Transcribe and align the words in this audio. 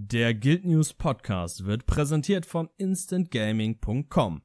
Der 0.00 0.32
Guild 0.32 0.64
News 0.64 0.92
Podcast 0.92 1.66
wird 1.66 1.84
präsentiert 1.86 2.46
von 2.46 2.70
instantgaming.com. 2.76 4.42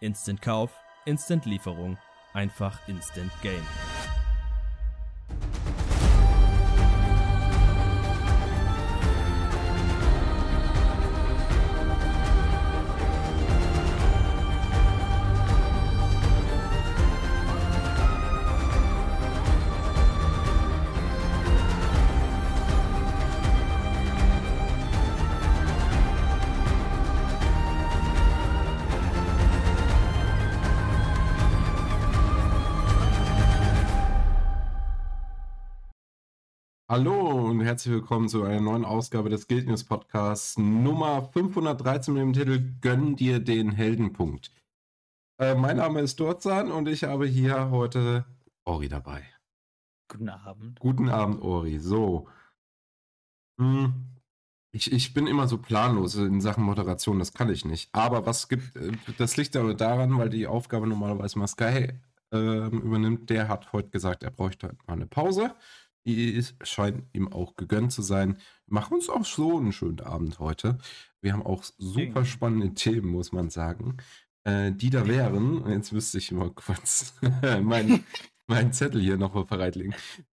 Instant 0.00 0.40
Kauf, 0.40 0.72
Instant 1.04 1.44
Lieferung, 1.44 1.98
einfach 2.32 2.88
Instant 2.88 3.30
Game. 3.42 3.97
Herzlich 37.68 37.92
willkommen 37.92 38.30
zu 38.30 38.44
einer 38.44 38.62
neuen 38.62 38.86
Ausgabe 38.86 39.28
des 39.28 39.46
Guild 39.46 39.68
News 39.68 39.84
Podcasts 39.84 40.56
Nummer 40.56 41.28
513 41.34 42.14
mit 42.14 42.22
dem 42.22 42.32
Titel 42.32 42.72
Gönn 42.80 43.14
dir 43.14 43.40
den 43.40 43.72
Heldenpunkt. 43.72 44.50
Äh, 45.38 45.54
mein 45.54 45.76
Name 45.76 46.00
ist 46.00 46.18
Durzan 46.18 46.72
und 46.72 46.88
ich 46.88 47.04
habe 47.04 47.26
hier 47.26 47.68
heute 47.68 48.24
Ori 48.64 48.88
dabei. 48.88 49.22
Guten 50.10 50.30
Abend. 50.30 50.80
Guten 50.80 51.10
Abend, 51.10 51.42
Ori. 51.42 51.78
So. 51.78 52.30
Hm. 53.60 54.16
Ich, 54.72 54.90
ich 54.90 55.12
bin 55.12 55.26
immer 55.26 55.46
so 55.46 55.58
planlos 55.58 56.14
in 56.14 56.40
Sachen 56.40 56.64
Moderation, 56.64 57.18
das 57.18 57.34
kann 57.34 57.50
ich 57.50 57.66
nicht. 57.66 57.90
Aber 57.92 58.24
was 58.24 58.48
gibt, 58.48 58.76
äh, 58.76 58.92
das 59.18 59.36
liegt 59.36 59.54
aber 59.56 59.74
daran, 59.74 60.16
weil 60.16 60.30
die 60.30 60.46
Aufgabe 60.46 60.86
normalerweise 60.86 61.38
mal 61.38 61.46
Sky 61.46 61.92
äh, 62.32 62.66
übernimmt. 62.68 63.28
Der 63.28 63.48
hat 63.48 63.74
heute 63.74 63.90
gesagt, 63.90 64.22
er 64.22 64.30
bräuchte 64.30 64.74
mal 64.86 64.94
eine 64.94 65.06
Pause 65.06 65.54
ist, 66.14 66.54
scheint 66.62 67.04
ihm 67.12 67.32
auch 67.32 67.56
gegönnt 67.56 67.92
zu 67.92 68.02
sein. 68.02 68.36
Machen 68.66 68.94
uns 68.94 69.08
auch 69.08 69.24
so 69.24 69.58
einen 69.58 69.72
schönen 69.72 70.00
Abend 70.00 70.38
heute. 70.38 70.78
Wir 71.20 71.32
haben 71.32 71.44
auch 71.44 71.64
super 71.78 72.24
spannende 72.24 72.74
Themen, 72.74 73.08
muss 73.08 73.32
man 73.32 73.50
sagen. 73.50 73.96
Äh, 74.44 74.72
die 74.72 74.90
da 74.90 75.06
wären, 75.06 75.68
jetzt 75.70 75.92
müsste 75.92 76.18
ich 76.18 76.32
mal 76.32 76.50
kurz 76.50 77.14
meinen 77.62 78.04
mein 78.48 78.72
Zettel 78.72 79.00
hier 79.00 79.16
nochmal 79.16 79.44
bereitlegen. 79.44 79.94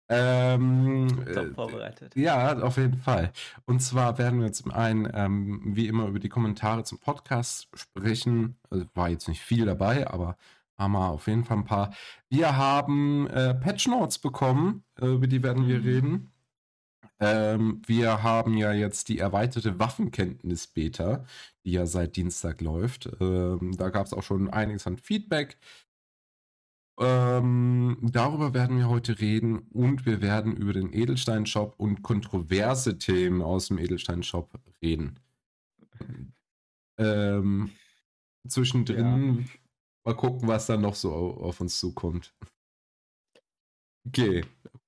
Ähm, 0.09 1.08
Top 1.33 1.55
vorbereitet. 1.55 2.17
Äh, 2.17 2.22
ja, 2.22 2.59
auf 2.59 2.75
jeden 2.75 2.97
Fall. 2.97 3.31
Und 3.66 3.81
zwar 3.81 4.17
werden 4.17 4.42
wir 4.42 4.52
zum 4.52 4.72
einen, 4.72 5.09
ähm, 5.14 5.61
wie 5.64 5.88
immer, 5.88 6.08
über 6.08 6.19
die 6.19 6.27
Kommentare 6.27 6.83
zum 6.83 6.99
Podcast 6.99 7.69
sprechen. 7.73 8.58
Also 8.69 8.86
war 8.94 9.09
jetzt 9.09 9.30
nicht 9.30 9.42
viel 9.42 9.66
dabei, 9.66 10.08
aber 10.08 10.36
haben 10.81 10.93
wir 10.93 11.09
auf 11.09 11.27
jeden 11.27 11.45
Fall 11.45 11.57
ein 11.57 11.65
paar. 11.65 11.93
Wir 12.29 12.57
haben 12.57 13.27
äh, 13.27 13.53
Patch 13.53 13.87
Notes 13.87 14.19
bekommen, 14.19 14.83
äh, 14.99 15.05
über 15.07 15.27
die 15.27 15.43
werden 15.43 15.67
wir 15.67 15.79
mhm. 15.79 15.85
reden. 15.85 16.31
Ähm, 17.19 17.81
wir 17.85 18.23
haben 18.23 18.57
ja 18.57 18.73
jetzt 18.73 19.07
die 19.07 19.19
erweiterte 19.19 19.79
Waffenkenntnis-Beta, 19.79 21.23
die 21.63 21.71
ja 21.71 21.85
seit 21.85 22.15
Dienstag 22.15 22.61
läuft. 22.61 23.09
Ähm, 23.19 23.77
da 23.77 23.89
gab 23.89 24.07
es 24.07 24.13
auch 24.13 24.23
schon 24.23 24.49
einiges 24.49 24.87
an 24.87 24.97
Feedback. 24.97 25.57
Ähm, 26.99 27.97
darüber 28.02 28.53
werden 28.53 28.77
wir 28.77 28.89
heute 28.89 29.19
reden 29.19 29.59
und 29.71 30.05
wir 30.05 30.21
werden 30.21 30.55
über 30.55 30.73
den 30.73 30.93
Edelstein-Shop 30.93 31.75
und 31.77 32.02
kontroverse 32.02 32.97
Themen 32.97 33.41
aus 33.41 33.67
dem 33.67 33.77
Edelstein-Shop 33.77 34.59
reden. 34.81 35.19
Ähm, 36.97 37.69
zwischendrin 38.47 39.45
ja. 39.45 39.61
Mal 40.03 40.16
gucken, 40.16 40.47
was 40.47 40.66
dann 40.66 40.81
noch 40.81 40.95
so 40.95 41.13
auf 41.13 41.61
uns 41.61 41.80
zukommt. 41.80 42.33
Okay, 44.08 44.43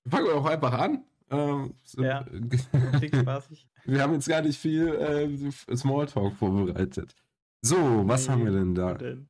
fangen 0.08 0.26
wir 0.26 0.36
auch 0.36 0.46
einfach 0.46 0.74
an. 0.74 1.04
Ähm, 1.30 1.76
ja, 1.98 2.26
spaßig. 3.22 3.68
Wir 3.86 4.02
haben 4.02 4.14
jetzt 4.14 4.28
gar 4.28 4.42
nicht 4.42 4.60
viel 4.60 4.88
äh, 4.88 5.76
Smalltalk 5.76 6.36
vorbereitet. 6.36 7.16
So, 7.62 8.08
was 8.08 8.28
nee, 8.28 8.34
haben 8.34 8.46
wir 8.46 8.52
denn 8.52 8.76
da? 8.76 8.94
Denn? 8.96 9.30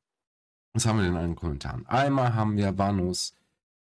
Was 0.72 0.86
haben 0.86 0.98
wir 0.98 1.04
denn 1.04 1.16
an 1.16 1.30
den 1.30 1.36
Kommentaren? 1.36 1.86
Einmal 1.86 2.34
haben 2.34 2.56
wir 2.56 2.76
Vanus, 2.76 3.36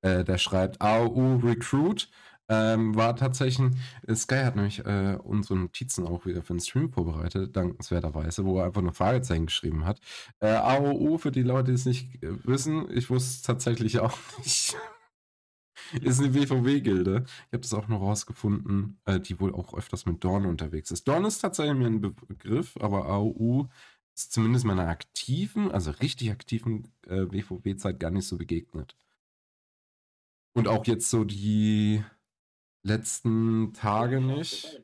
äh, 0.01 0.25
der 0.25 0.39
schreibt 0.39 0.81
AU 0.81 1.37
Recruit. 1.43 2.11
Ähm, 2.51 2.95
war 2.97 3.15
tatsächlich, 3.15 3.71
Sky 4.15 4.37
hat 4.37 4.57
nämlich 4.57 4.79
äh, 4.87 5.19
unsere 5.23 5.59
Notizen 5.59 6.07
auch 6.07 6.25
wieder 6.25 6.43
für 6.43 6.55
den 6.55 6.61
Stream 6.61 6.91
vorbereitet, 6.91 7.55
dankenswerterweise, 7.55 8.45
wo 8.47 8.59
er 8.59 8.67
einfach 8.67 8.81
nur 8.81 8.95
Fragezeichen 8.95 9.47
geschrieben 9.47 9.85
hat. 9.85 10.01
Äh, 10.41 10.53
AOU, 10.55 11.19
für 11.19 11.31
die 11.31 11.43
Leute, 11.43 11.73
die 11.73 11.75
es 11.75 11.85
nicht 11.85 12.23
äh, 12.23 12.47
wissen, 12.47 12.87
ich 12.91 13.11
wusste 13.11 13.29
es 13.29 13.43
tatsächlich 13.43 13.99
auch 14.01 14.19
nicht. 14.39 14.77
ist 16.03 16.21
eine 16.21 16.35
WVW-Gilde. 16.35 17.25
Ich 17.27 17.53
habe 17.53 17.61
das 17.61 17.75
auch 17.75 17.89
noch 17.89 18.01
rausgefunden, 18.01 18.99
äh, 19.05 19.21
die 19.21 19.39
wohl 19.41 19.55
auch 19.55 19.75
öfters 19.75 20.07
mit 20.07 20.25
Dorn 20.25 20.47
unterwegs 20.47 20.91
ist. 20.91 21.07
Dorn 21.07 21.25
ist 21.27 21.41
tatsächlich 21.41 21.77
mir 21.77 21.87
ein 21.87 22.01
Begriff, 22.01 22.77
aber 22.81 23.07
AOU 23.07 23.69
ist 24.15 24.33
zumindest 24.33 24.65
meiner 24.65 24.89
aktiven, 24.89 25.71
also 25.71 25.91
richtig 25.91 26.31
aktiven 26.31 26.89
äh, 27.07 27.31
WVW-Zeit 27.31 28.01
gar 28.01 28.11
nicht 28.11 28.27
so 28.27 28.39
begegnet. 28.39 28.97
Und 30.55 30.67
auch 30.67 30.87
jetzt 30.87 31.11
so 31.11 31.25
die 31.25 32.03
letzten 32.89 33.73
Tage 33.75 34.21
nicht. 34.21 34.83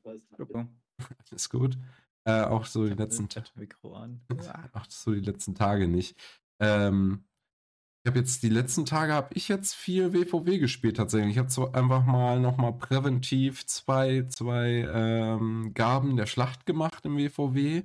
Alles 1.30 1.48
gut. 1.50 1.78
Äh, 2.26 2.42
auch 2.44 2.64
so 2.64 2.86
die 2.86 2.94
letzten 2.94 3.28
Mikro 3.56 3.94
an. 3.94 4.20
Auch 4.72 4.86
so 4.88 5.12
die 5.12 5.20
letzten 5.20 5.54
Tage 5.54 5.88
nicht. 5.88 6.16
Ähm, 6.58 7.24
ich 8.02 8.10
habe 8.10 8.18
jetzt 8.18 8.42
die 8.42 8.50
letzten 8.50 8.84
Tage 8.84 9.14
habe 9.14 9.34
ich 9.34 9.48
jetzt 9.48 9.74
viel 9.74 10.12
WVW 10.12 10.58
gespielt 10.58 10.98
tatsächlich. 10.98 11.32
Ich 11.32 11.38
habe 11.38 11.50
so 11.50 11.72
einfach 11.72 12.04
mal 12.04 12.38
nochmal 12.38 12.74
präventiv 12.74 13.66
zwei, 13.66 14.26
zwei 14.28 14.86
ähm, 14.92 15.72
Gaben 15.74 16.16
der 16.16 16.26
Schlacht 16.26 16.66
gemacht 16.66 17.06
im 17.06 17.16
WVW. 17.16 17.82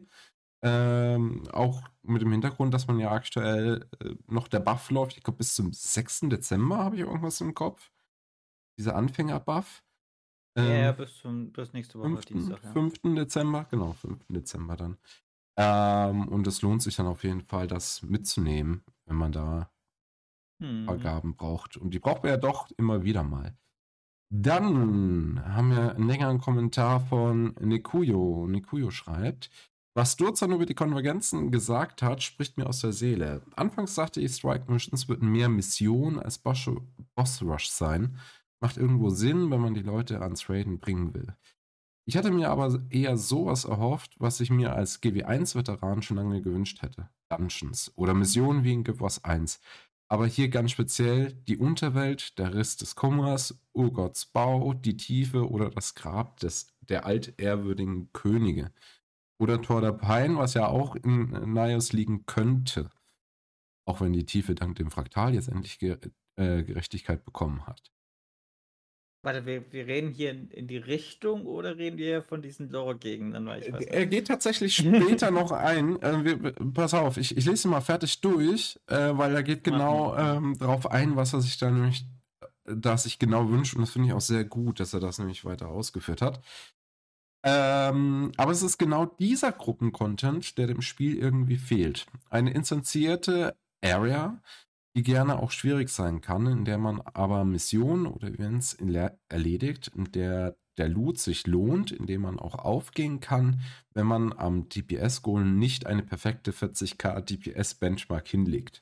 Ähm, 0.62 1.48
auch 1.54 1.84
mit 2.04 2.22
dem 2.22 2.32
Hintergrund, 2.34 2.74
dass 2.74 2.88
man 2.88 3.00
ja 3.00 3.12
aktuell 3.12 3.88
äh, 4.02 4.16
noch 4.28 4.50
der 4.50 4.60
Buff 4.60 4.92
läuft. 4.92 5.16
Ich 5.16 5.24
glaube, 5.24 5.38
bis 5.38 5.56
zum 5.56 5.72
6. 5.72 6.22
Dezember 6.24 6.80
habe 6.80 6.96
ich 6.96 7.02
irgendwas 7.02 7.40
im 7.40 7.54
Kopf. 7.54 7.90
Dieser 8.78 8.96
Anfänger-Buff. 8.96 9.84
Ja, 10.64 10.90
ähm, 10.90 10.96
bis, 10.96 11.18
zum, 11.18 11.52
bis 11.52 11.74
nächste 11.74 12.00
Woche 12.00 12.10
5. 12.10 12.26
Dienstag. 12.26 12.64
Ja. 12.64 12.72
5. 12.72 13.02
Dezember, 13.16 13.66
genau, 13.70 13.94
5. 13.94 14.20
Dezember 14.30 14.76
dann. 14.76 14.98
Ähm, 15.58 16.28
und 16.28 16.48
es 16.48 16.62
lohnt 16.62 16.82
sich 16.82 16.96
dann 16.96 17.08
auf 17.08 17.24
jeden 17.24 17.42
Fall, 17.42 17.68
das 17.68 18.02
mitzunehmen, 18.04 18.84
wenn 19.06 19.18
man 19.18 19.32
da 19.32 19.72
hm. 20.62 20.86
Vergaben 20.86 21.36
braucht. 21.36 21.78
Und 21.78 21.94
die 21.94 22.00
braucht 22.00 22.24
man 22.24 22.32
ja 22.32 22.38
doch 22.38 22.70
immer 22.78 23.04
wieder 23.04 23.24
mal. 23.24 23.58
Dann 24.32 25.44
haben 25.44 25.72
wir 25.72 25.96
einen 25.96 26.08
längeren 26.08 26.40
Kommentar 26.40 27.00
von 27.02 27.56
Nikuyo. 27.60 28.46
Nikuyo 28.48 28.92
schreibt, 28.92 29.50
was 29.96 30.16
Durzan 30.16 30.52
über 30.52 30.68
die 30.68 30.76
Konvergenzen 30.76 31.52
gesagt 31.52 32.04
hat, 32.04 32.22
spricht 32.22 32.58
mir 32.58 32.68
aus 32.68 32.82
der 32.82 32.94
Seele. 32.94 33.42
Anfangs 33.56 33.96
dachte 33.96 34.22
ich, 34.22 34.34
Strike 34.34 34.72
Missions 34.72 35.10
würden 35.10 35.32
mehr 35.32 35.50
Mission 35.50 36.20
als 36.20 36.38
Boss 36.38 37.42
Rush 37.42 37.70
sein. 37.70 38.18
Macht 38.62 38.78
irgendwo 38.78 39.10
Sinn, 39.10 39.52
wenn 39.52 39.62
man 39.62 39.74
die 39.74 39.82
Leute 39.82 40.22
ans 40.22 40.50
Raiden 40.50 40.80
bringen 40.80 41.14
will. 41.14 41.36
Ich 42.06 42.18
hatte 42.18 42.32
mir 42.32 42.50
aber 42.50 42.82
eher 42.90 43.18
sowas 43.18 43.66
erhofft, 43.66 44.16
was 44.18 44.40
ich 44.40 44.50
mir 44.50 44.74
als 44.74 45.02
GW1-Veteran 45.02 46.02
schon 46.02 46.18
lange 46.18 46.42
gewünscht 46.42 46.82
hätte. 46.82 47.10
Dungeons 47.30 47.92
oder 47.96 48.16
Missionen 48.16 48.64
wie 48.64 48.74
in 48.74 48.84
Guild 48.84 49.00
Wars 49.00 49.24
1. 49.24 49.60
Aber 50.12 50.26
hier 50.26 50.50
ganz 50.50 50.72
speziell 50.72 51.34
die 51.34 51.58
Unterwelt, 51.58 52.40
der 52.40 52.56
Riss 52.56 52.78
des 52.78 52.96
Kummers, 52.96 53.60
Urgots 53.74 54.26
Bau, 54.26 54.74
die 54.74 54.98
Tiefe 54.98 55.48
oder 55.48 55.70
das 55.70 55.94
Grab 55.94 56.40
des, 56.40 56.74
der 56.82 57.06
altehrwürdigen 57.06 58.12
Könige. 58.12 58.72
Oder 59.40 59.62
Tor 59.62 59.82
der 59.82 59.94
Pein, 59.94 60.36
was 60.36 60.56
ja 60.56 60.68
auch 60.68 60.96
in 60.96 61.30
Nios 61.54 61.94
liegen 61.94 62.26
könnte. 62.26 62.90
Auch 63.86 64.02
wenn 64.02 64.14
die 64.14 64.26
Tiefe 64.26 64.56
dank 64.56 64.78
dem 64.78 64.90
Fraktal 64.90 65.36
jetzt 65.36 65.48
endlich 65.48 65.80
äh, 65.84 66.64
Gerechtigkeit 66.64 67.24
bekommen 67.24 67.68
hat. 67.68 67.92
Warte, 69.22 69.46
wir, 69.46 69.70
wir 69.74 69.86
reden 69.86 70.12
hier 70.12 70.32
in, 70.32 70.50
in 70.50 70.68
die 70.68 70.78
Richtung 70.78 71.46
oder 71.46 71.78
reden 71.78 71.98
wir 71.98 72.24
von 72.24 72.42
diesen 72.42 72.70
Lore-Gegenden? 72.70 73.48
Er 73.48 74.06
geht 74.06 74.28
tatsächlich 74.28 74.76
später 74.78 75.30
noch 75.30 75.52
ein. 75.52 76.02
Äh, 76.02 76.24
wir, 76.24 76.54
pass 76.74 76.94
auf, 76.94 77.18
ich, 77.18 77.36
ich 77.36 77.46
lese 77.46 77.68
mal 77.68 77.82
fertig 77.82 78.22
durch, 78.22 78.80
äh, 78.88 79.10
weil 79.12 79.36
er 79.36 79.44
geht 79.44 79.66
genau 79.66 80.16
ähm, 80.16 80.58
darauf 80.58 80.90
ein, 80.90 81.18
was 81.18 81.34
er 81.34 81.42
sich 81.42 81.58
da 81.58 81.70
nämlich, 81.70 82.06
das 82.64 83.04
sich 83.04 83.20
genau 83.20 83.50
wünscht. 83.50 83.76
Und 83.76 83.82
das 83.82 83.92
finde 83.92 84.08
ich 84.08 84.14
auch 84.14 84.22
sehr 84.22 84.46
gut, 84.46 84.80
dass 84.80 84.94
er 84.94 85.02
das 85.02 85.20
nämlich 85.20 85.44
weiter 85.44 85.68
ausgeführt 85.68 86.22
hat. 86.22 86.42
Ähm, 87.44 88.32
aber 88.38 88.52
es 88.54 88.64
ist 88.64 88.78
genau 88.78 89.06
dieser 89.06 89.52
Gruppencontent, 89.52 90.58
der 90.58 90.68
dem 90.68 90.82
Spiel 90.82 91.18
irgendwie 91.18 91.58
fehlt. 91.58 92.06
Eine 92.30 92.52
instanzierte 92.54 93.56
Area, 93.82 94.42
die 94.96 95.04
gerne 95.04 95.40
auch 95.40 95.52
schwierig 95.52 95.90
sein 95.90 96.22
kann, 96.22 96.48
in 96.48 96.66
der 96.66 96.78
man 96.78 97.02
aber 97.02 97.46
Missionen 97.46 98.06
oder 98.06 98.28
Events 98.28 98.78
erledigt, 99.30 99.92
in 99.96 100.12
der 100.12 100.56
der 100.80 100.90
Loot 100.90 101.20
sich 101.20 101.46
lohnt, 101.46 101.92
indem 101.92 102.22
man 102.22 102.40
auch 102.40 102.56
aufgehen 102.56 103.20
kann, 103.20 103.60
wenn 103.94 104.08
man 104.08 104.34
am 104.34 104.70
DPS-Goal 104.70 105.44
nicht 105.44 105.86
eine 105.86 106.04
perfekte 106.04 106.52
40k 106.52 107.22
DPS-Benchmark 107.22 108.28
hinlegt. 108.28 108.82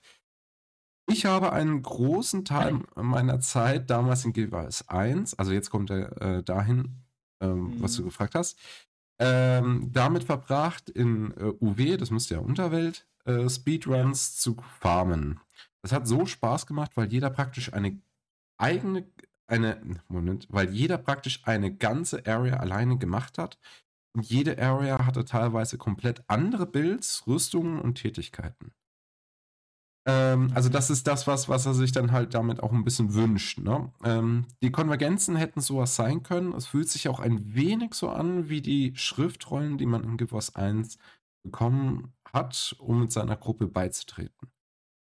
Ich 1.10 1.26
habe 1.26 1.52
einen 1.54 1.82
großen 1.82 2.46
Teil 2.46 2.82
meiner 2.96 3.40
Zeit 3.40 3.90
damals 3.90 4.26
in 4.26 4.34
Guild 4.34 4.52
Wars 4.52 4.88
1, 4.90 5.34
also 5.40 5.52
jetzt 5.52 5.70
kommt 5.70 5.90
er 5.90 6.22
äh, 6.22 6.44
dahin, 6.44 7.04
ähm, 7.42 7.76
mhm. 7.76 7.82
was 7.82 7.96
du 7.96 8.04
mhm. 8.04 8.08
gefragt 8.08 8.36
hast, 8.36 8.60
ähm, 9.20 9.90
damit 9.92 10.24
verbracht 10.24 10.90
in 10.90 11.32
äh, 11.38 11.52
UW, 11.60 11.98
das 11.98 12.12
müsste 12.12 12.36
ja 12.36 12.42
Unterwelt, 12.42 13.08
äh, 13.26 13.50
Speedruns 13.50 14.38
zu 14.38 14.58
farmen. 14.80 15.40
Das 15.88 15.94
hat 15.94 16.06
so 16.06 16.26
Spaß 16.26 16.68
gemacht, 16.68 16.98
weil 16.98 17.10
jeder 17.14 17.30
praktisch 17.30 17.72
eine 17.72 17.98
eigene, 18.58 19.10
eine, 19.48 19.80
Moment, 20.10 20.46
weil 20.50 20.70
jeder 20.74 20.98
praktisch 20.98 21.48
eine 21.48 21.74
ganze 21.74 22.26
Area 22.26 22.58
alleine 22.58 22.98
gemacht 22.98 23.38
hat. 23.38 23.58
Und 24.14 24.26
jede 24.26 24.62
Area 24.62 25.06
hatte 25.06 25.24
teilweise 25.24 25.78
komplett 25.78 26.26
andere 26.28 26.66
Builds, 26.66 27.26
Rüstungen 27.26 27.80
und 27.80 27.96
Tätigkeiten. 27.96 28.74
Ähm, 30.06 30.52
also 30.54 30.68
das 30.68 30.90
ist 30.90 31.08
das, 31.08 31.26
was, 31.26 31.48
was 31.48 31.66
er 31.66 31.74
sich 31.74 31.94
dann 31.94 32.12
halt 32.12 32.34
damit 32.34 32.62
auch 32.62 32.74
ein 32.74 32.84
bisschen 32.84 33.14
wünscht. 33.14 33.60
Ne? 33.60 33.90
Ähm, 34.04 34.46
die 34.62 34.74
Konvergenzen 34.74 35.38
hätten 35.38 35.62
sowas 35.62 35.96
sein 35.96 36.22
können. 36.22 36.52
Es 36.52 36.68
fühlt 36.68 36.90
sich 36.90 37.08
auch 37.08 37.22
ein 37.22 37.56
wenig 37.56 37.94
so 37.94 38.10
an 38.10 38.50
wie 38.50 38.60
die 38.60 38.94
Schriftrollen, 38.98 39.78
die 39.78 39.86
man 39.86 40.04
in 40.04 40.18
Guild 40.18 40.34
Wars 40.34 40.54
1 40.54 40.98
bekommen 41.44 42.14
hat, 42.34 42.76
um 42.78 43.00
mit 43.00 43.14
seiner 43.14 43.38
Gruppe 43.38 43.68
beizutreten. 43.68 44.50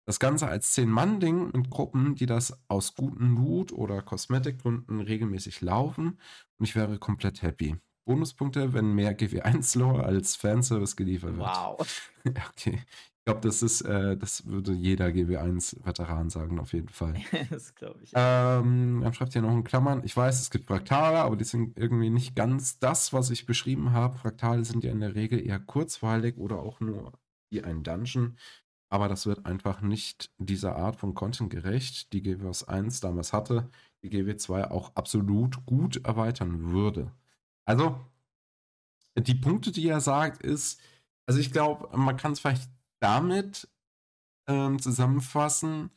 Das 0.07 0.19
Ganze 0.19 0.47
als 0.47 0.71
Zehn-Mann-Ding 0.73 1.51
mit 1.53 1.69
Gruppen, 1.69 2.15
die 2.15 2.25
das 2.25 2.57
aus 2.69 2.95
guten 2.95 3.35
Loot- 3.35 3.73
oder 3.73 4.01
Kosmetikgründen 4.01 5.01
regelmäßig 5.01 5.61
laufen 5.61 6.19
und 6.57 6.65
ich 6.65 6.75
wäre 6.75 6.97
komplett 6.97 7.41
happy. 7.41 7.75
Bonuspunkte, 8.05 8.73
wenn 8.73 8.93
mehr 8.93 9.17
GW1-Lore 9.17 10.03
als 10.03 10.37
Fanservice 10.37 10.95
geliefert 10.95 11.37
wird. 11.37 11.47
Wow. 11.47 12.11
okay 12.49 12.81
glaube, 13.27 13.41
das 13.41 13.61
ist, 13.61 13.81
äh, 13.81 14.15
das 14.15 14.45
würde 14.47 14.71
jeder 14.71 15.07
GW1-Veteran 15.07 16.29
sagen, 16.29 16.59
auf 16.59 16.71
jeden 16.71 16.87
Fall. 16.87 17.13
das 17.49 17.75
glaube 17.75 17.99
ich. 18.01 18.11
Ähm, 18.15 19.01
dann 19.03 19.13
schreibt 19.13 19.33
hier 19.33 19.41
noch 19.41 19.51
in 19.51 19.65
Klammern. 19.65 20.01
Ich 20.05 20.15
weiß, 20.15 20.39
es 20.39 20.49
gibt 20.49 20.67
Fraktale, 20.67 21.19
aber 21.19 21.35
die 21.35 21.43
sind 21.43 21.77
irgendwie 21.77 22.09
nicht 22.09 22.35
ganz 22.35 22.79
das, 22.79 23.11
was 23.11 23.29
ich 23.29 23.45
beschrieben 23.45 23.91
habe. 23.91 24.17
Fraktale 24.17 24.63
sind 24.63 24.85
ja 24.85 24.91
in 24.91 25.01
der 25.01 25.13
Regel 25.13 25.45
eher 25.45 25.59
kurzweilig 25.59 26.37
oder 26.37 26.59
auch 26.59 26.79
nur 26.79 27.11
wie 27.49 27.63
ein 27.63 27.83
Dungeon. 27.83 28.37
Aber 28.89 29.09
das 29.09 29.25
wird 29.25 29.45
einfach 29.45 29.81
nicht 29.81 30.31
dieser 30.37 30.75
Art 30.75 30.95
von 30.95 31.13
Content 31.13 31.49
gerecht, 31.49 32.13
die 32.13 32.21
GW 32.21 32.51
1 32.67 33.01
damals 33.01 33.33
hatte, 33.33 33.69
die 34.01 34.09
GW 34.09 34.37
2 34.37 34.71
auch 34.71 34.95
absolut 34.95 35.65
gut 35.65 36.05
erweitern 36.05 36.71
würde. 36.71 37.11
Also, 37.65 37.99
die 39.17 39.35
Punkte, 39.35 39.71
die 39.71 39.87
er 39.87 39.99
sagt, 39.99 40.41
ist, 40.41 40.79
also 41.25 41.39
ich 41.39 41.51
glaube, 41.51 41.95
man 41.97 42.15
kann 42.15 42.31
es 42.31 42.39
vielleicht 42.39 42.69
damit 42.99 43.67
ähm, 44.47 44.79
zusammenfassen, 44.79 45.91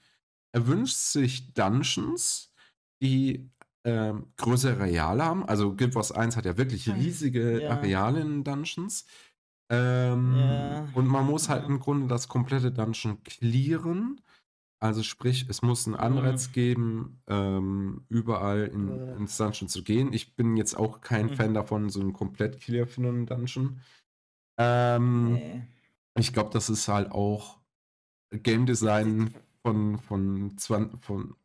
er 0.53 0.67
wünscht 0.67 0.97
sich 0.97 1.55
Dungeons, 1.55 2.53
die 3.01 3.51
ähm, 3.85 4.27
größere 4.37 4.81
Areale 4.81 5.25
haben. 5.25 5.45
Also 5.47 5.75
Guild 5.75 5.95
Wars 5.95 6.13
1 6.13 6.37
hat 6.37 6.45
ja 6.45 6.57
wirklich 6.59 6.89
riesige 6.89 7.63
ja. 7.63 7.71
Areale 7.71 8.21
in 8.21 8.45
Dungeons. 8.45 9.07
Ähm, 9.71 10.35
ja. 10.37 10.89
Und 10.95 11.07
man 11.07 11.25
muss 11.27 11.49
halt 11.49 11.65
im 11.67 11.79
Grunde 11.79 12.09
das 12.09 12.29
komplette 12.29 12.73
Dungeon 12.73 13.23
clearen. 13.23 14.21
Also 14.81 15.03
sprich, 15.03 15.47
es 15.49 15.63
muss 15.63 15.87
einen 15.87 15.95
Anreiz 15.95 16.49
mhm. 16.49 16.53
geben, 16.53 17.23
ähm, 17.29 18.05
überall 18.09 18.65
in, 18.65 18.89
ins 19.19 19.37
Dungeon 19.37 19.69
zu 19.69 19.85
gehen. 19.85 20.13
Ich 20.13 20.37
bin 20.37 20.57
jetzt 20.57 20.75
auch 20.75 21.01
kein 21.01 21.27
mhm. 21.27 21.35
Fan 21.35 21.55
davon, 21.55 21.91
so 21.91 22.01
einen 22.01 22.13
komplett 22.13 22.61
Clear 22.61 22.87
für 22.87 23.03
einen 23.03 23.27
Dungeon. 23.27 23.81
Ähm, 24.59 25.35
nee. 25.35 25.63
Ich 26.19 26.33
glaube, 26.33 26.51
das 26.53 26.69
ist 26.69 26.89
halt 26.89 27.13
auch 27.13 27.59
Game 28.31 28.67
Design 28.67 29.35
von, 29.63 29.99
von, 29.99 30.59
von, 30.59 30.99
von 31.01 31.37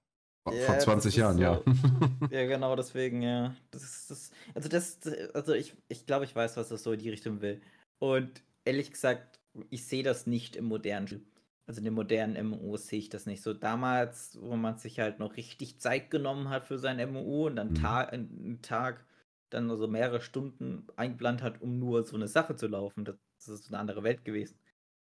ja, 0.51 0.65
vor 0.65 0.79
20 0.79 1.15
Jahren, 1.15 1.37
so, 1.37 1.43
ja. 1.43 1.61
Ja, 2.29 2.45
genau, 2.45 2.75
deswegen, 2.75 3.21
ja. 3.21 3.55
Das 3.71 3.83
ist 3.83 4.11
das. 4.11 4.31
Also 4.53 4.69
das, 4.69 4.99
also 5.33 5.53
ich, 5.53 5.75
ich 5.87 6.05
glaube, 6.05 6.25
ich 6.25 6.35
weiß, 6.35 6.55
was 6.57 6.69
das 6.69 6.83
so 6.83 6.91
in 6.91 6.99
die 6.99 7.09
Richtung 7.09 7.41
will. 7.41 7.61
Und 7.99 8.43
ehrlich 8.65 8.91
gesagt, 8.91 9.39
ich 9.69 9.85
sehe 9.85 10.03
das 10.03 10.27
nicht 10.27 10.55
im 10.55 10.65
modernen 10.65 11.07
Spiel. 11.07 11.25
Also 11.67 11.79
in 11.79 11.85
den 11.85 11.95
modernen 11.95 12.49
MMOs 12.49 12.87
sehe 12.87 12.99
ich 12.99 13.09
das 13.09 13.25
nicht 13.25 13.41
so. 13.41 13.53
Damals, 13.53 14.37
wo 14.39 14.55
man 14.55 14.77
sich 14.77 14.99
halt 14.99 15.17
noch 15.17 15.35
richtig 15.35 15.79
Zeit 15.79 16.11
genommen 16.11 16.49
hat 16.49 16.65
für 16.67 16.77
sein 16.77 16.97
MMO 16.97 17.47
und 17.47 17.55
dann 17.55 17.69
mhm. 17.69 17.75
Tag, 17.75 18.13
einen 18.13 18.61
Tag 18.61 19.03
dann 19.49 19.75
so 19.75 19.87
mehrere 19.87 20.21
Stunden 20.21 20.85
eingeplant 20.95 21.41
hat, 21.41 21.61
um 21.61 21.79
nur 21.79 22.03
so 22.03 22.15
eine 22.15 22.27
Sache 22.27 22.55
zu 22.55 22.67
laufen. 22.67 23.05
Das, 23.05 23.15
das 23.39 23.47
ist 23.47 23.67
eine 23.69 23.79
andere 23.79 24.03
Welt 24.03 24.23
gewesen. 24.25 24.59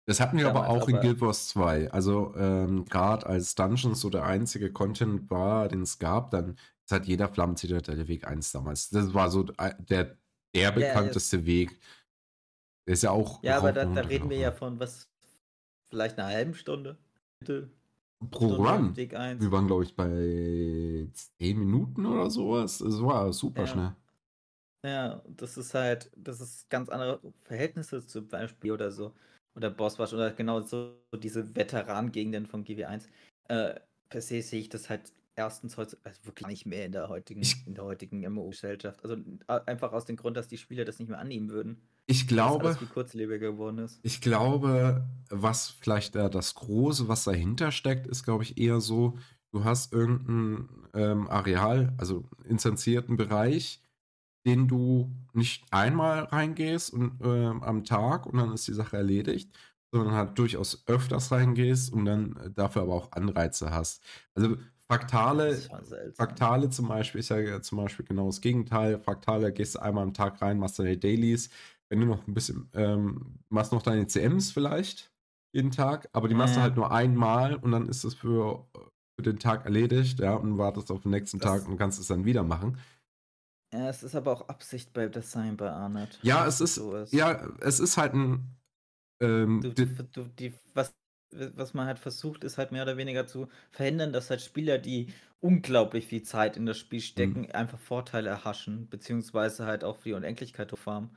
Das 0.05 0.19
hatten 0.19 0.37
wir 0.37 0.49
aber 0.49 0.67
auch 0.67 0.83
aber 0.83 0.89
in 0.89 0.99
Guild 0.99 1.21
Wars 1.21 1.49
2. 1.49 1.91
Also 1.91 2.33
ähm, 2.35 2.85
gerade 2.85 3.25
als 3.25 3.55
Dungeons 3.55 4.01
so 4.01 4.09
der 4.09 4.23
einzige 4.23 4.71
Content 4.71 5.29
war, 5.29 5.67
den 5.67 5.83
es 5.83 5.99
gab, 5.99 6.31
dann 6.31 6.57
ist 6.83 6.91
halt 6.91 7.05
jeder 7.05 7.29
Flammenzitadelle 7.29 7.97
der 7.97 8.07
Weg 8.07 8.27
1 8.27 8.51
damals. 8.51 8.89
Das 8.89 9.13
war 9.13 9.29
so 9.29 9.43
der, 9.43 10.17
der 10.53 10.71
bekannteste 10.71 11.37
ja, 11.37 11.45
Weg. 11.45 11.79
Der 12.87 12.93
ist 12.93 13.03
ja 13.03 13.11
auch. 13.11 13.43
Ja, 13.43 13.57
aber 13.57 13.73
da, 13.73 13.85
da 13.85 14.01
reden 14.01 14.29
wir 14.29 14.37
ja 14.37 14.51
von 14.51 14.79
was, 14.79 15.09
vielleicht 15.89 16.17
einer 16.17 16.27
halben 16.27 16.53
Stunde. 16.53 16.97
Pro 18.29 18.55
Run. 18.55 18.95
Wir 18.95 19.51
waren, 19.51 19.67
glaube 19.67 19.83
ich, 19.83 19.95
bei 19.95 21.07
10 21.39 21.57
Minuten 21.57 22.05
oder 22.05 22.29
sowas. 22.29 22.81
Es 22.81 23.01
war 23.01 23.33
super 23.33 23.61
ja. 23.61 23.67
schnell. 23.67 23.95
Ja, 24.83 25.21
das 25.27 25.57
ist 25.57 25.73
halt, 25.73 26.11
das 26.15 26.41
ist 26.41 26.69
ganz 26.69 26.89
andere 26.89 27.19
Verhältnisse 27.43 28.05
zum 28.05 28.27
Beispiel 28.27 28.71
oder 28.71 28.91
so. 28.91 29.13
Oder 29.55 29.69
Bosswash 29.69 30.13
oder 30.13 30.31
genau 30.31 30.61
so 30.61 30.95
diese 31.21 31.55
Veteran-Gegenden 31.55 32.45
von 32.45 32.63
GW1. 32.63 33.07
Äh, 33.47 33.79
per 34.09 34.21
se 34.21 34.41
sehe 34.41 34.61
ich 34.61 34.69
das 34.69 34.89
halt 34.89 35.11
erstens 35.35 35.77
heute, 35.77 35.97
also 36.03 36.25
wirklich 36.25 36.47
nicht 36.47 36.65
mehr 36.65 36.85
in 36.85 36.91
der 36.91 37.09
heutigen, 37.09 37.41
in 37.65 37.73
der 37.73 37.83
heutigen 37.83 38.21
MMO-Gesellschaft. 38.21 39.03
Also 39.03 39.17
einfach 39.47 39.93
aus 39.93 40.05
dem 40.05 40.15
Grund, 40.15 40.37
dass 40.37 40.47
die 40.47 40.57
Spieler 40.57 40.85
das 40.85 40.99
nicht 40.99 41.09
mehr 41.09 41.19
annehmen 41.19 41.49
würden. 41.49 41.81
Ich 42.07 42.27
glaube, 42.27 42.65
dass 42.65 42.77
alles 42.77 42.89
kurzlebiger 42.89 43.51
geworden 43.51 43.77
ist. 43.79 43.99
Ich 44.03 44.21
glaube, 44.21 45.05
was 45.29 45.69
vielleicht 45.69 46.15
da 46.15 46.29
das 46.29 46.55
Große, 46.55 47.07
was 47.07 47.23
dahinter 47.23 47.71
steckt, 47.71 48.07
ist, 48.07 48.23
glaube 48.23 48.43
ich, 48.43 48.57
eher 48.57 48.81
so, 48.81 49.17
du 49.51 49.63
hast 49.63 49.93
irgendein 49.93 50.67
ähm, 50.93 51.29
Areal, 51.29 51.93
also 51.97 52.25
instanzierten 52.43 53.15
Bereich, 53.15 53.81
den 54.45 54.67
du 54.67 55.11
nicht 55.33 55.65
einmal 55.71 56.23
reingehst 56.23 56.91
und, 56.91 57.21
äh, 57.21 57.45
am 57.45 57.83
Tag 57.83 58.25
und 58.25 58.37
dann 58.37 58.51
ist 58.53 58.67
die 58.67 58.73
Sache 58.73 58.97
erledigt, 58.97 59.55
sondern 59.91 60.15
halt 60.15 60.37
durchaus 60.37 60.83
öfters 60.87 61.31
reingehst 61.31 61.93
und 61.93 62.05
dann 62.05 62.53
dafür 62.55 62.83
aber 62.83 62.95
auch 62.95 63.11
Anreize 63.11 63.71
hast. 63.71 64.03
Also 64.33 64.57
Fraktale, 64.91 65.57
Fraktale 66.15 66.69
zum 66.69 66.89
Beispiel 66.89 67.19
ist 67.19 67.29
ja 67.29 67.61
zum 67.61 67.77
Beispiel 67.77 68.05
genau 68.05 68.25
das 68.25 68.41
Gegenteil. 68.41 68.99
Fraktale 68.99 69.53
gehst 69.53 69.75
du 69.75 69.79
einmal 69.79 70.03
am 70.03 70.13
Tag 70.13 70.41
rein, 70.41 70.59
machst 70.59 70.79
deine 70.79 70.97
Dailies. 70.97 71.49
Wenn 71.87 72.01
du 72.01 72.07
noch 72.07 72.27
ein 72.27 72.33
bisschen, 72.33 72.69
ähm, 72.73 73.39
machst 73.49 73.71
noch 73.71 73.83
deine 73.83 74.07
CMs 74.07 74.51
vielleicht 74.51 75.11
jeden 75.53 75.71
Tag, 75.71 76.09
aber 76.11 76.27
die 76.27 76.35
machst 76.35 76.55
du 76.55 76.61
halt 76.61 76.75
nur 76.75 76.91
einmal 76.91 77.55
und 77.55 77.71
dann 77.71 77.87
ist 77.87 78.03
es 78.03 78.15
für, 78.15 78.65
für 79.15 79.23
den 79.23 79.39
Tag 79.39 79.65
erledigt, 79.65 80.19
ja, 80.19 80.35
und 80.35 80.57
wartest 80.57 80.91
auf 80.91 81.01
den 81.01 81.11
nächsten 81.11 81.39
das 81.39 81.49
Tag 81.49 81.67
und 81.69 81.77
kannst 81.77 81.99
es 81.99 82.07
dann 82.07 82.25
wieder 82.25 82.43
machen. 82.43 82.77
Ja, 83.73 83.87
es 83.89 84.03
ist 84.03 84.15
aber 84.15 84.33
auch 84.33 84.49
Absicht 84.49 84.91
beim 84.91 85.11
Design 85.11 85.55
bei 85.55 85.69
Arnold. 85.69 86.19
Ja, 86.21 86.45
es 86.45 86.59
ist, 86.59 86.75
so 86.75 86.95
ist. 86.95 87.13
ja, 87.13 87.47
es 87.59 87.79
ist 87.79 87.97
halt 87.97 88.13
ein. 88.13 88.57
Ähm, 89.21 89.61
du, 89.61 89.73
du, 89.73 90.23
die, 90.37 90.53
was, 90.73 90.93
was 91.55 91.73
man 91.73 91.87
halt 91.87 91.99
versucht, 91.99 92.43
ist 92.43 92.57
halt 92.57 92.71
mehr 92.71 92.83
oder 92.83 92.97
weniger 92.97 93.27
zu 93.27 93.47
verhindern, 93.71 94.13
dass 94.13 94.29
halt 94.29 94.41
Spieler, 94.41 94.77
die 94.77 95.07
unglaublich 95.39 96.07
viel 96.07 96.23
Zeit 96.23 96.57
in 96.57 96.65
das 96.65 96.77
Spiel 96.77 97.01
stecken, 97.01 97.41
mhm. 97.41 97.51
einfach 97.51 97.79
Vorteile 97.79 98.29
erhaschen, 98.29 98.87
beziehungsweise 98.89 99.65
halt 99.65 99.83
auch 99.83 99.97
für 99.97 100.09
die 100.09 100.13
Unendlichkeit 100.13 100.71
farmen. 100.77 101.09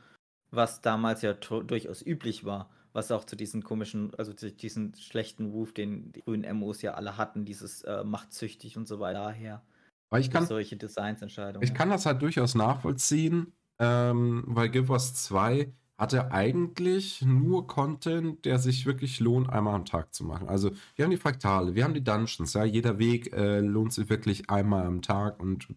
Was 0.51 0.81
damals 0.81 1.23
ja 1.23 1.35
durchaus 1.35 2.05
üblich 2.05 2.45
war, 2.45 2.71
was 2.93 3.11
auch 3.11 3.25
zu 3.25 3.37
diesen 3.37 3.65
komischen, 3.65 4.15
also 4.17 4.33
zu 4.33 4.53
diesem 4.53 4.95
schlechten 4.95 5.47
Ruf, 5.51 5.73
den 5.73 6.13
die 6.13 6.23
grünen 6.23 6.59
MOs 6.59 6.81
ja 6.83 6.95
alle 6.95 7.17
hatten, 7.17 7.45
dieses 7.45 7.83
äh, 7.83 8.05
machtsüchtig 8.05 8.77
und 8.77 8.87
so 8.87 9.01
weiter 9.01 9.25
daher. 9.25 9.63
Weil 10.11 10.21
ich 10.21 10.31
kann, 10.31 10.47
solche 10.47 10.77
Designsentscheidungen. 10.77 11.67
Ich 11.67 11.75
kann 11.75 11.91
das 11.91 12.07
halt 12.07 12.23
durchaus 12.23 12.55
nachvollziehen, 12.55 13.53
ähm, 13.81 14.45
weil 14.47 14.71
Guild 14.71 14.89
Wars 14.89 15.15
2 15.15 15.73
hatte 15.97 16.33
eigentlich 16.33 17.23
nur 17.23 17.67
Content, 17.67 18.45
der 18.45 18.59
sich 18.59 18.85
wirklich 18.85 19.21
lohnt, 19.21 19.49
einmal 19.51 19.75
am 19.75 19.85
Tag 19.85 20.13
zu 20.13 20.25
machen. 20.25 20.49
Also 20.49 20.73
wir 20.97 21.05
haben 21.05 21.13
die 21.13 21.17
Fraktale, 21.17 21.75
wir 21.75 21.85
haben 21.85 21.95
die 21.95 22.03
Dungeons, 22.03 22.53
ja, 22.55 22.65
jeder 22.65 22.99
Weg 22.99 23.33
äh, 23.33 23.61
lohnt 23.61 23.93
sich 23.93 24.09
wirklich 24.09 24.51
einmal 24.51 24.87
am 24.87 25.03
Tag 25.03 25.41
und 25.41 25.69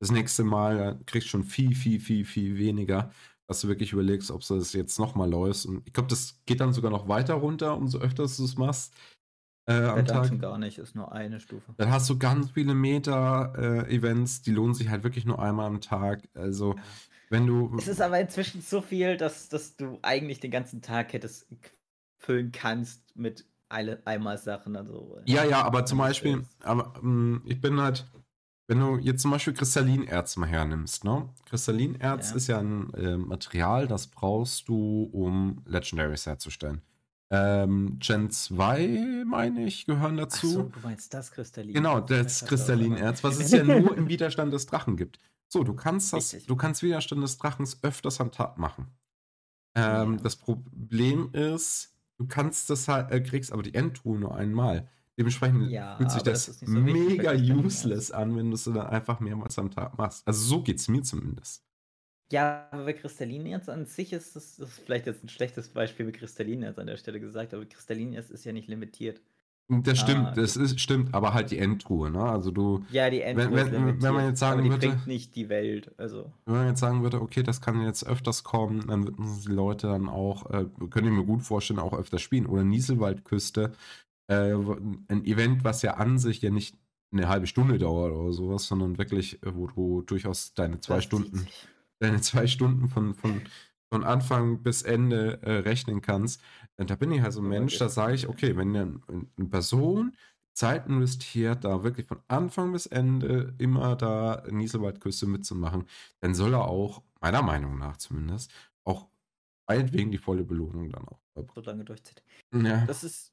das 0.00 0.10
nächste 0.10 0.44
Mal 0.44 0.80
äh, 0.80 1.04
kriegst 1.06 1.28
du 1.28 1.30
schon 1.30 1.44
viel, 1.44 1.74
viel, 1.74 1.98
viel, 1.98 2.26
viel 2.26 2.58
weniger, 2.58 3.10
dass 3.46 3.60
du 3.62 3.68
wirklich 3.68 3.92
überlegst, 3.92 4.30
ob 4.30 4.46
du 4.46 4.56
das 4.58 4.74
jetzt 4.74 4.98
nochmal 4.98 5.30
läufst. 5.30 5.64
Und 5.64 5.86
ich 5.86 5.94
glaube, 5.94 6.08
das 6.08 6.40
geht 6.44 6.60
dann 6.60 6.74
sogar 6.74 6.90
noch 6.90 7.08
weiter 7.08 7.34
runter, 7.34 7.76
umso 7.76 7.98
öfter 7.98 8.24
du 8.24 8.44
es 8.44 8.56
machst. 8.58 8.94
äh, 9.66 9.72
am 9.72 10.04
Tag. 10.04 10.38
gar 10.40 10.58
nicht, 10.58 10.76
ist 10.76 10.94
nur 10.94 11.12
eine 11.12 11.40
Stufe. 11.40 11.72
Dann 11.78 11.90
hast 11.90 12.10
du 12.10 12.18
ganz 12.18 12.50
viele 12.50 12.74
Meta-Events, 12.74 14.42
die 14.42 14.52
lohnen 14.52 14.74
sich 14.74 14.90
halt 14.90 15.04
wirklich 15.04 15.24
nur 15.24 15.38
einmal 15.38 15.66
am 15.66 15.80
Tag. 15.80 16.28
Also, 16.34 16.74
wenn 17.30 17.46
du. 17.46 17.76
Es 17.78 17.88
ist 17.88 18.00
aber 18.00 18.20
inzwischen 18.20 18.60
so 18.60 18.80
viel, 18.80 19.16
dass, 19.16 19.48
dass 19.48 19.76
du 19.76 19.98
eigentlich 20.02 20.40
den 20.40 20.50
ganzen 20.50 20.82
Tag 20.82 21.12
hättest 21.12 21.46
füllen 22.18 22.52
kannst 22.52 23.00
mit 23.14 23.46
einmal 23.68 24.38
Sachen. 24.38 24.76
Also, 24.76 25.20
ja, 25.24 25.44
ja, 25.44 25.62
aber 25.62 25.84
zum 25.84 25.98
Beispiel, 25.98 26.44
aber, 26.62 26.94
ähm, 27.02 27.42
ich 27.44 27.60
bin 27.60 27.80
halt, 27.80 28.06
wenn 28.66 28.80
du 28.80 28.98
jetzt 28.98 29.22
zum 29.22 29.30
Beispiel 29.30 29.52
Kristallinerz 29.52 30.36
mal 30.36 30.48
hernimmst, 30.48 31.04
ne? 31.04 31.28
Kristallinerz 31.46 32.30
ja. 32.30 32.36
ist 32.36 32.46
ja 32.46 32.58
ein 32.58 32.92
äh, 32.94 33.16
Material, 33.16 33.86
das 33.86 34.06
brauchst 34.06 34.68
du, 34.68 35.08
um 35.12 35.62
Legendaries 35.66 36.26
herzustellen. 36.26 36.82
Ähm, 37.30 37.98
Gen 37.98 38.30
2, 38.30 39.24
meine 39.26 39.64
ich, 39.64 39.86
gehören 39.86 40.16
dazu. 40.16 40.46
Ach 40.46 40.52
so, 40.52 40.62
du 40.64 40.80
meinst 40.82 41.14
das 41.14 41.30
Kristallin. 41.30 41.74
Genau, 41.74 42.00
das 42.00 42.44
Kristallinerz, 42.44 43.24
was 43.24 43.38
es 43.38 43.50
ja 43.50 43.64
nur 43.64 43.96
im 43.96 44.08
Widerstand 44.08 44.52
des 44.52 44.66
Drachen 44.66 44.96
gibt. 44.96 45.18
So, 45.48 45.64
du 45.64 45.74
kannst 45.74 46.12
das, 46.12 46.32
Richtig. 46.32 46.46
du 46.46 46.56
kannst 46.56 46.82
Widerstand 46.82 47.22
des 47.22 47.38
Drachens 47.38 47.82
öfters 47.82 48.20
am 48.20 48.30
Tag 48.30 48.58
machen. 48.58 48.88
Ähm, 49.74 50.14
ja. 50.14 50.20
Das 50.22 50.36
Problem 50.36 51.30
ist, 51.32 51.94
du 52.18 52.26
kannst 52.26 52.70
das 52.70 52.88
halt, 52.88 53.10
äh, 53.10 53.20
kriegst 53.20 53.52
aber 53.52 53.62
die 53.62 53.74
Endtruhe 53.74 54.18
nur 54.18 54.34
einmal. 54.34 54.88
Dementsprechend 55.16 55.70
ja, 55.70 55.96
fühlt 55.96 56.10
sich 56.10 56.22
das, 56.22 56.46
das 56.46 56.58
so 56.58 56.66
mega 56.66 57.32
useless 57.32 58.10
an, 58.10 58.36
wenn 58.36 58.50
du 58.50 58.56
es 58.56 58.64
dann 58.64 58.78
einfach 58.78 59.20
mehrmals 59.20 59.58
am 59.58 59.70
Tag 59.70 59.96
machst. 59.96 60.26
Also 60.26 60.44
so 60.44 60.62
geht 60.62 60.78
es 60.78 60.88
mir 60.88 61.02
zumindest. 61.02 61.64
Ja, 62.32 62.68
aber 62.70 62.84
bei 62.84 62.92
Kristallinerz 62.94 63.68
an 63.68 63.86
sich 63.86 64.12
ist 64.12 64.34
das, 64.34 64.56
das 64.56 64.70
ist 64.70 64.80
vielleicht 64.84 65.06
jetzt 65.06 65.22
ein 65.24 65.28
schlechtes 65.28 65.68
Beispiel 65.68 66.06
mit 66.06 66.16
Kristallinerz 66.16 66.78
an 66.78 66.86
der 66.86 66.96
Stelle 66.96 67.20
gesagt, 67.20 67.54
aber 67.54 67.64
Kristallinerz 67.66 68.30
ist 68.30 68.44
ja 68.44 68.52
nicht 68.52 68.68
limitiert. 68.68 69.20
Das 69.68 69.98
stimmt, 69.98 70.26
ah, 70.26 70.32
das 70.32 70.56
ist, 70.56 70.78
stimmt, 70.78 71.14
aber 71.14 71.32
halt 71.32 71.50
die 71.50 71.58
Endruhe, 71.58 72.10
ne? 72.10 72.22
Also 72.22 72.50
du. 72.50 72.84
Ja, 72.90 73.08
die 73.08 73.22
Endruhe. 73.22 73.50
Wenn, 73.50 73.72
wenn, 73.72 74.02
wenn 74.02 74.14
man 74.14 74.26
jetzt 74.26 74.40
sagen 74.40 74.60
aber 74.60 74.62
die 74.62 74.70
würde. 74.70 74.88
bringt 74.88 75.06
nicht 75.06 75.34
die 75.36 75.48
Welt. 75.48 75.90
Also. 75.96 76.30
Wenn 76.44 76.54
man 76.54 76.68
jetzt 76.68 76.80
sagen 76.80 77.02
würde, 77.02 77.22
okay, 77.22 77.42
das 77.42 77.62
kann 77.62 77.80
jetzt 77.80 78.06
öfters 78.06 78.44
kommen, 78.44 78.86
dann 78.88 79.06
würden 79.06 79.40
die 79.42 79.52
Leute 79.52 79.86
dann 79.86 80.10
auch, 80.10 80.50
äh, 80.50 80.66
könnte 80.90 81.08
ich 81.08 81.16
mir 81.16 81.24
gut 81.24 81.42
vorstellen, 81.42 81.80
auch 81.80 81.94
öfters 81.94 82.20
spielen. 82.20 82.44
Oder 82.44 82.62
Nieselwaldküste, 82.62 83.72
äh, 84.26 84.52
ein 84.52 85.24
Event, 85.24 85.64
was 85.64 85.80
ja 85.80 85.94
an 85.94 86.18
sich 86.18 86.42
ja 86.42 86.50
nicht 86.50 86.76
eine 87.10 87.28
halbe 87.28 87.46
Stunde 87.46 87.78
dauert 87.78 88.12
oder 88.12 88.32
sowas, 88.34 88.66
sondern 88.66 88.98
wirklich, 88.98 89.42
äh, 89.44 89.54
wo 89.54 89.66
du 89.68 90.02
durchaus 90.02 90.52
deine 90.52 90.80
zwei 90.80 90.96
das 90.96 91.04
Stunden, 91.04 91.46
deine 92.00 92.20
zwei 92.20 92.46
Stunden 92.46 92.88
von, 92.88 93.14
von, 93.14 93.42
von 93.90 94.04
Anfang 94.04 94.62
bis 94.62 94.82
Ende 94.82 95.42
äh, 95.42 95.52
rechnen 95.58 96.00
kannst. 96.00 96.40
Da 96.76 96.96
bin 96.96 97.12
ich 97.12 97.22
halt 97.22 97.32
so 97.32 97.40
ein 97.40 97.48
Mensch, 97.48 97.78
da 97.78 97.88
sage 97.88 98.14
ich, 98.14 98.28
okay, 98.28 98.56
wenn 98.56 98.76
eine, 98.76 99.00
eine 99.08 99.48
Person 99.48 100.16
Zeit 100.54 100.86
investiert, 100.86 101.64
da 101.64 101.82
wirklich 101.82 102.06
von 102.06 102.20
Anfang 102.28 102.72
bis 102.72 102.86
Ende 102.86 103.54
immer 103.58 103.96
da 103.96 104.44
Nieselwaldküste 104.48 105.26
mitzumachen, 105.26 105.84
dann 106.20 106.34
soll 106.34 106.54
er 106.54 106.66
auch, 106.66 107.02
meiner 107.20 107.42
Meinung 107.42 107.78
nach 107.78 107.96
zumindest, 107.96 108.52
auch 108.84 109.08
meinetwegen 109.66 110.10
die 110.10 110.18
volle 110.18 110.44
Belohnung 110.44 110.90
dann 110.90 111.06
auch. 111.08 111.20
So 111.54 111.60
lange 111.62 111.84
durchzieht. 111.84 112.22
Ja. 112.52 112.84
Das 112.86 113.02
ist, 113.02 113.32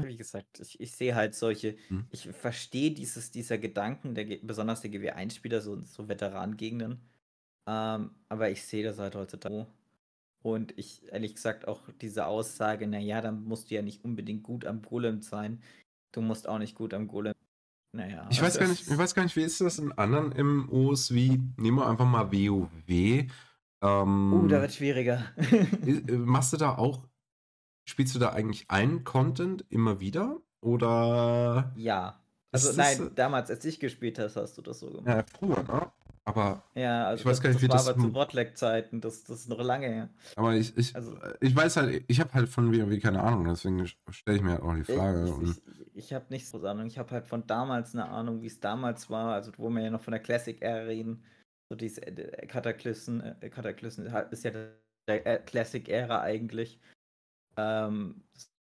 wie 0.00 0.16
gesagt, 0.16 0.60
ich, 0.60 0.80
ich 0.80 0.92
sehe 0.92 1.14
halt 1.14 1.34
solche, 1.34 1.76
hm. 1.88 2.06
ich 2.10 2.28
verstehe 2.28 2.92
dieses, 2.92 3.30
dieser 3.30 3.58
Gedanken, 3.58 4.14
der, 4.14 4.24
besonders 4.42 4.80
der 4.80 4.90
GW1-Spieler, 4.90 5.60
so, 5.60 5.82
so 5.82 6.08
Veteranengegenden, 6.08 7.02
ähm, 7.66 8.10
aber 8.28 8.50
ich 8.50 8.64
sehe 8.64 8.84
das 8.84 8.98
halt 8.98 9.14
heutzutage 9.14 9.66
und 10.42 10.76
ich, 10.76 11.02
ehrlich 11.12 11.36
gesagt, 11.36 11.68
auch 11.68 11.80
diese 12.00 12.26
Aussage, 12.26 12.86
naja, 12.88 13.20
dann 13.20 13.44
musst 13.44 13.70
du 13.70 13.76
ja 13.76 13.82
nicht 13.82 14.04
unbedingt 14.04 14.42
gut 14.42 14.66
am 14.66 14.82
Golem 14.82 15.22
sein. 15.22 15.62
Du 16.10 16.20
musst 16.20 16.48
auch 16.48 16.58
nicht 16.58 16.74
gut 16.74 16.92
am 16.94 17.06
Golem. 17.06 17.34
Naja. 17.92 18.26
Ich 18.30 18.42
weiß, 18.42 18.58
gar 18.58 18.68
nicht, 18.68 18.88
ich 18.88 18.98
weiß 18.98 19.14
gar 19.14 19.22
nicht, 19.22 19.36
wie 19.36 19.42
ist 19.42 19.60
das 19.60 19.78
in 19.78 19.92
anderen 19.92 20.30
MMOs 20.30 21.14
wie, 21.14 21.40
nehmen 21.56 21.78
wir 21.78 21.86
einfach 21.86 22.06
mal 22.06 22.32
WoW. 22.32 23.30
Ähm, 23.82 24.32
uh, 24.32 24.48
da 24.48 24.60
wird 24.60 24.72
schwieriger. 24.72 25.24
Äh, 25.86 26.12
machst 26.16 26.52
du 26.52 26.56
da 26.56 26.76
auch, 26.76 27.06
spielst 27.84 28.14
du 28.14 28.18
da 28.18 28.30
eigentlich 28.30 28.70
einen 28.70 29.04
Content 29.04 29.64
immer 29.68 30.00
wieder? 30.00 30.40
Oder? 30.60 31.72
Ja. 31.76 32.20
Also 32.50 32.72
nein, 32.76 33.10
damals, 33.14 33.50
als 33.50 33.64
ich 33.64 33.78
gespielt 33.78 34.18
hast, 34.18 34.36
hast 34.36 34.58
du 34.58 34.62
das 34.62 34.80
so 34.80 34.90
gemacht. 34.90 35.06
Ja, 35.06 35.24
früher, 35.38 35.62
ne? 35.62 35.92
Aber 36.24 36.62
ja, 36.74 37.06
also 37.06 37.20
ich 37.20 37.26
weiß 37.26 37.38
das, 37.38 37.42
gar 37.42 37.50
nicht, 37.50 37.62
wie 37.62 37.68
das 37.68 37.86
war 37.86 37.94
das. 37.94 38.00
aber 38.00 38.08
zu 38.08 38.12
Botleg-Zeiten, 38.12 39.00
das, 39.00 39.24
das 39.24 39.40
ist 39.40 39.48
noch 39.48 39.60
lange 39.60 39.88
her. 39.88 40.08
Aber 40.36 40.54
ich, 40.54 40.76
ich, 40.76 40.94
also, 40.94 41.18
ich 41.40 41.54
weiß 41.54 41.76
halt, 41.76 42.04
ich 42.06 42.20
habe 42.20 42.32
halt 42.32 42.48
von 42.48 42.72
WoW 42.72 43.00
keine 43.00 43.22
Ahnung, 43.22 43.44
deswegen 43.44 43.84
stelle 43.86 44.36
ich 44.36 44.42
mir 44.42 44.52
halt 44.52 44.62
auch 44.62 44.74
die 44.74 44.84
Frage. 44.84 45.24
Ich, 45.42 45.50
ich, 45.50 45.62
ich 45.94 46.12
habe 46.12 46.26
nicht 46.30 46.48
so 46.48 46.64
Ahnung. 46.64 46.86
Ich 46.86 46.98
habe 46.98 47.10
halt 47.10 47.26
von 47.26 47.46
damals 47.46 47.94
eine 47.94 48.08
Ahnung, 48.08 48.40
wie 48.40 48.46
es 48.46 48.60
damals 48.60 49.10
war, 49.10 49.34
also 49.34 49.50
wo 49.56 49.68
wir 49.70 49.82
ja 49.82 49.90
noch 49.90 50.00
von 50.00 50.12
der 50.12 50.22
Classic-Ära 50.22 50.84
reden. 50.84 51.24
So 51.68 51.76
diese 51.76 52.06
äh, 52.06 52.46
Kataklysmen, 52.46 53.20
äh, 53.40 53.50
Kataklysmen 53.50 54.06
ist 54.30 54.44
ja 54.44 54.52
der 55.08 55.38
Classic-Ära 55.40 56.20
eigentlich. 56.20 56.78
Ähm, 57.56 58.22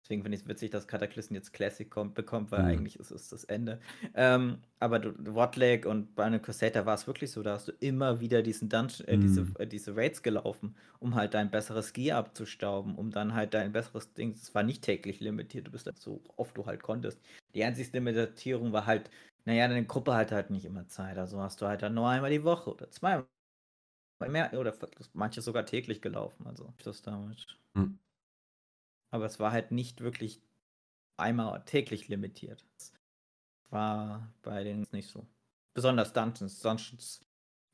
Deswegen 0.06 0.22
finde 0.22 0.36
ich 0.36 0.42
es 0.42 0.48
witzig, 0.48 0.70
dass 0.70 0.86
Cataclysm 0.86 1.34
jetzt 1.34 1.52
Classic 1.52 1.90
kommt, 1.90 2.14
bekommt, 2.14 2.52
weil 2.52 2.62
mhm. 2.62 2.68
eigentlich 2.68 3.00
ist 3.00 3.10
es 3.10 3.28
das 3.28 3.42
Ende. 3.42 3.80
Ähm, 4.14 4.58
aber 4.78 5.00
du, 5.00 5.10
und 5.90 6.14
bei 6.14 6.22
einem 6.22 6.40
Crusader 6.40 6.86
war 6.86 6.94
es 6.94 7.08
wirklich 7.08 7.32
so, 7.32 7.42
da 7.42 7.54
hast 7.54 7.66
du 7.66 7.72
immer 7.80 8.20
wieder 8.20 8.40
diesen 8.42 8.68
Dungeon, 8.68 9.08
äh, 9.08 9.16
mhm. 9.16 9.20
diese, 9.22 9.46
äh, 9.58 9.66
diese 9.66 9.96
Raids 9.96 10.22
gelaufen, 10.22 10.76
um 11.00 11.16
halt 11.16 11.34
dein 11.34 11.50
besseres 11.50 11.92
Gear 11.92 12.18
abzustauben, 12.18 12.94
um 12.94 13.10
dann 13.10 13.34
halt 13.34 13.52
dein 13.52 13.72
besseres 13.72 14.12
Ding, 14.12 14.30
es 14.30 14.54
war 14.54 14.62
nicht 14.62 14.82
täglich 14.82 15.18
limitiert, 15.18 15.66
du 15.66 15.72
bist 15.72 15.86
halt 15.86 15.98
so 15.98 16.22
oft 16.36 16.56
du 16.56 16.66
halt 16.66 16.84
konntest. 16.84 17.20
Die 17.56 17.64
einzige 17.64 17.90
Limitierung 17.98 18.72
war 18.72 18.86
halt, 18.86 19.10
naja, 19.44 19.66
deine 19.66 19.86
Gruppe 19.86 20.14
hat 20.14 20.30
halt 20.30 20.50
nicht 20.50 20.66
immer 20.66 20.86
Zeit, 20.86 21.18
also 21.18 21.40
hast 21.40 21.60
du 21.60 21.66
halt 21.66 21.82
dann 21.82 21.94
nur 21.94 22.08
einmal 22.08 22.30
die 22.30 22.44
Woche 22.44 22.70
oder 22.70 22.88
zweimal 22.92 23.26
mehr 24.28 24.52
oder 24.54 24.72
manche 25.14 25.42
sogar 25.42 25.66
täglich 25.66 26.00
gelaufen, 26.00 26.46
also 26.46 26.72
das 26.84 27.02
damit. 27.02 27.44
Mhm. 27.74 27.98
Aber 29.10 29.26
es 29.26 29.38
war 29.38 29.52
halt 29.52 29.70
nicht 29.70 30.00
wirklich 30.00 30.42
einmal 31.16 31.64
täglich 31.64 32.08
limitiert. 32.08 32.64
Das 32.76 32.92
war 33.70 34.32
bei 34.42 34.64
den 34.64 34.86
nicht 34.92 35.08
so. 35.08 35.26
Besonders 35.74 36.12
Dungeons. 36.12 36.60
Dungeons, 36.60 37.24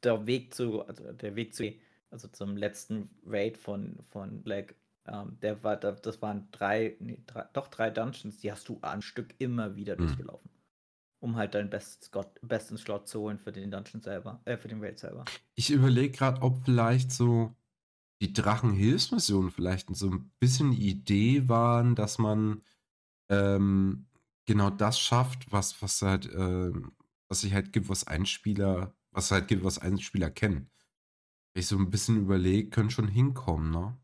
der 0.02 0.26
Weg 0.26 0.54
zu, 0.54 0.82
also 0.82 1.12
der 1.12 1.36
Weg 1.36 1.54
zu, 1.54 1.72
also 2.10 2.28
zum 2.28 2.56
letzten 2.56 3.10
Raid 3.26 3.56
von, 3.56 3.98
von 4.10 4.42
Black, 4.42 4.74
ähm, 5.06 5.38
der 5.40 5.62
war, 5.64 5.76
das 5.76 6.22
waren 6.22 6.48
drei, 6.52 6.96
nee, 7.00 7.18
drei, 7.26 7.46
doch 7.52 7.68
drei 7.68 7.90
Dungeons, 7.90 8.38
die 8.38 8.52
hast 8.52 8.68
du 8.68 8.78
ein 8.82 9.02
Stück 9.02 9.34
immer 9.38 9.74
wieder 9.76 9.94
mhm. 9.94 10.06
durchgelaufen. 10.06 10.50
Um 11.20 11.36
halt 11.36 11.54
deinen 11.54 11.70
besten 11.70 12.02
Slot, 12.04 12.40
besten 12.42 12.76
Slot 12.76 13.06
zu 13.08 13.20
holen 13.20 13.38
für 13.38 13.52
den 13.52 13.70
Dungeon 13.70 14.02
selber, 14.02 14.40
äh, 14.44 14.56
für 14.56 14.68
den 14.68 14.82
Raid 14.82 14.98
selber. 14.98 15.24
Ich 15.54 15.70
überlege 15.70 16.10
gerade, 16.10 16.42
ob 16.42 16.64
vielleicht 16.64 17.12
so 17.12 17.54
die 18.22 18.32
Drachenhilfsmissionen 18.32 19.50
vielleicht 19.50 19.94
so 19.96 20.08
ein 20.08 20.30
bisschen 20.38 20.70
die 20.70 20.88
Idee 20.88 21.48
waren, 21.48 21.96
dass 21.96 22.18
man 22.18 22.62
ähm, 23.28 24.06
genau 24.46 24.70
das 24.70 25.00
schafft, 25.00 25.50
was, 25.50 25.82
was 25.82 26.00
halt, 26.02 26.26
äh, 26.26 26.70
was 27.28 27.40
sich 27.40 27.52
halt 27.52 27.72
gibt, 27.72 27.88
was 27.88 28.06
ein 28.06 28.24
Spieler, 28.24 28.94
was 29.10 29.32
halt 29.32 29.48
gibt, 29.48 29.64
was 29.64 29.78
ein 29.78 29.98
Spieler 29.98 30.30
kennt. 30.30 30.70
Ich 31.54 31.66
so 31.66 31.76
ein 31.76 31.90
bisschen 31.90 32.16
überlege, 32.16 32.70
könnte 32.70 32.94
schon 32.94 33.08
hinkommen, 33.08 33.72
ne? 33.72 33.98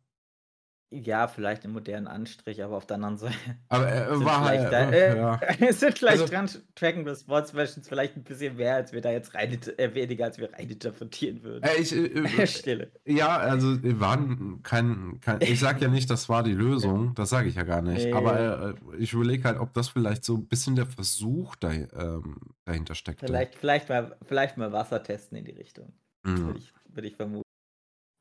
Ja, 0.90 1.28
vielleicht 1.28 1.64
einen 1.64 1.74
modernen 1.74 2.06
Anstrich, 2.06 2.62
aber 2.62 2.78
auf 2.78 2.86
der 2.86 2.94
anderen 2.94 3.18
Seite. 3.18 3.34
Aber 3.68 3.86
er 3.88 4.10
äh, 4.10 4.24
war 4.24 4.44
halt. 4.44 4.72
Da, 4.72 4.90
äh, 4.90 5.16
ja. 5.18 5.40
es 5.60 5.80
sind 5.80 5.98
vielleicht 5.98 6.22
also, 6.22 6.32
dran 6.32 6.48
Tracken 6.74 7.04
des 7.04 7.20
Sportsversions 7.20 7.86
vielleicht 7.86 8.16
ein 8.16 8.22
bisschen 8.22 8.56
mehr, 8.56 8.76
als 8.76 8.92
wir 8.92 9.02
da 9.02 9.10
jetzt 9.10 9.34
rein, 9.34 9.58
äh, 9.76 9.94
weniger, 9.94 10.24
als 10.24 10.38
wir 10.38 10.50
rein 10.50 10.70
interpretieren 10.70 11.42
würden. 11.42 11.62
Äh, 11.62 11.82
ich, 11.82 11.92
äh, 11.94 12.46
Stille. 12.46 12.90
Ja, 13.04 13.36
also 13.36 13.76
waren 14.00 14.62
kein, 14.62 15.18
kein. 15.20 15.42
Ich 15.42 15.60
sag 15.60 15.82
ja 15.82 15.88
nicht, 15.88 16.08
das 16.08 16.30
war 16.30 16.42
die 16.42 16.54
Lösung, 16.54 17.14
das 17.14 17.28
sage 17.28 17.50
ich 17.50 17.56
ja 17.56 17.64
gar 17.64 17.82
nicht. 17.82 18.10
Aber 18.14 18.74
äh, 18.74 18.96
ich 18.96 19.12
überlege 19.12 19.44
halt, 19.44 19.58
ob 19.58 19.74
das 19.74 19.88
vielleicht 19.88 20.24
so 20.24 20.36
ein 20.36 20.46
bisschen 20.46 20.74
der 20.74 20.86
Versuch 20.86 21.54
da, 21.56 21.70
ähm, 21.70 22.36
dahinter 22.64 22.94
steckt. 22.94 23.20
Vielleicht, 23.20 23.56
vielleicht, 23.56 23.90
mal, 23.90 24.16
vielleicht 24.26 24.56
mal 24.56 24.72
Wasser 24.72 25.02
testen 25.02 25.36
in 25.36 25.44
die 25.44 25.52
Richtung. 25.52 25.92
Mhm. 26.22 26.46
Würde 26.46 26.58
ich, 26.58 26.72
würd 26.94 27.06
ich 27.06 27.16
vermuten. 27.16 27.47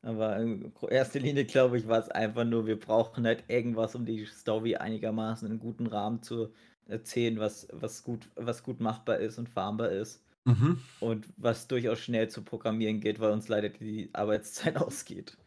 Aber 0.02 0.38
in 0.38 0.72
erster 0.90 1.20
Linie, 1.20 1.46
glaube 1.46 1.78
ich, 1.78 1.88
war 1.88 2.00
es 2.00 2.10
einfach 2.10 2.46
nur, 2.46 2.66
wir 2.66 2.80
brauchen 2.80 3.26
halt 3.26 3.44
irgendwas, 3.48 3.96
um 3.96 4.06
die 4.06 4.26
Story 4.26 4.76
einigermaßen 4.76 5.50
in 5.50 5.60
guten 5.60 5.88
Rahmen 5.88 6.22
zu 6.22 6.54
erzählen, 6.86 7.40
was, 7.40 7.68
was, 7.74 8.04
gut, 8.04 8.30
was 8.36 8.64
gut 8.64 8.80
machbar 8.80 9.18
ist 9.18 9.38
und 9.38 9.50
farmbar 9.50 9.90
ist. 9.90 10.24
Mhm. 10.46 10.80
Und 11.02 11.28
was 11.36 11.68
durchaus 11.68 12.00
schnell 12.00 12.30
zu 12.30 12.42
programmieren 12.42 13.02
geht, 13.02 13.20
weil 13.20 13.32
uns 13.32 13.50
leider 13.50 13.70
die 13.70 14.10
Arbeitszeit 14.14 14.78
ausgeht. 14.82 15.38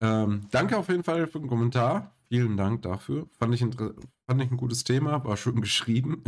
Ähm, 0.00 0.46
danke 0.50 0.78
auf 0.78 0.88
jeden 0.88 1.04
Fall 1.04 1.26
für 1.26 1.40
den 1.40 1.48
Kommentar. 1.48 2.14
Vielen 2.28 2.56
Dank 2.56 2.82
dafür. 2.82 3.26
Fand 3.38 3.54
ich, 3.54 3.60
fand 3.60 4.42
ich 4.42 4.50
ein 4.50 4.56
gutes 4.56 4.84
Thema, 4.84 5.24
war 5.24 5.36
schön 5.36 5.60
geschrieben. 5.60 6.22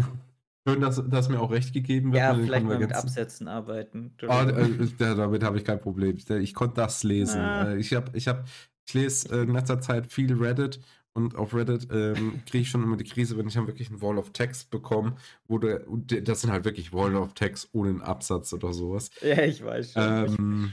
Schön, 0.66 0.80
dass, 0.80 1.02
dass 1.08 1.28
mir 1.28 1.40
auch 1.40 1.50
recht 1.50 1.72
gegeben 1.72 2.12
wird. 2.12 2.22
Ja, 2.22 2.34
vielleicht 2.34 2.66
mal 2.66 2.78
mit 2.78 2.92
Absätzen 2.92 3.48
arbeiten. 3.48 4.14
Oh, 4.22 4.26
äh, 4.26 4.86
damit 4.98 5.42
habe 5.42 5.56
ich 5.56 5.64
kein 5.64 5.80
Problem. 5.80 6.16
Ich 6.16 6.54
konnte 6.54 6.76
das 6.76 7.02
lesen. 7.02 7.40
Ah. 7.40 7.72
Äh, 7.72 7.78
ich, 7.78 7.94
hab, 7.94 8.14
ich, 8.14 8.28
hab, 8.28 8.46
ich 8.86 8.94
lese 8.94 9.42
in 9.42 9.52
letzter 9.52 9.80
Zeit 9.80 10.12
viel 10.12 10.34
Reddit 10.34 10.80
Und 11.14 11.34
auf 11.34 11.54
Reddit 11.54 11.88
ähm, 11.90 12.42
kriege 12.46 12.62
ich 12.62 12.70
schon 12.70 12.82
immer 12.82 12.96
die 12.96 13.04
Krise, 13.04 13.38
wenn 13.38 13.48
ich 13.48 13.54
dann 13.54 13.66
wirklich 13.66 13.88
einen 13.88 14.02
Wall 14.02 14.18
of 14.18 14.32
Text 14.32 14.70
bekomme, 14.70 15.16
wo 15.48 15.58
der, 15.58 15.80
das 16.22 16.42
sind 16.42 16.52
halt 16.52 16.64
wirklich 16.64 16.92
Wall 16.92 17.16
of 17.16 17.34
Text 17.34 17.70
ohne 17.72 17.90
einen 17.90 18.02
Absatz 18.02 18.52
oder 18.52 18.72
sowas. 18.72 19.10
Ja, 19.22 19.42
ich 19.42 19.64
weiß 19.64 19.92
schon. 19.92 20.02
Ähm, 20.02 20.72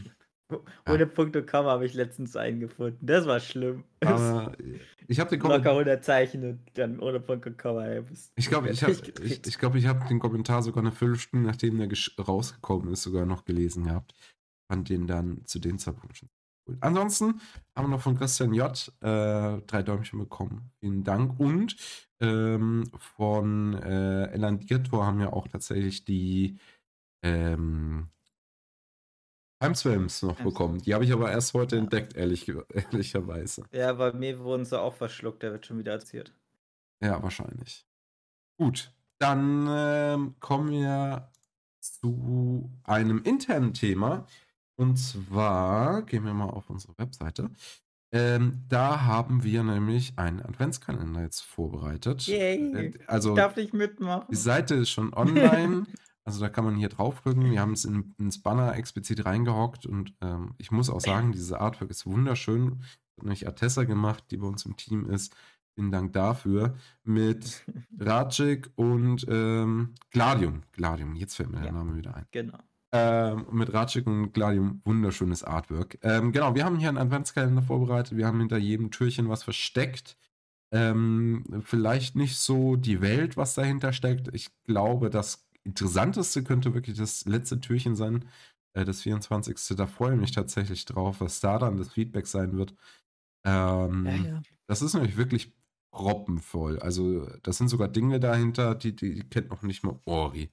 ohne 0.87 0.99
ja. 0.99 1.05
Punkt 1.05 1.35
und 1.35 1.47
Komma 1.47 1.71
habe 1.71 1.85
ich 1.85 1.93
letztens 1.93 2.35
einen 2.35 2.59
gefunden. 2.59 3.05
Das 3.05 3.25
war 3.25 3.39
schlimm. 3.39 3.83
Aber 4.03 4.53
ich 5.07 5.19
habe 5.19 5.29
den 5.29 5.39
Kommentar. 5.39 5.73
Locker 5.73 5.89
100 5.89 6.05
Zeichen 6.05 6.43
und 6.43 6.59
dann 6.75 6.99
ohne 6.99 7.19
Punkt 7.19 7.45
und 7.45 7.57
Komma. 7.57 7.85
Ey, 7.85 8.03
ich 8.35 8.47
glaube, 8.47 8.69
ich 8.69 8.83
habe 8.83 8.93
ich, 9.23 9.45
ich 9.45 9.57
glaub, 9.57 9.75
ich 9.75 9.87
hab 9.87 10.07
den 10.07 10.19
Kommentar 10.19 10.61
sogar 10.61 10.83
eine 10.83 10.91
Viertelstunde, 10.91 11.45
nachdem 11.45 11.77
der 11.77 11.89
rausgekommen 12.25 12.93
ist, 12.93 13.03
sogar 13.03 13.25
noch 13.25 13.45
gelesen 13.45 13.85
gehabt. 13.85 14.13
Fand 14.69 14.89
den 14.89 15.07
dann 15.07 15.45
zu 15.45 15.59
den 15.59 15.79
Zeitpunkt 15.79 16.17
schon 16.17 16.29
cool. 16.67 16.77
Ansonsten 16.79 17.41
haben 17.75 17.85
wir 17.85 17.95
noch 17.95 18.01
von 18.01 18.17
Christian 18.17 18.53
J. 18.53 18.91
Äh, 19.01 19.61
drei 19.67 19.83
Däumchen 19.83 20.19
bekommen. 20.19 20.71
Vielen 20.79 21.03
Dank. 21.03 21.39
Und 21.39 21.75
ähm, 22.19 22.85
von 22.97 23.73
äh, 23.75 24.31
Elan 24.31 24.59
Dirtor 24.59 25.05
haben 25.05 25.19
wir 25.19 25.33
auch 25.33 25.47
tatsächlich 25.47 26.05
die 26.05 26.57
ähm, 27.23 28.09
Timeswamps 29.59 30.21
noch 30.21 30.35
bekommen. 30.35 30.79
Die 30.79 30.93
habe 30.93 31.03
ich 31.03 31.11
aber 31.11 31.31
erst 31.31 31.53
heute 31.53 31.77
entdeckt, 31.77 32.15
ehrlich, 32.15 32.47
ehrlicherweise. 32.73 33.63
Ja, 33.71 33.93
bei 33.93 34.13
mir 34.13 34.39
wurden 34.39 34.65
sie 34.65 34.79
auch 34.79 34.93
verschluckt, 34.93 35.43
der 35.43 35.51
wird 35.51 35.65
schon 35.65 35.79
wieder 35.79 35.93
erzählt. 35.93 36.33
Ja, 37.01 37.21
wahrscheinlich. 37.21 37.85
Gut, 38.57 38.91
dann 39.19 39.67
ähm, 39.69 40.35
kommen 40.39 40.71
wir 40.71 41.31
zu 41.79 42.71
einem 42.83 43.21
internen 43.23 43.73
Thema. 43.73 44.25
Und 44.75 44.97
zwar 44.97 46.03
gehen 46.03 46.23
wir 46.23 46.33
mal 46.33 46.49
auf 46.49 46.69
unsere 46.69 46.93
Webseite. 46.97 47.49
Ähm, 48.11 48.63
da 48.69 49.01
haben 49.01 49.43
wir 49.43 49.63
nämlich 49.63 50.13
einen 50.17 50.41
Adventskalender 50.41 51.23
jetzt 51.23 51.41
vorbereitet. 51.41 52.25
Yay! 52.27 52.73
Äh, 52.73 52.93
also, 53.07 53.31
ich 53.31 53.35
darf 53.35 53.55
nicht 53.55 53.73
mitmachen. 53.73 54.27
Die 54.31 54.35
Seite 54.35 54.75
ist 54.75 54.91
schon 54.91 55.13
online. 55.13 55.85
also 56.27 56.41
da 56.41 56.49
kann 56.49 56.65
man 56.65 56.75
hier 56.75 56.89
draufdrücken. 56.89 57.49
Wir 57.49 57.61
haben 57.61 57.71
es 57.71 57.85
in, 57.85 58.13
ins 58.19 58.41
Banner 58.41 58.75
explizit 58.75 59.25
reingehockt 59.25 59.85
und 59.85 60.13
ähm, 60.19 60.55
ich 60.57 60.71
muss 60.71 60.89
auch 60.89 60.99
sagen, 60.99 61.31
diese 61.31 61.61
Artwork 61.61 61.89
ist 61.89 62.05
wunderschön. 62.05 62.81
Hat 63.15 63.23
nämlich 63.23 63.47
Atessa 63.47 63.85
gemacht, 63.85 64.25
die 64.29 64.35
bei 64.35 64.45
uns 64.45 64.65
im 64.65 64.75
Team 64.75 65.09
ist. 65.09 65.33
Vielen 65.75 65.89
Dank 65.89 66.11
dafür. 66.11 66.75
Mit 67.05 67.63
Rajik 67.97 68.69
und 68.75 69.25
ähm, 69.29 69.95
Gladium. 70.11 70.63
Gladium, 70.73 71.15
jetzt 71.15 71.35
fällt 71.35 71.49
mir 71.49 71.59
ja, 71.59 71.63
der 71.63 71.71
Name 71.71 71.95
wieder 71.95 72.13
ein. 72.13 72.25
Genau. 72.31 72.59
Ähm, 72.91 73.45
mit 73.51 73.73
Ratschik 73.73 74.05
und 74.05 74.33
Gladium 74.33 74.81
wunderschönes 74.83 75.45
Artwork. 75.45 75.97
Ähm, 76.01 76.33
genau, 76.33 76.55
wir 76.55 76.65
haben 76.65 76.77
hier 76.77 76.89
einen 76.89 76.97
Adventskalender 76.97 77.61
vorbereitet. 77.61 78.17
Wir 78.17 78.27
haben 78.27 78.39
hinter 78.39 78.57
jedem 78.57 78.91
Türchen 78.91 79.29
was 79.29 79.43
versteckt. 79.43 80.17
Ähm, 80.73 81.45
vielleicht 81.63 82.17
nicht 82.17 82.37
so 82.37 82.75
die 82.75 82.99
Welt, 82.99 83.37
was 83.37 83.55
dahinter 83.55 83.93
steckt. 83.93 84.27
Ich 84.33 84.49
glaube, 84.65 85.09
das 85.09 85.46
Interessanteste 85.67 86.43
könnte 86.43 86.73
wirklich 86.73 86.97
das 86.97 87.25
letzte 87.25 87.59
Türchen 87.59 87.95
sein, 87.95 88.25
äh, 88.73 88.85
das 88.85 89.01
24. 89.01 89.75
Da 89.75 89.85
freue 89.85 90.13
ich 90.13 90.19
mich 90.19 90.31
tatsächlich 90.31 90.85
drauf, 90.85 91.19
was 91.19 91.41
da 91.41 91.59
dann 91.59 91.77
das 91.77 91.89
Feedback 91.89 92.25
sein 92.25 92.57
wird. 92.57 92.73
Ähm, 93.45 94.05
ja, 94.05 94.15
ja. 94.15 94.41
Das 94.67 94.81
ist 94.81 94.93
nämlich 94.93 95.17
wirklich 95.17 95.53
proppenvoll. 95.91 96.79
Also, 96.79 97.27
das 97.43 97.57
sind 97.57 97.67
sogar 97.67 97.89
Dinge 97.89 98.19
dahinter, 98.19 98.75
die, 98.75 98.95
die, 98.95 99.23
kennt 99.23 99.49
noch 99.49 99.61
nicht 99.61 99.83
mal 99.83 99.99
Ori. 100.05 100.49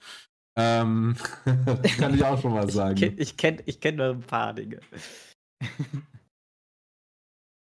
Ähm, 0.56 1.16
kann 1.98 2.14
ich 2.14 2.24
auch 2.24 2.40
schon 2.40 2.52
mal 2.52 2.70
sagen. 2.70 3.14
Ich 3.16 3.36
kenne 3.36 3.62
ich 3.66 3.80
kenn 3.80 3.96
nur 3.96 4.10
ein 4.10 4.20
paar 4.20 4.52
Dinge. 4.52 4.80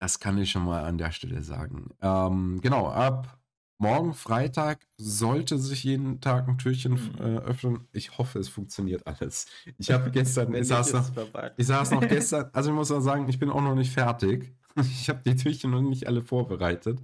das 0.00 0.20
kann 0.20 0.38
ich 0.38 0.50
schon 0.50 0.64
mal 0.64 0.84
an 0.84 0.98
der 0.98 1.12
Stelle 1.12 1.42
sagen. 1.42 1.90
Ähm, 2.00 2.60
genau, 2.62 2.88
ab 2.88 3.41
morgen 3.82 4.14
Freitag 4.14 4.86
sollte 4.96 5.58
sich 5.58 5.82
jeden 5.82 6.20
Tag 6.20 6.48
ein 6.48 6.56
Türchen 6.56 6.92
mhm. 6.92 7.18
äh, 7.18 7.38
öffnen. 7.38 7.88
Ich 7.92 8.16
hoffe, 8.16 8.38
es 8.38 8.48
funktioniert 8.48 9.06
alles. 9.06 9.46
Ich 9.76 9.90
habe 9.90 10.10
gestern, 10.12 10.54
ich 10.54 10.68
saß, 10.68 10.92
noch, 10.92 11.10
ich 11.56 11.66
saß 11.66 11.90
noch 11.90 12.08
gestern, 12.08 12.48
also 12.52 12.70
ich 12.70 12.76
muss 12.76 12.92
auch 12.92 13.00
sagen, 13.00 13.28
ich 13.28 13.40
bin 13.40 13.50
auch 13.50 13.60
noch 13.60 13.74
nicht 13.74 13.92
fertig. 13.92 14.54
Ich 14.80 15.10
habe 15.10 15.20
die 15.22 15.36
Türchen 15.36 15.70
noch 15.70 15.82
nicht 15.82 16.06
alle 16.06 16.22
vorbereitet. 16.22 16.98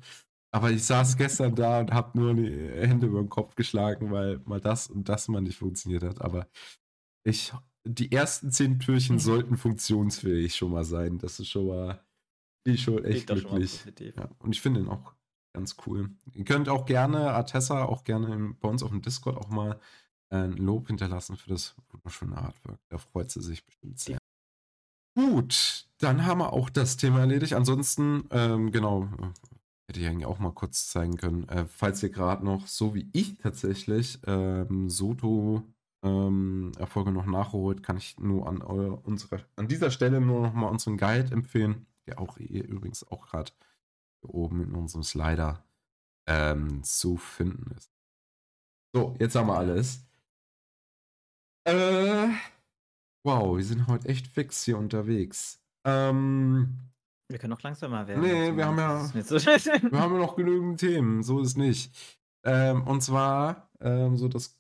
Aber 0.51 0.71
ich 0.71 0.85
saß 0.85 1.19
gestern 1.19 1.55
da 1.55 1.81
und 1.81 1.93
habe 1.93 2.19
nur 2.19 2.33
die 2.33 2.51
Hände 2.51 3.09
über 3.09 3.21
den 3.21 3.29
Kopf 3.29 3.57
geschlagen, 3.57 4.11
weil 4.11 4.41
mal 4.47 4.59
das 4.59 4.87
und 4.87 5.11
das 5.11 5.29
mal 5.29 5.43
nicht 5.43 5.59
funktioniert 5.59 6.03
hat. 6.03 6.23
Aber 6.23 6.49
ich, 7.25 7.53
die 7.85 8.11
ersten 8.11 8.51
zehn 8.51 8.79
Türchen 8.79 9.17
mhm. 9.17 9.21
sollten 9.21 9.57
funktionsfähig 9.59 10.57
schon 10.57 10.73
mal 10.73 10.85
sein. 10.85 11.19
Das 11.19 11.41
ist 11.41 11.49
schon 11.49 11.67
mal, 11.67 12.03
ich 12.65 12.85
schon 12.85 13.05
echt 13.05 13.27
glücklich. 13.27 13.85
Ja, 14.17 14.31
und 14.39 14.55
ich 14.55 14.63
finde 14.63 14.81
ihn 14.81 14.89
auch 14.89 15.13
ganz 15.59 15.77
cool. 15.87 16.11
Ihr 16.33 16.45
könnt 16.45 16.69
auch 16.69 16.87
gerne 16.87 17.33
Artessa 17.33 17.85
auch 17.85 18.05
gerne 18.05 18.33
im, 18.33 18.57
bei 18.59 18.69
uns 18.69 18.83
auf 18.83 18.91
dem 18.91 19.03
Discord 19.03 19.37
auch 19.37 19.49
mal 19.49 19.81
ein 20.31 20.53
Lob 20.53 20.87
hinterlassen 20.87 21.37
für 21.37 21.51
das 21.51 21.75
wunderschöne 21.91 22.37
Artwork. 22.37 22.79
Da 22.89 22.99
freut 22.99 23.31
sie 23.31 23.43
sich 23.43 23.65
bestimmt 23.65 23.99
sehr. 23.99 24.19
Gut, 25.17 25.89
dann 25.99 26.27
haben 26.27 26.39
wir 26.39 26.53
auch 26.53 26.71
das 26.71 26.97
Thema 26.97 27.21
erledigt. 27.21 27.55
Ansonsten, 27.55 28.25
ähm, 28.31 28.71
genau, 28.71 29.09
Hätte 29.89 30.01
ich 30.01 30.07
eigentlich 30.07 30.27
auch 30.27 30.39
mal 30.39 30.53
kurz 30.53 30.89
zeigen 30.89 31.17
können. 31.17 31.49
Äh, 31.49 31.65
falls 31.67 32.03
ihr 32.03 32.11
gerade 32.11 32.45
noch, 32.45 32.67
so 32.67 32.95
wie 32.95 33.09
ich 33.15 33.39
tatsächlich, 33.39 34.21
ähm, 34.27 34.91
Soto 34.91 35.63
ähm, 36.03 36.73
Erfolge 36.77 37.11
noch 37.11 37.25
nachholt, 37.25 37.83
kann 37.83 37.97
ich 37.97 38.19
nur 38.19 38.47
an, 38.47 38.61
eure, 38.61 38.97
unsere, 38.97 39.47
an 39.57 39.67
dieser 39.67 39.91
Stelle 39.91 40.21
nur 40.21 40.43
noch 40.43 40.53
mal 40.53 40.69
unseren 40.69 40.99
Guide 40.99 41.33
empfehlen, 41.33 41.87
der 42.07 42.21
auch 42.21 42.37
übrigens 42.37 43.11
auch 43.11 43.29
gerade 43.29 43.51
hier 44.21 44.35
oben 44.35 44.63
in 44.63 44.75
unserem 44.75 45.03
Slider 45.03 45.65
ähm, 46.27 46.83
zu 46.83 47.17
finden 47.17 47.71
ist. 47.77 47.91
So, 48.95 49.15
jetzt 49.19 49.35
haben 49.35 49.49
wir 49.49 49.57
alles. 49.57 50.07
Äh, 51.65 52.29
wow, 53.25 53.57
wir 53.57 53.65
sind 53.65 53.87
heute 53.87 54.09
echt 54.09 54.27
fix 54.27 54.65
hier 54.65 54.79
unterwegs. 54.79 55.63
Ähm, 55.85 56.79
wir 57.29 57.39
können 57.39 57.51
noch 57.51 57.63
langsamer 57.63 58.07
werden. 58.07 58.23
Nee, 58.23 58.57
wir 58.57 58.65
haben 58.65 58.79
ja, 58.79 59.05
so 59.05 59.37
wir 59.37 60.01
haben 60.01 60.15
ja 60.15 60.19
noch 60.19 60.37
genügend 60.37 60.81
Themen. 60.81 61.23
So 61.23 61.41
ist 61.41 61.57
nicht. 61.57 61.95
Ähm, 62.45 62.87
und 62.87 63.03
zwar, 63.03 63.71
ähm, 63.81 64.17
so 64.17 64.29
das 64.29 64.59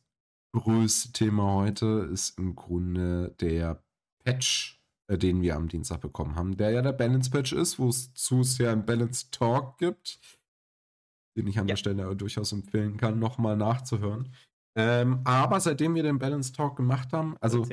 größte 0.52 1.12
Thema 1.12 1.54
heute 1.54 2.08
ist 2.12 2.38
im 2.38 2.54
Grunde 2.54 3.34
der 3.40 3.82
Patch, 4.24 4.77
äh, 5.08 5.18
den 5.18 5.42
wir 5.42 5.56
am 5.56 5.68
Dienstag 5.68 6.00
bekommen 6.00 6.36
haben, 6.36 6.56
der 6.56 6.70
ja 6.70 6.82
der 6.82 6.92
Balance 6.92 7.30
Patch 7.30 7.52
ist, 7.52 7.78
wo 7.78 7.88
es 7.88 8.12
zu 8.14 8.42
sehr 8.42 8.72
einen 8.72 8.86
Balance 8.86 9.30
Talk 9.30 9.78
gibt, 9.78 10.20
den 11.36 11.46
ich 11.46 11.58
an 11.58 11.66
ja. 11.66 11.72
der 11.72 11.76
Stelle 11.76 12.14
durchaus 12.14 12.52
empfehlen 12.52 12.96
kann, 12.96 13.18
nochmal 13.18 13.56
nachzuhören. 13.56 14.32
Ähm, 14.76 15.22
aber 15.24 15.58
seitdem 15.58 15.94
wir 15.94 16.04
den 16.04 16.18
Balance 16.18 16.52
Talk 16.52 16.76
gemacht 16.76 17.12
haben, 17.12 17.36
also 17.40 17.66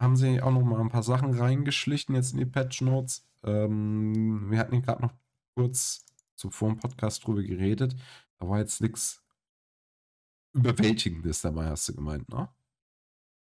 haben 0.00 0.16
sie 0.16 0.42
auch 0.42 0.50
noch 0.50 0.64
mal 0.64 0.80
ein 0.80 0.88
paar 0.88 1.02
Sachen 1.04 1.32
reingeschlichen 1.38 2.14
jetzt 2.14 2.32
in 2.32 2.38
die 2.38 2.46
Patch 2.46 2.80
Notes. 2.80 3.24
Ähm, 3.44 4.50
wir 4.50 4.58
hatten 4.58 4.72
hier 4.72 4.82
gerade 4.82 5.02
noch 5.02 5.12
kurz 5.54 6.04
zuvor 6.34 6.70
im 6.70 6.78
Podcast 6.78 7.24
drüber 7.24 7.42
geredet. 7.42 7.94
Da 8.40 8.48
war 8.48 8.58
jetzt 8.58 8.80
nichts 8.80 9.22
Überwältigendes 10.54 11.42
dabei, 11.42 11.66
hast 11.66 11.88
du 11.88 11.94
gemeint, 11.94 12.28
ne? 12.28 12.48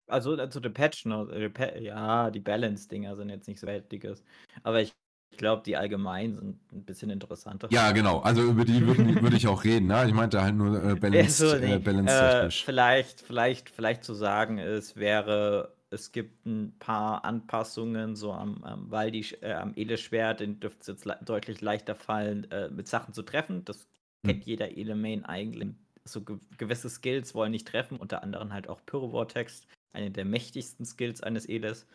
Also, 0.09 0.35
also 0.35 0.61
die 0.61 0.69
Patch 0.71 1.05
Notes, 1.07 1.35
äh, 1.35 1.83
ja, 1.83 2.31
die 2.31 2.41
Balance-Dinger 2.41 3.17
sind 3.17 3.31
jetzt 3.31 3.49
nicht 3.49 3.61
so 3.61 3.67
weltiges. 3.67 4.23
Aber 4.63 4.81
ich 4.81 4.95
ich 5.31 5.39
glaube, 5.39 5.63
die 5.65 5.77
allgemein 5.77 6.35
sind 6.35 6.73
ein 6.73 6.85
bisschen 6.85 7.11
interessanter. 7.11 7.69
Ja, 7.71 7.93
genau. 7.93 8.19
Also 8.19 8.43
über 8.43 8.65
die 8.65 8.85
würde 8.85 9.23
würd 9.23 9.35
ich 9.35 9.47
auch 9.47 9.63
reden. 9.63 9.87
Ne? 9.87 10.05
Ich 10.09 10.13
meinte 10.13 10.43
halt 10.43 10.57
nur 10.57 10.83
äh, 10.83 10.95
Balance, 11.01 11.51
so, 11.51 11.57
nee. 11.57 11.75
äh, 11.75 11.79
balance 11.79 12.13
äh, 12.13 12.51
vielleicht, 12.51 13.21
vielleicht, 13.21 13.71
vielleicht 13.71 14.03
zu 14.03 14.15
sagen, 14.15 14.59
es 14.59 14.97
wäre, 14.97 15.75
es 15.91 16.11
gibt 16.11 16.45
ein 16.45 16.75
paar 16.79 17.25
Anpassungen, 17.25 18.17
so 18.17 18.33
am, 18.33 18.65
am 18.65 18.91
Waldi, 18.91 19.27
äh, 19.41 19.53
am 19.53 19.75
Ele-Schwert, 19.77 20.41
den 20.41 20.59
dürfte 20.59 20.81
es 20.81 20.87
jetzt 20.89 21.05
le 21.05 21.17
deutlich 21.25 21.61
leichter 21.61 21.95
fallen, 21.95 22.51
äh, 22.51 22.69
mit 22.71 22.89
Sachen 22.89 23.15
zu 23.15 23.23
treffen. 23.23 23.65
Das 23.65 23.87
hm. 24.27 24.33
kennt 24.33 24.45
jeder 24.45 24.77
Ele-Main 24.77 25.25
eigentlich. 25.25 25.69
So 26.05 26.23
ge 26.23 26.39
gewisse 26.57 26.89
Skills 26.89 27.35
wollen 27.35 27.53
nicht 27.53 27.69
treffen, 27.69 27.99
unter 27.99 28.25
anderem 28.25 28.53
halt 28.53 28.69
auch 28.69 28.81
Pyro-Vortex, 28.87 29.69
eine 29.93 30.11
der 30.11 30.25
mächtigsten 30.25 30.85
Skills 30.85 31.23
eines 31.23 31.47
Eles 31.47 31.87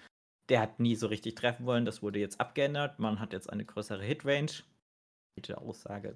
der 0.50 0.60
hat 0.60 0.80
nie 0.80 0.96
so 0.96 1.08
richtig 1.08 1.36
treffen 1.36 1.66
wollen. 1.66 1.86
Das 1.86 2.02
wurde 2.02 2.20
jetzt 2.20 2.40
abgeändert. 2.40 3.00
Man 3.00 3.20
hat 3.20 3.34
jetzt 3.34 3.52
eine 3.52 3.66
größere 3.66 4.04
Hitrange. 4.04 4.64
Gute 5.36 5.58
Aussage. 5.58 6.16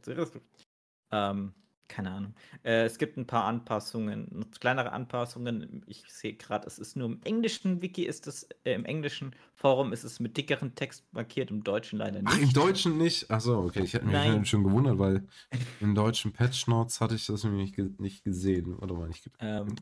Ähm, 1.11 1.53
keine 1.87 2.11
Ahnung. 2.11 2.35
Äh, 2.63 2.83
es 2.83 2.97
gibt 2.97 3.15
ein 3.15 3.25
paar 3.25 3.45
Anpassungen, 3.45 4.45
kleinere 4.59 4.91
Anpassungen. 4.91 5.85
Ich 5.87 6.03
sehe 6.09 6.33
gerade, 6.33 6.67
es 6.67 6.77
ist 6.77 6.97
nur 6.97 7.07
im 7.07 7.21
englischen 7.23 7.81
Wiki, 7.81 8.03
ist 8.03 8.27
es, 8.27 8.43
äh, 8.65 8.73
im 8.73 8.83
englischen 8.83 9.33
Forum 9.55 9.93
ist 9.93 10.03
es 10.03 10.19
mit 10.19 10.35
dickeren 10.35 10.75
Text 10.75 11.05
markiert, 11.13 11.49
im 11.49 11.63
Deutschen 11.63 11.97
leider 11.97 12.21
nicht. 12.21 12.27
Ach, 12.29 12.37
im 12.37 12.51
Deutschen 12.51 12.97
nicht? 12.97 13.31
Achso, 13.31 13.63
okay, 13.63 13.83
ich 13.83 13.93
hätte 13.93 14.05
mich 14.05 14.13
Nein. 14.13 14.45
schon 14.45 14.65
gewundert, 14.65 14.99
weil 14.99 15.25
im 15.79 15.95
deutschen 15.95 16.33
Patch 16.33 16.67
Notes 16.67 16.99
hatte 16.99 17.15
ich 17.15 17.25
das 17.25 17.45
nämlich 17.45 17.75
nicht 17.97 18.25
gesehen. 18.25 18.75
Oder 18.75 18.93
mal 18.93 19.07
nicht 19.07 19.31
ähm, 19.39 19.73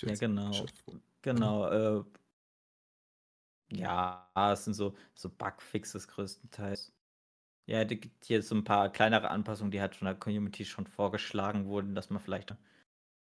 Ja, 0.00 0.14
genau. 0.14 0.66
Genau. 1.22 1.68
Äh, 1.68 2.04
ja, 3.72 4.28
es 4.52 4.64
sind 4.64 4.74
so, 4.74 4.94
so 5.14 5.30
Bugfixes 5.30 6.08
größtenteils. 6.08 6.92
Ja, 7.66 7.80
es 7.82 7.88
gibt 7.88 8.24
hier 8.24 8.42
so 8.42 8.54
ein 8.56 8.64
paar 8.64 8.90
kleinere 8.90 9.30
Anpassungen, 9.30 9.70
die 9.70 9.80
halt 9.80 9.94
von 9.94 10.06
der 10.06 10.16
Community 10.16 10.64
schon 10.64 10.86
vorgeschlagen 10.86 11.66
wurden, 11.66 11.94
dass 11.94 12.10
man 12.10 12.20
vielleicht, 12.20 12.54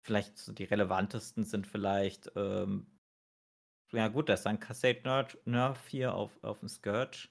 vielleicht 0.04 0.36
so 0.36 0.52
die 0.52 0.64
relevantesten 0.64 1.44
sind 1.44 1.66
vielleicht, 1.66 2.32
ähm, 2.34 2.86
ja 3.92 4.08
gut, 4.08 4.28
das 4.28 4.40
ist 4.40 4.46
ein 4.46 4.60
Cassette 4.60 5.02
Nerf, 5.04 5.38
Nerf 5.44 5.88
hier 5.88 6.14
auf, 6.14 6.42
auf 6.42 6.60
dem 6.60 6.68
Scourge. 6.68 7.28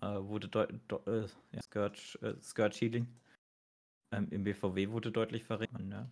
Äh, 0.00 0.06
wurde 0.06 0.48
äh, 1.06 1.26
ja, 1.52 1.62
Scourge, 1.62 2.18
äh, 2.22 2.40
Scourge 2.40 2.76
Healing. 2.78 3.08
Ähm, 4.12 4.28
Im 4.30 4.44
BVW 4.44 4.90
wurde 4.90 5.10
deutlich 5.10 5.42
verringert. 5.44 6.08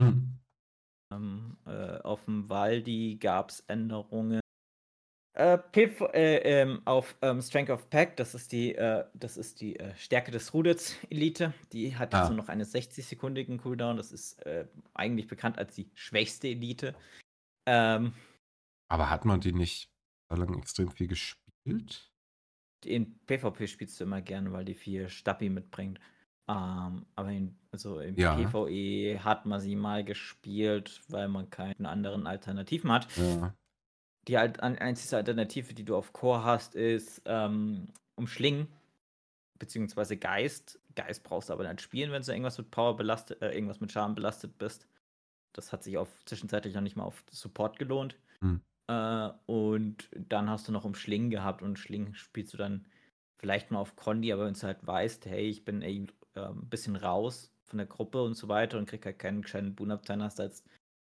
Hm. 0.00 0.38
Ähm, 1.14 1.56
äh, 1.66 1.98
auf 2.02 2.24
dem 2.24 2.48
Waldi 2.48 3.16
gab 3.20 3.50
es 3.50 3.60
Änderungen. 3.60 4.40
Äh, 5.36 5.58
Piff, 5.58 6.00
äh, 6.00 6.36
ähm, 6.38 6.82
auf 6.84 7.16
ähm, 7.20 7.42
Strength 7.42 7.70
of 7.70 7.90
Pack, 7.90 8.16
das 8.16 8.34
ist 8.34 8.52
die, 8.52 8.76
äh, 8.76 9.04
das 9.14 9.36
ist 9.36 9.60
die 9.60 9.76
äh, 9.76 9.94
Stärke 9.96 10.30
des 10.30 10.54
Rudels 10.54 10.96
Elite. 11.10 11.52
Die 11.72 11.96
hat 11.96 12.14
ah. 12.14 12.20
jetzt 12.20 12.28
nur 12.28 12.36
noch 12.36 12.48
einen 12.48 12.64
60-sekundigen 12.64 13.58
Cooldown. 13.58 13.96
Das 13.96 14.12
ist 14.12 14.40
äh, 14.46 14.66
eigentlich 14.94 15.26
bekannt 15.26 15.58
als 15.58 15.74
die 15.74 15.90
schwächste 15.94 16.48
Elite. 16.48 16.94
Ähm, 17.66 18.12
Aber 18.88 19.10
hat 19.10 19.24
man 19.24 19.40
die 19.40 19.52
nicht 19.52 19.90
so 20.30 20.36
lange 20.36 20.56
extrem 20.58 20.90
viel 20.90 21.08
gespielt? 21.08 22.12
In 22.84 23.18
PvP 23.26 23.66
spielst 23.66 23.98
du 23.98 24.04
immer 24.04 24.22
gerne, 24.22 24.52
weil 24.52 24.64
die 24.64 24.74
viel 24.74 25.08
Stabi 25.08 25.48
mitbringt. 25.48 25.98
Ähm, 26.46 27.06
aber 27.16 27.30
in, 27.30 27.56
also 27.72 28.00
im 28.00 28.16
ja. 28.16 28.36
PvE 28.36 29.24
hat 29.24 29.46
man 29.46 29.60
sie 29.60 29.76
mal 29.76 30.04
gespielt, 30.04 31.00
weil 31.08 31.28
man 31.28 31.48
keine 31.50 31.88
anderen 31.88 32.26
Alternativen 32.26 32.92
hat. 32.92 33.08
Ja. 33.16 33.54
Die 34.28 34.38
einzige 34.38 35.16
Alternative, 35.16 35.74
die 35.74 35.84
du 35.84 35.96
auf 35.96 36.12
Core 36.12 36.44
hast, 36.44 36.74
ist 36.74 37.22
ähm, 37.26 37.88
Umschlingen, 38.16 38.68
beziehungsweise 39.58 40.16
Geist. 40.16 40.80
Geist 40.94 41.24
brauchst 41.24 41.48
du 41.48 41.52
aber 41.52 41.68
nicht 41.68 41.82
spielen, 41.82 42.12
wenn 42.12 42.22
du 42.22 42.30
irgendwas 42.30 42.58
mit 42.58 42.70
Power 42.70 42.96
belastet, 42.96 43.42
äh, 43.42 43.52
irgendwas 43.52 43.80
mit 43.80 43.92
Schaden 43.92 44.14
belastet 44.14 44.56
bist. 44.58 44.86
Das 45.52 45.72
hat 45.72 45.82
sich 45.82 45.98
auf 45.98 46.08
zwischenzeitlich 46.24 46.74
noch 46.74 46.80
nicht 46.80 46.96
mal 46.96 47.04
auf 47.04 47.22
Support 47.30 47.78
gelohnt. 47.78 48.16
Hm. 48.40 48.60
Äh, 48.86 49.30
und 49.46 50.08
dann 50.12 50.48
hast 50.48 50.68
du 50.68 50.72
noch 50.72 50.84
Umschlingen 50.84 51.30
gehabt 51.30 51.62
und 51.62 51.78
Schlingen 51.78 52.14
spielst 52.14 52.52
du 52.52 52.58
dann 52.58 52.86
vielleicht 53.38 53.70
mal 53.70 53.78
auf 53.78 53.96
Condi, 53.96 54.32
aber 54.32 54.46
wenn 54.46 54.54
du 54.54 54.62
halt 54.62 54.86
weißt, 54.86 55.26
hey, 55.26 55.48
ich 55.48 55.64
bin 55.64 55.82
äh, 56.34 56.40
ein 56.40 56.68
bisschen 56.68 56.96
raus 56.96 57.52
von 57.62 57.78
der 57.78 57.86
Gruppe 57.86 58.22
und 58.22 58.34
so 58.34 58.48
weiter 58.48 58.78
und 58.78 58.86
krieg 58.86 59.04
halt 59.04 59.18
keinen 59.18 59.42
gescheiten 59.42 59.74
Boon 59.74 59.90
up, 59.90 60.04
dann 60.06 60.22
hast 60.22 60.38
du 60.38 60.44
als 60.44 60.64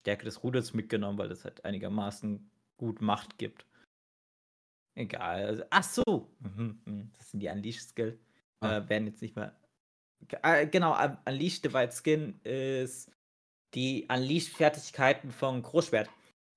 Stärke 0.02 0.24
des 0.24 0.42
Ruders 0.42 0.74
mitgenommen, 0.74 1.18
weil 1.18 1.28
das 1.28 1.44
halt 1.44 1.64
einigermaßen 1.64 2.50
gut 2.76 3.00
Macht 3.00 3.38
gibt. 3.38 3.66
Egal. 4.96 5.46
Also, 5.46 5.64
ach 5.70 5.82
so. 5.82 6.30
Mhm, 6.40 6.80
mhm. 6.84 7.10
Das 7.16 7.30
sind 7.30 7.40
die 7.40 7.48
Unleashed 7.48 7.88
Skill. 7.88 8.18
Ah. 8.60 8.76
Äh, 8.76 8.88
werden 8.88 9.06
jetzt 9.06 9.22
nicht 9.22 9.36
mehr. 9.36 9.56
Äh, 10.42 10.66
genau, 10.66 10.96
Unleashed 11.26 11.64
Divide 11.64 11.92
Skin 11.92 12.40
ist 12.44 13.10
die 13.74 14.06
Unleashed-Fertigkeiten 14.08 15.32
von 15.32 15.62
Großschwert. 15.62 16.08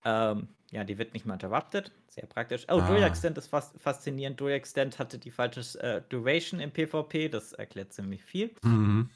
Ähm, 0.05 0.49
ja, 0.71 0.83
die 0.83 0.97
wird 0.97 1.13
nicht 1.13 1.25
mehr 1.25 1.33
interrupted. 1.33 1.91
Sehr 2.17 2.25
praktisch. 2.25 2.65
Oh, 2.67 2.79
ah. 2.79 2.87
Dual 2.87 3.03
Extend 3.03 3.37
ist 3.37 3.47
fast 3.47 3.79
faszinierend. 3.79 4.41
Dual 4.41 4.53
Extend 4.53 4.97
hatte 4.97 5.19
die 5.19 5.29
falsche 5.29 5.61
äh, 5.79 6.01
Duration 6.09 6.59
im 6.59 6.71
PvP. 6.71 7.29
Das 7.29 7.53
erklärt 7.53 7.93
ziemlich 7.93 8.23
viel. 8.23 8.55
Mhm. 8.63 9.11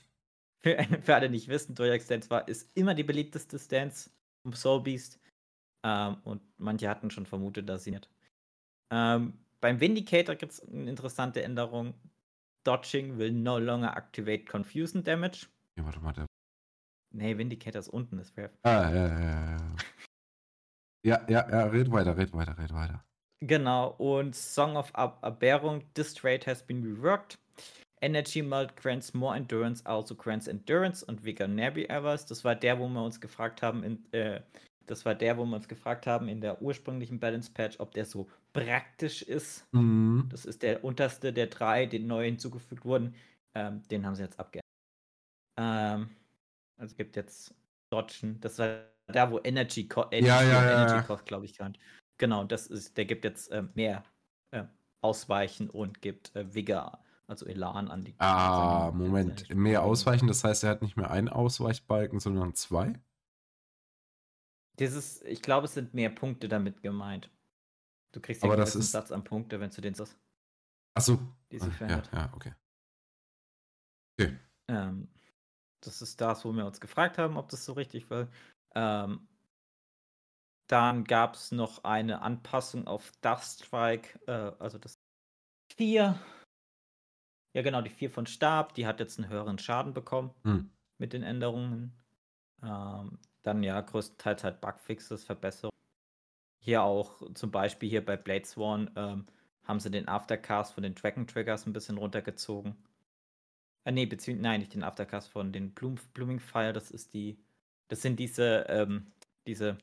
Für, 0.60 0.78
für, 1.02 1.16
alle, 1.16 1.28
die 1.28 1.38
nicht 1.38 1.48
wissen, 1.48 1.74
Dual 1.74 1.90
Extend 1.90 2.30
war, 2.30 2.48
ist 2.48 2.70
immer 2.78 2.94
die 2.94 3.04
beliebteste 3.04 3.58
Stance 3.58 4.12
vom 4.44 4.54
Soul 4.54 4.84
Beast. 4.84 5.20
Ähm, 5.84 6.18
und 6.26 6.44
manche 6.60 6.88
hatten 6.88 7.10
schon 7.10 7.26
vermutet, 7.26 7.68
dass 7.68 7.86
sie 7.86 7.92
nicht. 7.92 8.08
Ähm, 8.92 9.34
beim 9.62 9.80
Vindicator 9.80 10.36
gibt 10.36 10.52
es 10.52 10.62
eine 10.68 10.88
interessante 10.88 11.42
Änderung. 11.42 11.96
Dodging 12.64 13.18
will 13.18 13.32
no 13.32 13.58
longer 13.58 13.98
activate 13.98 14.46
Confusion 14.46 15.04
Damage. 15.04 15.48
Ja, 15.76 15.86
warte 15.86 16.00
mal. 16.02 16.14
Der... 16.14 16.28
Nee, 17.14 17.36
Vindicator 17.36 17.80
ist 17.80 17.90
unten, 17.90 18.18
das 18.18 18.38
wäre. 18.38 18.52
Ah, 18.62 18.92
ja, 18.92 19.08
ja, 19.08 19.52
ja. 19.58 19.76
Ja, 21.04 21.22
ja, 21.28 21.50
ja, 21.50 21.66
red 21.66 21.92
weiter, 21.92 22.16
red 22.16 22.32
weiter, 22.34 22.58
red 22.58 22.74
weiter. 22.74 23.04
Genau, 23.44 23.96
und 23.98 24.36
Song 24.36 24.76
of 24.78 24.92
Aberrung, 24.94 25.82
this 25.96 26.14
trade 26.14 26.46
has 26.46 26.62
been 26.62 26.84
reworked. 26.84 27.40
Energy 28.02 28.42
Melt 28.42 28.76
grants 28.76 29.14
more 29.14 29.36
Endurance, 29.36 29.84
also 29.86 30.16
grants 30.16 30.48
Endurance 30.48 31.04
und 31.04 31.24
Vigor 31.24 31.48
Nerby 31.48 31.86
Evers. 31.86 32.26
Das 32.26 32.44
war 32.44 32.56
der, 32.56 32.80
wo 32.80 32.88
wir 32.88 33.04
uns 33.04 33.20
gefragt 33.20 33.62
haben, 33.62 33.84
in, 33.84 34.14
äh, 34.14 34.42
das 34.88 35.06
war 35.06 35.16
der, 35.16 35.38
wo 35.38 35.46
wir 35.46 35.56
uns 35.56 35.68
gefragt 35.68 36.08
haben 36.08 36.28
in 36.28 36.42
der 36.42 36.62
ursprünglichen 36.62 37.20
Balance 37.20 37.52
Patch, 37.52 37.80
ob 37.80 37.94
der 37.94 38.06
so 38.06 38.28
praktisch 38.54 39.22
ist. 39.22 39.66
Mhm. 39.72 40.28
Das 40.30 40.46
ist 40.46 40.64
der 40.64 40.84
unterste 40.84 41.32
der 41.32 41.48
drei, 41.48 41.86
die 41.86 42.00
neu 42.00 42.26
hinzugefügt 42.26 42.86
wurden. 42.86 43.16
Ähm, 43.56 43.84
den 43.90 44.06
haben 44.06 44.16
sie 44.16 44.24
jetzt 44.24 44.40
abgeändert. 44.40 44.66
Ähm, 45.60 46.10
also 46.78 46.96
gibt 46.96 47.16
jetzt 47.16 47.54
Dodgen. 47.92 48.40
Das 48.42 48.58
war 48.60 48.84
da, 49.12 49.32
wo 49.32 49.40
Energy, 49.44 49.88
Co 49.88 50.06
Energy, 50.12 50.28
ja, 50.28 50.42
ja, 50.42 50.66
ja, 50.66 50.84
Energy 50.84 51.06
Cost, 51.06 51.26
glaube 51.26 51.46
ich, 51.46 51.58
kann. 51.58 51.78
Genau, 52.18 52.44
das 52.44 52.68
ist, 52.68 52.98
der 52.98 53.06
gibt 53.06 53.24
jetzt 53.24 53.52
äh, 53.52 53.64
mehr 53.74 54.04
äh, 54.52 54.64
Ausweichen 55.02 55.70
und 55.70 56.02
gibt 56.02 56.36
äh, 56.36 56.54
Vigor, 56.54 57.04
also 57.28 57.46
Elan 57.46 57.90
an 57.90 58.04
die. 58.04 58.16
Ah, 58.20 58.92
Moment. 58.94 59.54
Mehr 59.54 59.84
Ausweichen, 59.84 60.28
das 60.28 60.44
heißt, 60.44 60.64
er 60.64 60.72
hat 60.72 60.82
nicht 60.82 60.98
mehr 60.98 61.12
einen 61.12 61.30
Ausweichbalken, 61.30 62.20
sondern 62.20 62.54
zwei? 62.54 62.94
Dieses, 64.80 65.22
ich 65.24 65.42
glaube, 65.42 65.66
es 65.66 65.74
sind 65.74 65.94
mehr 65.94 66.10
Punkte 66.10 66.48
damit 66.48 66.82
gemeint. 66.82 67.30
Du 68.12 68.20
kriegst 68.20 68.44
ja 68.44 68.52
einen 68.52 68.64
ist... 68.64 68.92
Satz 68.92 69.12
an 69.12 69.24
Punkte, 69.24 69.60
wenn 69.60 69.70
du 69.70 69.82
den 69.82 69.94
sagst. 69.94 70.18
Achso. 70.94 71.20
Ja, 71.52 72.04
ja, 72.14 72.34
okay. 72.34 72.54
Okay. 74.20 74.38
Ähm, 74.68 75.08
das 75.82 76.02
ist 76.02 76.20
das, 76.22 76.46
wo 76.46 76.52
wir 76.54 76.66
uns 76.66 76.80
gefragt 76.80 77.18
haben, 77.18 77.38
ob 77.38 77.50
das 77.50 77.66
so 77.66 77.74
richtig 77.74 78.10
war. 78.10 78.28
Ähm, 78.76 79.28
dann 80.68 81.04
gab 81.04 81.36
es 81.36 81.52
noch 81.52 81.84
eine 81.84 82.22
Anpassung 82.22 82.88
auf 82.88 83.12
Dust 83.22 83.66
Strike, 83.66 84.20
äh, 84.28 84.54
also 84.60 84.78
das 84.78 84.98
4. 85.76 86.18
Ja, 87.54 87.62
genau, 87.62 87.82
die 87.82 87.90
4 87.90 88.10
von 88.10 88.26
Stab, 88.26 88.74
die 88.76 88.88
hat 88.88 89.00
jetzt 89.00 89.20
einen 89.20 89.30
höheren 89.30 89.60
Schaden 89.60 89.94
bekommen 89.94 90.34
hm. 90.44 90.70
mit 90.98 91.12
den 91.12 91.24
Änderungen. 91.24 91.94
Ähm, 92.64 93.20
dann 93.44 93.64
ja, 93.64 93.82
größtenteils 93.82 94.44
halt 94.44 94.62
Bugfixes, 94.62 95.24
Verbesserungen. 95.24 95.72
Hier 96.64 96.84
auch 96.84 97.22
zum 97.34 97.52
Beispiel 97.52 97.90
hier 97.90 98.06
bei 98.06 98.16
Blade 98.16 98.46
Sworn 98.46 98.92
ähm, 98.96 99.26
haben 99.64 99.80
sie 99.80 99.92
den 99.92 100.08
Aftercast 100.08 100.74
von 100.74 100.84
den 100.84 100.96
Dragon 100.96 101.28
Triggers 101.28 101.66
ein 101.66 101.74
bisschen 101.74 101.98
runtergezogen. 101.98 102.76
Äh, 103.84 103.92
nee, 103.92 104.06
beziehungsweise, 104.06 104.44
nein, 104.44 104.60
nicht 104.60 104.74
den 104.74 104.84
Aftercast 104.84 105.30
von 105.32 105.52
den 105.52 105.74
Bloom, 105.74 105.96
Blooming 106.14 106.40
Fire, 106.40 106.72
das 106.72 106.92
ist 106.92 107.14
die 107.14 107.44
das 107.92 108.02
sind 108.02 108.20
diese, 108.20 108.66
ähm, 108.70 109.12
diese, 109.46 109.78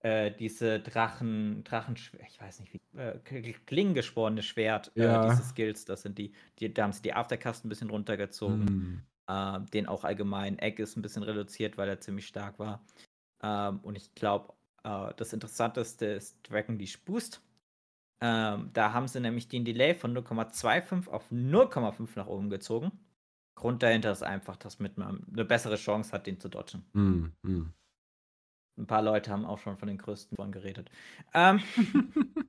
äh, 0.00 0.32
diese 0.32 0.80
Drachen, 0.80 1.62
Drachen, 1.62 1.94
ich 1.94 2.40
weiß 2.40 2.58
nicht 2.58 2.74
wie, 2.74 2.98
äh, 2.98 3.20
klingengesporene 3.66 4.42
Schwert, 4.42 4.90
äh, 4.96 5.04
ja. 5.04 5.24
äh, 5.24 5.30
diese 5.30 5.44
Skills, 5.44 5.84
das 5.84 6.02
sind 6.02 6.18
die, 6.18 6.32
die, 6.58 6.74
da 6.74 6.82
haben 6.82 6.92
sie 6.92 7.02
die 7.02 7.14
Aftercast 7.14 7.64
ein 7.64 7.68
bisschen 7.68 7.90
runtergezogen. 7.90 9.04
Äh, 9.28 9.60
den 9.72 9.86
auch 9.86 10.02
allgemein 10.02 10.58
Egg 10.58 10.82
ist 10.82 10.96
ein 10.96 11.02
bisschen 11.02 11.22
reduziert, 11.22 11.78
weil 11.78 11.88
er 11.88 12.00
ziemlich 12.00 12.26
stark 12.26 12.58
war. 12.58 12.84
Ähm, 13.44 13.78
und 13.84 13.94
ich 13.94 14.12
glaube, 14.16 14.52
äh, 14.82 15.14
das 15.16 15.32
Interessanteste 15.32 16.06
ist 16.06 16.36
Dragon 16.42 16.76
Leash 16.76 16.98
Boost. 17.04 17.40
Ähm, 18.20 18.70
da 18.72 18.92
haben 18.92 19.06
sie 19.06 19.20
nämlich 19.20 19.46
den 19.46 19.64
Delay 19.64 19.94
von 19.94 20.18
0,25 20.18 21.08
auf 21.08 21.30
0,5 21.30 22.08
nach 22.16 22.26
oben 22.26 22.50
gezogen. 22.50 22.90
Grund 23.54 23.82
dahinter 23.82 24.12
ist 24.12 24.22
einfach, 24.22 24.56
dass 24.56 24.78
mit 24.78 24.98
man 24.98 25.24
eine 25.32 25.44
bessere 25.44 25.76
Chance 25.76 26.12
hat, 26.12 26.26
den 26.26 26.40
zu 26.40 26.48
dodgen. 26.48 26.84
Mm, 26.92 27.26
mm. 27.42 27.72
Ein 28.76 28.86
paar 28.86 29.02
Leute 29.02 29.30
haben 29.30 29.44
auch 29.44 29.58
schon 29.58 29.76
von 29.76 29.88
den 29.88 29.98
größten 29.98 30.36
von 30.36 30.50
geredet. 30.50 30.90
Ähm. 31.32 31.60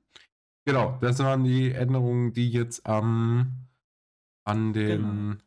genau, 0.64 0.98
das 1.00 1.18
waren 1.20 1.44
die 1.44 1.70
Änderungen, 1.70 2.32
die 2.32 2.50
jetzt 2.50 2.82
ähm, 2.84 3.52
an 4.44 4.72
den 4.72 5.40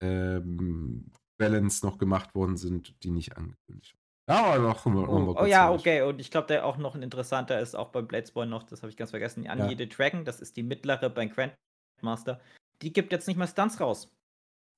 genau. 0.00 0.38
ähm, 0.38 1.10
Balance 1.38 1.84
noch 1.84 1.98
gemacht 1.98 2.34
worden 2.36 2.56
sind, 2.56 2.94
die 3.02 3.10
nicht 3.10 3.36
angekündigt 3.36 3.94
waren. 3.94 4.02
Ja, 4.28 4.44
aber 4.54 4.58
noch, 4.62 4.86
noch 4.86 5.08
oh, 5.08 5.36
oh 5.40 5.46
ja, 5.46 5.72
okay. 5.72 6.02
Und 6.02 6.20
ich 6.20 6.30
glaube, 6.30 6.46
der 6.46 6.64
auch 6.64 6.76
noch 6.76 6.94
ein 6.94 7.02
interessanter 7.02 7.58
ist 7.58 7.74
auch 7.74 7.88
beim 7.88 8.06
Bladesboy 8.06 8.46
noch, 8.46 8.62
das 8.62 8.82
habe 8.82 8.90
ich 8.90 8.96
ganz 8.96 9.10
vergessen. 9.10 9.48
An 9.48 9.58
ja. 9.58 9.68
jede 9.68 9.88
Dragon, 9.88 10.24
das 10.24 10.40
ist 10.40 10.56
die 10.56 10.62
mittlere 10.62 11.10
beim 11.10 11.30
Grandmaster, 11.30 12.40
die 12.82 12.92
gibt 12.92 13.10
jetzt 13.10 13.26
nicht 13.26 13.36
mehr 13.36 13.48
Stunts 13.48 13.80
raus. 13.80 14.08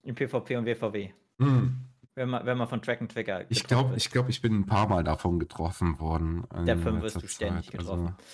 Im 0.04 0.14
PvP 0.14 0.56
und 0.56 0.66
WVW. 0.66 1.10
Hm. 1.38 1.80
Wenn 2.14 2.28
man, 2.28 2.46
wenn 2.46 2.56
man 2.56 2.68
von 2.68 2.80
Track 2.80 3.00
and 3.00 3.10
Tracker. 3.10 3.50
Ich 3.50 3.64
glaube, 3.64 3.96
ich, 3.96 4.10
glaub, 4.10 4.28
ich 4.28 4.40
bin 4.40 4.54
ein 4.54 4.66
paar 4.66 4.88
Mal 4.88 5.02
davon 5.02 5.40
getroffen 5.40 5.98
worden. 5.98 6.46
Der 6.64 6.78
5 6.78 7.02
wirst 7.02 7.22
du 7.22 7.26
ständig 7.26 7.70
Zeit. 7.70 7.80
Also 7.80 7.92
getroffen. 7.92 8.14
Also, 8.16 8.24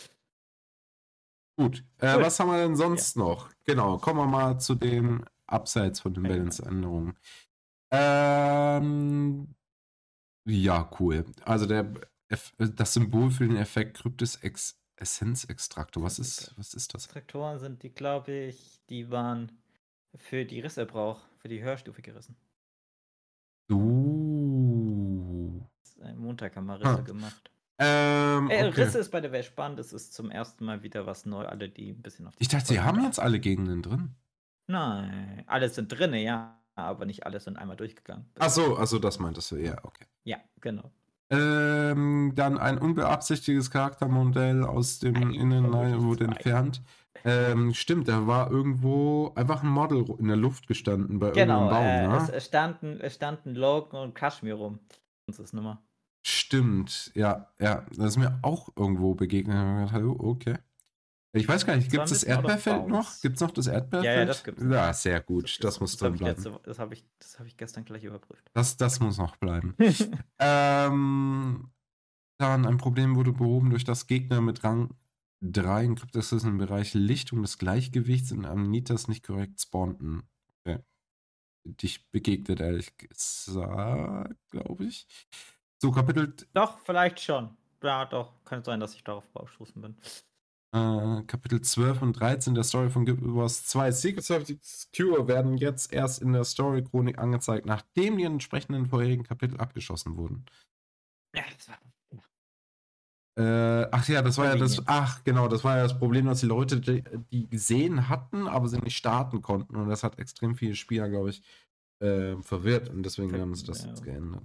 gut. 1.56 1.84
Äh, 1.98 2.20
was 2.20 2.38
haben 2.38 2.50
wir 2.50 2.58
denn 2.58 2.76
sonst 2.76 3.16
ja. 3.16 3.22
noch? 3.22 3.48
Genau, 3.64 3.96
kommen 3.96 4.18
wir 4.18 4.26
mal 4.26 4.58
zu 4.58 4.74
den 4.74 5.24
Abseits 5.46 6.00
von 6.00 6.12
den 6.12 6.24
Balance-Änderungen. 6.24 7.16
Ähm, 7.90 9.54
ja, 10.46 10.90
cool. 11.00 11.24
Also 11.44 11.66
der, 11.66 11.90
das 12.58 12.92
Symbol 12.92 13.30
für 13.30 13.46
den 13.46 13.56
Effekt 13.56 13.98
Kryptis 13.98 14.36
Ex 14.36 14.76
Essenzextraktor. 14.96 16.02
Was 16.02 16.18
ist, 16.18 16.52
was 16.58 16.74
ist 16.74 16.94
das? 16.94 17.06
Extraktoren 17.06 17.58
sind 17.58 17.82
die, 17.82 17.88
glaube 17.88 18.32
ich, 18.32 18.80
die 18.90 19.10
waren 19.10 19.50
für 20.14 20.44
die 20.44 20.60
Risse 20.60 20.86
braucht, 20.86 21.22
für 21.38 21.48
die 21.48 21.62
Hörstufe 21.62 22.02
gerissen. 22.02 22.36
Uh. 23.70 25.60
Montag 26.16 26.56
haben 26.56 26.66
wir 26.66 26.80
Risse 26.80 26.88
Ah. 26.90 27.00
gemacht. 27.02 27.50
Ähm, 27.78 28.50
Äh, 28.50 28.68
okay. 28.68 28.82
Risse 28.82 28.98
ist 28.98 29.10
bei 29.10 29.20
der 29.20 29.32
Welt 29.32 29.44
spannend. 29.44 29.78
Es 29.78 29.92
ist 29.92 30.12
zum 30.12 30.30
ersten 30.30 30.64
Mal 30.64 30.82
wieder 30.82 31.06
was 31.06 31.24
neu. 31.26 31.46
Alle, 31.46 31.68
die 31.68 31.90
ein 31.92 32.02
bisschen 32.02 32.26
auf 32.26 32.36
die 32.36 32.42
Ich 32.42 32.48
dachte, 32.48 32.66
sie 32.66 32.80
haben 32.80 33.02
jetzt 33.04 33.18
alle 33.20 33.38
Gegenden 33.40 33.82
drin. 33.82 34.14
Nein, 34.66 35.42
alle 35.46 35.68
sind 35.68 35.88
drinne, 35.90 36.22
ja, 36.22 36.60
aber 36.74 37.04
nicht 37.04 37.26
alle 37.26 37.40
sind 37.40 37.56
einmal 37.58 37.76
durchgegangen. 37.76 38.26
Ach 38.38 38.50
so, 38.50 38.76
also 38.76 38.98
das 38.98 39.18
meintest 39.18 39.50
du, 39.50 39.56
ja, 39.56 39.76
okay. 39.82 40.04
Ja, 40.24 40.38
genau. 40.60 40.92
Ähm, 41.30 42.32
dann 42.34 42.58
ein 42.58 42.78
unbeabsichtigtes 42.78 43.70
Charaktermodell 43.70 44.64
aus 44.64 44.98
dem 44.98 45.16
Ein 45.16 45.30
Innen 45.32 45.70
vermutlich 45.70 46.02
wurde 46.02 46.24
entfernt. 46.24 46.82
Ähm, 47.24 47.74
stimmt, 47.74 48.08
da 48.08 48.26
war 48.26 48.50
irgendwo 48.50 49.32
einfach 49.34 49.62
ein 49.62 49.68
Model 49.68 50.04
in 50.18 50.28
der 50.28 50.36
Luft 50.36 50.66
gestanden 50.66 51.18
bei 51.18 51.30
Genau, 51.30 51.64
irgendeinem 51.64 51.70
Baum, 51.70 52.12
äh, 52.12 52.16
ne? 52.18 52.22
es, 52.24 52.28
es, 52.30 52.46
standen, 52.46 53.00
es 53.00 53.14
standen 53.16 53.54
Logan 53.54 54.00
und 54.02 54.14
Kashmir 54.14 54.54
rum. 54.54 54.78
Das 55.26 55.38
ist 55.38 55.52
Nummer. 55.52 55.82
Stimmt, 56.26 57.12
ja, 57.14 57.52
ja. 57.58 57.86
Das 57.96 58.06
ist 58.10 58.16
mir 58.16 58.38
auch 58.42 58.68
irgendwo 58.76 59.14
begegnet. 59.14 59.90
Hallo, 59.92 60.16
Okay. 60.18 60.56
Ich 61.32 61.46
weiß 61.46 61.64
gar 61.64 61.76
nicht, 61.76 61.88
gibt 61.92 62.02
es 62.02 62.10
das 62.10 62.24
Erdbeerfeld 62.24 62.88
noch? 62.88 63.20
Gibt 63.20 63.36
es 63.36 63.40
noch 63.40 63.52
das 63.52 63.68
Erdbeerfeld? 63.68 64.04
Ja, 64.14 64.20
ja, 64.20 64.26
das 64.26 64.42
gibt's 64.42 64.64
noch. 64.64 64.72
Ja, 64.72 64.92
sehr 64.92 65.20
gut. 65.20 65.62
Das, 65.62 65.78
muss 65.78 65.92
das 65.92 66.00
drin 66.00 66.06
habe 66.06 66.16
ich, 66.16 66.20
bleiben. 66.22 66.42
letzte- 66.42 66.60
das 66.68 66.78
hab 66.80 66.92
ich, 66.92 67.04
das 67.20 67.38
hab 67.38 67.46
ich 67.46 67.56
gestern 67.56 67.84
gleich 67.84 68.02
überprüft. 68.02 68.50
Das, 68.52 68.76
das 68.76 68.98
muss 68.98 69.16
noch 69.16 69.36
bleiben. 69.36 69.76
ähm, 70.40 71.70
dann 72.38 72.66
ein 72.66 72.78
Problem 72.78 73.14
wurde 73.14 73.32
behoben 73.32 73.70
durch 73.70 73.84
das 73.84 74.08
Gegner 74.08 74.40
mit 74.40 74.64
Rang 74.64 74.90
3 75.42 75.84
in 75.84 75.94
Kryptosis 75.96 76.44
im 76.44 76.58
Bereich 76.58 76.94
Lichtung 76.94 77.42
des 77.42 77.58
Gleichgewichts 77.58 78.30
in 78.30 78.44
Amnitas 78.44 79.08
nicht 79.08 79.24
korrekt 79.26 79.60
spawnten. 79.60 80.22
Okay. 80.64 80.80
Dich 81.64 82.10
begegnet, 82.10 82.60
ehrlich 82.60 82.96
gesagt, 82.98 84.36
glaube 84.50 84.84
ich. 84.86 85.06
So, 85.82 85.90
Kapitel, 85.92 86.34
doch, 86.54 86.78
vielleicht 86.80 87.20
schon. 87.20 87.56
Ja, 87.82 88.04
doch. 88.06 88.34
Könnte 88.44 88.66
sein, 88.66 88.80
dass 88.80 88.94
ich 88.94 89.04
darauf 89.04 89.24
ausstoßen 89.34 89.80
bin. 89.80 89.96
äh, 90.74 91.22
Kapitel 91.26 91.60
12 91.60 92.02
und 92.02 92.12
13 92.14 92.54
der 92.54 92.64
Story 92.64 92.90
von 92.90 93.04
Guild 93.04 93.20
Wars 93.22 93.64
2 93.66 93.90
Secrets 93.92 94.30
of 94.30 94.46
the 94.46 94.58
Cure 94.96 95.26
werden 95.28 95.56
jetzt 95.56 95.92
erst 95.92 96.22
in 96.22 96.32
der 96.32 96.44
Story-Chronik 96.44 97.18
angezeigt, 97.18 97.66
nachdem 97.66 98.18
die 98.18 98.24
entsprechenden 98.24 98.86
vorherigen 98.86 99.24
Kapitel 99.24 99.58
abgeschlossen 99.60 100.16
wurden. 100.16 100.44
Ja, 101.34 101.42
das 101.56 101.68
war. 101.68 101.78
Äh, 103.40 103.88
ach 103.90 104.06
ja, 104.08 104.20
das 104.20 104.36
war 104.36 104.46
ja 104.46 104.56
das. 104.56 104.82
Ach, 104.86 105.24
genau, 105.24 105.48
das 105.48 105.64
war 105.64 105.76
ja 105.76 105.84
das 105.84 105.98
Problem, 105.98 106.26
dass 106.26 106.40
die 106.40 106.46
Leute 106.46 106.80
die, 106.80 107.02
die 107.32 107.48
gesehen 107.48 108.08
hatten, 108.08 108.46
aber 108.46 108.68
sie 108.68 108.78
nicht 108.78 108.96
starten 108.96 109.40
konnten. 109.40 109.76
Und 109.76 109.88
das 109.88 110.02
hat 110.02 110.18
extrem 110.18 110.54
viele 110.54 110.74
Spieler, 110.74 111.08
glaube 111.08 111.30
ich, 111.30 111.42
äh, 112.02 112.36
verwirrt. 112.42 112.90
Und 112.90 113.02
deswegen 113.04 113.32
haben 113.40 113.54
sie 113.54 113.64
das 113.64 113.82
ja. 113.82 113.88
jetzt 113.88 114.02
geändert. 114.02 114.44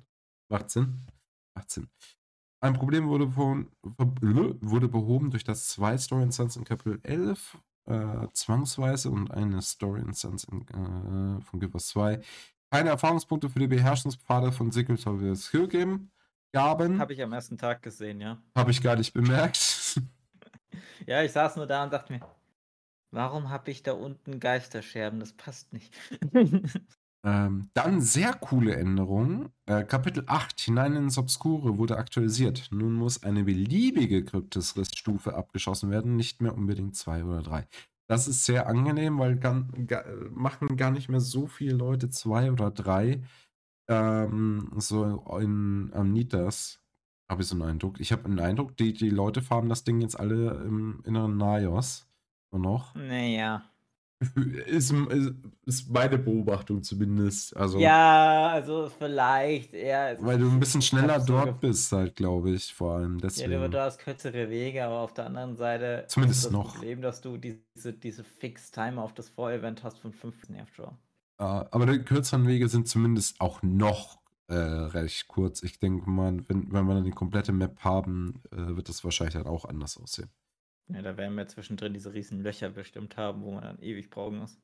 Macht 0.50 0.70
Sinn? 0.70 1.02
Macht 1.56 1.72
Sinn. 1.72 1.90
Ein 2.62 2.74
Problem 2.74 3.08
wurde, 3.08 3.30
von, 3.30 3.70
ver- 3.98 4.14
wurde 4.62 4.88
behoben 4.88 5.30
durch 5.30 5.44
das 5.44 5.68
zwei 5.68 5.98
Story 5.98 6.24
Instance 6.24 6.58
in 6.58 6.64
Kapitel 6.64 7.00
11, 7.04 7.58
äh, 7.88 8.28
zwangsweise 8.32 9.10
und 9.10 9.30
eine 9.32 9.62
Story 9.62 10.02
Instance 10.02 10.48
in, 10.50 10.62
äh, 10.70 11.42
von 11.42 11.60
Guild 11.60 11.74
Wars 11.74 11.88
2. 11.88 12.22
Keine 12.72 12.90
Erfahrungspunkte 12.90 13.50
für 13.50 13.60
die 13.60 13.68
Beherrschungspfade 13.68 14.52
von 14.52 14.72
Secret 14.72 15.06
of 15.06 15.20
the 15.20 15.36
Skill 15.36 15.68
Game 15.68 16.12
gaben. 16.56 17.00
Habe 17.00 17.12
ich 17.12 17.22
am 17.22 17.34
ersten 17.34 17.58
Tag 17.58 17.82
gesehen, 17.82 18.22
ja. 18.22 18.42
Habe 18.56 18.72
ich 18.72 18.82
gar 18.82 18.96
nicht 18.96 19.14
bemerkt. 19.14 20.00
Ja, 21.08 21.24
ich 21.24 21.32
saß 21.32 21.56
nur 21.56 21.68
da 21.68 21.84
und 21.84 21.94
dachte 21.94 22.12
mir, 22.12 22.20
warum 23.12 23.50
habe 23.50 23.70
ich 23.70 23.84
da 23.84 23.94
unten 23.94 24.40
Geisterscherben? 24.40 25.20
Das 25.20 25.34
passt 25.34 25.72
nicht. 25.72 25.94
ähm, 27.24 27.70
dann 27.74 28.02
sehr 28.02 28.34
coole 28.34 28.76
Änderung. 28.76 29.50
Äh, 29.68 29.84
Kapitel 29.84 30.24
8 30.26 30.60
hinein 30.60 30.96
ins 30.96 31.18
Obskure 31.18 31.78
wurde 31.78 31.98
aktualisiert. 31.98 32.70
Nun 32.72 32.94
muss 32.94 33.24
eine 33.24 33.44
beliebige 33.44 34.26
Kryptis-Rissstufe 34.26 35.36
abgeschossen 35.36 35.92
werden, 35.92 36.16
nicht 36.16 36.42
mehr 36.42 36.56
unbedingt 36.56 36.96
zwei 36.96 37.24
oder 37.24 37.44
drei. 37.44 37.68
Das 38.08 38.28
ist 38.28 38.44
sehr 38.44 38.68
angenehm, 38.68 39.18
weil 39.20 39.38
ga, 39.38 39.64
machen 40.32 40.76
gar 40.76 40.92
nicht 40.92 41.08
mehr 41.08 41.22
so 41.22 41.48
viele 41.48 41.76
Leute 41.76 42.10
zwei 42.10 42.52
oder 42.52 42.72
drei. 42.72 43.22
Ähm, 43.88 44.72
so 44.78 45.24
in 45.40 45.92
Amnitas 45.94 46.80
habe 47.30 47.42
ich 47.42 47.48
so 47.48 47.56
einen 47.56 47.64
Eindruck. 47.64 48.00
Ich 48.00 48.12
habe 48.12 48.26
einen 48.26 48.40
Eindruck, 48.40 48.78
die, 48.78 48.94
die 48.94 49.10
Leute 49.10 49.42
farben 49.42 49.70
das 49.70 49.84
Ding 49.84 50.02
jetzt 50.02 50.20
alle 50.20 50.52
im 50.66 51.02
inneren 51.06 51.38
Naios. 51.38 52.08
Nur 52.52 52.62
noch. 52.62 52.96
naja. 52.96 53.64
Ist, 54.66 54.92
ist, 54.92 55.34
ist 55.66 55.90
meine 55.90 56.18
Beobachtung 56.18 56.82
zumindest. 56.82 57.56
Also, 57.58 57.80
Ja, 57.80 58.48
also 58.48 58.90
vielleicht 58.98 59.74
eher. 59.74 60.18
weil 60.22 60.40
du 60.40 60.50
ein 60.50 60.60
bisschen 60.60 60.82
schneller 60.82 61.20
dort 61.20 61.60
bist, 61.60 61.92
halt, 61.92 62.16
glaube 62.16 62.52
ich, 62.52 62.74
vor 62.74 62.94
allem. 62.96 63.18
Ja, 63.18 63.24
Deswegen. 63.24 63.52
du, 63.52 63.70
du 63.72 63.82
hast 63.82 64.00
kürzere 64.00 64.50
Wege, 64.50 64.86
aber 64.86 65.02
auf 65.02 65.14
der 65.14 65.26
anderen 65.26 65.58
Seite 65.58 66.06
Zumindest 66.08 66.40
ist 66.40 66.46
das 66.46 66.52
noch. 66.54 66.74
Problem, 66.76 67.02
dass 67.02 67.20
du 67.20 67.38
diese, 67.38 67.92
diese 67.92 68.24
Fix-Time 68.24 69.02
auf 69.02 69.14
das 69.14 69.28
Vorevent 69.28 69.84
hast 69.84 70.00
von 70.00 70.14
5 70.14 70.48
nervt 70.48 70.76
schon. 70.76 70.86
Äh, 70.86 71.05
aber 71.44 71.86
die 71.86 72.00
kürzeren 72.00 72.48
Wege 72.48 72.68
sind 72.68 72.88
zumindest 72.88 73.42
auch 73.42 73.62
noch 73.62 74.20
äh, 74.48 74.54
recht 74.54 75.28
kurz. 75.28 75.64
Ich 75.64 75.80
denke 75.80 76.10
mal, 76.10 76.38
wenn, 76.48 76.72
wenn 76.72 76.86
wir 76.86 76.94
dann 76.94 77.04
die 77.04 77.12
komplette 77.12 77.52
Map 77.52 77.84
haben, 77.84 78.42
äh, 78.52 78.76
wird 78.76 78.90
das 78.90 79.04
wahrscheinlich 79.04 79.34
dann 79.34 79.48
auch 79.48 79.66
anders 79.66 79.98
aussehen. 79.98 80.30
Ja, 80.88 81.02
da 81.02 81.18
werden 81.18 81.36
wir 81.36 81.48
zwischendrin 81.48 81.94
diese 81.94 82.14
riesen 82.14 82.42
Löcher 82.42 82.70
bestimmt 82.70 83.18
haben, 83.18 83.42
wo 83.42 83.54
man 83.54 83.64
dann 83.64 83.80
ewig 83.80 84.10
brauchen 84.10 84.38
muss. 84.38 84.60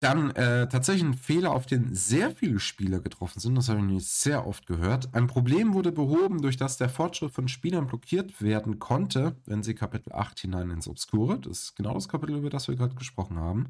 Dann 0.00 0.30
äh, 0.32 0.68
tatsächlich 0.68 1.04
ein 1.04 1.14
Fehler, 1.14 1.52
auf 1.52 1.66
den 1.66 1.94
sehr 1.94 2.32
viele 2.32 2.58
Spieler 2.58 2.98
getroffen 2.98 3.38
sind. 3.38 3.54
Das 3.54 3.68
habe 3.68 3.78
ich 3.78 3.86
nämlich 3.86 4.08
sehr 4.08 4.48
oft 4.48 4.66
gehört. 4.66 5.14
Ein 5.14 5.28
Problem 5.28 5.74
wurde 5.74 5.92
behoben, 5.92 6.42
durch 6.42 6.56
das 6.56 6.76
der 6.76 6.88
Fortschritt 6.88 7.30
von 7.30 7.46
Spielern 7.46 7.86
blockiert 7.86 8.42
werden 8.42 8.80
konnte, 8.80 9.36
wenn 9.46 9.62
sie 9.62 9.76
Kapitel 9.76 10.12
8 10.12 10.40
hinein 10.40 10.70
ins 10.70 10.88
Obskure, 10.88 11.38
das 11.38 11.62
ist 11.62 11.76
genau 11.76 11.94
das 11.94 12.08
Kapitel, 12.08 12.36
über 12.36 12.50
das 12.50 12.66
wir 12.66 12.74
gerade 12.74 12.96
gesprochen 12.96 13.38
haben, 13.38 13.68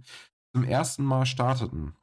zum 0.54 0.64
ersten 0.64 1.04
Mal 1.04 1.26
starteten. 1.26 1.94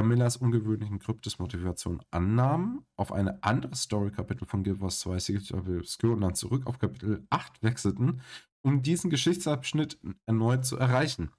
Camillas 0.00 0.36
ungewöhnlichen 0.36 0.98
Kryptis-Motivation 0.98 2.02
annahmen, 2.10 2.84
auf 2.96 3.12
eine 3.12 3.42
andere 3.42 3.74
Story-Kapitel 3.74 4.46
von 4.46 4.62
Guild 4.62 4.80
Wars 4.80 5.00
2 5.00 5.18
Secret 5.18 5.52
of 5.52 5.66
Obscure 5.68 6.12
und 6.12 6.20
dann 6.20 6.34
zurück 6.34 6.66
auf 6.66 6.78
Kapitel 6.78 7.26
8 7.30 7.62
wechselten, 7.62 8.20
um 8.62 8.82
diesen 8.82 9.08
Geschichtsabschnitt 9.10 9.98
erneut 10.26 10.66
zu 10.66 10.76
erreichen. 10.76 11.30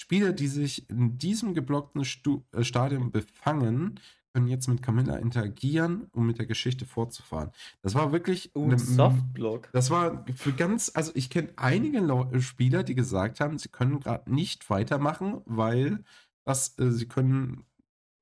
Spieler, 0.00 0.32
die 0.32 0.46
sich 0.48 0.88
in 0.88 1.18
diesem 1.18 1.52
geblockten 1.52 2.06
Stu 2.06 2.42
äh, 2.52 2.64
Stadium 2.64 3.12
befangen, 3.12 4.00
können 4.32 4.46
jetzt 4.46 4.68
mit 4.68 4.80
Camilla 4.80 5.16
interagieren, 5.16 6.06
um 6.12 6.24
mit 6.26 6.38
der 6.38 6.46
Geschichte 6.46 6.86
fortzufahren. 6.86 7.50
Das 7.82 7.94
war 7.94 8.12
wirklich 8.12 8.50
Uh, 8.56 8.64
eine- 8.64 8.78
Softblock. 8.78 9.68
das 9.72 9.90
war 9.90 10.24
für 10.36 10.52
ganz, 10.52 10.90
also 10.94 11.12
ich 11.14 11.28
kenne 11.28 11.52
einige 11.56 12.00
Lau- 12.00 12.30
Spieler, 12.40 12.82
die 12.82 12.94
gesagt 12.94 13.40
haben, 13.40 13.58
sie 13.58 13.68
können 13.68 14.00
gerade 14.00 14.32
nicht 14.32 14.70
weitermachen, 14.70 15.42
weil 15.44 16.02
das, 16.46 16.78
äh, 16.78 16.92
sie 16.92 17.06
können 17.06 17.64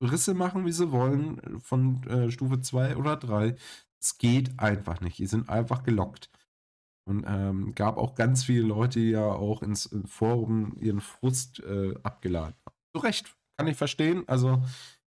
Risse 0.00 0.34
machen, 0.34 0.64
wie 0.66 0.72
sie 0.72 0.92
wollen, 0.92 1.60
von 1.60 2.02
äh, 2.04 2.30
Stufe 2.30 2.60
2 2.60 2.96
oder 2.96 3.16
3. 3.16 3.56
Es 4.00 4.18
geht 4.18 4.58
einfach 4.60 5.00
nicht. 5.00 5.18
Die 5.18 5.26
sind 5.26 5.48
einfach 5.48 5.82
gelockt. 5.82 6.30
Und 7.04 7.24
ähm, 7.26 7.74
gab 7.74 7.96
auch 7.96 8.14
ganz 8.14 8.44
viele 8.44 8.66
Leute, 8.66 9.00
die 9.00 9.10
ja 9.10 9.24
auch 9.24 9.62
ins 9.62 9.90
äh, 9.92 10.06
Forum 10.06 10.74
ihren 10.76 11.00
Frust 11.00 11.60
äh, 11.60 11.94
abgeladen 12.02 12.54
haben. 12.66 12.76
Zu 12.94 13.00
Recht, 13.02 13.34
kann 13.56 13.66
ich 13.66 13.76
verstehen. 13.78 14.24
Also, 14.26 14.62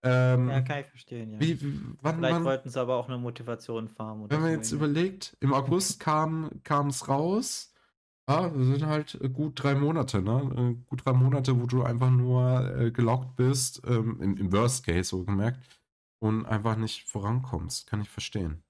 ähm, 0.03 0.49
Ja, 0.49 0.61
kann 0.61 0.79
ich 0.81 0.85
verstehen, 0.85 1.31
ja. 1.33 1.39
wie, 1.39 1.59
wie, 1.59 1.81
wann, 2.01 2.17
Vielleicht 2.17 2.35
wann, 2.35 2.43
wollten 2.45 2.69
sie 2.69 2.79
aber 2.79 2.95
auch 2.95 3.07
eine 3.09 3.17
Motivation 3.17 3.87
farmen. 3.89 4.25
oder 4.25 4.35
wenn 4.35 4.41
man 4.43 4.51
so 4.51 4.55
jetzt 4.57 4.71
irgendwie. 4.71 4.91
überlegt, 4.91 5.37
im 5.39 5.53
August 5.53 5.99
kam 5.99 6.51
es 6.87 7.07
raus. 7.09 7.73
Ja, 8.29 8.47
das 8.47 8.67
sind 8.67 8.85
halt 8.85 9.15
äh, 9.21 9.27
gut 9.27 9.61
drei 9.63 9.73
Monate, 9.73 10.21
ne? 10.21 10.75
Äh, 10.79 10.83
Gut 10.87 11.03
drei 11.03 11.13
Monate, 11.13 11.59
wo 11.59 11.65
du 11.65 11.81
einfach 11.83 12.11
nur 12.11 12.77
äh, 12.77 12.91
gelockt 12.91 13.35
bist, 13.35 13.81
ähm, 13.87 14.21
im, 14.21 14.37
im 14.37 14.51
Worst 14.51 14.85
Case 14.85 15.09
so 15.09 15.23
gemerkt, 15.23 15.59
und 16.19 16.45
einfach 16.45 16.75
nicht 16.75 17.09
vorankommst. 17.09 17.87
Kann 17.87 18.01
ich 18.01 18.09
verstehen. 18.09 18.61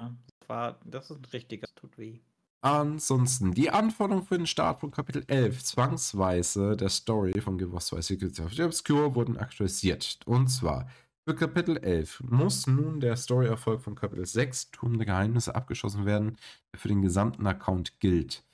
Ja, 0.00 0.16
das, 0.40 0.48
war, 0.48 0.80
das 0.86 1.10
ist 1.10 1.18
ein 1.18 1.24
richtiger, 1.26 1.68
tut 1.74 1.98
weh. 1.98 2.20
Ansonsten, 2.62 3.52
die 3.52 3.70
Anforderungen 3.70 4.26
für 4.26 4.38
den 4.38 4.46
Start 4.46 4.80
von 4.80 4.90
Kapitel 4.90 5.24
11 5.26 5.62
zwangsweise 5.62 6.76
der 6.78 6.88
Story 6.88 7.38
von 7.38 7.58
Give 7.58 7.72
Us 7.74 7.86
2 7.86 8.00
Secrets 8.00 8.40
of 8.40 8.54
the 8.54 8.62
Obscure 8.62 9.14
wurden 9.14 9.36
aktualisiert. 9.36 10.20
Und 10.24 10.48
zwar, 10.48 10.88
für 11.28 11.34
Kapitel 11.34 11.76
11 11.76 12.22
muss 12.22 12.66
nun 12.66 13.00
der 13.00 13.16
Story-Erfolg 13.16 13.82
von 13.82 13.94
Kapitel 13.96 14.24
6, 14.24 14.70
Turm 14.70 14.96
der 14.96 15.06
Geheimnisse, 15.06 15.54
abgeschossen 15.54 16.06
werden, 16.06 16.38
der 16.72 16.80
für 16.80 16.88
den 16.88 17.02
gesamten 17.02 17.46
Account 17.46 18.00
gilt. 18.00 18.45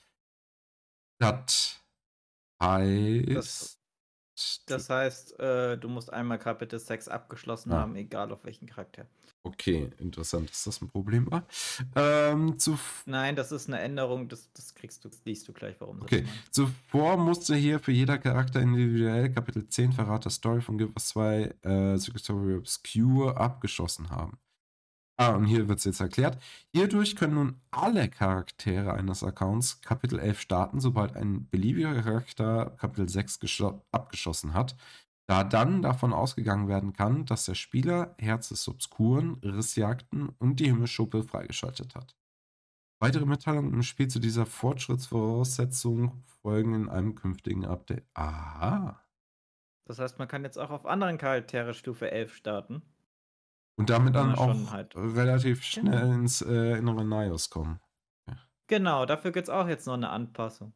Das 1.31 1.79
heißt, 2.61 3.79
Das- 4.35 4.63
Das 4.65 4.89
heißt, 4.89 5.39
äh, 5.39 5.77
du 5.77 5.87
musst 5.89 6.11
einmal 6.11 6.39
Kapitel 6.39 6.79
6 6.79 7.07
abgeschlossen 7.07 7.71
Ah. 7.71 7.81
haben, 7.81 7.95
egal 7.95 8.31
auf 8.31 8.43
welchen 8.43 8.65
Charakter. 8.67 9.05
Okay, 9.43 9.91
interessant, 9.99 10.49
dass 10.49 10.63
das 10.63 10.81
ein 10.81 10.87
Problem 10.89 11.29
war. 11.29 11.45
Ähm, 11.95 12.57
zu, 12.57 12.79
Nein, 13.05 13.35
das 13.35 13.51
ist 13.51 13.67
eine 13.67 13.79
Änderung, 13.79 14.29
das, 14.29 14.51
das 14.53 14.73
kriegst 14.73 15.03
du, 15.05 15.09
das 15.09 15.23
liest 15.25 15.47
du 15.47 15.53
gleich, 15.53 15.75
warum 15.79 16.01
Okay. 16.01 16.25
Zuvor 16.49 17.17
musste 17.17 17.53
hier 17.55 17.79
für 17.79 17.91
jeder 17.91 18.17
Charakter 18.17 18.59
individuell 18.61 19.29
Kapitel 19.31 19.67
10 19.69 19.91
Verrat 19.91 20.23
der 20.25 20.31
Story 20.31 20.61
von 20.61 20.79
Wars 20.79 21.09
2 21.09 21.53
äh, 21.61 21.97
Secret 21.97 22.23
Story 22.23 22.55
Obscure 22.55 23.37
abgeschlossen 23.37 24.09
haben. 24.09 24.39
Ah, 25.17 25.35
und 25.35 25.45
hier 25.45 25.67
wird 25.67 25.77
es 25.77 25.85
jetzt 25.85 25.99
erklärt. 25.99 26.41
Hierdurch 26.73 27.15
können 27.15 27.35
nun 27.35 27.61
alle 27.69 28.09
Charaktere 28.09 28.93
eines 28.93 29.23
Accounts 29.23 29.79
Kapitel 29.81 30.17
11 30.19 30.39
starten, 30.41 30.79
sobald 30.79 31.15
ein 31.15 31.47
beliebiger 31.49 32.01
Charakter 32.01 32.71
Kapitel 32.77 33.07
6 33.07 33.39
geschlo- 33.39 33.81
abgeschlossen 33.91 34.55
hat, 34.55 34.75
da 35.27 35.43
dann 35.43 35.83
davon 35.83 36.13
ausgegangen 36.13 36.67
werden 36.67 36.93
kann, 36.93 37.25
dass 37.25 37.45
der 37.45 37.53
Spieler 37.55 38.15
Herz 38.17 38.49
des 38.49 38.67
Obskuren, 38.67 39.35
Rissjagden 39.43 40.29
und 40.39 40.59
die 40.59 40.65
Himmelschuppe 40.65 41.23
freigeschaltet 41.23 41.93
hat. 41.95 42.15
Weitere 42.99 43.25
Mitteilungen 43.25 43.73
im 43.73 43.83
Spiel 43.83 44.07
zu 44.07 44.19
dieser 44.19 44.45
Fortschrittsvoraussetzung 44.45 46.23
folgen 46.41 46.73
in 46.73 46.89
einem 46.89 47.15
künftigen 47.15 47.65
Update. 47.65 48.05
Aha. 48.15 48.99
Das 49.85 49.99
heißt, 49.99 50.17
man 50.17 50.27
kann 50.27 50.43
jetzt 50.43 50.57
auch 50.57 50.71
auf 50.71 50.85
anderen 50.85 51.17
Charaktere 51.17 51.73
Stufe 51.73 52.09
11 52.09 52.33
starten. 52.33 52.81
Und 53.75 53.89
damit 53.89 54.15
dann 54.15 54.31
Ja, 54.31 54.37
auch 54.37 54.71
halt. 54.71 54.95
relativ 54.95 55.63
schnell 55.63 55.99
Genau. 56.01 56.13
ins 56.13 56.41
äh, 56.41 56.77
innere 56.77 57.05
Naios 57.05 57.49
kommen. 57.49 57.79
Genau, 58.67 59.05
dafür 59.05 59.31
gibt 59.31 59.47
es 59.47 59.49
auch 59.49 59.67
jetzt 59.69 59.85
noch 59.87 59.93
eine 59.93 60.09
Anpassung. 60.09 60.73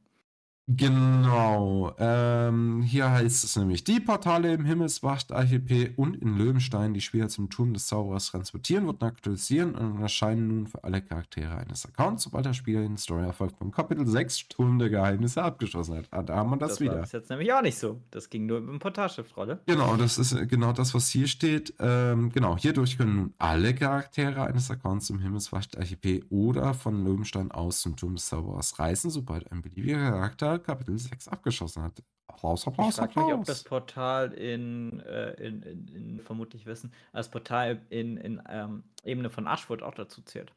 Genau. 0.70 1.94
Ähm, 1.98 2.82
hier 2.82 3.10
heißt 3.10 3.46
es 3.46 3.56
nämlich, 3.56 3.86
die 3.86 4.02
Portale 4.02 4.54
im 4.54 4.66
Himmelswacht-Archipel 4.66 5.94
und 5.96 6.18
in 6.18 6.38
Löwenstein, 6.38 6.94
die 6.94 7.00
Spieler 7.00 7.30
zum 7.30 7.50
Turm 7.50 7.74
des 7.74 7.88
Zauberers 7.88 8.32
transportieren, 8.32 8.86
wurden 8.86 9.06
aktualisieren 9.06 9.76
und 9.76 10.02
erscheinen 10.02 10.48
nun 10.50 10.68
für 10.68 10.84
alle 10.84 11.02
Charaktere 11.02 11.58
eines 11.58 11.86
Accounts, 11.86 12.24
sobald 12.24 12.48
der 12.48 12.54
Spieler 12.54 12.82
den 12.82 12.98
Story-Erfolg 12.98 13.54
vom 13.58 13.72
Kapitel 13.72 14.06
6 14.06 14.50
Turm 14.50 14.78
der 14.78 14.90
Geheimnisse 14.90 15.42
abgeschlossen 15.42 15.96
hat. 15.96 16.08
Ah, 16.12 16.22
da 16.22 16.36
haben 16.36 16.50
wir 16.50 16.58
das, 16.58 16.82
war 16.82 16.88
wieder. 16.88 17.00
bis 17.00 17.14
jetzt 17.14 17.30
nämlich 17.30 17.54
auch 17.54 17.62
nicht 17.62 17.78
so. 17.78 18.02
Das 18.12 18.30
ging 18.30 18.46
nur 18.46 18.60
mit 18.60 18.70
dem 18.70 18.80
Portalschiff-Rolle. 18.80 19.62
Genau, 19.68 19.96
das 19.96 20.18
ist 20.18 20.34
äh, 20.34 20.48
genau 20.48 20.74
das, 20.74 20.94
was 20.94 21.08
hier 21.08 21.28
steht. 21.28 21.74
Ähm, 21.80 22.30
genau, 22.30 22.58
hierdurch 22.58 22.98
können 22.98 23.16
nun 23.16 23.34
alle 23.38 23.74
Charaktere 23.74 24.44
eines 24.44 24.70
Accounts 24.70 25.10
im 25.12 25.20
Himmelswacht-Archipel 25.20 26.26
oder 26.30 26.74
von 26.74 27.06
Löwenstein 27.06 27.52
aus 27.52 27.80
zum 27.80 27.96
Turm 27.96 28.16
des 28.16 28.26
Zauberers 28.26 28.78
reisen, 28.80 29.10
sobald 29.10 29.50
ein 29.50 29.62
beliebiger 29.62 30.12
Charakter 30.12 30.57
Kapitel 30.60 30.98
6 30.98 31.28
abgeschlossen 31.28 31.84
hat. 31.84 32.04
Applaus, 32.28 32.66
Ich 32.68 32.68
Applaus, 32.68 32.96
frage 32.96 33.20
mich, 33.20 33.34
ob 33.34 33.42
Applaus. 33.42 33.48
das 33.48 33.64
Portal 33.64 34.34
in, 34.34 35.00
äh, 35.02 35.32
in, 35.34 35.62
in, 35.64 35.88
in 35.88 36.22
vermutlich 36.22 36.66
wissen, 36.66 36.94
das 37.14 37.30
Portal 37.32 37.82
in, 37.90 38.18
in 38.18 38.42
ähm, 38.50 38.84
Ebene 39.04 39.30
von 39.30 39.48
Ashwood 39.48 39.82
auch 39.84 39.96
dazu 39.96 40.22
zählt. 40.22 40.54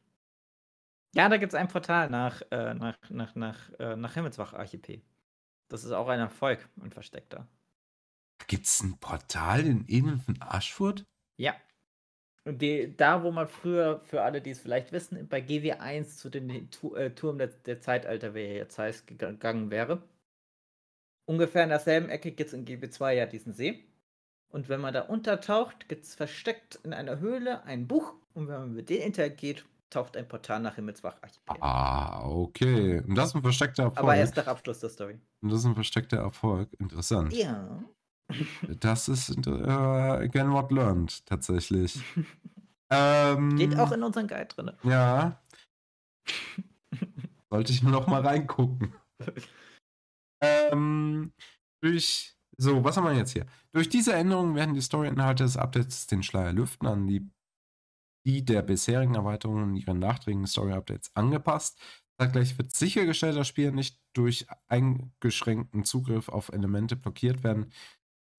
Ja, 1.13 1.27
da 1.29 1.37
gibt 1.37 1.53
es 1.53 1.59
ein 1.59 1.67
Portal 1.67 2.09
nach, 2.09 2.41
äh, 2.51 2.73
nach, 2.73 2.97
nach, 3.09 3.35
nach, 3.35 3.69
äh, 3.79 3.95
nach 3.95 4.13
Himmelswach-Archipel. 4.13 5.01
Das 5.69 5.83
ist 5.83 5.91
auch 5.91 6.07
ein 6.07 6.19
Erfolg, 6.19 6.67
ein 6.81 6.91
versteckter. 6.91 7.47
Gibt 8.47 8.65
es 8.65 8.81
ein 8.81 8.97
Portal 8.99 9.65
in 9.65 9.85
Ebenen 9.87 10.19
von 10.19 10.37
Ashford? 10.41 11.05
Ja. 11.37 11.55
Und 12.43 12.61
die, 12.61 12.95
da, 12.97 13.23
wo 13.23 13.31
man 13.31 13.47
früher, 13.47 13.99
für 14.03 14.23
alle, 14.23 14.41
die 14.41 14.49
es 14.49 14.59
vielleicht 14.59 14.91
wissen, 14.91 15.27
bei 15.27 15.39
GW1 15.39 16.17
zu 16.17 16.29
den 16.29 16.69
Tu- 16.71 16.95
äh, 16.95 17.11
Turm 17.13 17.37
der, 17.37 17.47
der 17.47 17.79
Zeitalter, 17.81 18.33
wie 18.33 18.41
er 18.45 18.55
jetzt 18.55 18.79
heißt, 18.79 19.07
gega- 19.07 19.31
gegangen 19.31 19.69
wäre. 19.69 20.01
Ungefähr 21.25 21.63
in 21.63 21.69
derselben 21.69 22.09
Ecke 22.09 22.31
gibt 22.31 22.47
es 22.47 22.53
in 22.53 22.65
GW2 22.65 23.11
ja 23.13 23.25
diesen 23.27 23.53
See. 23.53 23.85
Und 24.49 24.69
wenn 24.69 24.81
man 24.81 24.93
da 24.93 25.01
untertaucht, 25.01 25.87
gibt 25.87 26.03
es 26.03 26.15
versteckt 26.15 26.79
in 26.83 26.93
einer 26.93 27.19
Höhle 27.19 27.63
ein 27.63 27.87
Buch. 27.87 28.13
Und 28.33 28.47
wenn 28.47 28.59
man 28.59 28.73
mit 28.73 28.89
dem 28.89 29.01
interagiert, 29.01 29.63
taucht 29.89 30.17
ein 30.17 30.27
Portal 30.27 30.59
nach 30.61 30.75
Himmelswach-Archipel. 30.75 31.57
Ah, 31.61 32.25
okay. 32.27 33.01
Und 33.07 33.15
das 33.15 33.29
ist 33.29 33.35
ein 33.35 33.41
versteckter 33.43 33.83
Erfolg. 33.83 33.99
Aber 33.99 34.15
erst 34.15 34.35
nach 34.35 34.47
Abschluss 34.47 34.79
der 34.79 34.89
Story. 34.89 35.19
Und 35.41 35.51
das 35.51 35.59
ist 35.59 35.65
ein 35.65 35.75
versteckter 35.75 36.17
Erfolg. 36.17 36.69
Interessant. 36.79 37.33
Ja. 37.33 37.83
Das 38.79 39.07
ist 39.09 39.29
äh, 39.47 39.59
again 39.59 40.51
what 40.51 40.71
learned, 40.71 41.25
tatsächlich. 41.25 42.01
ähm, 42.89 43.51
Steht 43.55 43.77
auch 43.77 43.91
in 43.91 44.03
unserem 44.03 44.27
Guide 44.27 44.47
drin. 44.47 44.71
Ja. 44.83 45.41
Sollte 47.49 47.71
ich 47.71 47.83
nur 47.83 47.91
noch 47.91 48.07
mal 48.07 48.21
reingucken. 48.21 48.93
Ähm, 50.41 51.33
durch. 51.81 52.35
So, 52.57 52.83
was 52.83 52.97
haben 52.97 53.05
wir 53.05 53.13
jetzt 53.13 53.31
hier? 53.31 53.45
Durch 53.73 53.89
diese 53.89 54.13
Änderungen 54.13 54.55
werden 54.55 54.75
die 54.75 54.81
Story-Inhalte 54.81 55.43
des 55.43 55.57
Updates 55.57 56.07
den 56.07 56.21
Schleier 56.21 56.53
lüften 56.53 56.85
an 56.85 57.07
die, 57.07 57.27
die 58.25 58.45
der 58.45 58.61
bisherigen 58.61 59.15
Erweiterungen 59.15 59.63
und 59.63 59.75
ihren 59.77 59.99
nachträglichen 59.99 60.47
Story-Updates 60.47 61.15
angepasst. 61.15 61.79
Zeitgleich 62.19 62.55
wird 62.59 62.75
sichergestellt, 62.75 63.35
dass 63.35 63.47
Spieler 63.47 63.71
nicht 63.71 63.99
durch 64.13 64.45
eingeschränkten 64.67 65.85
Zugriff 65.85 66.29
auf 66.29 66.49
Elemente 66.49 66.95
blockiert 66.95 67.43
werden, 67.43 67.71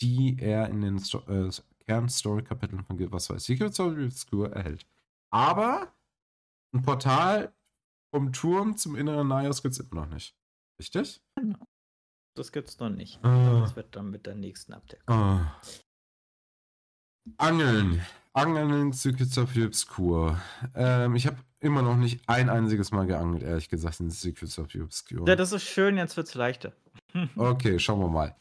die 0.02 0.36
er 0.38 0.68
in 0.68 0.80
den 0.80 0.98
Sto 0.98 1.20
äh, 1.28 1.50
Kern-Story-Kapiteln 1.86 2.84
von 2.84 3.12
Wars 3.12 3.24
2 3.24 3.38
Secrets 3.38 3.80
of 3.80 3.96
Obscure 3.96 4.52
erhält. 4.52 4.86
Aber 5.30 5.92
ein 6.74 6.82
Portal 6.82 7.52
vom 8.14 8.32
Turm 8.32 8.76
zum 8.76 8.96
inneren 8.96 9.28
Naios 9.28 9.62
gibt 9.62 9.72
es 9.72 9.80
immer 9.80 10.02
noch 10.02 10.12
nicht. 10.12 10.36
Richtig? 10.78 11.22
Das 12.36 12.52
gibt's 12.52 12.78
noch 12.78 12.90
nicht. 12.90 13.22
Ah. 13.24 13.60
Das 13.60 13.76
wird 13.76 13.94
dann 13.96 14.10
mit 14.10 14.26
der 14.26 14.34
nächsten 14.34 14.72
Update. 14.72 15.02
Ah. 15.08 15.60
Angeln. 17.36 18.04
Angeln 18.32 18.70
in 18.70 18.92
Secrets 18.92 19.36
of 19.38 19.52
the 19.52 19.64
Obscure. 19.64 20.40
Ähm, 20.74 21.14
ich 21.14 21.26
habe 21.26 21.36
immer 21.60 21.82
noch 21.82 21.96
nicht 21.96 22.28
ein 22.28 22.48
einziges 22.48 22.90
Mal 22.90 23.06
geangelt, 23.06 23.42
ehrlich 23.42 23.68
gesagt, 23.68 24.00
in 24.00 24.10
Secrets 24.10 24.58
of 24.58 24.70
the 24.72 24.80
Obscure. 24.80 25.28
Ja, 25.28 25.36
das 25.36 25.52
ist 25.52 25.64
schön, 25.64 25.96
jetzt 25.96 26.16
wird's 26.16 26.34
leichter. 26.34 26.72
Okay, 27.36 27.78
schauen 27.78 28.00
wir 28.00 28.08
mal. 28.08 28.34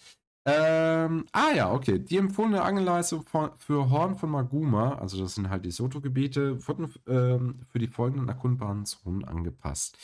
Ähm, 0.45 1.25
ah 1.33 1.51
ja, 1.55 1.71
okay. 1.71 1.99
Die 1.99 2.17
empfohlene 2.17 2.63
Angelleistung 2.63 3.23
von, 3.23 3.51
für 3.57 3.89
Horn 3.89 4.15
von 4.15 4.31
Maguma, 4.31 4.95
also 4.95 5.21
das 5.21 5.35
sind 5.35 5.49
halt 5.49 5.65
die 5.65 5.71
Soto-Gebiete, 5.71 6.67
wurden 6.67 6.91
ähm, 7.07 7.61
für 7.67 7.77
die 7.79 7.87
folgenden 7.87 8.27
erkundbaren 8.27 8.85
Zonen 8.85 9.23
angepasst. 9.23 9.97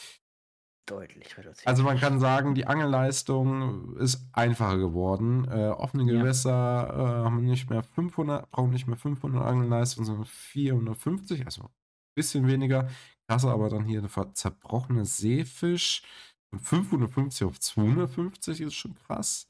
Deutlich 0.88 1.38
reduziert. 1.38 1.68
Also 1.68 1.84
man 1.84 1.98
kann 2.00 2.20
sagen, 2.20 2.56
die 2.56 2.66
Angelleistung 2.66 3.98
ist 3.98 4.26
einfacher 4.32 4.78
geworden. 4.78 5.46
Äh, 5.50 5.70
offene 5.70 6.10
Ja. 6.10 6.20
Gewässer 6.20 6.88
äh, 6.90 7.26
haben 7.26 7.44
nicht 7.44 7.70
mehr 7.70 7.84
500, 7.84 8.50
brauchen 8.52 8.70
nicht 8.72 8.88
mehr 8.88 8.96
500 8.96 9.44
Angelleistungen, 9.44 10.06
sondern 10.06 10.26
450, 10.26 11.46
also 11.46 11.64
ein 11.64 11.70
bisschen 12.16 12.48
weniger. 12.48 12.88
Klasse, 13.28 13.50
aber 13.50 13.70
dann 13.70 13.84
hier 13.84 14.02
der 14.02 14.34
zerbrochene 14.34 15.04
Seefisch 15.04 16.04
von 16.50 16.60
550 16.60 17.46
auf 17.46 17.60
250 17.60 18.62
ist 18.62 18.76
schon 18.76 18.96
krass. 18.96 19.50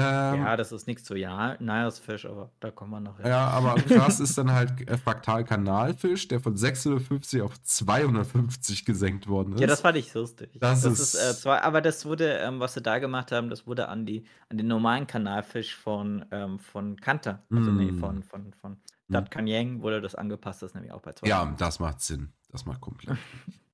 Ähm, 0.00 0.42
ja, 0.42 0.56
das 0.56 0.70
ist 0.70 0.86
nichts 0.86 1.06
so, 1.08 1.14
ja, 1.16 1.56
Niles 1.60 1.98
Fisch, 1.98 2.24
aber 2.24 2.52
da 2.60 2.70
kommen 2.70 2.92
wir 2.92 3.00
noch 3.00 3.16
hin. 3.16 3.26
ja, 3.26 3.48
aber 3.48 3.74
krass 3.88 4.20
ist 4.20 4.38
dann 4.38 4.52
halt 4.52 4.88
äh, 4.88 4.96
Fraktal-Kanalfisch, 4.96 6.28
der 6.28 6.38
von 6.40 6.56
650 6.56 7.42
auf 7.42 7.60
250 7.62 8.84
gesenkt 8.84 9.26
worden 9.26 9.54
ist. 9.54 9.60
Ja, 9.60 9.66
das 9.66 9.80
fand 9.80 9.96
ich 9.96 10.14
lustig. 10.14 10.50
Das 10.60 10.84
ist, 10.84 11.00
ist- 11.00 11.14
äh, 11.16 11.34
zwar, 11.34 11.62
aber 11.64 11.80
das 11.80 12.06
wurde, 12.06 12.28
ähm, 12.38 12.60
was 12.60 12.74
sie 12.74 12.80
da 12.82 12.98
gemacht 13.00 13.32
haben, 13.32 13.50
das 13.50 13.66
wurde 13.66 13.88
an 13.88 14.06
die, 14.06 14.24
an 14.48 14.56
den 14.58 14.68
normalen 14.68 15.06
Kanalfisch 15.06 15.74
von, 15.74 16.24
ähm, 16.30 16.58
von 16.60 16.96
Kanta, 17.00 17.42
also 17.50 17.70
nee, 17.72 17.90
Mm. 17.92 17.98
von, 17.98 18.22
von, 18.22 18.52
von 18.54 18.76
Dat 19.08 19.30
Kanyang 19.30 19.80
wurde 19.82 20.00
das 20.02 20.14
angepasst, 20.14 20.62
das 20.62 20.70
ist 20.70 20.74
nämlich 20.74 20.92
auch 20.92 21.00
bei 21.00 21.12
zwei. 21.12 21.26
Ja, 21.28 21.54
das 21.58 21.80
macht 21.80 22.02
Sinn. 22.02 22.32
Das 22.50 22.66
macht 22.66 22.80
komplett. 22.80 23.16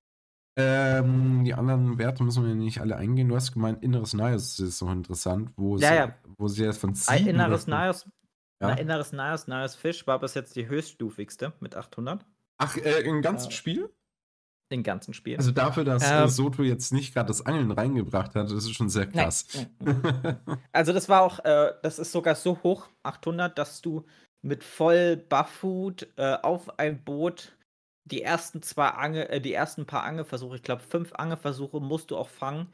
ähm, 0.57 1.45
die 1.45 1.55
anderen 1.55 1.99
Werte 1.99 2.23
müssen 2.23 2.47
wir 2.47 2.55
nicht 2.55 2.81
alle 2.81 2.97
eingehen. 2.97 3.29
Du 3.29 3.37
hast 3.37 3.53
gemeint, 3.53 3.83
inneres 3.83 4.15
Naios 4.15 4.59
ist 4.59 4.81
noch 4.83 4.93
interessant, 4.93 5.51
wo, 5.57 5.77
Ja, 5.79 5.89
sie, 5.89 5.95
ja. 5.97 6.15
wo 6.39 6.49
sie 6.49 6.65
jetzt 6.65 6.79
von 6.79 6.91
Ein 6.91 6.95
7 6.97 7.27
inneres 7.29 7.67
Niles, 7.67 8.05
Ja? 8.63 8.69
na, 8.69 8.75
inneres 8.75 9.13
Niles, 9.13 9.47
Niles 9.49 9.75
Fisch 9.75 10.07
war 10.07 10.19
bis 10.21 10.35
jetzt 10.35 10.55
die 10.57 10.69
höchststufigste 10.69 11.53
mit 11.61 11.75
800 11.77 12.25
Ach, 12.59 12.77
äh, 12.77 13.01
im 13.03 13.21
ganzen 13.23 13.47
Ja. 13.47 13.51
Spiel? 13.53 13.91
im 14.71 14.83
ganzen 14.83 15.15
Spiel. 15.15 15.37
Also 15.37 15.53
dafür, 15.53 15.85
dass 15.85 16.03
äh, 16.11 16.23
Ähm. 16.23 16.29
Soto 16.29 16.63
jetzt 16.65 16.93
nicht 16.93 17.15
gerade 17.15 17.29
das 17.29 17.47
Angeln 17.47 17.71
reingebracht 17.71 18.35
hat, 18.35 18.47
das 18.51 18.65
ist 18.65 18.75
schon 18.75 18.89
sehr 18.89 19.05
Nein. 19.07 19.13
krass. 19.13 19.47
Also 20.73 20.93
das 20.93 21.09
war 21.09 21.23
auch, 21.23 21.39
äh, 21.45 21.73
das 21.83 21.99
ist 22.01 22.11
sogar 22.11 22.35
so 22.35 22.61
hoch, 22.65 22.89
800, 23.05 23.57
dass 23.57 23.83
du 23.83 24.05
mit 24.43 24.65
voll 24.65 25.17
Bufffood 25.17 26.09
äh, 26.17 26.39
auf 26.43 26.77
ein 26.79 27.05
Boot 27.05 27.57
die 28.05 28.23
ersten 28.23 28.63
zwei 28.63 28.89
Ange, 28.89 29.29
äh, 29.31 29.41
die 29.41 29.53
ersten 29.53 29.87
paar 29.87 30.03
Angelversuche, 30.05 30.57
ich 30.57 30.63
glaube 30.63 30.83
fünf 30.83 31.13
Angelversuche 31.15 31.81
musst 31.81 32.11
du 32.11 32.17
auch 32.17 32.29
fangen. 32.29 32.69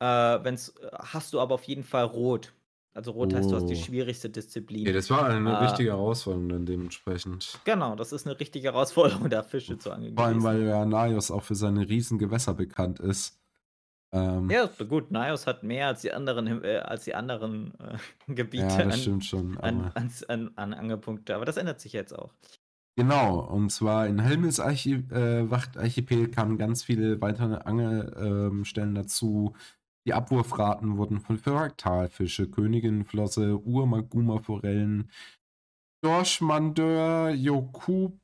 Äh, 0.00 0.06
wenn's, 0.06 0.70
äh, 0.70 0.90
hast 0.92 1.32
du 1.32 1.40
aber 1.40 1.54
auf 1.54 1.64
jeden 1.64 1.84
Fall 1.84 2.04
rot. 2.04 2.52
Also 2.94 3.12
rot 3.12 3.32
heißt, 3.34 3.50
du 3.50 3.56
hast 3.56 3.66
die 3.66 3.74
Oh. 3.74 3.78
schwierigste 3.84 4.28
Disziplin. 4.30 4.84
ja, 4.86 4.92
das 4.92 5.08
war 5.10 5.24
eine 5.26 5.56
Ah. 5.56 5.60
richtige 5.60 5.90
Herausforderung 5.90 6.48
dann 6.48 6.66
dementsprechend. 6.66 7.60
genau, 7.64 7.94
das 7.94 8.12
ist 8.12 8.26
eine 8.26 8.38
richtige 8.40 8.68
Herausforderung, 8.72 9.28
da 9.30 9.42
Fische 9.44 9.78
zu 9.78 9.92
angeln. 9.92 10.16
Vor 10.16 10.24
allem, 10.26 10.42
weil 10.42 10.62
ja 10.64 10.84
Naios 10.84 11.30
auch 11.30 11.42
für 11.44 11.54
seine 11.54 11.88
riesen 11.88 12.18
Gewässer 12.18 12.54
bekannt 12.54 12.98
ist. 12.98 13.38
Ähm, 14.10 14.48
ja, 14.50 14.66
gut, 14.88 15.10
Nios 15.10 15.46
hat 15.46 15.62
mehr 15.62 15.88
als 15.88 16.00
die 16.00 16.12
anderen, 16.12 16.64
äh, 16.64 16.78
als 16.78 17.04
die 17.04 17.14
anderen 17.14 17.74
äh, 17.78 17.98
Gebiete 18.32 18.64
ja, 18.66 18.84
das 18.84 18.94
an, 18.94 19.00
stimmt 19.00 19.24
schon, 19.26 19.58
an, 19.58 19.92
an, 19.94 20.50
an, 20.56 20.74
Angelpunkte, 20.74 21.34
aber 21.36 21.44
das 21.44 21.58
ändert 21.58 21.80
sich 21.80 21.92
jetzt 21.92 22.18
auch. 22.18 22.30
Genau, 22.98 23.38
und 23.38 23.70
zwar 23.70 24.08
in 24.08 24.18
Helmels 24.18 24.58
äh, 24.58 25.48
Wachtarchipel 25.48 26.32
kamen 26.32 26.58
ganz 26.58 26.82
viele 26.82 27.20
weitere 27.20 27.54
Angelstellen 27.58 28.88
ähm, 28.88 28.94
dazu. 28.96 29.54
Die 30.04 30.14
Abwurfraten 30.14 30.96
wurden 30.96 31.20
von 31.20 31.38
Fraktalfische, 31.38 32.50
Königinflosse, 32.50 33.56
Urmaguma-Forellen, 33.64 35.12
Dorschmandeur, 36.02 37.30
Jokub. 37.30 38.18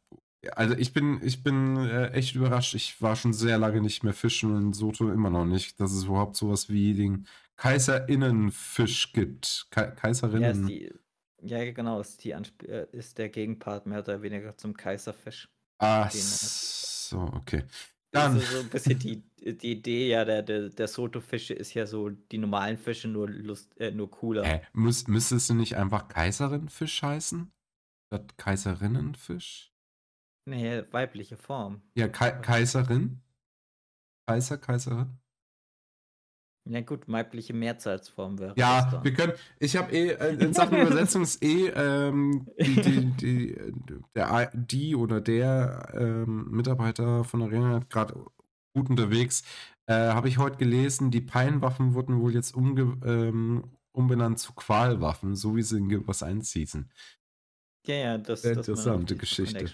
Also 0.57 0.75
ich 0.75 0.93
bin, 0.93 1.21
ich 1.23 1.45
bin 1.45 1.77
äh, 1.77 2.09
echt 2.09 2.35
überrascht. 2.35 2.75
Ich 2.75 3.01
war 3.01 3.15
schon 3.15 3.33
sehr 3.33 3.59
lange 3.59 3.81
nicht 3.81 4.03
mehr 4.03 4.13
fischen 4.13 4.57
und 4.57 4.73
Soto 4.73 5.09
immer 5.09 5.31
noch 5.31 5.45
nicht, 5.45 5.79
dass 5.79 5.93
es 5.93 6.07
überhaupt 6.07 6.35
sowas 6.35 6.69
wie 6.69 6.95
den 6.95 7.29
Kaiserinnenfisch 7.55 9.13
gibt. 9.13 9.69
Ka 9.71 9.87
Kaiserinnen. 9.87 10.67
Ja, 10.67 10.89
ja, 11.45 11.73
genau, 11.73 12.01
ist, 12.01 12.25
die 12.25 12.31
äh, 12.31 12.87
ist 12.93 13.19
der 13.19 13.29
Gegenpart 13.29 13.87
mehr 13.87 14.01
oder 14.01 14.23
weniger 14.23 14.57
zum 14.57 14.77
Kaiserfisch. 14.77 15.49
Ah, 15.79 16.09
so, 16.11 17.21
okay. 17.35 17.65
Dann. 18.11 18.35
Also 18.35 18.47
so 18.47 18.61
ein 18.61 18.69
bisschen 18.69 18.99
die, 18.99 19.23
die 19.39 19.73
Idee 19.73 20.09
ja 20.09 20.25
der, 20.25 20.43
der, 20.43 20.69
der 20.69 20.89
Soto-Fische 20.89 21.53
ist 21.55 21.75
ja 21.75 21.87
so 21.87 22.11
die 22.11 22.39
normalen 22.39 22.79
Fische 22.79 23.09
nur, 23.09 23.29
Lust, 23.29 23.79
äh, 23.81 23.91
nur 23.91 24.11
cooler. 24.11 24.45
Äh, 24.45 24.63
muss, 24.73 25.09
müsstest 25.09 25.51
du 25.51 25.55
nicht 25.55 25.77
einfach 25.77 26.09
Kaiserinfisch 26.09 27.03
heißen? 27.03 27.53
Statt 28.07 28.39
Kaiserinnenfisch? 28.39 29.73
Nee, 30.47 30.85
weibliche 30.93 31.37
Form. 31.37 31.83
Ja, 31.97 32.07
Ka 32.07 32.31
Kaiserin? 32.31 33.21
Kaiser, 34.27 34.59
Kaiserin? 34.59 35.19
Ja 36.67 36.81
gut, 36.81 37.07
weibliche 37.09 37.53
Mehrzahlsform 37.53 38.39
wäre. 38.39 38.55
Ja, 38.57 39.01
wir 39.03 39.13
können. 39.13 39.35
Ich 39.59 39.77
habe 39.77 39.93
eh 39.93 40.13
äh, 40.13 40.35
in 40.35 40.55
Sachen 40.55 40.79
Übersetzungs 40.79 41.39
eh 41.43 41.69
ähm, 41.69 42.47
die, 42.59 42.81
die, 42.81 43.13
die, 43.13 43.57
der, 44.15 44.51
die 44.55 44.97
oder 44.97 45.21
der 45.21 45.93
ähm, 45.95 46.51
Mitarbeiter 46.51 47.25
von 47.25 47.43
Arena 47.43 47.81
gerade 47.91 48.15
gut 48.73 48.89
unterwegs. 48.89 49.43
Äh, 49.87 49.95
habe 49.95 50.29
ich 50.29 50.39
heute 50.39 50.57
gelesen, 50.57 51.11
die 51.11 51.21
Peinwaffen 51.21 51.93
wurden 51.93 52.21
wohl 52.21 52.33
jetzt 52.33 52.55
umge 52.55 52.97
ähm, 53.05 53.65
umbenannt 53.93 54.39
zu 54.39 54.55
Qualwaffen, 54.55 55.37
so 55.37 55.55
wie 55.57 55.63
sie 55.63 55.79
in 55.79 56.09
was 56.09 56.23
einziehen. 56.23 56.91
Ja, 57.87 57.95
ja, 57.95 58.19
das 58.19 58.45
ist 58.45 58.57
interessante 58.57 59.17
Geschichte. 59.17 59.71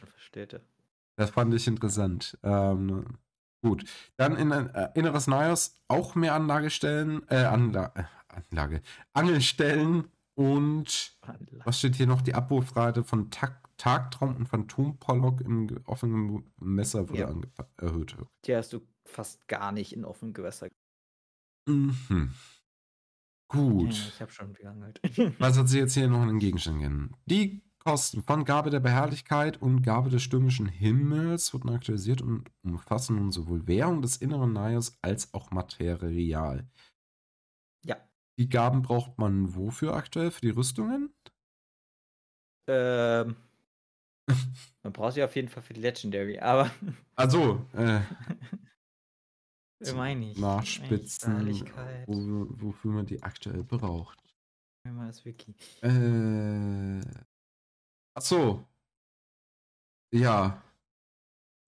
Das 1.17 1.31
fand 1.31 1.55
ich 1.55 1.67
interessant. 1.67 2.37
Ähm, 2.43 3.19
Gut. 3.63 3.85
Dann 4.17 4.37
in 4.37 4.53
ein 4.53 4.75
äh, 4.75 4.89
inneres 4.95 5.27
NIOS 5.27 5.81
auch 5.89 6.15
mehr 6.15 6.35
Anlagestellen, 6.35 7.23
äh, 7.29 7.37
Anla 7.37 7.93
äh, 7.95 8.05
Anlage, 8.29 8.83
Angelstellen 9.13 10.09
und 10.35 11.19
Anlage. 11.21 11.63
was 11.65 11.79
steht 11.79 11.97
hier 11.97 12.07
noch? 12.07 12.23
Die 12.23 12.35
Abrufrate 12.35 13.05
von 13.05 13.31
Tag 13.31 13.61
Tagtraum 13.77 14.37
und 14.37 14.47
Phantom-Pollock 14.47 15.41
im 15.41 15.81
offenen 15.87 16.45
Messer 16.59 17.09
wurde 17.09 17.19
ja. 17.19 17.65
erhöht. 17.79 18.15
Die 18.45 18.55
hast 18.55 18.75
du 18.75 18.83
fast 19.07 19.49
gar 19.49 19.73
nicht 19.73 19.95
in 19.95 20.05
offenen 20.05 20.35
Gewässer. 20.35 20.69
Mhm. 21.67 22.35
Gut. 23.49 23.95
Ja, 23.95 24.09
ich 24.09 24.21
habe 24.21 24.33
schon 24.33 24.53
geangelt. 24.53 25.01
was 25.39 25.57
hat 25.57 25.71
sie 25.71 25.79
jetzt 25.79 25.95
hier 25.95 26.09
noch 26.09 26.21
in 26.23 26.29
den 26.29 26.39
Gegenstand 26.39 26.79
gegeben? 26.79 27.13
Die 27.25 27.63
Kosten 27.81 28.23
von 28.23 28.45
Gabe 28.45 28.69
der 28.69 28.81
Beherrlichkeit 28.81 29.61
und 29.61 29.83
Gabe 29.83 30.11
des 30.11 30.23
stürmischen 30.23 30.67
Himmels 30.67 31.55
wurden 31.55 31.71
aktualisiert 31.71 32.21
und 32.21 32.51
umfassen 32.63 33.17
nun 33.17 33.33
sowohl 33.33 33.67
Währung 33.67 34.03
des 34.03 34.19
inneren 34.19 34.53
Naios 34.53 34.99
als 35.01 35.33
auch 35.33 35.51
Material. 35.51 36.69
Ja. 37.87 37.97
Die 38.39 38.51
Gaben 38.51 38.83
braucht 38.83 39.19
man 39.19 39.55
wofür 39.55 39.95
aktuell? 39.95 40.31
Für 40.31 40.43
die 40.43 40.51
Rüstungen? 40.51 41.15
Ähm. 42.69 43.37
man 44.83 44.93
braucht 44.93 45.15
sie 45.15 45.25
auf 45.25 45.35
jeden 45.35 45.49
Fall 45.49 45.63
für 45.63 45.73
die 45.73 45.81
Legendary, 45.81 46.39
aber. 46.39 46.71
Also, 47.17 47.67
äh. 47.73 48.01
meine 49.95 50.33
ich. 50.33 50.39
Nachspitzen, 50.39 51.65
wo, 52.07 52.47
wofür 52.51 52.93
man 52.93 53.07
die 53.07 53.23
aktuell 53.23 53.65
braucht. 53.65 54.19
Mal 54.85 55.07
das 55.07 55.25
Wiki. 55.25 55.55
Äh, 55.83 57.01
Ach 58.15 58.23
so. 58.23 58.67
Ja. 60.13 60.63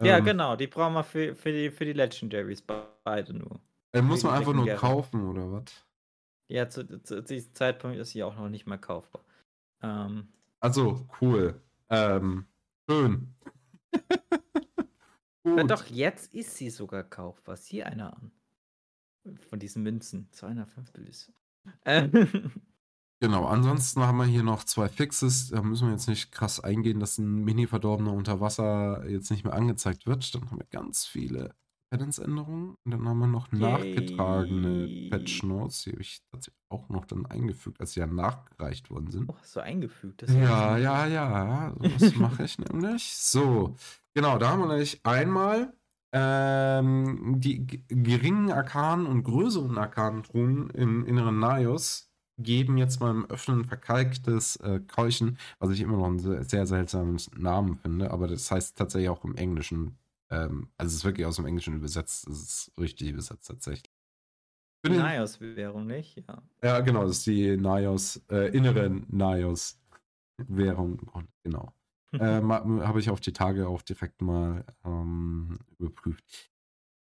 Ja, 0.02 0.18
ähm, 0.18 0.24
genau, 0.24 0.56
die 0.56 0.66
brauchen 0.66 0.94
wir 0.94 1.04
für, 1.04 1.34
für, 1.34 1.52
die, 1.52 1.70
für 1.70 1.84
die 1.84 1.92
Legendaries 1.92 2.62
beide 2.62 3.34
nur. 3.34 3.60
Äh, 3.92 4.02
muss 4.02 4.22
man 4.22 4.34
einfach 4.34 4.52
nur 4.52 4.66
kaufen, 4.74 5.28
oder 5.28 5.52
was? 5.52 5.86
Ja, 6.48 6.68
zu, 6.68 6.86
zu, 6.86 7.02
zu, 7.02 7.22
diesem 7.22 7.54
Zeitpunkt 7.54 7.98
ist 7.98 8.10
sie 8.10 8.22
auch 8.22 8.36
noch 8.36 8.48
nicht 8.48 8.66
mal 8.66 8.78
kaufbar. 8.78 9.24
Ähm, 9.80 10.28
also, 10.60 11.06
cool. 11.20 11.60
Ähm, 11.88 12.46
schön. 12.88 13.34
Na 15.44 15.64
doch, 15.64 15.86
jetzt 15.86 16.34
ist 16.34 16.56
sie 16.56 16.70
sogar 16.70 17.04
kaufbar. 17.04 17.56
Sieh 17.56 17.82
einer 17.82 18.16
an. 18.16 18.32
Von 19.48 19.58
diesen 19.58 19.82
Münzen. 19.82 20.28
205 20.32 20.94
ist. 21.08 21.32
Genau, 23.22 23.46
ansonsten 23.46 24.02
haben 24.02 24.18
wir 24.18 24.24
hier 24.24 24.42
noch 24.42 24.64
zwei 24.64 24.88
Fixes. 24.88 25.50
Da 25.50 25.62
müssen 25.62 25.86
wir 25.86 25.92
jetzt 25.92 26.08
nicht 26.08 26.32
krass 26.32 26.58
eingehen, 26.58 26.98
dass 26.98 27.18
ein 27.18 27.44
Mini-Verdorbener 27.44 28.12
unter 28.12 28.40
Wasser 28.40 29.08
jetzt 29.08 29.30
nicht 29.30 29.44
mehr 29.44 29.52
angezeigt 29.52 30.06
wird. 30.06 30.34
Dann 30.34 30.50
haben 30.50 30.58
wir 30.58 30.66
ganz 30.72 31.06
viele 31.06 31.54
Balance-Änderungen. 31.90 32.74
Und 32.84 32.90
dann 32.90 33.08
haben 33.08 33.20
wir 33.20 33.28
noch 33.28 33.52
nachgetragene 33.52 35.08
Patch 35.08 35.44
Notes. 35.44 35.84
Die 35.84 35.92
habe 35.92 36.02
ich 36.02 36.20
tatsächlich 36.32 36.60
auch 36.68 36.88
noch 36.88 37.04
dann 37.04 37.24
eingefügt, 37.26 37.80
als 37.80 37.92
sie 37.92 38.00
ja 38.00 38.08
nachgereicht 38.08 38.90
worden 38.90 39.12
sind. 39.12 39.28
Oh, 39.28 39.36
hast 39.40 39.54
du 39.54 39.60
eingefügt? 39.60 40.22
ja, 40.22 40.76
ja, 40.76 41.06
ja. 41.06 41.76
Das 41.80 42.16
mache 42.16 42.42
ich 42.42 42.58
nämlich. 42.58 43.14
So, 43.14 43.76
genau, 44.14 44.36
da 44.38 44.50
haben 44.50 44.62
wir 44.62 44.66
nämlich 44.66 44.98
einmal 45.04 45.72
ähm, 46.12 47.36
die 47.38 47.84
geringen 47.86 48.50
Arkanen 48.50 49.06
und 49.06 49.22
größeren 49.22 49.78
Arkanentruhen 49.78 50.70
im 50.70 51.06
inneren 51.06 51.38
Naios 51.38 52.11
geben 52.38 52.78
jetzt 52.78 53.00
beim 53.00 53.26
Öffnen 53.26 53.64
verkalktes 53.64 54.56
äh, 54.56 54.80
Keuchen, 54.80 55.38
was 55.58 55.70
ich 55.70 55.80
immer 55.80 55.96
noch 55.96 56.06
einen 56.06 56.44
sehr, 56.44 56.66
seltsamen 56.66 57.20
Namen 57.36 57.76
finde, 57.76 58.10
aber 58.10 58.28
das 58.28 58.50
heißt 58.50 58.76
tatsächlich 58.76 59.10
auch 59.10 59.24
im 59.24 59.36
Englischen, 59.36 59.98
ähm, 60.30 60.68
also 60.76 60.90
es 60.90 60.96
ist 60.96 61.04
wirklich 61.04 61.26
aus 61.26 61.36
dem 61.36 61.46
Englischen 61.46 61.74
übersetzt, 61.74 62.26
es 62.28 62.42
ist 62.42 62.72
richtig 62.78 63.10
übersetzt 63.10 63.48
tatsächlich. 63.48 63.92
Die 64.84 64.90
Nios-Währung 64.90 65.86
nicht, 65.86 66.16
ja. 66.16 66.42
Ja, 66.62 66.80
genau, 66.80 67.02
das 67.02 67.18
ist 67.18 67.26
die 67.26 67.56
Nios, 67.56 68.20
äh, 68.30 68.48
innere 68.56 68.90
Nios-Währung, 68.90 70.98
genau. 71.44 71.72
äh, 72.12 72.42
Habe 72.42 72.98
ich 72.98 73.10
auf 73.10 73.20
die 73.20 73.32
Tage 73.32 73.68
auch 73.68 73.82
direkt 73.82 74.22
mal 74.22 74.64
ähm, 74.84 75.58
überprüft. 75.78 76.51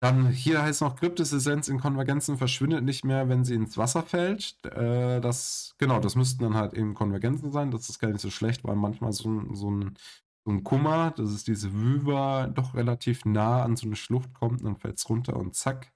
Dann 0.01 0.29
hier 0.29 0.61
heißt 0.61 0.81
noch, 0.81 0.95
Kryptessenz 0.95 1.67
in 1.67 1.79
Konvergenzen 1.79 2.37
verschwindet 2.37 2.83
nicht 2.85 3.03
mehr, 3.03 3.27
wenn 3.27 3.43
sie 3.43 3.55
ins 3.55 3.77
Wasser 3.77 4.01
fällt. 4.03 4.63
Äh, 4.65 5.19
das, 5.19 5.75
genau, 5.77 5.99
das 5.99 6.15
müssten 6.15 6.43
dann 6.43 6.53
halt 6.55 6.73
eben 6.73 6.93
Konvergenzen 6.93 7.51
sein. 7.51 7.71
Das 7.71 7.89
ist 7.89 7.99
gar 7.99 8.09
nicht 8.09 8.21
so 8.21 8.29
schlecht, 8.29 8.63
weil 8.63 8.77
manchmal 8.77 9.11
so, 9.11 9.29
ein, 9.29 9.55
so, 9.55 9.69
ein, 9.69 9.95
so 10.45 10.51
ein 10.51 10.63
Kummer, 10.63 11.11
das 11.11 11.31
ist 11.31 11.47
diese 11.47 11.73
Wüver, 11.73 12.49
doch 12.53 12.75
relativ 12.75 13.25
nah 13.25 13.61
an 13.63 13.75
so 13.75 13.87
eine 13.87 13.97
Schlucht 13.97 14.33
kommt, 14.33 14.63
dann 14.63 14.77
fällt 14.77 14.97
es 14.97 15.09
runter 15.09 15.35
und 15.35 15.55
zack, 15.55 15.91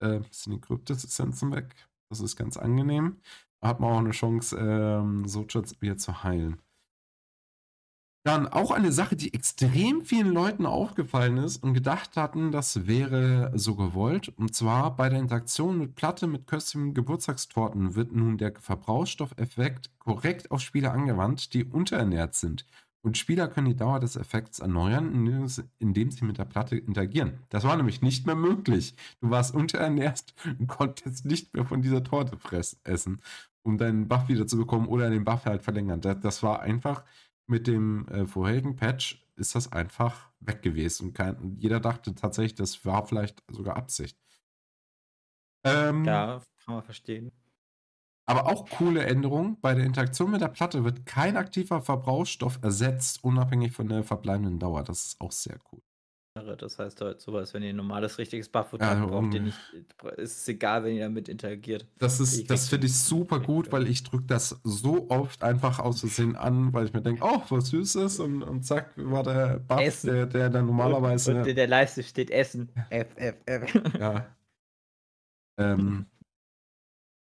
äh, 0.00 0.20
sind 0.30 0.54
die 0.54 0.60
Kryptessenzen 0.60 1.52
weg. 1.52 1.74
Das 2.08 2.20
ist 2.20 2.36
ganz 2.36 2.56
angenehm. 2.56 3.20
Da 3.60 3.68
hat 3.68 3.80
man 3.80 3.92
auch 3.92 3.98
eine 3.98 4.10
Chance, 4.12 4.56
ähm, 4.58 5.26
so 5.26 5.46
wieder 5.80 5.98
zu 5.98 6.24
heilen. 6.24 6.60
Dann 8.24 8.46
auch 8.46 8.70
eine 8.70 8.92
Sache, 8.92 9.16
die 9.16 9.34
extrem 9.34 10.04
vielen 10.04 10.32
Leuten 10.32 10.64
aufgefallen 10.64 11.38
ist 11.38 11.60
und 11.60 11.74
gedacht 11.74 12.16
hatten, 12.16 12.52
das 12.52 12.86
wäre 12.86 13.50
so 13.56 13.74
gewollt. 13.74 14.28
Und 14.28 14.54
zwar 14.54 14.94
bei 14.94 15.08
der 15.08 15.18
Interaktion 15.18 15.76
mit 15.76 15.96
Platte 15.96 16.28
mit 16.28 16.46
köstlichen 16.46 16.94
Geburtstagstorten 16.94 17.96
wird 17.96 18.14
nun 18.14 18.38
der 18.38 18.54
Verbrauchsstoffeffekt 18.54 19.90
korrekt 19.98 20.52
auf 20.52 20.60
Spieler 20.60 20.92
angewandt, 20.92 21.52
die 21.52 21.64
unterernährt 21.64 22.36
sind. 22.36 22.64
Und 23.04 23.18
Spieler 23.18 23.48
können 23.48 23.66
die 23.66 23.76
Dauer 23.76 23.98
des 23.98 24.14
Effekts 24.14 24.60
erneuern, 24.60 25.10
indem 25.80 26.10
sie 26.12 26.24
mit 26.24 26.38
der 26.38 26.44
Platte 26.44 26.76
interagieren. 26.76 27.40
Das 27.48 27.64
war 27.64 27.76
nämlich 27.76 28.02
nicht 28.02 28.26
mehr 28.26 28.36
möglich. 28.36 28.94
Du 29.20 29.30
warst 29.30 29.52
unterernährt 29.52 30.32
und 30.60 30.68
konntest 30.68 31.24
nicht 31.24 31.52
mehr 31.54 31.64
von 31.64 31.82
dieser 31.82 32.04
Torte 32.04 32.36
fressen, 32.36 32.78
essen, 32.84 33.20
um 33.64 33.78
deinen 33.78 34.06
Buff 34.06 34.28
wieder 34.28 34.46
zu 34.46 34.56
bekommen 34.56 34.86
oder 34.86 35.10
den 35.10 35.24
Buff 35.24 35.44
halt 35.44 35.62
verlängern. 35.62 36.00
Das 36.00 36.44
war 36.44 36.60
einfach 36.60 37.02
mit 37.46 37.66
dem 37.66 38.06
äh, 38.08 38.26
vorherigen 38.26 38.76
Patch 38.76 39.26
ist 39.36 39.54
das 39.54 39.72
einfach 39.72 40.30
weg 40.40 40.62
gewesen. 40.62 41.08
Und 41.08 41.14
kein, 41.14 41.56
jeder 41.58 41.80
dachte 41.80 42.14
tatsächlich, 42.14 42.54
das 42.54 42.84
war 42.84 43.06
vielleicht 43.06 43.42
sogar 43.48 43.76
Absicht. 43.76 44.18
Ähm, 45.64 46.04
ja, 46.04 46.42
kann 46.64 46.74
man 46.74 46.82
verstehen. 46.82 47.32
Aber 48.26 48.46
auch 48.46 48.68
coole 48.70 49.04
Änderung. 49.04 49.60
Bei 49.60 49.74
der 49.74 49.84
Interaktion 49.84 50.30
mit 50.30 50.40
der 50.40 50.48
Platte 50.48 50.84
wird 50.84 51.06
kein 51.06 51.36
aktiver 51.36 51.82
Verbrauchsstoff 51.82 52.60
ersetzt, 52.62 53.24
unabhängig 53.24 53.72
von 53.72 53.88
der 53.88 54.04
verbleibenden 54.04 54.58
Dauer. 54.58 54.84
Das 54.84 55.04
ist 55.06 55.20
auch 55.20 55.32
sehr 55.32 55.58
cool. 55.72 55.82
Das 56.34 56.78
heißt 56.78 56.98
halt 57.02 57.20
sowas, 57.20 57.52
wenn 57.52 57.62
ihr 57.62 57.70
ein 57.70 57.76
normales, 57.76 58.16
richtiges 58.16 58.48
Buff 58.48 58.72
ja, 58.80 58.98
habt, 58.98 59.10
braucht 59.10 59.34
ihr 59.34 59.42
nicht, 59.42 59.58
ist 60.16 60.38
es 60.38 60.48
egal, 60.48 60.82
wenn 60.82 60.94
ihr 60.96 61.02
damit 61.02 61.28
interagiert. 61.28 61.86
Das 61.98 62.20
ist, 62.20 62.50
das 62.50 62.70
finde 62.70 62.86
ich 62.86 62.94
super 62.94 63.38
gut, 63.38 63.70
weil 63.70 63.86
ich 63.86 64.02
drücke 64.02 64.24
das 64.26 64.58
so 64.64 65.10
oft 65.10 65.42
einfach 65.42 65.78
aus 65.78 66.00
Versehen 66.00 66.34
an, 66.34 66.72
weil 66.72 66.86
ich 66.86 66.94
mir 66.94 67.02
denke, 67.02 67.22
oh, 67.22 67.42
was 67.50 67.66
Süßes 67.66 68.20
und, 68.20 68.42
und 68.42 68.64
zack, 68.64 68.92
war 68.96 69.22
der 69.22 69.58
Buff, 69.58 70.02
der, 70.02 70.24
der 70.24 70.48
dann 70.48 70.66
normalerweise. 70.66 71.32
Und, 71.32 71.40
und 71.42 71.48
in 71.48 71.56
der 71.56 71.68
Leiste 71.68 72.02
steht 72.02 72.30
Essen. 72.30 72.70
F, 72.88 73.08
F, 73.16 73.36
F. 73.44 73.74
Ja. 73.98 74.26
ähm, 75.58 76.06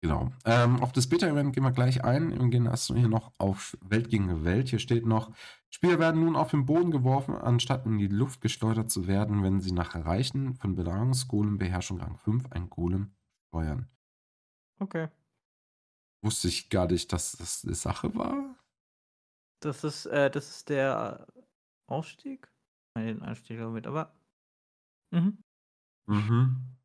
Genau. 0.02 0.32
Ähm, 0.46 0.82
auf 0.82 0.92
das 0.92 1.08
Beta-Event 1.08 1.54
gehen 1.54 1.64
wir 1.64 1.72
gleich 1.72 2.04
ein 2.04 2.32
und 2.38 2.52
gehen 2.52 2.68
erst 2.68 2.94
hier 2.94 3.08
noch 3.08 3.32
auf 3.40 3.76
Welt 3.82 4.10
gegen 4.10 4.46
Welt. 4.46 4.70
Hier 4.70 4.80
steht 4.80 5.06
noch, 5.06 5.32
Spieler 5.70 6.00
werden 6.00 6.24
nun 6.24 6.36
auf 6.36 6.52
den 6.52 6.66
Boden 6.66 6.92
geworfen, 6.92 7.36
anstatt 7.36 7.86
in 7.86 7.98
die 7.98 8.08
Luft 8.08 8.42
geschleudert 8.42 8.90
zu 8.90 9.08
werden, 9.08 9.44
wenn 9.44 9.60
sie 9.62 9.72
nach 9.72 9.96
Erreichen 9.96 10.56
von 10.56 10.76
Belagerungsgolem 10.76 11.58
Beherrschung 11.58 12.00
Rang 12.00 12.18
5 12.18 12.52
ein 12.52 12.70
Golem 12.70 13.12
steuern. 13.50 13.90
Okay. 14.80 15.10
Wusste 16.24 16.48
ich 16.48 16.70
gar 16.70 16.88
nicht, 16.88 17.12
dass 17.14 17.34
das 17.34 17.64
eine 17.64 17.76
Sache 17.76 18.16
war. 18.16 18.56
Das 19.60 19.84
ist, 19.84 20.06
äh, 20.08 20.30
das 20.30 20.50
ist 20.50 20.70
der 20.70 21.28
Ausstieg? 21.88 22.52
Nein, 22.96 23.08
den 23.08 23.22
Einstieg 23.22 23.58
damit, 23.60 23.88
aber. 23.88 24.14
Mhm. 25.12 25.44
Mhm. 26.08 26.78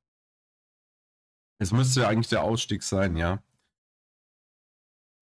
Es 1.59 1.72
müsste 1.72 2.01
ja 2.01 2.09
eigentlich 2.09 2.28
der 2.28 2.43
Ausstieg 2.43 2.83
sein, 2.83 3.16
ja. 3.16 3.43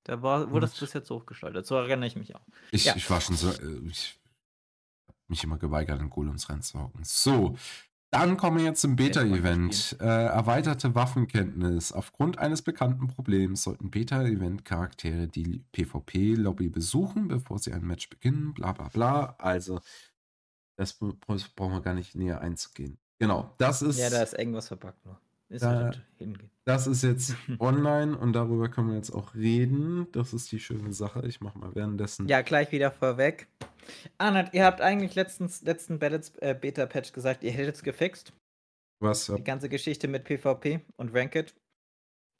Da 0.04 0.22
war, 0.22 0.50
wurde 0.50 0.66
das 0.66 0.78
bis 0.78 0.92
jetzt 0.92 1.10
hochgestaltet. 1.10 1.66
So 1.66 1.76
erinnere 1.76 2.06
ich 2.06 2.16
mich 2.16 2.34
auch. 2.34 2.46
Ich, 2.70 2.84
ja. 2.84 2.96
ich 2.96 3.08
war 3.10 3.20
schon 3.20 3.36
so. 3.36 3.50
Äh, 3.50 3.80
ich 3.86 4.18
habe 5.06 5.18
mich 5.28 5.44
immer 5.44 5.58
geweigert, 5.58 6.00
in 6.00 6.10
Golems 6.10 6.48
reinzuhocken. 6.48 7.04
So. 7.04 7.56
Dann 8.12 8.36
kommen 8.36 8.58
wir 8.58 8.64
jetzt 8.64 8.80
zum 8.80 8.96
Beta-Event. 8.96 9.98
Äh, 10.00 10.04
erweiterte 10.04 10.96
Waffenkenntnis. 10.96 11.92
Aufgrund 11.92 12.38
eines 12.38 12.60
bekannten 12.62 13.06
Problems 13.06 13.62
sollten 13.62 13.90
Beta-Event-Charaktere 13.90 15.28
die 15.28 15.64
PvP-Lobby 15.70 16.70
besuchen, 16.70 17.28
bevor 17.28 17.60
sie 17.60 17.72
ein 17.72 17.86
Match 17.86 18.08
beginnen. 18.10 18.52
Bla 18.52 18.72
bla 18.72 18.88
bla. 18.88 19.36
Also, 19.38 19.80
das 20.76 20.94
brauchen 20.94 21.74
wir 21.74 21.82
gar 21.82 21.94
nicht 21.94 22.16
näher 22.16 22.40
einzugehen. 22.40 22.98
Genau, 23.20 23.54
das 23.58 23.82
ist. 23.82 23.98
Ja, 23.98 24.10
da 24.10 24.22
ist 24.22 24.34
irgendwas 24.34 24.66
verpackt 24.66 25.06
noch. 25.06 25.20
Ist 25.50 25.64
da, 25.64 25.90
das 26.64 26.86
ist 26.86 27.02
jetzt 27.02 27.34
online 27.58 28.16
und 28.16 28.34
darüber 28.34 28.68
können 28.68 28.90
wir 28.90 28.96
jetzt 28.96 29.10
auch 29.10 29.34
reden. 29.34 30.06
Das 30.12 30.32
ist 30.32 30.50
die 30.52 30.60
schöne 30.60 30.92
Sache. 30.92 31.26
Ich 31.26 31.40
mache 31.40 31.58
mal 31.58 31.74
währenddessen. 31.74 32.28
Ja, 32.28 32.42
gleich 32.42 32.70
wieder 32.70 32.92
vorweg. 32.92 33.48
Arnold, 34.18 34.50
ihr 34.52 34.64
habt 34.64 34.80
eigentlich 34.80 35.16
letztens, 35.16 35.62
letzten 35.62 36.00
äh, 36.00 36.54
Beta-Patch 36.58 37.12
gesagt, 37.12 37.42
ihr 37.42 37.50
hättet 37.50 37.74
es 37.74 37.82
gefixt. 37.82 38.32
Was? 39.00 39.26
Die 39.26 39.42
ganze 39.42 39.68
Geschichte 39.68 40.06
mit 40.06 40.24
PvP 40.24 40.80
und 40.96 41.12
Ranked. 41.12 41.54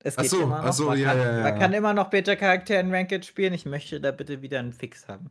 Es 0.04 0.16
geht 0.16 0.30
so, 0.30 0.42
immer 0.42 0.62
noch. 0.62 0.72
So, 0.72 0.86
man, 0.86 0.98
ja, 0.98 1.08
kann, 1.08 1.18
ja, 1.18 1.36
ja. 1.36 1.42
man 1.42 1.58
kann 1.58 1.72
immer 1.72 1.92
noch 1.92 2.10
Beta-Charaktere 2.10 2.80
in 2.80 2.94
Ranked 2.94 3.24
spielen. 3.24 3.52
Ich 3.54 3.66
möchte 3.66 4.00
da 4.00 4.12
bitte 4.12 4.40
wieder 4.40 4.60
einen 4.60 4.72
Fix 4.72 5.08
haben. 5.08 5.30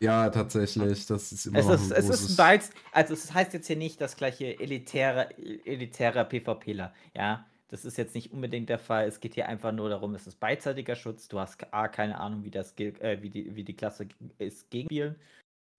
Ja, 0.00 0.30
tatsächlich. 0.30 1.06
Das 1.06 1.32
ist 1.32 1.46
immer 1.46 1.58
es 1.58 1.68
ist, 1.68 1.90
es 1.90 2.08
ist 2.08 2.36
Bytes, 2.36 2.70
also 2.92 3.14
es 3.14 3.32
heißt 3.32 3.52
jetzt 3.52 3.66
hier 3.66 3.76
nicht 3.76 4.00
das 4.00 4.16
gleiche 4.16 4.58
elitäre, 4.58 5.28
elitärer 5.66 6.24
PvPler. 6.24 6.94
Ja, 7.14 7.46
das 7.68 7.84
ist 7.84 7.98
jetzt 7.98 8.14
nicht 8.14 8.32
unbedingt 8.32 8.68
der 8.68 8.78
Fall. 8.78 9.06
Es 9.06 9.20
geht 9.20 9.34
hier 9.34 9.48
einfach 9.48 9.72
nur 9.72 9.88
darum, 9.88 10.14
es 10.14 10.26
ist 10.26 10.40
beidseitiger 10.40 10.94
Schutz. 10.94 11.28
Du 11.28 11.38
hast 11.38 11.72
A, 11.72 11.88
keine 11.88 12.18
Ahnung, 12.18 12.44
wie, 12.44 12.50
das, 12.50 12.78
äh, 12.78 13.18
wie, 13.20 13.30
die, 13.30 13.54
wie 13.56 13.64
die 13.64 13.76
Klasse 13.76 14.08
ist 14.38 14.70
gegen 14.70 14.86
Spielen. 14.86 15.16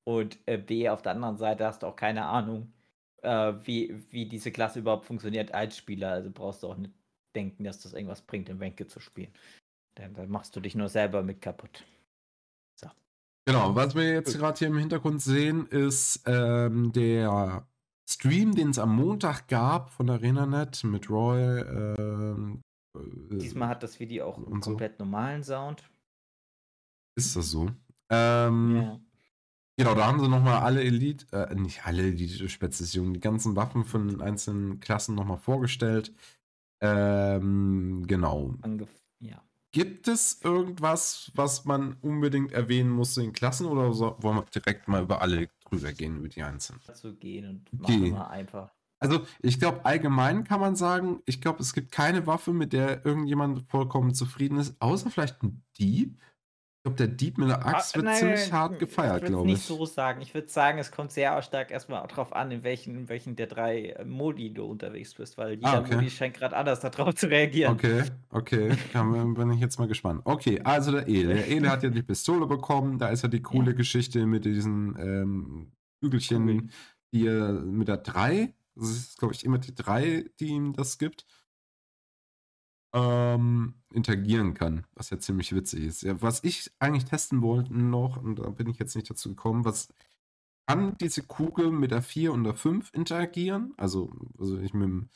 Und 0.04 0.38
äh, 0.46 0.58
B, 0.58 0.90
auf 0.90 1.02
der 1.02 1.14
anderen 1.14 1.38
Seite 1.38 1.66
hast 1.66 1.84
du 1.84 1.88
auch 1.88 1.96
keine 1.96 2.26
Ahnung, 2.26 2.72
äh, 3.24 3.54
wie, 3.64 3.96
wie 4.12 4.26
diese 4.26 4.52
Klasse 4.52 4.80
überhaupt 4.80 5.06
funktioniert 5.06 5.54
als 5.54 5.78
Spieler. 5.78 6.12
Also 6.12 6.30
brauchst 6.32 6.64
du 6.64 6.68
auch 6.68 6.78
nicht 6.78 6.94
denken, 7.36 7.64
dass 7.64 7.82
das 7.82 7.94
irgendwas 7.94 8.22
bringt, 8.22 8.50
im 8.50 8.60
Ranke 8.60 8.88
zu 8.88 9.00
spielen. 9.00 9.34
Denn 9.98 10.14
dann 10.14 10.30
machst 10.30 10.56
du 10.56 10.60
dich 10.60 10.76
nur 10.76 10.90
selber 10.90 11.24
mit 11.24 11.42
kaputt. 11.42 11.84
Genau, 13.48 13.74
was 13.76 13.96
wir 13.96 14.12
jetzt 14.12 14.38
gerade 14.38 14.60
hier 14.60 14.68
im 14.68 14.78
Hintergrund 14.78 15.22
sehen, 15.22 15.68
ist 15.68 16.22
ähm, 16.26 16.92
der 16.92 17.66
Stream, 18.06 18.54
den 18.54 18.72
es 18.72 18.78
am 18.78 18.94
Montag 18.94 19.48
gab 19.48 19.90
von 19.90 20.10
ArenaNet 20.10 20.84
mit 20.84 21.10
Roy. 21.10 21.62
Ähm, 21.62 22.62
äh, 22.94 23.38
Diesmal 23.38 23.70
hat 23.70 23.84
das 23.84 24.02
Video 24.02 24.26
auch 24.26 24.38
einen 24.38 24.60
komplett 24.60 24.98
so. 24.98 25.06
normalen 25.06 25.46
Sound. 25.46 25.82
Ist 27.16 27.38
das 27.38 27.50
so? 27.50 27.72
Ähm, 28.10 28.76
ja. 28.76 29.00
Genau, 29.78 29.96
da 29.96 30.08
haben 30.08 30.20
sie 30.20 30.28
nochmal 30.28 30.62
alle 30.62 30.84
Elite, 30.84 31.26
äh, 31.32 31.56
nicht 31.56 31.86
alle 31.86 32.04
Elite-Spezialisierungen, 32.04 33.14
die 33.14 33.22
ganzen 33.22 33.56
Waffen 33.56 33.86
von 33.86 34.10
den 34.10 34.22
einzelnen 34.22 34.82
Klassen 34.82 35.16
nochmal 35.16 35.38
vorgestellt. 35.38 36.14
Ähm, 36.82 38.04
genau. 38.08 38.56
Angef 38.62 38.90
ja. 39.20 39.42
Gibt 39.78 40.08
es 40.08 40.42
irgendwas, 40.44 41.32
was 41.36 41.66
man 41.66 41.98
unbedingt 42.02 42.52
erwähnen 42.52 42.90
muss 42.90 43.16
in 43.16 43.32
Klassen 43.32 43.68
oder 43.68 43.94
so, 43.94 44.16
wollen 44.18 44.38
wir 44.38 44.46
direkt 44.46 44.88
mal 44.88 45.04
über 45.04 45.22
alle 45.22 45.50
drüber 45.70 45.94
gehen, 45.94 46.18
über 46.18 46.30
die 46.30 46.42
einzelnen? 46.42 46.82
Zu 46.96 47.14
gehen 47.14 47.48
und 47.48 47.74
machen 47.80 48.02
okay. 48.02 48.12
wir 48.12 48.28
einfach. 48.28 48.72
Also, 48.98 49.28
ich 49.40 49.60
glaube, 49.60 49.86
allgemein 49.86 50.46
kann 50.46 50.62
man 50.62 50.76
sagen, 50.76 51.22
ich 51.28 51.42
glaube, 51.42 51.62
es 51.62 51.74
gibt 51.74 51.92
keine 51.92 52.26
Waffe, 52.26 52.54
mit 52.54 52.74
der 52.74 53.06
irgendjemand 53.06 53.70
vollkommen 53.70 54.16
zufrieden 54.16 54.58
ist, 54.58 54.82
außer 54.82 55.12
vielleicht 55.12 55.44
ein 55.44 55.64
Dieb 55.78 56.18
glaube, 56.88 56.96
der 56.96 57.08
Dieb 57.08 57.38
mit 57.38 57.50
der 57.50 57.66
ah, 57.66 57.72
Axt 57.72 57.96
wird 57.96 58.06
nein, 58.06 58.16
ziemlich 58.16 58.52
hart 58.52 58.80
gefeiert, 58.80 59.26
glaube 59.26 59.26
ich. 59.26 59.34
Ich 59.34 59.34
würde 59.34 59.48
nicht 59.48 59.66
so 59.66 59.86
sagen. 59.86 60.22
Ich 60.22 60.34
würde 60.34 60.48
sagen, 60.48 60.80
es 60.80 60.92
kommt 60.92 61.12
sehr 61.12 61.42
stark 61.42 61.72
erstmal 61.72 62.06
darauf 62.08 62.34
an, 62.34 62.52
in 62.52 62.64
welchen, 62.64 62.96
in 62.96 63.10
welchen 63.10 63.36
der 63.36 63.48
drei 63.48 63.90
äh, 63.90 64.06
Modi 64.06 64.54
du 64.54 64.66
unterwegs 64.66 65.14
bist, 65.14 65.38
weil 65.38 65.56
jeder 65.56 65.68
ah, 65.68 65.80
okay. 65.80 65.96
Modi 65.96 66.10
scheint 66.10 66.36
gerade 66.36 66.56
anders 66.56 66.80
darauf 66.80 67.16
zu 67.16 67.28
reagieren. 67.28 67.74
Okay, 67.74 68.04
okay. 68.30 68.72
Dann 68.94 69.34
bin 69.34 69.52
ich 69.52 69.60
jetzt 69.60 69.80
mal 69.80 69.88
gespannt. 69.88 70.22
Okay, 70.24 70.62
also 70.64 70.92
der 70.92 71.08
Ele. 71.08 71.36
Der 71.36 71.48
Ele 71.48 71.70
hat 71.70 71.84
ja 71.84 71.90
die 71.90 72.04
Pistole 72.04 72.48
bekommen. 72.48 72.98
Da 72.98 73.10
ist 73.10 73.24
ja 73.24 73.30
die 73.30 73.42
coole. 73.42 73.68
Geschichte 73.78 74.26
mit 74.26 74.46
diesen 74.46 74.96
ähm, 74.98 75.72
Hügelchen, 76.02 76.72
die 77.12 77.28
er 77.28 77.52
mit 77.52 77.88
der 77.88 77.98
3. 77.98 78.54
Das 78.76 78.90
ist, 78.90 79.18
glaube 79.20 79.34
ich, 79.34 79.44
immer 79.44 79.58
die 79.58 79.76
3, 79.76 80.26
die 80.40 80.48
ihm 80.48 80.74
das 80.74 80.98
gibt 80.98 81.26
ähm, 82.98 83.76
interagieren 83.94 84.54
kann, 84.54 84.86
was 84.96 85.10
ja 85.10 85.20
ziemlich 85.20 85.54
witzig 85.54 85.84
ist. 85.84 86.02
Ja, 86.02 86.22
was 86.22 86.44
ich 86.44 86.72
eigentlich 86.80 87.06
testen 87.06 87.42
wollte 87.42 87.74
noch, 87.74 88.18
und 88.18 88.40
da 88.40 88.50
bin 88.50 88.68
ich 88.68 88.80
jetzt 88.80 88.96
nicht 88.96 89.10
dazu 89.10 89.30
gekommen, 89.30 89.66
was 89.66 89.94
kann 90.68 90.98
diese 90.98 91.24
Kugel 91.24 91.72
mit 91.72 91.92
der 91.92 92.02
4 92.02 92.34
und 92.34 92.44
der 92.44 92.56
5 92.56 92.92
interagieren? 92.94 93.74
Also, 93.78 94.12
also 94.38 94.58
ich 94.58 94.74
mit 94.74 94.88
dem, 94.88 95.10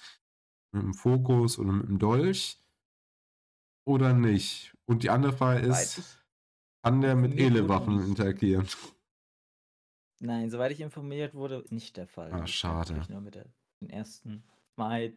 mit 0.72 0.84
dem 0.84 0.94
Fokus 0.94 1.60
oder 1.60 1.72
mit 1.72 1.88
dem 1.88 2.00
Dolch 2.00 2.60
oder 3.86 4.14
nicht? 4.14 4.74
Und 4.86 5.04
die 5.04 5.10
andere 5.10 5.34
Frage 5.34 5.66
ist, 5.68 6.24
kann 6.84 7.02
der 7.02 7.16
mit 7.16 7.38
Ele-Waffen 7.38 8.00
interagieren? 8.06 8.68
Nein, 10.20 10.50
soweit 10.52 10.72
ich 10.72 10.82
informiert 10.82 11.34
wurde, 11.34 11.58
ist 11.58 11.72
nicht 11.72 11.98
der 11.98 12.08
Fall. 12.08 12.32
Ah, 12.32 12.46
schade. 12.46 13.02
Nur 13.10 13.22
mit 13.22 13.36
der, 13.36 13.48
den 13.82 13.90
ersten 13.90 14.44
Mal 14.76 15.14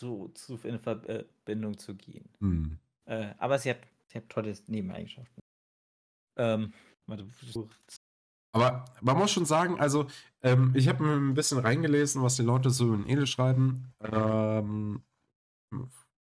zu, 0.00 0.30
zu 0.34 0.58
in 0.64 0.78
Verbindung 0.78 1.76
zu 1.78 1.94
gehen. 1.94 2.28
Hm. 2.40 2.78
Äh, 3.04 3.34
aber 3.38 3.58
sie 3.58 3.70
hat, 3.70 3.80
sie 4.06 4.18
hat 4.18 4.28
tolle 4.30 4.54
Nebeneigenschaften. 4.66 5.42
Ähm, 6.38 6.72
warte, 7.06 7.26
aber 8.52 8.84
man 9.02 9.18
muss 9.18 9.30
schon 9.30 9.44
sagen, 9.44 9.78
also 9.78 10.06
ähm, 10.42 10.72
ich 10.74 10.88
habe 10.88 11.04
mir 11.04 11.14
ein 11.14 11.34
bisschen 11.34 11.58
reingelesen, 11.58 12.22
was 12.22 12.36
die 12.36 12.42
Leute 12.42 12.70
so 12.70 12.94
in 12.94 13.06
Ele 13.06 13.26
schreiben. 13.26 13.92
Ähm, 14.00 15.02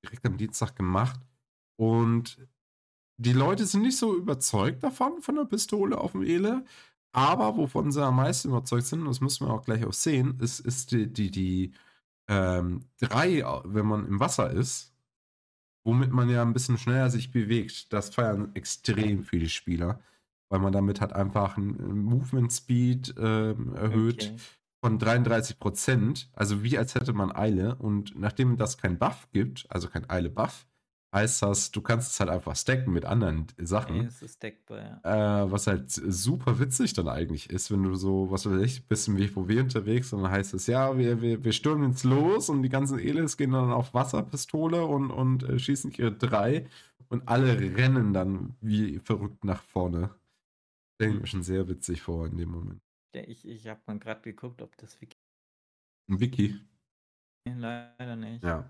direkt 0.02 0.26
am 0.26 0.38
Dienstag 0.38 0.74
gemacht. 0.74 1.20
Und 1.76 2.38
die 3.18 3.34
Leute 3.34 3.66
sind 3.66 3.82
nicht 3.82 3.98
so 3.98 4.16
überzeugt 4.16 4.82
davon, 4.82 5.20
von 5.20 5.36
der 5.36 5.44
Pistole 5.44 5.98
auf 5.98 6.12
dem 6.12 6.22
Ele. 6.22 6.64
Aber 7.12 7.56
wovon 7.56 7.92
sie 7.92 8.04
am 8.04 8.16
meisten 8.16 8.48
überzeugt 8.48 8.86
sind, 8.86 9.04
das 9.04 9.20
müssen 9.20 9.46
wir 9.46 9.52
auch 9.52 9.64
gleich 9.64 9.84
auch 9.84 9.92
sehen, 9.92 10.38
ist, 10.40 10.60
ist 10.60 10.90
die, 10.90 11.12
die, 11.12 11.30
die 11.30 11.72
ähm, 12.28 12.84
drei, 13.00 13.42
wenn 13.64 13.86
man 13.86 14.06
im 14.06 14.20
Wasser 14.20 14.50
ist, 14.50 14.94
womit 15.84 16.12
man 16.12 16.28
ja 16.28 16.42
ein 16.42 16.52
bisschen 16.52 16.78
schneller 16.78 17.10
sich 17.10 17.32
bewegt. 17.32 17.92
Das 17.92 18.10
feiern 18.10 18.50
extrem 18.54 19.24
viele 19.24 19.48
Spieler, 19.48 20.00
weil 20.50 20.60
man 20.60 20.72
damit 20.72 21.00
hat 21.00 21.14
einfach 21.14 21.56
einen 21.56 22.02
Movement 22.02 22.52
Speed 22.52 23.14
ähm, 23.18 23.74
erhöht 23.74 24.32
okay. 24.32 24.36
von 24.82 24.98
33 24.98 25.58
Prozent. 25.58 26.30
Also 26.34 26.62
wie 26.62 26.76
als 26.76 26.94
hätte 26.94 27.14
man 27.14 27.34
Eile. 27.34 27.76
Und 27.76 28.18
nachdem 28.18 28.58
das 28.58 28.76
kein 28.76 28.98
Buff 28.98 29.28
gibt, 29.32 29.66
also 29.70 29.88
kein 29.88 30.08
Eile-Buff, 30.08 30.66
heißt 31.14 31.42
das, 31.42 31.70
du 31.70 31.80
kannst 31.80 32.12
es 32.12 32.20
halt 32.20 32.30
einfach 32.30 32.54
stacken 32.54 32.92
mit 32.92 33.04
anderen 33.04 33.46
Sachen. 33.58 33.96
Okay, 33.96 34.06
es 34.06 34.22
ist 34.22 34.34
stackbar, 34.36 35.00
ja. 35.04 35.42
Äh, 35.42 35.50
was 35.50 35.66
halt 35.66 35.90
super 35.90 36.58
witzig 36.58 36.92
dann 36.92 37.08
eigentlich 37.08 37.50
ist, 37.50 37.70
wenn 37.70 37.82
du 37.82 37.94
so, 37.94 38.30
was 38.30 38.46
weiß 38.48 38.60
ich, 38.62 38.86
bist 38.86 39.08
im 39.08 39.16
WVW 39.16 39.60
unterwegs 39.60 40.12
und 40.12 40.22
dann 40.22 40.30
heißt 40.30 40.54
es, 40.54 40.66
ja, 40.66 40.98
wir, 40.98 41.22
wir, 41.22 41.42
wir 41.42 41.52
stürmen 41.52 41.90
jetzt 41.90 42.04
los 42.04 42.50
und 42.50 42.62
die 42.62 42.68
ganzen 42.68 42.98
Elis 42.98 43.36
gehen 43.36 43.52
dann 43.52 43.72
auf 43.72 43.94
Wasserpistole 43.94 44.84
und, 44.84 45.10
und 45.10 45.44
äh, 45.44 45.58
schießen 45.58 45.92
ihre 45.92 46.12
drei 46.12 46.66
und 47.08 47.26
alle 47.26 47.58
rennen 47.58 48.12
dann 48.12 48.56
wie 48.60 48.98
verrückt 48.98 49.44
nach 49.44 49.62
vorne. 49.62 50.10
Denke 51.00 51.16
ich 51.16 51.20
mir 51.22 51.26
schon 51.26 51.42
sehr 51.42 51.68
witzig 51.68 52.02
vor 52.02 52.26
in 52.26 52.36
dem 52.36 52.50
Moment. 52.50 52.82
Ich, 53.14 53.46
ich 53.46 53.66
habe 53.66 53.80
mal 53.86 53.98
gerade 53.98 54.20
geguckt, 54.20 54.60
ob 54.60 54.76
das 54.76 55.00
Wiki. 55.00 55.16
Ein 56.10 56.20
Wiki? 56.20 56.60
Leider 57.46 58.16
nicht. 58.16 58.44
Ja. 58.44 58.68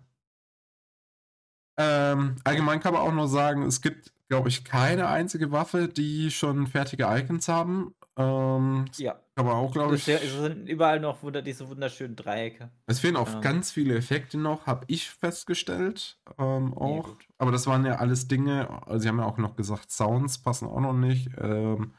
Ähm, 1.78 2.36
allgemein 2.44 2.80
kann 2.80 2.92
man 2.92 3.02
auch 3.02 3.12
nur 3.12 3.28
sagen, 3.28 3.62
es 3.62 3.80
gibt, 3.80 4.12
glaube 4.28 4.48
ich, 4.48 4.64
keine 4.64 5.08
einzige 5.08 5.52
Waffe, 5.52 5.88
die 5.88 6.30
schon 6.30 6.66
fertige 6.66 7.04
Icons 7.04 7.46
haben. 7.48 7.94
Ähm, 8.16 8.86
ja. 8.96 9.16
Kann 9.36 9.46
man 9.46 9.54
auch, 9.54 9.72
glaube 9.72 9.94
ich. 9.94 10.08
Es 10.08 10.32
sind 10.32 10.68
überall 10.68 10.98
noch 10.98 11.22
wunder 11.22 11.40
diese 11.40 11.68
wunderschönen 11.68 12.16
Dreiecke. 12.16 12.72
Es 12.86 12.98
fehlen 12.98 13.14
auch 13.14 13.32
ähm. 13.32 13.40
ganz 13.40 13.70
viele 13.70 13.94
Effekte 13.96 14.36
noch, 14.36 14.66
habe 14.66 14.84
ich 14.88 15.08
festgestellt. 15.08 16.18
Ähm, 16.36 16.74
auch. 16.74 17.10
Ja, 17.10 17.14
Aber 17.38 17.52
das 17.52 17.68
waren 17.68 17.86
ja 17.86 17.96
alles 17.96 18.26
Dinge, 18.26 18.68
also 18.86 18.98
sie 18.98 19.08
haben 19.08 19.20
ja 19.20 19.24
auch 19.24 19.38
noch 19.38 19.54
gesagt, 19.54 19.92
Sounds 19.92 20.38
passen 20.38 20.66
auch 20.66 20.80
noch 20.80 20.94
nicht. 20.94 21.30
Ähm, 21.38 21.94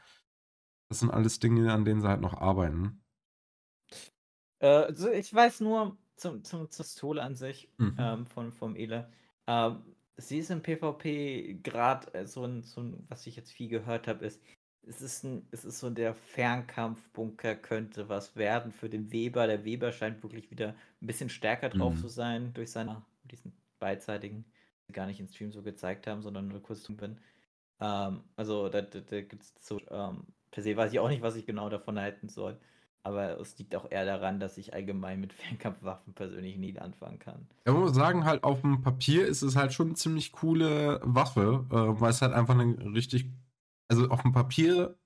das 0.90 1.00
sind 1.00 1.10
alles 1.10 1.38
Dinge, 1.38 1.72
an 1.72 1.86
denen 1.86 2.02
sie 2.02 2.08
halt 2.08 2.20
noch 2.20 2.34
arbeiten. 2.34 3.02
Äh, 4.58 4.66
also 4.66 5.08
ich 5.08 5.32
weiß 5.32 5.60
nur 5.60 5.96
zum, 6.16 6.44
zum, 6.44 6.70
zur 6.70 6.84
Pistole 6.84 7.22
an 7.22 7.34
sich 7.34 7.70
mhm. 7.78 7.96
ähm, 7.98 8.26
von, 8.26 8.52
vom 8.52 8.76
Ele. 8.76 9.10
Ähm, 9.46 9.82
sie 10.16 10.38
ist 10.38 10.50
im 10.50 10.62
PvP 10.62 11.60
gerade 11.62 12.12
äh, 12.14 12.26
so, 12.26 12.44
ein, 12.44 12.62
so 12.62 12.82
ein, 12.82 13.04
was 13.08 13.26
ich 13.26 13.36
jetzt 13.36 13.52
viel 13.52 13.68
gehört 13.68 14.08
habe, 14.08 14.24
ist, 14.24 14.42
es 14.82 15.02
ist, 15.02 15.24
ein, 15.24 15.46
es 15.50 15.64
ist 15.64 15.78
so 15.78 15.90
der 15.90 16.14
Fernkampfbunker 16.14 17.54
könnte 17.54 18.08
was 18.08 18.36
werden 18.36 18.72
für 18.72 18.88
den 18.88 19.12
Weber. 19.12 19.46
Der 19.46 19.64
Weber 19.64 19.92
scheint 19.92 20.22
wirklich 20.22 20.50
wieder 20.50 20.74
ein 21.00 21.06
bisschen 21.06 21.28
stärker 21.28 21.68
drauf 21.68 21.94
mhm. 21.94 21.98
zu 21.98 22.08
sein 22.08 22.52
durch 22.54 22.70
seine, 22.70 23.02
diesen 23.24 23.52
beidseitigen, 23.78 24.44
die 24.88 24.92
gar 24.92 25.06
nicht 25.06 25.20
im 25.20 25.28
Stream 25.28 25.52
so 25.52 25.62
gezeigt 25.62 26.06
haben, 26.06 26.22
sondern 26.22 26.48
nur 26.48 26.62
kurz 26.62 26.82
zu 26.82 26.96
bin. 26.96 27.18
Ähm, 27.80 28.24
also 28.36 28.68
da, 28.68 28.82
da, 28.82 29.00
da 29.00 29.20
gibt 29.20 29.42
es 29.42 29.54
so, 29.60 29.80
ähm, 29.90 30.26
per 30.50 30.62
se 30.62 30.76
weiß 30.76 30.92
ich 30.92 30.98
auch 30.98 31.08
nicht, 31.08 31.22
was 31.22 31.36
ich 31.36 31.46
genau 31.46 31.68
davon 31.68 31.98
halten 31.98 32.28
soll. 32.28 32.58
Aber 33.02 33.40
es 33.40 33.56
liegt 33.58 33.74
auch 33.74 33.90
eher 33.90 34.04
daran, 34.04 34.40
dass 34.40 34.58
ich 34.58 34.74
allgemein 34.74 35.20
mit 35.20 35.32
Fernkampfwaffen 35.32 36.14
persönlich 36.14 36.56
nie 36.56 36.78
anfangen 36.78 37.18
kann. 37.18 37.48
Ja, 37.66 37.72
man 37.72 37.82
muss 37.82 37.94
sagen, 37.94 38.24
halt 38.24 38.44
auf 38.44 38.60
dem 38.60 38.82
Papier 38.82 39.26
ist 39.26 39.42
es 39.42 39.56
halt 39.56 39.72
schon 39.72 39.88
eine 39.88 39.96
ziemlich 39.96 40.32
coole 40.32 41.00
Waffe, 41.02 41.66
äh, 41.70 42.00
weil 42.00 42.10
es 42.10 42.22
halt 42.22 42.32
einfach 42.32 42.58
eine 42.58 42.76
richtig, 42.94 43.26
also 43.88 44.08
auf 44.08 44.22
dem 44.22 44.32
Papier 44.32 44.96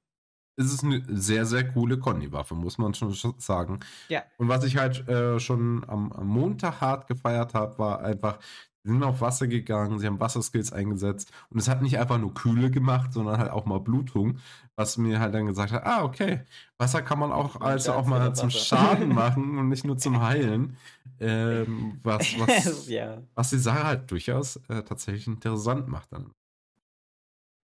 ist 0.56 0.72
es 0.72 0.84
eine 0.84 1.02
sehr, 1.08 1.46
sehr 1.46 1.68
coole 1.72 1.98
Conny-Waffe, 1.98 2.54
muss 2.54 2.78
man 2.78 2.94
schon 2.94 3.12
sagen. 3.38 3.80
Ja. 4.08 4.22
Und 4.38 4.48
was 4.48 4.64
ich 4.64 4.76
halt 4.76 5.08
äh, 5.08 5.40
schon 5.40 5.84
am, 5.88 6.12
am 6.12 6.28
Montag 6.28 6.80
hart 6.80 7.08
gefeiert 7.08 7.54
habe, 7.54 7.78
war 7.78 8.02
einfach 8.02 8.38
Sie 8.84 8.90
sind 8.90 9.02
auf 9.02 9.22
Wasser 9.22 9.46
gegangen, 9.48 9.98
sie 9.98 10.06
haben 10.06 10.20
Wasserskills 10.20 10.70
eingesetzt 10.70 11.32
und 11.48 11.58
es 11.58 11.68
hat 11.68 11.80
nicht 11.80 11.98
einfach 11.98 12.18
nur 12.18 12.34
Kühle 12.34 12.70
gemacht, 12.70 13.14
sondern 13.14 13.38
halt 13.38 13.50
auch 13.50 13.64
mal 13.64 13.80
Blutung, 13.80 14.38
was 14.76 14.98
mir 14.98 15.20
halt 15.20 15.34
dann 15.34 15.46
gesagt 15.46 15.72
hat, 15.72 15.86
ah, 15.86 16.04
okay, 16.04 16.42
Wasser 16.76 17.00
kann 17.00 17.18
man 17.18 17.32
auch 17.32 17.58
also 17.62 17.94
auch 17.94 18.06
mal 18.06 18.34
zum 18.34 18.50
Schaden 18.50 19.08
machen 19.14 19.56
und 19.58 19.70
nicht 19.70 19.86
nur 19.86 19.96
zum 19.96 20.20
Heilen. 20.20 20.76
Ähm, 21.18 21.98
was, 22.02 22.38
was, 22.38 22.86
ja. 22.86 23.22
was 23.34 23.50
die 23.50 23.58
Sache 23.58 23.84
halt 23.84 24.10
durchaus 24.10 24.56
äh, 24.68 24.82
tatsächlich 24.82 25.28
interessant 25.28 25.88
macht 25.88 26.12
dann. 26.12 26.32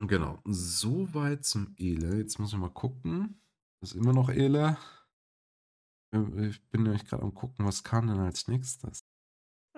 Genau, 0.03 0.39
soweit 0.47 1.45
zum 1.45 1.75
Ele. 1.77 2.16
Jetzt 2.16 2.39
muss 2.39 2.55
ich 2.55 2.59
mal 2.59 2.71
gucken. 2.71 3.43
Ist 3.83 3.95
immer 3.95 4.14
noch 4.14 4.31
Ele. 4.31 4.79
Äh, 6.14 6.47
ich 6.47 6.62
bin 6.71 6.85
nämlich 6.85 7.05
gerade 7.05 7.23
am 7.23 7.35
gucken, 7.35 7.66
was 7.66 7.85
kam 7.85 8.07
denn 8.07 8.18
als 8.18 8.49
nächstes. 8.49 8.99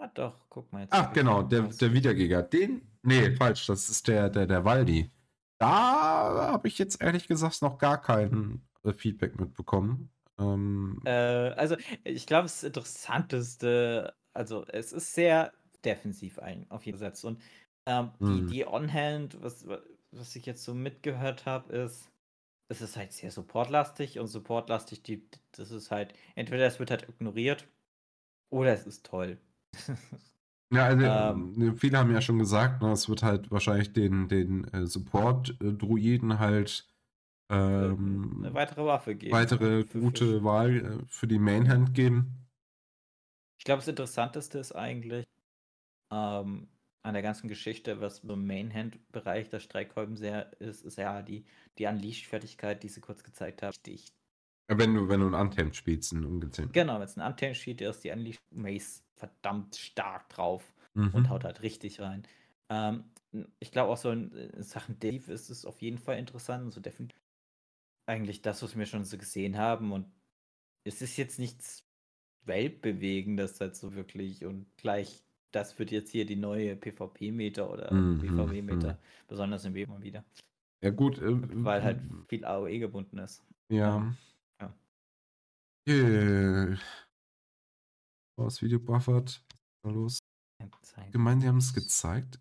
Ah, 0.03 0.11
doch, 0.15 0.35
guck 0.49 0.73
mal 0.73 0.81
jetzt. 0.81 0.93
Ach, 0.93 1.13
genau, 1.13 1.45
der, 1.45 1.63
der 1.63 1.93
Wiedergeger. 1.93 2.43
Den? 2.43 2.83
Nee, 3.03 3.37
falsch, 3.37 3.67
das 3.67 3.89
ist 3.89 4.09
der, 4.09 4.29
der, 4.31 4.49
der 4.49 4.65
Waldi. 4.65 5.13
Da 5.59 5.69
habe 6.51 6.67
ich 6.67 6.77
jetzt 6.79 7.01
ehrlich 7.01 7.29
gesagt 7.29 7.63
noch 7.63 7.79
gar 7.79 8.03
kein 8.03 8.67
äh, 8.83 8.93
Feedback 8.93 9.39
mitbekommen. 9.39 10.11
Ähm, 10.41 11.01
äh, 11.05 11.11
also, 11.11 11.77
ich 12.03 12.27
glaube, 12.27 12.45
das 12.45 12.65
Interessanteste, 12.65 14.13
also, 14.33 14.67
es 14.67 14.93
ist 14.93 15.15
sehr 15.15 15.53
defensiv 15.85 16.41
ein, 16.41 16.69
auf 16.69 16.85
jeden 16.85 16.99
Fall. 16.99 17.13
Und 17.23 17.41
ähm, 17.87 18.11
die, 18.19 18.25
hm. 18.25 18.47
die 18.49 18.67
On-Hand, 18.67 19.41
was, 19.41 19.69
was 20.11 20.35
ich 20.35 20.47
jetzt 20.47 20.65
so 20.65 20.75
mitgehört 20.75 21.47
habe, 21.47 21.73
ist, 21.73 22.11
es 22.69 22.81
ist 22.81 22.97
halt 22.97 23.13
sehr 23.13 23.31
supportlastig 23.31 24.19
und 24.19 24.27
supportlastig, 24.27 25.05
die, 25.05 25.29
das 25.53 25.71
ist 25.71 25.93
halt, 25.93 26.13
entweder 26.35 26.67
es 26.67 26.81
wird 26.81 26.91
halt 26.91 27.09
ignoriert 27.09 27.69
oder 28.51 28.73
es 28.73 28.85
ist 28.85 29.07
toll. 29.07 29.39
Ja, 30.73 30.87
also 30.87 31.05
ähm, 31.05 31.53
ne, 31.55 31.77
viele 31.77 31.99
haben 31.99 32.11
ja 32.11 32.23
schon 32.23 32.39
gesagt, 32.39 32.81
ne, 32.81 32.93
es 32.93 33.07
wird 33.07 33.23
halt 33.23 33.51
wahrscheinlich 33.51 33.93
den, 33.93 34.29
den 34.29 34.65
äh, 34.73 34.87
Support-Druiden 34.87 36.39
halt 36.39 36.89
ähm, 37.51 38.37
eine 38.39 38.55
weitere 38.55 38.85
Waffe 38.87 39.15
geben. 39.15 39.33
Weitere 39.33 39.85
für, 39.85 40.01
gute 40.01 40.25
für, 40.25 40.45
Wahl 40.45 40.77
äh, 40.77 41.05
für 41.09 41.27
die 41.27 41.39
Mainhand 41.39 41.93
geben. 41.93 42.49
Ich 43.59 43.65
glaube, 43.65 43.81
das 43.81 43.89
Interessanteste 43.89 44.59
ist 44.59 44.73
eigentlich 44.73 45.27
ähm, 46.11 46.69
an 47.03 47.15
der 47.15 47.23
ganzen 47.23 47.49
Geschichte, 47.49 48.01
was 48.01 48.21
im 48.21 48.47
Mainhand-Bereich 48.47 49.51
der 49.51 49.61
Streikkolben 49.61 50.17
sehr 50.17 50.59
ist, 50.59 50.85
ist 50.85 50.97
ja 50.97 51.21
die, 51.21 51.45
die 51.77 51.85
Unleashed-Fertigkeit, 51.85 52.83
die 52.83 52.89
sie 52.89 53.03
kurz 53.03 53.23
gezeigt 53.23 53.63
haben. 53.63 53.77
Die 53.85 54.01
ich 54.73 54.79
wenn 54.79 54.95
du, 54.95 55.09
wenn 55.09 55.21
du 55.21 55.27
ein 55.27 55.35
Untamed 55.35 55.75
spielst, 55.77 56.13
ein 56.13 56.25
ungezähmt. 56.25 56.73
Genau, 56.73 56.95
wenn 56.95 57.03
es 57.03 57.17
ein 57.17 57.27
Untamed 57.27 57.57
spielt, 57.57 57.81
ist 57.81 58.05
die 58.05 58.11
Unleashed 58.11 58.43
Mace 58.51 59.05
verdammt 59.17 59.77
stark 59.77 60.29
drauf 60.31 60.75
mhm. 60.95 61.11
und 61.13 61.29
haut 61.29 61.45
halt 61.45 61.63
richtig 61.63 62.01
rein. 62.01 62.25
Ähm, 62.69 63.05
ich 63.61 63.71
glaube 63.71 63.93
auch 63.93 63.97
so 63.97 64.11
in, 64.11 64.33
in 64.33 64.63
Sachen 64.63 64.99
Dave 64.99 65.33
ist 65.33 65.51
es 65.51 65.65
auf 65.65 65.81
jeden 65.81 65.99
Fall 65.99 66.19
interessant. 66.19 66.73
So 66.73 66.81
definitiv 66.81 67.19
eigentlich 68.07 68.43
das, 68.43 68.63
was 68.63 68.77
wir 68.77 68.87
schon 68.87 69.05
so 69.05 69.17
gesehen 69.19 69.57
haben. 69.57 69.93
Und 69.93 70.07
es 70.85 71.03
ist 71.03 71.17
jetzt 71.17 71.39
nichts 71.39 71.85
Weltbewegendes 72.45 73.61
halt 73.61 73.77
so 73.77 73.95
wirklich. 73.95 74.45
Und 74.45 74.67
gleich, 74.77 75.23
das 75.51 75.79
wird 75.79 75.91
jetzt 75.91 76.11
hier 76.11 76.27
die 76.27 76.37
neue 76.37 76.77
PvP-Meter 76.77 77.71
oder 77.71 77.93
mhm. 77.93 78.21
PvW-Meter, 78.21 78.95
mhm. 78.95 78.99
besonders 79.29 79.65
im 79.65 79.75
Weber 79.75 80.03
wieder. 80.03 80.25
Ja, 80.81 80.91
gut. 80.91 81.19
Äh, 81.19 81.65
weil 81.65 81.83
halt 81.83 82.01
viel 82.29 82.45
AOE 82.45 82.79
gebunden 82.79 83.19
ist. 83.19 83.45
Ja. 83.69 83.77
ja. 83.77 84.15
Okay. 85.89 86.77
Das 88.37 88.63
Video 88.63 88.79
buffert. 88.79 89.45
Los? 89.85 90.19
Gemeint, 91.11 91.43
die 91.43 91.49
haben 91.49 91.59
es 91.59 91.75
gezeigt. 91.75 92.41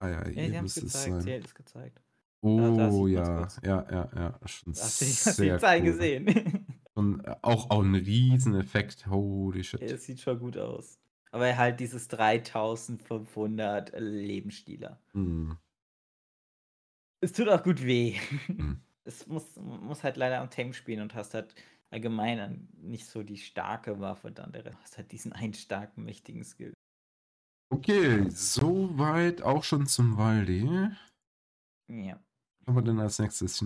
Ah 0.00 0.08
ja, 0.08 0.28
ja 0.28 0.48
die 0.48 0.56
haben 0.56 0.66
es 0.66 0.74
gezeigt. 0.74 1.22
Sie 1.22 1.32
es 1.32 1.54
gezeigt. 1.54 2.00
Oh 2.40 3.08
ja, 3.08 3.48
ja, 3.64 3.86
ja, 3.90 4.10
ja. 4.14 4.40
Schon 4.46 4.72
hast 4.74 5.00
du 5.00 5.42
die 5.42 5.50
cool. 5.50 5.80
gesehen? 5.80 6.66
Und 6.94 7.24
äh, 7.24 7.34
auch, 7.42 7.70
auch 7.70 7.82
ein 7.82 7.94
Rieseneffekt. 7.94 9.06
Holy 9.08 9.64
shit. 9.64 9.82
Es 9.82 10.04
sieht 10.04 10.20
schon 10.20 10.38
gut 10.38 10.56
aus. 10.56 10.98
Aber 11.30 11.56
halt 11.56 11.80
dieses 11.80 12.08
3500 12.08 13.92
Lebensstieler. 13.98 15.00
Mm. 15.12 15.52
Es 17.20 17.32
tut 17.32 17.48
auch 17.48 17.62
gut 17.62 17.84
weh. 17.84 18.16
Mm. 18.48 18.74
Es 19.04 19.26
muss, 19.26 19.56
muss 19.56 20.04
halt 20.04 20.18
leider 20.18 20.38
am 20.38 20.50
Tame 20.50 20.74
spielen 20.74 21.00
und 21.00 21.14
hast 21.14 21.32
halt 21.32 21.54
allgemein 21.90 22.68
nicht 22.76 23.06
so 23.06 23.22
die 23.22 23.38
starke 23.38 24.00
Waffe 24.00 24.30
dann. 24.30 24.52
Der 24.52 24.78
hast 24.80 24.98
halt 24.98 25.12
diesen 25.12 25.32
einen 25.32 25.54
starken, 25.54 26.04
mächtigen 26.04 26.44
Skill. 26.44 26.74
Okay, 27.70 28.28
soweit 28.30 29.42
auch 29.42 29.62
schon 29.62 29.86
zum 29.86 30.16
Waldi. 30.16 30.64
Ja. 31.88 32.18
Was 32.60 32.66
haben 32.66 32.74
wir 32.74 32.82
denn 32.82 33.00
als 33.00 33.18
nächstes? 33.18 33.58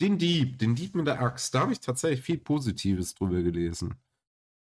Den 0.00 0.18
Dieb, 0.18 0.58
den 0.58 0.74
Dieb 0.74 0.94
mit 0.94 1.06
der 1.06 1.20
Axt. 1.20 1.54
Da 1.54 1.60
habe 1.60 1.72
ich 1.72 1.80
tatsächlich 1.80 2.22
viel 2.22 2.38
Positives 2.38 3.14
drüber 3.14 3.42
gelesen, 3.42 3.94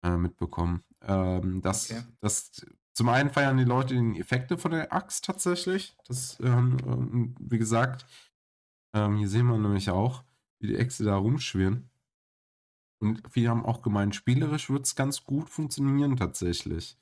äh, 0.04 0.16
mitbekommen. 0.16 0.84
Ähm, 1.02 1.62
das, 1.62 1.90
okay. 1.90 2.02
das, 2.20 2.64
zum 2.92 3.08
einen 3.08 3.30
feiern 3.30 3.56
die 3.56 3.64
Leute 3.64 3.94
die 3.94 4.20
Effekte 4.20 4.56
von 4.58 4.70
der 4.70 4.92
Axt 4.92 5.24
tatsächlich. 5.24 5.96
Das, 6.06 6.38
ähm, 6.40 7.34
wie 7.40 7.58
gesagt, 7.58 8.06
ähm, 8.94 9.16
hier 9.16 9.28
sehen 9.28 9.46
wir 9.46 9.58
nämlich 9.58 9.90
auch, 9.90 10.22
wie 10.60 10.68
die 10.68 10.76
Äxte 10.76 11.04
da 11.04 11.16
rumschwirren. 11.16 11.90
Und 13.04 13.22
viele 13.30 13.50
haben 13.50 13.64
auch 13.64 13.82
gemeint, 13.82 14.14
spielerisch 14.14 14.70
wird 14.70 14.86
es 14.86 14.96
ganz 14.96 15.24
gut 15.24 15.50
funktionieren 15.50 16.16
tatsächlich. 16.16 16.96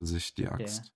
Sich 0.00 0.34
die 0.34 0.48
Axt. 0.48 0.80
Okay. 0.80 0.90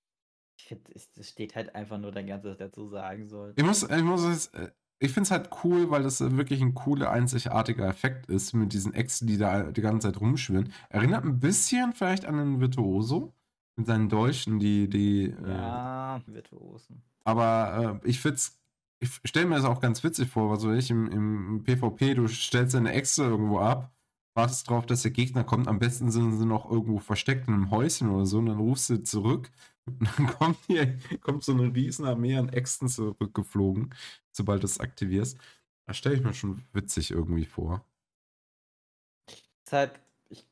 Ich 0.58 0.64
finde, 0.64 0.92
es 0.94 1.28
steht 1.28 1.54
halt 1.54 1.74
einfach 1.74 1.98
nur 1.98 2.12
der 2.12 2.24
ganze, 2.24 2.50
was 2.50 2.58
dazu 2.58 2.88
sagen 2.88 3.26
soll. 3.26 3.54
Ich 3.56 3.64
muss, 3.64 3.84
ich 3.84 4.02
muss 4.02 4.46
äh, 4.48 4.70
ich 5.00 5.12
finde 5.12 5.26
es 5.26 5.30
halt 5.30 5.50
cool, 5.62 5.90
weil 5.90 6.02
das 6.02 6.20
wirklich 6.20 6.60
ein 6.60 6.74
cooler, 6.74 7.10
einzigartiger 7.10 7.86
Effekt 7.86 8.26
ist 8.26 8.52
mit 8.52 8.72
diesen 8.72 8.94
Äxten, 8.94 9.28
die 9.28 9.38
da 9.38 9.70
die 9.70 9.80
ganze 9.80 10.08
Zeit 10.08 10.20
rumschwirren. 10.20 10.72
Erinnert 10.88 11.24
ein 11.24 11.38
bisschen 11.38 11.92
vielleicht 11.92 12.24
an 12.24 12.38
einen 12.38 12.60
Virtuoso 12.60 13.32
mit 13.76 13.86
seinen 13.86 14.08
Dolchen, 14.08 14.58
die, 14.58 14.88
die. 14.88 15.26
Äh, 15.26 15.48
ja, 15.48 16.16
äh, 16.16 16.32
Virtuosen. 16.32 17.02
Aber 17.24 18.00
äh, 18.02 18.08
ich 18.08 18.20
finde 18.20 18.36
es 18.36 18.58
ich 19.00 19.10
stelle 19.24 19.46
mir 19.46 19.54
das 19.54 19.64
auch 19.64 19.80
ganz 19.80 20.02
witzig 20.02 20.28
vor, 20.28 20.50
was 20.50 20.60
so 20.60 20.72
ich 20.72 20.90
im, 20.90 21.06
im 21.06 21.62
PvP, 21.62 22.14
du 22.14 22.26
stellst 22.26 22.74
deine 22.74 22.92
Äxte 22.92 23.22
irgendwo 23.22 23.60
ab 23.60 23.92
wartest 24.38 24.70
drauf, 24.70 24.86
dass 24.86 25.02
der 25.02 25.10
Gegner 25.10 25.44
kommt. 25.44 25.66
Am 25.66 25.80
besten 25.80 26.10
sind 26.10 26.38
sie 26.38 26.46
noch 26.46 26.70
irgendwo 26.70 27.00
versteckt 27.00 27.48
in 27.48 27.54
einem 27.54 27.70
Häuschen 27.70 28.08
oder 28.08 28.24
so. 28.24 28.38
Und 28.38 28.46
dann 28.46 28.58
rufst 28.58 28.88
du 28.88 29.02
zurück. 29.02 29.50
Und 29.84 30.00
dann 30.00 30.26
kommt, 30.38 30.58
hier, 30.66 30.96
kommt 31.20 31.42
so 31.44 31.52
eine 31.52 31.74
riesen 31.74 32.06
Armee 32.06 32.36
an 32.36 32.48
Äxten 32.48 32.88
zurückgeflogen, 32.88 33.94
sobald 34.30 34.62
du 34.62 34.66
es 34.66 34.78
aktivierst. 34.80 35.38
Das 35.86 35.96
stelle 35.96 36.14
ich 36.14 36.22
mir 36.22 36.34
schon 36.34 36.62
witzig 36.72 37.10
irgendwie 37.10 37.46
vor. 37.46 37.84
ist 39.26 39.72
halt, 39.72 39.98
ich, 40.28 40.46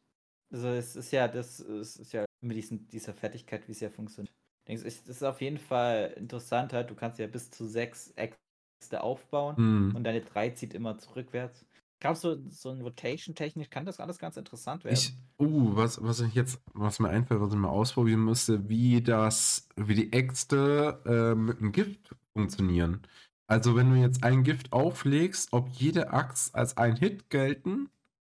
also 0.51 0.69
es 0.69 0.97
ist 0.97 1.13
ja, 1.13 1.29
das 1.29 1.61
es 1.61 1.97
ist 1.97 2.13
ja 2.13 2.25
mit 2.41 2.57
diesen, 2.57 2.89
dieser 2.89 3.15
Fertigkeit, 3.15 3.69
wie 3.69 3.73
es 3.73 3.81
ja 3.81 3.91
funktioniert. 3.91 4.35
Es 4.65 4.83
ist 4.83 5.23
auf 5.23 5.41
jeden 5.41 5.59
Fall 5.59 6.13
interessant 6.17 6.73
halt, 6.73 6.91
du 6.91 6.97
kannst 6.97 7.21
ja 7.21 7.29
bis 7.29 7.53
zu 7.53 7.69
sechs 7.69 8.13
Äxte 8.17 9.01
aufbauen 9.01 9.55
mhm. 9.59 9.95
und 9.95 10.03
deine 10.03 10.23
drei 10.23 10.51
zieht 10.51 10.75
immer 10.75 10.99
zurückwärts. 10.99 11.65
Ich 11.97 12.01
glaube, 12.01 12.19
so, 12.19 12.37
so 12.51 12.69
ein 12.69 12.83
Rotation-technisch 12.83 13.71
kann 13.71 13.87
das 13.87 14.01
alles 14.01 14.19
ganz 14.19 14.37
interessant 14.37 14.85
werden. 14.85 14.95
Ich, 14.95 15.15
uh, 15.39 15.75
was, 15.75 16.03
was 16.03 16.21
ich 16.21 16.35
jetzt, 16.35 16.61
was 16.75 16.99
mir 16.99 17.09
einfällt, 17.09 17.41
was 17.41 17.55
ich 17.55 17.59
mal 17.59 17.71
ausprobieren 17.71 18.23
müsste, 18.23 18.69
wie 18.69 19.01
das, 19.01 19.67
wie 19.77 19.95
die 19.95 20.13
Äxte 20.13 21.01
äh, 21.07 21.35
mit 21.35 21.59
dem 21.59 21.73
Gift 21.73 22.15
funktionieren. 22.35 23.01
Also 23.47 23.77
wenn 23.77 23.89
du 23.89 23.97
jetzt 23.97 24.25
ein 24.25 24.45
Gift 24.45 24.75
auflegst, 24.75 25.55
ob 25.55 25.71
jede 25.71 26.13
Axt 26.13 26.55
als 26.55 26.77
ein 26.77 26.97
Hit 26.97 27.31
gelten, 27.31 27.89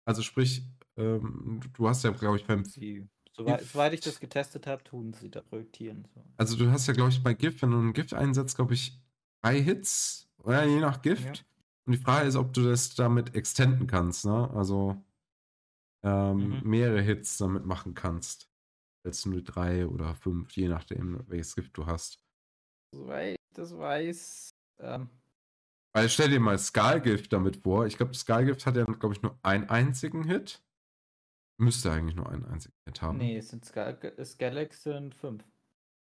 also 0.05 0.23
sprich, 0.23 0.65
ähm, 0.97 1.61
du 1.73 1.89
hast 1.89 2.03
ja, 2.03 2.11
glaube 2.11 2.39
ich, 2.39 2.45
beim 2.45 2.65
Sie, 2.65 3.07
soweit, 3.31 3.63
soweit, 3.63 3.93
ich 3.93 4.01
das 4.01 4.19
getestet 4.19 4.67
habe, 4.67 4.83
tun 4.83 5.13
sie 5.13 5.31
da 5.31 5.41
projektieren. 5.41 6.09
So. 6.13 6.25
Also 6.37 6.57
du 6.57 6.69
hast 6.73 6.89
ja, 6.89 6.95
glaube 6.95 7.11
ich, 7.11 7.23
bei 7.23 7.35
Gift, 7.35 7.63
wenn 7.63 7.71
du 7.71 7.79
ein 7.79 7.93
Gift 7.93 8.13
einsetzt, 8.13 8.57
glaube 8.57 8.75
ich, 8.75 8.99
drei 9.41 9.63
Hits, 9.63 10.29
oder 10.39 10.65
je 10.65 10.81
nach 10.81 11.01
Gift. 11.03 11.25
Ja. 11.25 11.33
Und 11.87 11.93
die 11.93 11.99
Frage 11.99 12.29
ist, 12.29 12.37
ob 12.37 12.53
du 12.53 12.63
das 12.63 12.95
damit 12.95 13.35
extenden 13.35 13.87
kannst, 13.87 14.25
ne? 14.25 14.51
Also 14.55 15.03
ähm, 16.05 16.61
mhm. 16.61 16.61
mehrere 16.69 17.03
Hits 17.03 17.39
damit 17.39 17.65
machen 17.65 17.95
kannst. 17.95 18.49
Als 19.05 19.27
nur 19.27 19.43
drei 19.43 19.87
oder 19.87 20.15
fünf, 20.15 20.53
je 20.53 20.69
nachdem, 20.69 21.29
welches 21.29 21.57
Gift 21.57 21.77
du 21.77 21.87
hast. 21.87 22.25
Soweit 22.95 23.35
ich 23.35 23.55
das 23.55 23.77
weiß. 23.77 24.55
Ähm. 24.81 25.11
Weil 25.95 26.09
stell 26.09 26.31
dir 26.31 26.41
mal 26.41 26.59
Skalgift 26.59 27.33
damit 27.33 27.57
vor. 27.57 27.87
Ich 27.87 27.97
glaube, 27.97 28.15
Skalgift 28.15 28.65
hat 28.65 28.77
ja, 28.77 28.85
glaube 28.85 29.15
ich, 29.15 29.23
nur 29.23 29.39
einen 29.43 29.69
einzigen 29.69 30.25
Hit. 30.25 30.63
Müsste 31.61 31.91
eigentlich 31.91 32.15
nur 32.15 32.29
einen 32.31 32.45
einzigen 32.45 32.75
Hit 32.87 33.03
haben. 33.03 33.19
Nee, 33.19 33.37
es 33.37 33.51
sind 33.51 33.65
Skal 33.65 33.99
Skalex 34.25 34.85
sind 34.85 35.15
fünf. 35.15 35.45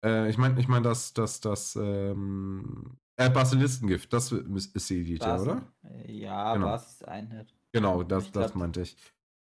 Äh, 0.05 0.31
ich 0.31 0.39
meine, 0.39 0.59
ich 0.61 0.69
meine, 0.69 0.83
dass 0.83 1.13
das, 1.13 1.41
das, 1.41 1.77
ähm, 1.77 2.99
äh, 3.27 3.31
Basilistengift, 3.31 4.13
das 4.13 4.33
ist 4.33 4.91
die 4.91 5.01
Elite, 5.01 5.27
Basen. 5.27 5.51
oder? 5.51 5.73
Ja, 6.07 6.55
genau. 6.55 6.67
Basis 6.67 7.03
ein 7.05 7.31
Hit. 7.31 7.55
Genau, 7.73 8.03
das, 8.03 8.25
ich 8.27 8.33
das 8.33 8.55
meinte 8.55 8.83
ich. 8.83 8.97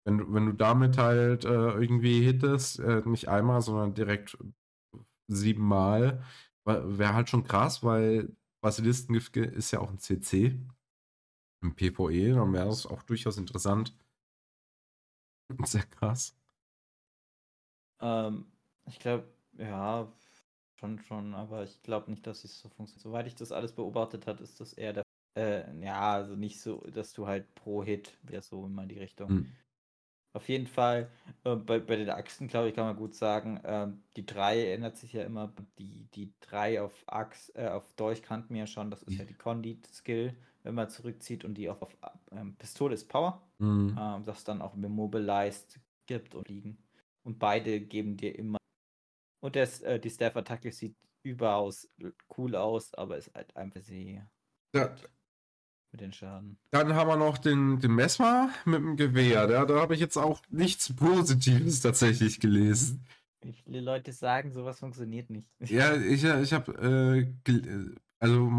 Wenn 0.04 0.20
du, 0.20 0.34
wenn 0.34 0.46
du 0.46 0.54
damit 0.54 0.98
halt 0.98 1.46
äh, 1.46 1.48
irgendwie 1.50 2.24
hittest, 2.24 2.80
äh, 2.80 3.02
nicht 3.06 3.28
einmal, 3.28 3.62
sondern 3.62 3.94
direkt 3.94 4.38
siebenmal, 5.28 6.24
wäre 6.64 7.14
halt 7.14 7.30
schon 7.30 7.44
krass, 7.44 7.84
weil 7.84 8.36
Basilistengift 8.62 9.38
ist 9.38 9.72
ja 9.72 9.80
auch 9.80 9.92
ein 9.92 10.00
CC. 10.00 10.60
Im 11.62 11.76
PvE, 11.76 12.34
dann 12.34 12.54
wäre 12.54 12.66
das 12.66 12.86
auch 12.86 13.04
durchaus 13.04 13.38
interessant. 13.38 13.96
Sehr 15.66 15.84
krass. 15.84 16.36
Ähm, 18.00 18.46
ich 18.86 19.00
glaube, 19.00 19.28
ja, 19.58 20.12
Schon, 20.86 21.00
schon, 21.00 21.34
aber 21.34 21.64
ich 21.64 21.82
glaube 21.82 22.12
nicht, 22.12 22.26
dass 22.28 22.44
es 22.44 22.60
so 22.60 22.70
funktioniert. 22.70 23.04
Soweit 23.04 23.28
ich 23.28 23.36
das 23.36 23.52
alles 23.52 23.72
beobachtet 23.72 24.28
habe, 24.28 24.44
ist 24.44 24.60
das 24.60 24.74
eher 24.74 24.94
der. 24.94 25.04
Äh, 25.38 25.64
ja, 25.84 26.14
also 26.14 26.36
nicht 26.36 26.62
so, 26.62 26.78
dass 26.94 27.12
du 27.14 27.28
halt 27.28 27.54
pro 27.56 27.84
Hit 27.84 28.18
wäre 28.24 28.42
so 28.42 28.66
immer 28.66 28.84
in 28.84 28.90
die 28.90 29.00
Richtung. 29.00 29.32
Mhm. 29.32 29.52
Auf 30.34 30.48
jeden 30.50 30.68
Fall, 30.68 31.10
äh, 31.44 31.56
bei, 31.56 31.80
bei 31.80 31.96
den 31.96 32.10
Achsen, 32.10 32.48
glaube 32.48 32.70
ich, 32.70 32.76
kann 32.76 32.86
man 32.86 32.96
gut 32.96 33.16
sagen, 33.16 33.58
äh, 33.58 33.88
die 34.16 34.26
3 34.26 34.74
ändert 34.74 34.98
sich 34.98 35.14
ja 35.14 35.24
immer. 35.24 35.52
Die, 35.80 36.08
die 36.14 36.34
3 36.42 36.82
auf 36.82 37.04
Axt, 37.08 37.56
äh, 37.56 37.68
auf 37.68 37.94
Dolch 37.94 38.22
kannten 38.22 38.54
wir 38.54 38.62
ja 38.62 38.68
schon, 38.68 38.92
das 38.92 39.04
ist 39.04 39.18
ja 39.18 39.26
die 39.26 39.34
Condit-Skill, 39.34 40.36
wenn 40.64 40.76
man 40.76 40.90
zurückzieht 40.90 41.46
und 41.46 41.56
die 41.56 41.70
auch 41.70 41.82
auf 41.82 41.98
ähm, 42.32 42.56
Pistole 42.58 42.94
ist 42.94 43.08
Power, 43.10 43.42
mhm. 43.60 43.98
Das 44.26 44.44
dann 44.44 44.62
auch 44.62 44.76
Mobilized 44.76 45.80
gibt 46.06 46.36
und 46.36 46.48
liegen. 46.50 46.78
Und 47.24 47.40
beide 47.40 47.80
geben 47.82 48.18
dir 48.18 48.38
immer 48.38 48.58
und 49.46 49.56
das, 49.56 49.82
äh, 49.82 50.00
die 50.00 50.10
Staff-Attacke 50.10 50.72
sieht 50.72 50.96
überaus 51.22 51.88
cool 52.36 52.56
aus, 52.56 52.96
aber 52.96 53.18
ist 53.18 53.32
halt 53.36 53.56
einfach 53.56 53.80
sie. 53.82 54.20
Ja. 54.74 54.96
Mit 55.92 56.02
den 56.02 56.14
Schaden. 56.14 56.58
Dann 56.72 56.96
haben 56.96 57.08
wir 57.08 57.16
noch 57.16 57.38
den, 57.38 57.80
den 57.80 57.94
Mesmer 57.94 58.50
mit 58.66 58.80
dem 58.80 58.98
Gewehr. 58.98 59.46
Da, 59.46 59.66
da 59.66 59.80
habe 59.80 59.94
ich 59.94 60.00
jetzt 60.00 60.18
auch 60.18 60.42
nichts 60.50 60.92
Positives 60.96 61.82
tatsächlich 61.82 62.40
gelesen. 62.40 63.06
Wie 63.44 63.54
viele 63.54 63.82
Leute 63.82 64.14
sagen, 64.14 64.52
sowas 64.52 64.80
funktioniert 64.80 65.30
nicht. 65.30 65.48
Ja, 65.60 65.96
ich, 65.96 66.24
ich 66.24 66.52
habe, 66.52 67.28
äh, 67.48 67.96
also 68.18 68.50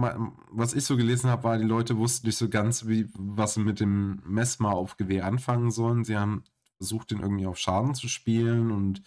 was 0.52 0.72
ich 0.72 0.84
so 0.84 0.96
gelesen 0.96 1.30
habe, 1.30 1.42
war, 1.42 1.58
die 1.58 1.64
Leute 1.64 1.96
wussten 1.96 2.28
nicht 2.28 2.36
so 2.36 2.48
ganz, 2.48 2.86
wie, 2.86 3.08
was 3.14 3.54
sie 3.54 3.60
mit 3.60 3.80
dem 3.80 4.22
Mesmer 4.24 4.70
auf 4.70 4.96
Gewehr 4.96 5.24
anfangen 5.24 5.72
sollen. 5.72 6.04
Sie 6.04 6.16
haben 6.16 6.44
versucht, 6.76 7.10
den 7.10 7.18
irgendwie 7.18 7.46
auf 7.46 7.58
Schaden 7.58 7.96
zu 7.96 8.06
spielen 8.06 8.70
und 8.70 9.02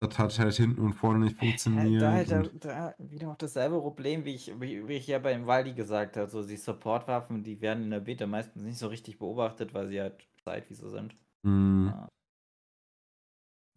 das 0.00 0.18
hat 0.18 0.38
halt 0.38 0.54
hinten 0.54 0.80
und 0.80 0.94
vorne 0.94 1.26
nicht 1.26 1.38
funktioniert. 1.38 2.00
Da, 2.00 2.12
halt, 2.12 2.30
da, 2.30 2.42
da 2.58 2.94
wieder 2.98 3.30
auch 3.30 3.36
dasselbe 3.36 3.78
Problem, 3.80 4.24
wie 4.24 4.34
ich, 4.34 4.50
wie, 4.58 4.88
wie 4.88 4.94
ich 4.94 5.06
ja 5.06 5.18
beim 5.18 5.46
Waldi 5.46 5.74
gesagt 5.74 6.16
habe. 6.16 6.30
So, 6.30 6.42
die 6.42 6.56
Supportwaffen, 6.56 7.42
die 7.42 7.60
werden 7.60 7.84
in 7.84 7.90
der 7.90 8.00
Beta 8.00 8.26
meistens 8.26 8.62
nicht 8.62 8.78
so 8.78 8.86
richtig 8.86 9.18
beobachtet, 9.18 9.74
weil 9.74 9.88
sie 9.88 10.00
halt 10.00 10.26
Zeit 10.42 10.70
wie 10.70 10.74
sie 10.74 10.88
sind. 10.88 11.14
Mm. 11.42 11.88
Ja. 11.88 12.08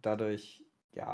Dadurch, 0.01 0.63
ja. 0.93 1.13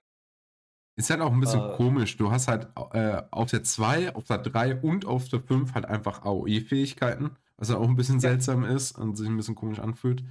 Ist 0.96 1.10
halt 1.10 1.22
auch 1.22 1.32
ein 1.32 1.40
bisschen 1.40 1.72
äh, 1.72 1.76
komisch. 1.76 2.16
Du 2.18 2.30
hast 2.30 2.48
halt 2.48 2.68
äh, 2.92 3.24
auf 3.32 3.50
der 3.50 3.64
2, 3.64 4.14
auf 4.14 4.26
der 4.26 4.38
3 4.40 4.76
und 4.76 5.06
auf 5.06 5.28
der 5.28 5.42
5 5.42 5.74
halt 5.74 5.86
einfach 5.86 6.24
AOE-Fähigkeiten, 6.24 7.36
was 7.58 7.70
ja 7.70 7.78
auch 7.78 7.88
ein 7.88 7.96
bisschen 7.96 8.16
ja. 8.16 8.22
seltsam 8.22 8.64
ist 8.64 8.92
und 8.92 9.16
sich 9.16 9.28
ein 9.28 9.38
bisschen 9.38 9.56
komisch 9.56 9.80
anfühlt. 9.80 10.24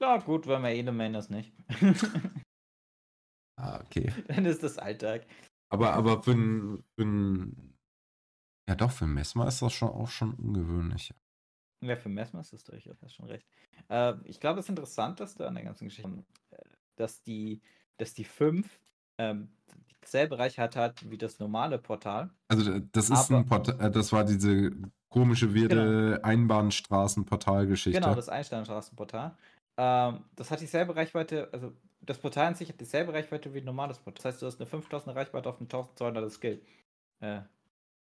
Ja, 0.00 0.18
gut, 0.18 0.46
weil 0.46 0.62
wir 0.62 0.70
eh 0.70 0.88
Main 0.92 1.14
das 1.14 1.30
nicht. 1.30 1.52
Ah, 3.58 3.80
okay. 3.84 4.12
Dann 4.28 4.44
ist 4.46 4.62
das 4.62 4.78
Alltag. 4.78 5.26
Aber, 5.70 5.92
aber 5.92 6.22
für 6.22 6.32
ein, 6.32 6.84
für 6.96 7.04
ein 7.04 7.74
ja 8.68 8.74
doch, 8.74 8.90
für 8.90 9.06
ein 9.06 9.14
Messmer 9.14 9.48
ist 9.48 9.62
das 9.62 9.72
schon 9.72 9.88
auch 9.88 10.08
schon 10.08 10.34
ungewöhnlich. 10.34 11.14
Ja, 11.82 11.96
für 11.96 12.08
Messmer 12.08 12.40
ist 12.40 12.52
das 12.52 12.64
durchaus, 12.64 13.00
hast 13.02 13.14
schon 13.14 13.26
recht. 13.26 13.46
Äh, 13.88 14.14
ich 14.24 14.40
glaube, 14.40 14.56
das 14.56 14.68
Interessanteste 14.68 15.46
an 15.46 15.54
der 15.54 15.64
ganzen 15.64 15.84
Geschichte, 15.84 16.24
dass 16.96 17.22
die, 17.22 17.62
dass 17.98 18.14
die 18.14 18.24
5 18.24 18.80
ähm, 19.18 19.48
dieselbe 20.04 20.38
Reichweite 20.38 20.80
hat 20.80 21.08
wie 21.08 21.16
das 21.16 21.38
normale 21.38 21.78
Portal. 21.78 22.30
Also 22.48 22.78
das 22.78 23.10
ist 23.10 23.30
ein 23.30 23.46
Portal, 23.46 23.80
äh, 23.80 23.90
das 23.90 24.12
war 24.12 24.24
diese 24.24 24.70
komische, 25.08 25.54
wirde 25.54 26.14
genau. 26.14 26.22
Einbahnstraßen-Portal-Geschichte. 26.22 28.00
Genau, 28.00 28.14
das 28.14 28.28
Einbahnstraßenportal. 28.28 29.36
Ähm, 29.78 30.24
das 30.34 30.50
hat 30.50 30.60
dieselbe 30.60 30.94
Reichweite, 30.94 31.48
also 31.52 31.72
das 32.08 32.18
Portal 32.18 32.46
an 32.46 32.54
sich 32.54 32.68
hat 32.68 32.80
dieselbe 32.80 33.12
Reichweite 33.12 33.52
wie 33.52 33.58
ein 33.58 33.64
normales 33.64 33.98
Portal. 33.98 34.14
Das 34.14 34.24
heißt, 34.24 34.42
du 34.42 34.46
hast 34.46 34.60
eine 34.60 34.66
5000 34.66 35.14
Reichweite 35.14 35.48
auf 35.48 35.60
ein 35.60 35.64
1200 35.64 36.32
Skill. 36.32 36.62
Äh. 37.20 37.40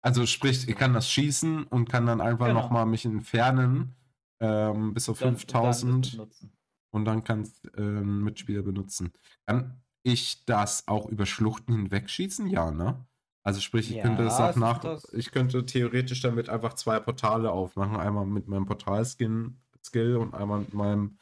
Also 0.02 0.26
sprich, 0.26 0.68
ich 0.68 0.76
kann 0.76 0.94
das 0.94 1.10
schießen 1.10 1.64
und 1.64 1.90
kann 1.90 2.06
dann 2.06 2.22
einfach 2.22 2.48
genau. 2.48 2.62
nochmal 2.62 2.86
mich 2.86 3.06
entfernen 3.06 3.96
ähm, 4.40 4.94
bis 4.94 5.10
auf 5.10 5.20
dann, 5.20 5.36
5000 5.36 5.94
und 5.94 6.20
dann, 6.20 6.52
und 6.92 7.06
dann 7.06 7.24
kann 7.24 7.42
es 7.42 7.62
ähm, 7.76 8.24
Mitspieler 8.24 8.62
benutzen. 8.62 9.12
Kann 9.46 9.82
ich 10.04 10.46
das 10.46 10.88
auch 10.88 11.08
über 11.08 11.26
Schluchten 11.26 11.74
hinweg 11.74 12.10
schießen? 12.10 12.48
Ja, 12.48 12.72
ne? 12.72 13.06
Also 13.44 13.60
sprich, 13.60 13.90
ich 13.90 13.98
ja, 13.98 14.04
könnte 14.04 14.24
es 14.24 14.34
auch 14.34 14.56
nach, 14.56 14.80
das... 14.80 15.12
ich 15.14 15.32
könnte 15.32 15.66
theoretisch 15.66 16.22
damit 16.22 16.50
einfach 16.50 16.74
zwei 16.74 17.00
Portale 17.00 17.52
aufmachen. 17.52 17.98
Einmal 17.98 18.26
mit 18.26 18.48
meinem 18.48 18.66
Portal-Skin 18.66 19.58
Skill 19.84 20.18
und 20.18 20.34
einmal 20.34 20.60
mit 20.60 20.74
meinem 20.74 21.18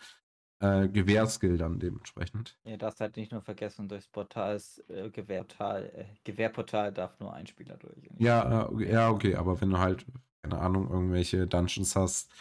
äh, 0.59 0.87
Gewehrskill 0.87 1.57
dann 1.57 1.79
dementsprechend. 1.79 2.57
Ja, 2.63 2.77
darfst 2.77 3.01
halt 3.01 3.17
nicht 3.17 3.31
nur 3.31 3.41
vergessen, 3.41 3.87
durchs 3.87 4.07
Portal, 4.07 4.61
äh, 4.87 5.09
Gewehrportal, 5.09 5.91
äh, 5.93 6.05
Gewehrportal 6.23 6.91
darf 6.93 7.19
nur 7.19 7.33
ein 7.33 7.47
Spieler 7.47 7.77
durch. 7.77 7.97
Ja, 8.17 8.69
äh, 8.69 8.91
ja, 8.91 9.09
okay, 9.09 9.35
aber 9.35 9.59
wenn 9.59 9.71
du 9.71 9.79
halt, 9.79 10.05
keine 10.41 10.59
Ahnung, 10.59 10.89
irgendwelche 10.89 11.47
Dungeons 11.47 11.95
hast, 11.95 12.31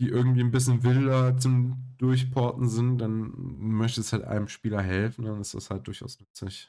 die 0.00 0.08
irgendwie 0.08 0.40
ein 0.40 0.50
bisschen 0.50 0.82
wilder 0.82 1.38
zum 1.38 1.76
Durchporten 1.98 2.68
sind, 2.68 2.98
dann 2.98 3.32
möchtest 3.58 4.12
halt 4.12 4.24
einem 4.24 4.48
Spieler 4.48 4.82
helfen, 4.82 5.24
dann 5.24 5.40
ist 5.40 5.54
das 5.54 5.70
halt 5.70 5.86
durchaus 5.86 6.18
nützlich. 6.20 6.68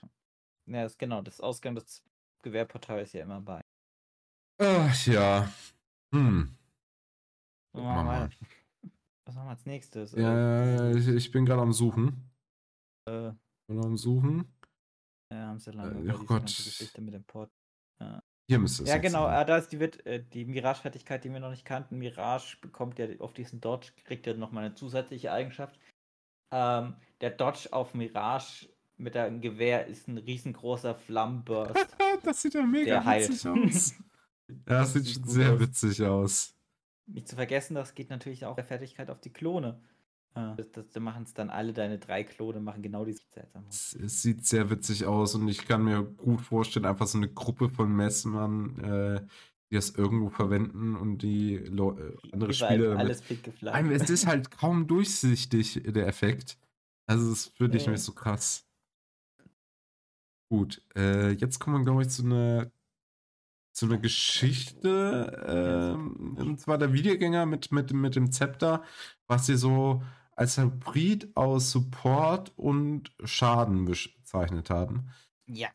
Ja, 0.68 0.86
ist 0.86 1.00
genau, 1.00 1.22
das 1.22 1.42
Ausgang 1.42 1.76
des 1.76 2.04
Gewehrportals 2.44 3.10
ist 3.10 3.14
ja 3.14 3.24
immer 3.24 3.42
bei. 3.42 3.62
Ach 4.60 5.08
ja. 5.08 5.52
Hm. 6.14 6.56
Mal. 7.74 8.30
Was 9.26 9.36
machen 9.36 9.48
wir 9.48 9.52
als 9.52 9.66
nächstes? 9.66 10.12
Ja, 10.14 10.92
ich, 10.92 11.08
ich 11.08 11.32
bin 11.32 11.46
gerade 11.46 11.62
am 11.62 11.74
Suchen. 11.74 12.30
Äh. 13.08 13.32
Bin 13.68 13.84
am 13.84 13.98
Suchen. 13.98 14.56
Ja, 15.32 15.48
haben 15.48 15.60
sie 15.60 15.72
lange. 15.72 16.08
Äh, 16.08 16.14
oh 16.14 16.24
Gott. 16.26 16.46
Geschichte 16.46 17.02
mit 17.02 17.14
dem 17.14 17.24
Port. 17.24 17.52
Ja. 18.00 18.22
Hier 18.48 18.60
müsste 18.60 18.84
es 18.84 18.90
Ja, 18.90 18.98
genau. 18.98 19.26
Sein. 19.26 19.48
Da 19.48 19.58
ist 19.58 19.72
die, 19.72 19.78
äh, 19.78 20.24
die 20.24 20.46
Mirage-Fertigkeit, 20.46 21.24
die 21.24 21.32
wir 21.32 21.40
noch 21.40 21.50
nicht 21.50 21.66
kannten. 21.66 21.98
Mirage 21.98 22.58
bekommt 22.62 23.00
ja 23.00 23.08
auf 23.20 23.34
diesen 23.34 23.60
Dodge, 23.60 23.92
kriegt 24.04 24.28
ja 24.28 24.36
nochmal 24.36 24.66
eine 24.66 24.76
zusätzliche 24.76 25.32
Eigenschaft. 25.32 25.80
Ähm, 26.54 26.96
der 27.22 27.32
Dodge 27.32 27.70
auf 27.72 27.96
Mirage 27.96 28.70
mit 28.98 29.18
einem 29.18 29.42
Gewehr 29.42 29.88
ist 29.88 30.08
ein 30.08 30.18
riesengroßer 30.18 30.96
Flammenburst. 30.96 31.76
das 32.24 32.42
sieht 32.42 32.54
ja 32.54 32.66
mega 32.66 33.04
witzig 33.04 33.48
aus. 33.48 33.94
ja, 34.48 34.56
das, 34.66 34.94
sieht 34.94 35.28
sehr 35.28 35.54
aus. 35.54 35.60
witzig 35.60 36.04
aus. 36.04 36.55
Nicht 37.08 37.28
zu 37.28 37.36
vergessen, 37.36 37.76
das 37.76 37.96
geht 37.96 38.10
natürlich 38.10 38.46
auch 38.46 38.56
der 38.56 38.66
Fertigkeit 38.66 39.10
auf 39.10 39.20
die 39.22 39.32
Klone. 39.32 39.80
Ah. 40.34 40.58
Da 40.92 41.00
machen 41.00 41.24
es 41.24 41.34
dann 41.34 41.50
alle 41.50 41.72
deine 41.72 41.98
drei 41.98 42.26
Klone, 42.26 42.60
machen 42.60 42.82
genau 42.82 43.06
diese 43.06 43.24
seltsam. 43.34 43.64
Es, 43.70 43.96
es, 43.96 44.22
sieht 44.22 44.46
sehr 44.46 44.70
witzig 44.70 45.06
aus 45.06 45.34
und 45.34 45.48
ich 45.48 45.66
kann 45.66 45.84
mir 45.84 46.04
gut 46.04 46.42
vorstellen, 46.42 46.86
einfach 46.86 47.08
so 47.08 47.18
eine 47.18 47.30
Gruppe 47.30 47.70
von 47.70 47.96
Messmann, 47.96 48.78
äh, 48.80 49.22
die 49.70 49.76
das 49.76 49.92
irgendwo 49.92 50.30
verwenden 50.30 50.98
und 50.98 51.20
die 51.20 51.58
Lo 51.58 51.98
äh, 51.98 52.18
andere 52.34 52.54
Spiele. 52.54 52.98
Alles 52.98 53.24
Einem, 53.64 53.92
es 53.92 54.10
ist 54.10 54.28
halt 54.28 54.52
kaum 54.52 54.88
durchsichtig, 54.88 55.82
der 55.86 56.08
Effekt. 56.08 56.58
Also, 57.08 57.30
das 57.30 57.46
finde 57.46 57.78
ich 57.78 57.86
ja. 57.86 57.92
mir 57.92 57.98
so 57.98 58.12
krass. 58.12 58.68
Gut, 60.50 60.82
äh, 60.98 61.32
jetzt 61.32 61.60
kommen 61.60 61.78
wir, 61.78 61.86
glaube 61.86 62.02
ich, 62.02 62.10
zu 62.10 62.24
einer 62.24 62.70
zu 63.76 63.88
einer 63.88 63.98
Geschichte, 63.98 65.44
ähm, 65.46 66.38
und 66.40 66.60
zwar 66.62 66.78
der 66.78 66.94
Videogänger 66.94 67.46
mit, 67.46 67.74
mit, 67.74 67.92
mit 67.92 68.16
dem 68.16 68.32
Zepter, 68.32 68.84
was 69.28 69.48
sie 69.48 69.58
so 69.58 70.02
als 70.32 70.58
Hybrid 70.58 71.36
aus 71.36 71.72
Support 71.72 72.54
und 72.56 73.12
Schaden 73.26 73.84
bezeichnet 73.84 74.70
haben. 74.70 75.10
Ja. 75.46 75.68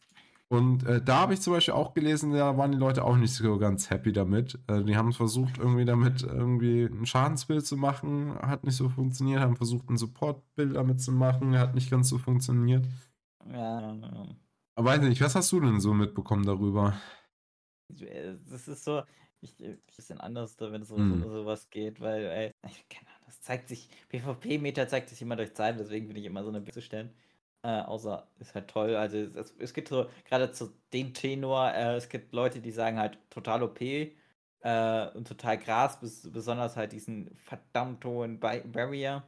Und 0.49 0.85
äh, 0.87 1.03
da 1.03 1.21
habe 1.21 1.35
ich 1.35 1.43
zum 1.43 1.53
Beispiel 1.53 1.75
auch 1.75 1.93
gelesen, 1.93 2.33
da 2.33 2.57
waren 2.57 2.73
die 2.73 2.79
Leute 2.79 3.05
auch 3.05 3.17
nicht 3.17 3.35
so 3.35 3.59
ganz 3.59 3.91
happy 3.91 4.13
damit. 4.13 4.59
Äh, 4.67 4.83
die 4.83 4.97
haben 4.97 5.13
versucht, 5.13 5.59
irgendwie 5.59 5.85
damit 5.85 6.23
irgendwie 6.23 6.85
ein 6.85 7.05
Schadensbild 7.05 7.67
zu 7.67 7.77
machen, 7.77 8.35
hat 8.41 8.65
nicht 8.65 8.77
so 8.77 8.89
funktioniert, 8.89 9.41
haben 9.41 9.57
versucht, 9.57 9.91
ein 9.91 9.99
Supportbild 9.99 10.75
damit 10.75 11.03
zu 11.03 11.13
machen, 11.13 11.59
hat 11.59 11.75
nicht 11.75 11.91
ganz 11.91 12.09
so 12.09 12.17
funktioniert. 12.17 12.89
Ja. 13.53 13.95
Aber 14.75 14.89
weiß 14.89 15.03
nicht, 15.03 15.21
was 15.21 15.35
hast 15.35 15.53
du 15.53 15.61
denn 15.61 15.81
so 15.81 15.93
mitbekommen 15.93 16.47
darüber? 16.47 16.95
Das 18.51 18.69
ist 18.69 18.85
so, 18.85 19.03
ich, 19.41 19.59
ein 19.61 19.81
bisschen 19.97 20.21
anders, 20.21 20.57
wenn 20.59 20.83
es 20.83 20.91
um 20.91 21.21
mm. 21.21 21.31
sowas 21.31 21.71
geht, 21.71 22.01
weil, 22.01 22.25
ey, 22.27 22.53
keine 22.89 23.09
Ahnung, 23.09 23.23
das 23.27 23.41
zeigt 23.41 23.69
sich, 23.69 23.89
PvP-Meter 24.09 24.89
zeigt 24.89 25.09
sich 25.09 25.23
immer 25.23 25.37
durch 25.37 25.55
Zeit, 25.55 25.79
deswegen 25.79 26.09
bin 26.09 26.17
ich 26.17 26.25
immer 26.25 26.43
so 26.43 26.51
eine 26.51 26.65
zu 26.65 26.83
stellen. 26.83 27.15
Äh, 27.63 27.83
außer 27.83 28.27
ist 28.39 28.55
halt 28.55 28.69
toll. 28.69 28.97
Also 28.97 29.19
es, 29.19 29.55
es 29.59 29.75
gibt 29.75 29.89
so, 29.89 30.07
gerade 30.25 30.51
zu 30.53 30.73
dem 30.93 31.13
Tenor, 31.13 31.73
äh, 31.75 31.97
es 31.97 32.09
gibt 32.09 32.33
Leute, 32.33 32.61
die 32.61 32.71
sagen 32.71 32.99
halt 32.99 33.19
total 33.29 33.63
OP 33.63 33.81
äh, 33.83 35.09
und 35.15 35.29
total 35.29 35.59
Gras, 35.59 36.01
bis, 36.01 36.31
besonders 36.31 36.77
halt 36.77 36.93
diesen 36.93 37.35
verdammt 37.35 38.05
hohen 38.05 38.41
Barrier. 38.41 39.25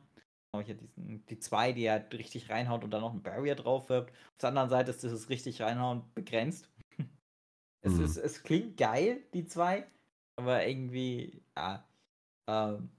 Ich 0.60 0.68
ja 0.68 0.74
diesen, 0.74 1.24
die 1.26 1.38
zwei, 1.38 1.72
die 1.72 1.90
halt 1.90 2.12
richtig 2.12 2.50
reinhaut 2.50 2.84
und 2.84 2.90
dann 2.90 3.00
noch 3.00 3.14
ein 3.14 3.22
Barrier 3.22 3.54
drauf 3.54 3.88
wirft. 3.88 4.10
Auf 4.10 4.38
der 4.40 4.50
anderen 4.50 4.68
Seite 4.68 4.90
ist 4.90 5.02
dieses 5.02 5.30
richtig 5.30 5.62
reinhauen 5.62 6.02
begrenzt. 6.14 6.68
Es, 7.82 7.94
mhm. 7.94 8.04
ist, 8.04 8.16
es 8.16 8.42
klingt 8.42 8.76
geil, 8.76 9.22
die 9.34 9.44
zwei, 9.44 9.86
aber 10.36 10.66
irgendwie, 10.66 11.42
ja. 11.56 11.84
Ähm, 12.46 12.90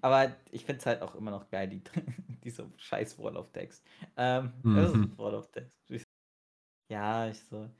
aber 0.00 0.36
ich 0.50 0.64
finde 0.64 0.80
es 0.80 0.86
halt 0.86 1.02
auch 1.02 1.14
immer 1.14 1.30
noch 1.30 1.48
geil, 1.50 1.68
die, 1.68 1.82
diese 2.44 2.70
scheiß 2.76 3.18
Wall 3.18 3.36
of 3.36 3.50
Text. 3.52 3.84
Ähm, 4.16 4.52
mhm. 4.62 4.76
Das 4.76 4.92
ist 4.92 5.18
Wall 5.18 5.34
of 5.34 5.50
Text. 5.50 5.78
Ja, 6.90 7.28
ich 7.28 7.38
so. 7.44 7.70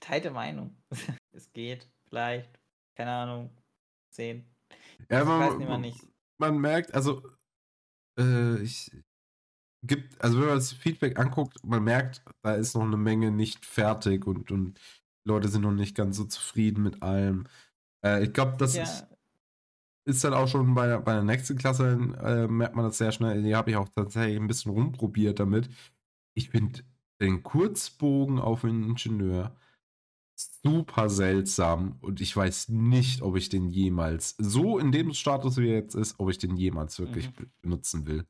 Teilte 0.00 0.30
Meinung. 0.30 0.76
es 1.32 1.50
geht, 1.52 1.88
vielleicht, 2.08 2.60
keine 2.94 3.12
Ahnung, 3.12 3.50
10. 4.10 4.44
Ja, 5.08 5.24
man, 5.24 5.40
weiß 5.40 5.58
nicht, 5.58 5.68
man, 5.68 5.80
nicht. 5.80 6.06
man 6.38 6.58
merkt, 6.58 6.94
also, 6.94 7.22
äh, 8.18 8.60
ich, 8.62 8.90
gibt, 9.82 10.22
also 10.22 10.38
wenn 10.38 10.48
man 10.48 10.56
das 10.56 10.72
Feedback 10.72 11.18
anguckt, 11.18 11.64
man 11.64 11.82
merkt, 11.82 12.22
da 12.42 12.54
ist 12.54 12.74
noch 12.74 12.82
eine 12.82 12.96
Menge 12.96 13.30
nicht 13.30 13.64
fertig 13.64 14.26
und, 14.26 14.50
und 14.50 14.78
Leute 15.24 15.48
sind 15.48 15.62
noch 15.62 15.72
nicht 15.72 15.96
ganz 15.96 16.16
so 16.16 16.24
zufrieden 16.24 16.82
mit 16.82 17.02
allem. 17.02 17.46
Äh, 18.04 18.24
ich 18.24 18.32
glaube, 18.32 18.56
das 18.58 18.76
ja. 18.76 18.82
ist 18.82 19.06
ist 20.06 20.24
dann 20.24 20.34
auch 20.34 20.48
schon 20.48 20.74
bei, 20.74 20.96
bei 20.98 21.12
der 21.12 21.22
nächsten 21.22 21.56
Klasse, 21.56 21.92
äh, 22.22 22.46
merkt 22.46 22.74
man 22.74 22.84
das 22.84 22.98
sehr 22.98 23.12
schnell. 23.12 23.42
Die 23.42 23.54
habe 23.54 23.70
ich 23.70 23.76
auch 23.76 23.88
tatsächlich 23.88 24.36
ein 24.36 24.46
bisschen 24.46 24.72
rumprobiert 24.72 25.38
damit. 25.38 25.68
Ich 26.34 26.50
finde 26.50 26.82
den 27.20 27.42
Kurzbogen 27.42 28.38
auf 28.38 28.64
einen 28.64 28.82
Ingenieur 28.82 29.54
super 30.62 31.10
seltsam 31.10 31.96
und 32.00 32.20
ich 32.20 32.34
weiß 32.34 32.70
nicht, 32.70 33.20
ob 33.20 33.36
ich 33.36 33.50
den 33.50 33.68
jemals, 33.68 34.36
so 34.38 34.78
in 34.78 34.90
dem 34.90 35.12
Status 35.12 35.58
wie 35.58 35.68
er 35.68 35.76
jetzt 35.76 35.94
ist, 35.94 36.18
ob 36.18 36.30
ich 36.30 36.38
den 36.38 36.56
jemals 36.56 36.98
wirklich 36.98 37.28
mhm. 37.38 37.50
benutzen 37.60 38.06
will. 38.06 38.24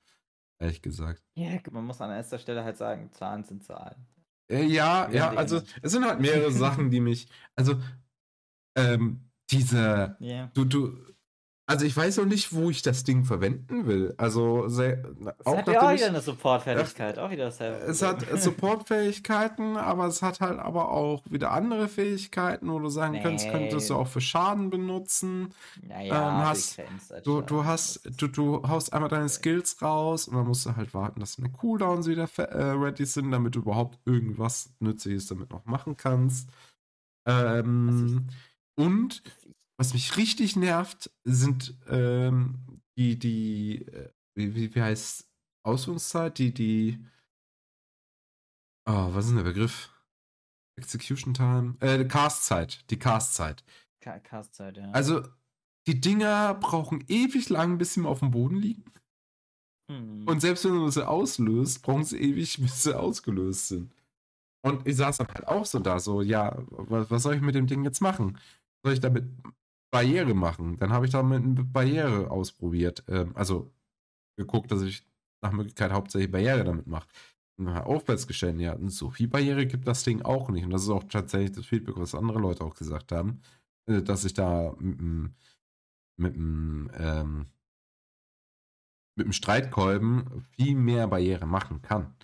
Ehrlich 0.61 0.83
gesagt. 0.83 1.23
Ja, 1.35 1.59
man 1.71 1.87
muss 1.87 2.01
an 2.01 2.11
erster 2.11 2.39
Stelle 2.39 2.63
halt 2.63 2.77
sagen, 2.77 3.11
Zahlen 3.13 3.45
sind 3.45 3.65
Zahlen. 3.65 4.07
Äh, 4.51 4.65
ja, 4.65 5.11
ja, 5.11 5.31
also 5.31 5.63
es 5.81 5.93
sind 5.93 6.05
halt 6.05 6.21
mehrere 6.21 6.53
Sachen, 6.53 6.91
die 6.91 7.01
mich, 7.01 7.29
also 7.57 7.81
ähm, 8.77 9.31
diese, 9.51 10.17
yeah. 10.21 10.51
du, 10.55 10.65
du, 10.65 10.99
also 11.71 11.87
ich 11.87 11.97
weiß 11.97 12.17
noch 12.17 12.25
nicht, 12.25 12.53
wo 12.53 12.69
ich 12.69 12.83
das 12.83 13.05
Ding 13.05 13.25
verwenden 13.25 13.87
will. 13.87 14.13
Also 14.17 14.67
sehr, 14.69 15.05
auch 15.45 15.57
hat 15.57 15.69
ja 15.69 15.81
auch 15.81 15.93
wieder 15.93 16.09
eine 16.09 16.21
Supportfähigkeit, 16.21 17.17
auch 17.21 17.31
wieder 17.31 17.45
dasselbe. 17.45 17.79
Es 17.87 18.03
hat 18.03 18.27
Supportfähigkeiten, 18.41 19.77
aber 19.77 20.07
es 20.07 20.21
hat 20.21 20.41
halt 20.41 20.59
aber 20.59 20.91
auch 20.91 21.23
wieder 21.31 21.53
andere 21.53 21.87
Fähigkeiten, 21.87 22.69
wo 22.73 22.81
du 22.81 22.89
sagen 22.89 23.13
nee. 23.13 23.23
könntest, 23.23 23.51
könntest 23.51 23.89
du 23.89 23.95
auch 23.95 24.09
für 24.09 24.21
Schaden 24.21 24.71
benutzen. 24.71 25.55
Naja, 25.87 26.41
ähm, 26.41 26.47
hast, 26.49 26.83
du, 27.23 27.41
du 27.41 27.65
hast, 27.65 28.01
du, 28.21 28.27
du 28.27 28.69
haust 28.69 28.93
einmal 28.93 29.09
deine 29.09 29.29
Skills 29.29 29.81
raus 29.81 30.27
und 30.27 30.37
dann 30.37 30.49
musst 30.49 30.67
du 30.67 30.75
halt 30.75 30.93
warten, 30.93 31.21
dass 31.21 31.37
deine 31.37 31.51
Cooldowns 31.51 32.09
wieder 32.09 32.29
äh, 32.37 32.73
ready 32.73 33.07
sind, 33.07 33.31
damit 33.31 33.55
du 33.55 33.61
überhaupt 33.61 34.01
irgendwas 34.07 34.71
Nützliches 34.81 35.29
damit 35.29 35.51
noch 35.51 35.67
machen 35.67 35.97
kannst. 35.97 36.51
Ähm, 37.27 38.27
und 38.75 39.23
was 39.81 39.95
mich 39.95 40.19
richtig 40.19 40.57
nervt, 40.57 41.11
sind 41.25 41.75
ähm, 41.89 42.83
die, 42.99 43.19
die, 43.19 43.87
äh, 43.87 44.11
wie, 44.35 44.75
wie 44.75 44.83
heißt 44.83 45.27
Ausführungszeit? 45.63 46.37
Die, 46.37 46.53
die, 46.53 47.03
oh, 48.87 49.15
was 49.15 49.25
ist 49.25 49.31
denn 49.31 49.39
der 49.39 49.45
Begriff? 49.45 49.91
Execution 50.77 51.33
Time? 51.33 51.77
Äh, 51.81 52.05
Castzeit. 52.05 52.85
Die 52.91 52.99
Castzeit. 52.99 53.65
Castzeit, 54.01 54.77
ja. 54.77 54.91
Also, 54.91 55.27
die 55.87 55.99
Dinger 55.99 56.55
brauchen 56.57 57.03
ewig 57.09 57.49
lang, 57.49 57.79
bis 57.79 57.95
sie 57.95 58.01
mal 58.01 58.11
auf 58.11 58.19
dem 58.21 58.33
Boden 58.33 58.57
liegen. 58.57 58.85
Mhm. 59.89 60.29
Und 60.29 60.41
selbst 60.43 60.67
wenn 60.67 60.75
du 60.75 60.91
sie 60.91 61.09
auslöst, 61.09 61.81
brauchen 61.81 62.05
sie 62.05 62.19
ewig, 62.19 62.61
bis 62.61 62.83
sie 62.83 62.99
ausgelöst 62.99 63.69
sind. 63.69 63.95
Und 64.63 64.87
ich 64.87 64.97
saß 64.97 65.17
dann 65.17 65.29
halt 65.29 65.49
auch 65.49 65.65
so 65.65 65.79
da, 65.79 65.99
so, 65.99 66.21
ja, 66.21 66.55
was, 66.69 67.11
was 67.11 67.23
soll 67.23 67.35
ich 67.35 67.41
mit 67.41 67.55
dem 67.55 67.67
Ding 67.67 67.83
jetzt 67.83 68.03
machen? 68.03 68.39
Soll 68.85 68.93
ich 68.93 69.01
damit 69.01 69.25
Barriere 69.91 70.35
machen. 70.35 70.77
Dann 70.77 70.93
habe 70.93 71.07
ich 71.07 71.13
damit 71.13 71.43
eine 71.43 71.65
Barriere 71.65 72.31
ausprobiert. 72.31 73.05
Ähm, 73.09 73.33
also 73.35 73.73
geguckt, 74.37 74.71
dass 74.71 74.83
ich 74.83 75.05
nach 75.43 75.53
Möglichkeit 75.53 75.93
hauptsächlich 75.93 76.31
Barriere 76.31 76.65
damit 76.65 76.87
mache. 76.87 77.09
Und 77.59 77.69
auch 77.69 78.03
festgestellt, 78.03 78.59
ja, 78.61 78.77
so 78.89 79.11
viel 79.11 79.29
Barriere 79.29 79.67
gibt 79.67 79.87
das 79.87 80.03
Ding 80.05 80.23
auch 80.23 80.49
nicht. 80.49 80.65
Und 80.65 80.71
das 80.71 80.83
ist 80.83 80.89
auch 80.89 81.05
tatsächlich 81.05 81.53
das 81.53 81.67
Feedback, 81.67 81.97
was 81.97 82.15
andere 82.15 82.39
Leute 82.39 82.65
auch 82.65 82.75
gesagt 82.75 83.13
haben, 83.13 83.43
äh, 83.87 84.03
dass 84.03 84.25
ich 84.25 84.35
da 84.35 84.75
mit 84.79 84.99
dem 85.01 85.35
mit 86.17 86.35
dem 86.35 86.91
ähm, 86.95 87.47
mit 89.17 89.27
dem 89.27 89.33
Streitkolben 89.33 90.47
viel 90.57 90.75
mehr 90.75 91.07
Barriere 91.07 91.47
machen 91.47 91.83
kann. 91.83 92.15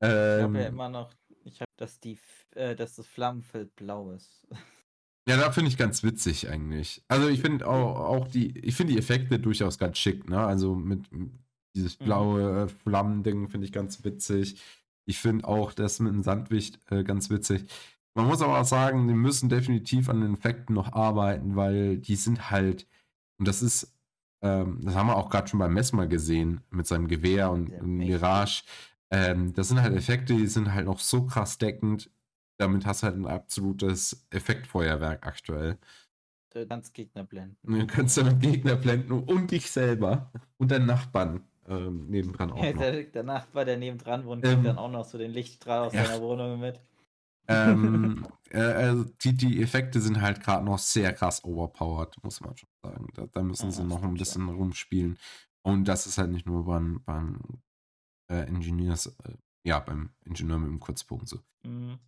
Ähm, 0.00 0.38
ich 0.38 0.44
habe 0.44 0.60
ja 0.60 0.66
immer 0.68 0.88
noch, 0.88 1.12
ich 1.44 1.60
habe, 1.60 1.70
dass 1.76 1.98
die, 1.98 2.18
äh, 2.54 2.76
dass 2.76 2.94
das 2.94 3.06
Flammenfeld 3.06 3.74
blau 3.74 4.12
ist. 4.12 4.46
Ja, 5.28 5.36
da 5.36 5.52
finde 5.52 5.70
ich 5.70 5.76
ganz 5.76 6.02
witzig 6.02 6.48
eigentlich. 6.48 7.04
Also 7.08 7.28
ich 7.28 7.42
finde 7.42 7.66
auch, 7.66 8.00
auch 8.00 8.28
die, 8.28 8.58
ich 8.60 8.74
finde 8.74 8.94
die 8.94 8.98
Effekte 8.98 9.38
durchaus 9.38 9.78
ganz 9.78 9.98
schick, 9.98 10.28
ne? 10.28 10.38
Also 10.38 10.74
mit 10.74 11.04
dieses 11.74 12.00
mhm. 12.00 12.04
blaue 12.04 12.64
mhm. 12.64 12.68
Flammending 12.68 13.48
finde 13.48 13.66
ich 13.66 13.72
ganz 13.72 14.02
witzig. 14.04 14.58
Ich 15.04 15.18
finde 15.18 15.46
auch 15.46 15.74
das 15.74 16.00
mit 16.00 16.14
dem 16.14 16.22
Sandwicht 16.22 16.80
äh, 16.90 17.04
ganz 17.04 17.28
witzig. 17.28 17.66
Man 18.14 18.26
muss 18.26 18.40
aber 18.40 18.58
auch 18.58 18.64
sagen, 18.64 19.06
die 19.06 19.14
müssen 19.14 19.50
definitiv 19.50 20.08
an 20.08 20.22
den 20.22 20.34
Effekten 20.34 20.74
noch 20.74 20.94
arbeiten, 20.94 21.56
weil 21.56 21.98
die 21.98 22.16
sind 22.16 22.50
halt, 22.50 22.86
und 23.38 23.46
das 23.46 23.62
ist, 23.62 23.94
ähm, 24.42 24.80
das 24.82 24.94
haben 24.94 25.08
wir 25.08 25.16
auch 25.16 25.28
gerade 25.28 25.48
schon 25.48 25.60
beim 25.60 25.74
Mess 25.74 25.92
mal 25.92 26.08
gesehen, 26.08 26.62
mit 26.70 26.86
seinem 26.86 27.06
Gewehr 27.06 27.50
und 27.50 27.82
Mirage. 27.82 28.62
Ähm, 29.10 29.52
das 29.52 29.68
sind 29.68 29.82
halt 29.82 29.94
Effekte, 29.94 30.34
die 30.34 30.46
sind 30.46 30.72
halt 30.72 30.86
noch 30.86 31.00
so 31.00 31.26
krass 31.26 31.58
deckend, 31.58 32.10
damit 32.58 32.86
hast 32.86 33.02
du 33.02 33.06
halt 33.06 33.16
ein 33.16 33.26
absolutes 33.26 34.26
Effektfeuerwerk 34.30 35.26
aktuell. 35.26 35.78
Du 36.50 36.66
kannst 36.66 36.94
Gegner 36.94 37.24
blenden. 37.24 37.56
Du 37.62 37.86
kannst 37.86 38.16
damit 38.16 38.40
Gegner 38.40 38.76
blenden 38.76 39.12
und 39.12 39.50
dich 39.50 39.70
selber 39.70 40.32
und 40.56 40.70
deinen 40.70 40.86
Nachbarn 40.86 41.44
ähm, 41.68 42.06
nebendran 42.08 42.50
auch. 42.50 42.64
Ja, 42.64 42.72
der, 42.72 43.04
der, 43.04 43.22
Nachbar, 43.22 43.64
der 43.64 43.76
nebendran 43.76 44.24
wohnt, 44.24 44.42
kriegt 44.42 44.56
ähm, 44.56 44.64
dann 44.64 44.78
auch 44.78 44.90
noch 44.90 45.04
so 45.04 45.18
den 45.18 45.30
Lichtstrahl 45.30 45.86
aus 45.86 45.92
ja. 45.92 46.04
seiner 46.04 46.22
Wohnung 46.22 46.58
mit. 46.58 46.80
Ähm, 47.46 48.26
äh, 48.50 48.60
also 48.60 49.04
die, 49.04 49.34
die 49.34 49.62
Effekte 49.62 50.00
sind 50.00 50.20
halt 50.20 50.42
gerade 50.42 50.64
noch 50.64 50.78
sehr 50.78 51.12
krass 51.12 51.44
overpowered, 51.44 52.16
muss 52.22 52.40
man 52.40 52.56
schon 52.56 52.68
sagen. 52.82 53.08
Da, 53.14 53.26
da 53.26 53.42
müssen 53.42 53.66
ja, 53.66 53.72
sie 53.72 53.84
noch 53.84 54.02
ein 54.02 54.14
bisschen 54.14 54.48
ja. 54.48 54.54
rumspielen. 54.54 55.18
Und 55.62 55.86
das 55.86 56.06
ist 56.06 56.18
halt 56.18 56.30
nicht 56.30 56.46
nur 56.46 56.64
beim, 56.64 57.02
beim 57.04 57.40
äh, 58.30 58.46
Engineers, 58.46 59.06
äh, 59.06 59.34
ja, 59.64 59.78
beim 59.80 60.10
Ingenieur 60.24 60.58
mit 60.58 60.70
dem 60.70 60.80
Kurzbogen 60.80 61.26
so. 61.26 61.38
Mhm. 61.62 61.98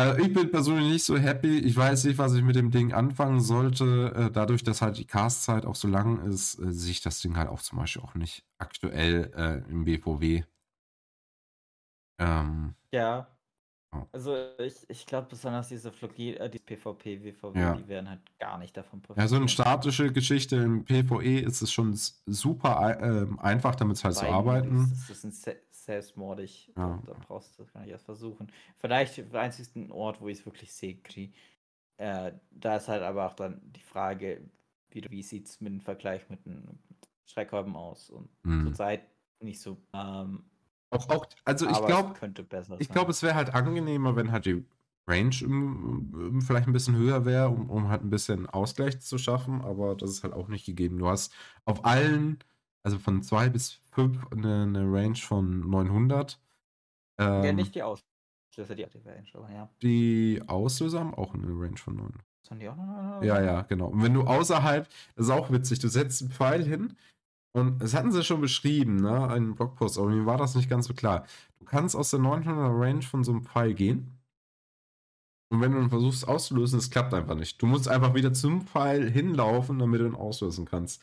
Also 0.00 0.18
ich 0.18 0.32
bin 0.32 0.50
persönlich 0.50 0.92
nicht 0.92 1.04
so 1.04 1.18
happy. 1.18 1.58
Ich 1.58 1.76
weiß 1.76 2.04
nicht, 2.04 2.16
was 2.16 2.32
ich 2.34 2.42
mit 2.42 2.56
dem 2.56 2.70
Ding 2.70 2.92
anfangen 2.92 3.40
sollte. 3.40 4.12
Äh, 4.16 4.30
dadurch, 4.30 4.62
dass 4.62 4.80
halt 4.80 4.96
die 4.96 5.04
Castzeit 5.04 5.66
auch 5.66 5.74
so 5.74 5.88
lang 5.88 6.26
ist, 6.26 6.58
äh, 6.58 6.72
sehe 6.72 6.92
ich 6.92 7.02
das 7.02 7.20
Ding 7.20 7.36
halt 7.36 7.48
auch 7.48 7.60
zum 7.60 7.78
Beispiel 7.78 8.02
auch 8.02 8.14
nicht 8.14 8.44
aktuell 8.58 9.30
äh, 9.36 9.70
im 9.70 9.84
BVW. 9.84 10.44
Ähm, 12.18 12.74
ja. 12.92 13.28
Also 14.12 14.36
ich, 14.58 14.88
ich 14.88 15.04
glaube 15.04 15.26
besonders 15.28 15.68
diese 15.68 15.90
Flogi, 15.90 16.34
äh, 16.34 16.48
die 16.48 16.60
PvP, 16.60 17.24
WVW, 17.24 17.58
ja. 17.58 17.74
die 17.74 17.88
werden 17.88 18.08
halt 18.08 18.20
gar 18.38 18.56
nicht 18.56 18.76
davon 18.76 19.02
profitieren. 19.02 19.24
Ja, 19.24 19.28
so 19.28 19.36
eine 19.36 19.48
statische 19.48 20.12
Geschichte 20.12 20.56
im 20.56 20.84
PvE 20.84 21.40
ist 21.40 21.60
es 21.60 21.72
schon 21.72 21.98
super 22.26 22.98
äh, 23.00 23.26
einfach, 23.40 23.74
damit 23.74 24.02
halt 24.04 24.14
zu 24.14 24.28
arbeiten. 24.28 24.92
Das 25.08 25.10
ist 25.10 25.24
ein 25.24 25.32
selbstmordig. 25.90 26.72
Ja. 26.76 27.00
Da, 27.04 27.12
da, 27.12 27.18
brauchst 27.26 27.58
du 27.58 27.62
das 27.62 27.72
gar 27.72 27.80
nicht 27.80 27.90
erst 27.90 28.04
versuchen. 28.04 28.50
Vielleicht 28.76 29.18
der 29.18 29.40
einzigsten 29.40 29.90
Ort, 29.90 30.20
wo 30.20 30.28
ich 30.28 30.38
es 30.38 30.46
wirklich 30.46 30.72
sehe, 30.72 30.98
äh, 31.96 32.32
da 32.50 32.76
ist 32.76 32.88
halt 32.88 33.02
aber 33.02 33.26
auch 33.26 33.34
dann 33.34 33.60
die 33.62 33.82
Frage, 33.82 34.40
wie, 34.90 35.04
wie 35.10 35.22
sieht 35.22 35.48
es 35.48 35.60
mit 35.60 35.72
dem 35.72 35.80
Vergleich 35.80 36.28
mit 36.30 36.44
den 36.46 36.78
Schreckhäuben 37.26 37.76
aus? 37.76 38.10
Und 38.10 38.28
mhm. 38.44 38.66
zurzeit 38.66 39.02
nicht 39.40 39.60
so. 39.60 39.76
Ähm, 39.92 40.44
auch, 40.90 41.08
auch, 41.08 41.26
also 41.44 41.68
ich 41.68 41.86
glaube, 41.86 42.14
ich 42.78 42.88
glaube, 42.88 43.10
es 43.10 43.22
wäre 43.22 43.34
halt 43.34 43.54
angenehmer, 43.54 44.16
wenn 44.16 44.32
halt 44.32 44.46
die 44.46 44.64
Range 45.06 45.36
im, 45.42 46.40
vielleicht 46.40 46.66
ein 46.66 46.72
bisschen 46.72 46.96
höher 46.96 47.24
wäre, 47.24 47.48
um, 47.48 47.68
um 47.68 47.88
halt 47.88 48.02
ein 48.02 48.10
bisschen 48.10 48.48
Ausgleich 48.48 49.00
zu 49.00 49.18
schaffen, 49.18 49.60
aber 49.60 49.94
das 49.94 50.10
ist 50.10 50.24
halt 50.24 50.34
auch 50.34 50.48
nicht 50.48 50.66
gegeben. 50.66 50.98
Du 50.98 51.08
hast 51.08 51.32
auf 51.64 51.84
allen 51.84 52.38
also 52.82 52.98
von 52.98 53.22
2 53.22 53.48
bis 53.50 53.72
5 53.92 54.32
eine, 54.32 54.62
eine 54.62 54.92
Range 54.92 55.16
von 55.16 55.68
900. 55.68 56.38
Ähm, 57.18 57.44
ja, 57.44 57.52
nicht 57.52 57.74
die 57.74 57.82
Auslöser, 57.82 58.74
die 58.74 58.84
aktive 58.84 59.08
Range, 59.08 59.28
aber 59.34 59.50
ja. 59.50 59.68
Die 59.82 60.42
Auslöser 60.46 61.00
haben 61.00 61.14
auch 61.14 61.34
eine 61.34 61.48
Range 61.48 61.76
von 61.76 61.96
900. 61.96 62.22
Sind 62.42 62.60
die 62.60 62.68
auch 62.68 62.76
noch 62.76 62.86
900? 62.86 63.24
Ja, 63.24 63.42
ja, 63.42 63.62
genau. 63.62 63.88
Und 63.88 64.02
wenn 64.02 64.14
du 64.14 64.22
außerhalb, 64.22 64.88
das 65.14 65.26
ist 65.26 65.30
auch 65.30 65.50
witzig, 65.50 65.78
du 65.80 65.88
setzt 65.88 66.22
einen 66.22 66.30
Pfeil 66.30 66.64
hin 66.64 66.96
und 67.52 67.82
das 67.82 67.94
hatten 67.94 68.12
sie 68.12 68.24
schon 68.24 68.40
beschrieben, 68.40 68.96
ne, 68.96 69.28
einen 69.28 69.54
Blogpost, 69.54 69.98
aber 69.98 70.08
mir 70.08 70.24
war 70.24 70.38
das 70.38 70.54
nicht 70.54 70.70
ganz 70.70 70.86
so 70.86 70.94
klar. 70.94 71.26
Du 71.58 71.64
kannst 71.64 71.96
aus 71.96 72.10
der 72.10 72.20
900er 72.20 72.80
Range 72.80 73.02
von 73.02 73.24
so 73.24 73.32
einem 73.32 73.42
Pfeil 73.42 73.74
gehen. 73.74 74.16
Und 75.52 75.60
wenn 75.60 75.72
du 75.72 75.80
dann 75.80 75.90
versuchst 75.90 76.28
auszulösen, 76.28 76.78
es 76.78 76.90
klappt 76.90 77.12
einfach 77.12 77.34
nicht. 77.34 77.60
Du 77.60 77.66
musst 77.66 77.88
einfach 77.88 78.14
wieder 78.14 78.32
zum 78.32 78.62
Pfeil 78.62 79.10
hinlaufen, 79.10 79.80
damit 79.80 80.00
du 80.00 80.06
ihn 80.06 80.14
auslösen 80.14 80.64
kannst. 80.64 81.02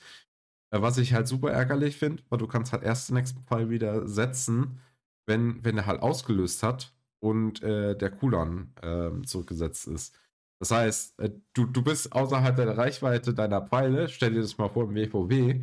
Äh, 0.72 0.82
was 0.82 0.98
ich 0.98 1.14
halt 1.14 1.28
super 1.28 1.52
ärgerlich 1.52 1.98
finde, 1.98 2.24
weil 2.30 2.40
du 2.40 2.48
kannst 2.48 2.74
halt 2.74 2.84
erst 2.84 3.10
den 3.10 3.16
nächsten 3.16 3.44
Fall 3.44 3.70
wieder 3.70 4.08
setzen, 4.08 4.80
wenn, 5.26 5.64
wenn 5.64 5.78
er 5.78 5.86
halt 5.86 6.02
ausgelöst 6.02 6.64
hat 6.64 6.94
und 7.20 7.62
äh, 7.64 7.96
der 7.98 8.12
Cooldown 8.12 8.74
äh, 8.82 9.26
zurückgesetzt 9.26 9.88
ist. 9.88 10.18
Das 10.60 10.72
heißt, 10.72 11.20
äh, 11.20 11.32
du, 11.54 11.66
du 11.66 11.84
bist 11.84 12.12
außerhalb 12.14 12.56
der 12.56 12.78
Reichweite 12.78 13.34
deiner 13.34 13.62
Pfeile, 13.62 14.10
stell 14.10 14.34
dir 14.34 14.42
das 14.42 14.58
mal 14.58 14.70
vor 14.70 14.86
im 14.86 14.96
WVW, 14.96 15.62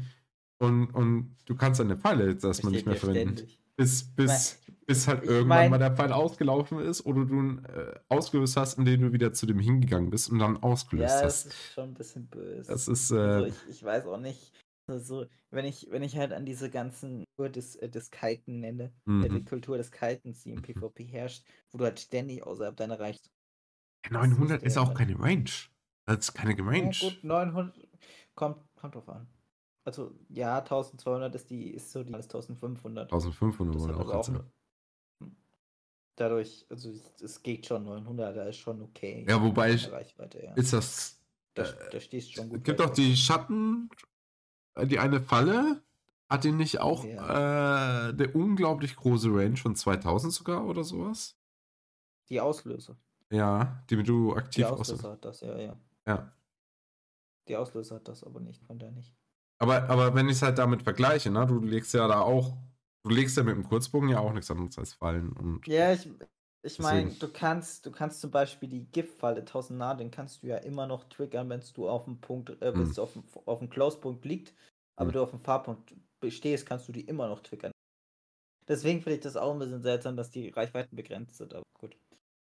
und, 0.58 0.86
und 0.90 1.36
du 1.46 1.56
kannst 1.56 1.80
deine 1.80 1.96
Pfeile 1.96 2.28
jetzt 2.28 2.44
erstmal 2.44 2.72
nicht 2.72 2.86
mehr 2.86 2.96
verwenden. 2.96 3.36
Ständig. 3.36 3.60
Bis, 3.76 4.04
bis, 4.04 4.60
bis 4.86 5.08
halt 5.08 5.24
irgendwann 5.24 5.48
mein, 5.48 5.70
mal 5.72 5.78
der 5.78 5.90
Pfeil 5.90 6.12
ausgelaufen 6.12 6.78
ist 6.78 7.04
oder 7.04 7.24
du 7.24 7.34
ihn 7.34 7.64
äh, 7.64 7.98
ausgelöst 8.08 8.56
hast, 8.56 8.78
indem 8.78 9.00
du 9.00 9.12
wieder 9.12 9.32
zu 9.32 9.46
dem 9.46 9.58
hingegangen 9.58 10.10
bist 10.10 10.30
und 10.30 10.38
dann 10.38 10.62
ausgelöst 10.62 11.16
ja, 11.20 11.24
hast. 11.24 11.44
Ja, 11.44 11.50
das 11.50 11.58
ist 11.58 11.72
schon 11.72 11.84
ein 11.84 11.94
bisschen 11.94 12.26
böse. 12.28 12.70
Das 12.70 12.86
ist, 12.86 13.10
äh, 13.10 13.16
also 13.16 13.46
ich, 13.46 13.54
ich 13.68 13.82
weiß 13.82 14.06
auch 14.06 14.20
nicht, 14.20 14.52
also, 14.86 15.26
wenn 15.50 15.64
ich, 15.64 15.88
wenn 15.90 16.02
ich 16.02 16.16
halt 16.16 16.32
an 16.32 16.44
diese 16.44 16.70
ganzen 16.70 17.24
Kultur 17.36 17.48
des, 17.50 17.76
äh, 17.76 17.88
des 17.88 18.10
Kiten 18.10 18.60
nenne, 18.60 18.92
mhm. 19.06 19.24
äh, 19.24 19.28
die 19.28 19.44
Kultur 19.44 19.78
des 19.78 19.90
Kitens, 19.90 20.42
die 20.42 20.52
im 20.52 20.62
PvP 20.62 21.04
herrscht, 21.04 21.44
wo 21.70 21.78
du 21.78 21.84
halt 21.84 22.00
ständig 22.00 22.42
außerhalb 22.42 22.76
deiner 22.76 23.00
Reichweite. 23.00 23.30
900 24.10 24.62
ist, 24.62 24.72
ist 24.72 24.78
auch 24.78 24.92
keine 24.92 25.18
Range. 25.18 25.50
Das 26.06 26.18
ist 26.18 26.34
keine 26.34 26.54
Range. 26.58 26.90
Ja, 26.92 27.08
gut, 27.08 27.24
900 27.24 27.88
kommt, 28.34 28.58
kommt 28.76 28.94
drauf 28.94 29.08
an. 29.08 29.26
Also, 29.84 30.12
ja, 30.28 30.58
1200 30.58 31.34
ist 31.34 31.50
die, 31.50 31.70
ist 31.70 31.90
so 31.90 32.04
die, 32.04 32.12
alles 32.12 32.26
1500. 32.26 33.12
1500 33.12 33.80
wurde 33.80 33.96
auch, 33.96 34.28
auch 34.28 34.44
Dadurch, 36.16 36.64
also 36.70 36.92
es 37.22 37.42
geht 37.42 37.66
schon 37.66 37.84
900, 37.84 38.36
da 38.36 38.44
ist 38.44 38.58
schon 38.58 38.80
okay. 38.82 39.26
Ja, 39.28 39.42
wobei 39.42 39.72
ich, 39.72 39.86
ja. 39.86 40.54
ist 40.54 40.72
das. 40.72 41.20
Da, 41.54 41.64
äh, 41.64 41.90
da 41.90 42.00
stehst 42.00 42.28
du 42.28 42.32
schon 42.34 42.48
gut. 42.50 42.58
Es 42.58 42.64
gibt 42.64 42.80
auch 42.80 42.90
die 42.90 43.16
Schatten 43.16 43.88
die 44.82 44.98
eine 44.98 45.20
Falle, 45.20 45.82
hat 46.28 46.44
die 46.44 46.52
nicht 46.52 46.80
auch 46.80 47.04
ja. 47.04 48.08
äh, 48.08 48.12
eine 48.12 48.28
unglaublich 48.32 48.96
große 48.96 49.28
Range 49.28 49.56
von 49.56 49.76
2000 49.76 50.32
sogar 50.32 50.66
oder 50.66 50.84
sowas? 50.84 51.36
Die 52.28 52.40
Auslöser. 52.40 52.96
Ja, 53.30 53.82
die 53.90 54.02
du 54.02 54.34
aktiv 54.34 54.54
Die 54.54 54.64
Auslöser 54.64 55.12
hat 55.12 55.24
das, 55.24 55.40
ja, 55.40 55.58
ja. 55.58 55.76
Ja. 56.06 56.32
Die 57.48 57.56
Auslöser 57.56 57.96
hat 57.96 58.08
das 58.08 58.24
aber 58.24 58.40
nicht, 58.40 58.62
von 58.64 58.78
der 58.78 58.90
nicht. 58.90 59.14
Aber, 59.58 59.88
aber 59.88 60.14
wenn 60.14 60.28
ich 60.28 60.36
es 60.36 60.42
halt 60.42 60.58
damit 60.58 60.82
vergleiche, 60.82 61.30
ne, 61.30 61.46
du 61.46 61.60
legst 61.60 61.94
ja 61.94 62.08
da 62.08 62.20
auch, 62.20 62.56
du 63.02 63.10
legst 63.10 63.36
ja 63.36 63.42
mit 63.42 63.54
dem 63.54 63.64
Kurzbogen 63.64 64.08
ja 64.08 64.18
auch 64.18 64.32
nichts 64.32 64.50
anderes 64.50 64.78
als 64.78 64.94
Fallen 64.94 65.32
und. 65.32 65.66
Ja, 65.66 65.92
ich, 65.92 66.10
ich 66.64 66.78
meine, 66.78 67.10
du 67.10 67.28
kannst, 67.28 67.84
du 67.84 67.90
kannst 67.90 68.20
zum 68.20 68.30
Beispiel 68.30 68.68
die 68.68 68.86
Giftfalle 68.86 69.40
1000 69.40 69.78
nah, 69.78 69.94
den 69.94 70.10
kannst 70.10 70.42
du 70.42 70.46
ja 70.46 70.56
immer 70.56 70.86
noch 70.86 71.04
triggern, 71.04 71.50
wenn 71.50 71.62
du 71.74 71.88
auf 71.88 72.04
dem 72.04 72.20
Punkt, 72.20 72.50
äh, 72.62 72.74
wenn 72.74 72.82
es 72.82 72.96
mhm. 72.96 73.02
auf 73.02 73.12
dem, 73.12 73.24
auf 73.44 73.58
dem 73.58 73.68
Close-Punkt 73.68 74.24
liegt, 74.24 74.54
aber 74.96 75.10
mhm. 75.10 75.12
du 75.12 75.22
auf 75.22 75.30
dem 75.30 75.40
Fahrpunkt 75.40 75.94
stehst, 76.28 76.64
kannst 76.66 76.88
du 76.88 76.92
die 76.92 77.02
immer 77.02 77.28
noch 77.28 77.40
triggern. 77.40 77.72
Deswegen 78.66 79.02
finde 79.02 79.16
ich 79.16 79.22
das 79.22 79.36
auch 79.36 79.52
ein 79.52 79.58
bisschen 79.58 79.82
seltsam, 79.82 80.16
dass 80.16 80.30
die 80.30 80.48
Reichweiten 80.48 80.96
begrenzt 80.96 81.36
sind, 81.36 81.52
aber 81.52 81.64
gut. 81.78 81.94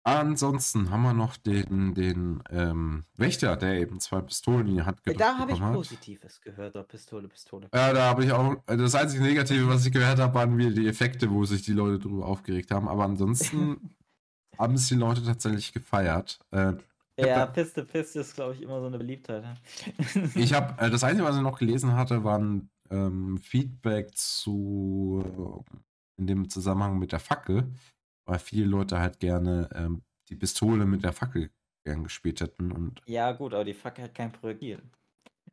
Ansonsten 0.05 0.91
haben 0.91 1.03
wir 1.03 1.13
noch 1.13 1.37
den, 1.37 1.95
den 1.95 2.43
ähm, 2.51 3.05
Wächter, 3.17 3.57
der 3.57 3.75
eben 3.75 4.01
zwei 4.01 4.21
Pistolen 4.21 4.67
in 4.69 4.77
die 4.77 4.83
Hand 4.83 5.03
gedrückt 5.05 5.23
hat. 5.23 5.35
Da 5.35 5.39
habe 5.39 5.53
ich 5.53 5.61
Positives 5.61 6.41
gehört, 6.41 6.75
oder 6.75 6.85
Pistole, 6.85 7.29
Pistole. 7.29 7.69
Ja, 7.75 7.93
da 7.93 8.05
habe 8.05 8.25
ich 8.25 8.33
auch, 8.33 8.57
das 8.67 8.95
einzige 8.95 9.23
Negative, 9.23 9.69
was 9.69 9.85
ich 9.85 9.93
gehört 9.93 10.19
habe, 10.19 10.35
waren 10.35 10.57
wieder 10.57 10.71
die 10.71 10.87
Effekte, 10.87 11.31
wo 11.31 11.45
sich 11.45 11.63
die 11.63 11.73
Leute 11.73 11.99
drüber 11.99 12.27
aufgeregt 12.27 12.71
haben. 12.71 12.89
Aber 12.89 13.05
ansonsten 13.05 13.95
haben 14.59 14.75
es 14.75 14.89
die 14.89 14.95
Leute 14.95 15.23
tatsächlich 15.23 15.73
gefeiert. 15.73 16.39
Äh, 16.53 16.75
ja, 17.19 17.47
Piste, 17.47 17.85
Piste 17.85 18.21
ist, 18.21 18.35
glaube 18.35 18.55
ich, 18.55 18.63
immer 18.63 18.81
so 18.81 18.87
eine 18.87 18.97
Beliebtheit. 18.97 19.43
Ne? 19.43 20.31
ich 20.37 20.55
habe, 20.55 20.81
äh, 20.83 20.91
das 20.91 21.05
Einzige, 21.05 21.27
was 21.27 21.37
ich 21.37 21.43
noch 21.43 21.59
gelesen 21.59 21.95
hatte, 21.95 22.25
waren 22.25 22.71
ähm, 22.91 23.39
Feedback 23.39 24.17
zu, 24.17 25.65
in 26.17 26.27
dem 26.27 26.49
Zusammenhang 26.49 26.99
mit 26.99 27.13
der 27.13 27.21
Fackel, 27.21 27.73
weil 28.29 28.39
viele 28.39 28.67
Leute 28.67 29.01
halt 29.01 29.19
gerne 29.19 29.69
ähm, 29.75 30.03
die 30.29 30.37
Pistole 30.37 30.85
mit 30.85 31.03
der 31.03 31.13
Fackel 31.13 31.51
gern 31.85 32.05
gespielt 32.05 32.41
hätten. 32.41 32.71
Und 32.71 33.01
ja, 33.07 33.33
gut, 33.33 33.55
aber 33.55 33.65
die 33.65 33.75
Fackel 33.75 34.05
hat 34.05 34.15
kein 34.15 34.31
Projektil. 34.31 34.83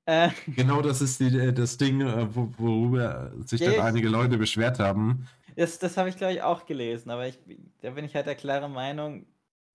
Äh, 0.06 0.30
genau 0.48 0.82
das 0.82 1.02
ist 1.02 1.20
die, 1.20 1.36
äh, 1.36 1.54
das 1.54 1.78
Ding, 1.78 2.02
äh, 2.02 2.28
worüber 2.36 3.32
sich 3.46 3.62
dann 3.62 3.80
einige 3.80 4.10
Leute 4.10 4.38
beschwert 4.38 4.80
haben. 4.80 5.28
Das, 5.56 5.80
das 5.80 5.96
habe 5.96 6.10
ich, 6.10 6.18
glaube 6.18 6.34
ich, 6.34 6.42
auch 6.42 6.66
gelesen, 6.66 7.10
aber 7.10 7.28
ich, 7.28 7.40
da 7.82 7.92
bin 7.92 8.04
ich 8.04 8.14
halt 8.14 8.28
der 8.28 8.36
klare 8.36 8.70
Meinung, 8.70 9.26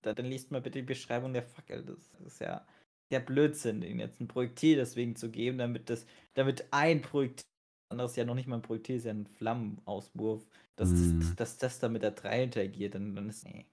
da, 0.02 0.12
dann 0.12 0.26
liest 0.26 0.50
mal 0.50 0.60
bitte 0.60 0.80
die 0.80 0.86
Beschreibung 0.86 1.32
der 1.32 1.42
Fackel. 1.42 1.82
Das, 1.82 2.10
das 2.10 2.34
ist 2.34 2.40
ja 2.40 2.66
der 3.10 3.20
Blödsinn, 3.20 3.82
ihnen 3.82 3.98
jetzt 3.98 4.20
ein 4.20 4.28
Projektil 4.28 4.76
deswegen 4.76 5.16
zu 5.16 5.30
geben, 5.30 5.56
damit 5.56 5.88
das, 5.88 6.06
damit 6.34 6.66
ein 6.70 7.00
Projektil, 7.00 7.46
anderes 7.88 8.14
ja 8.14 8.24
noch 8.24 8.34
nicht 8.34 8.46
mal 8.46 8.56
ein 8.56 8.62
Projektil, 8.62 8.96
ist 8.96 9.06
ja 9.06 9.12
ein 9.12 9.26
Flammenauswurf, 9.26 10.46
dass, 10.80 10.90
mm. 10.90 11.20
das, 11.20 11.36
dass 11.36 11.58
das 11.58 11.78
da 11.78 11.88
mit 11.88 12.02
der 12.02 12.12
3 12.12 12.44
interagiert, 12.44 12.94
dann, 12.94 13.14
dann 13.14 13.28
ist, 13.28 13.44
nee. 13.44 13.66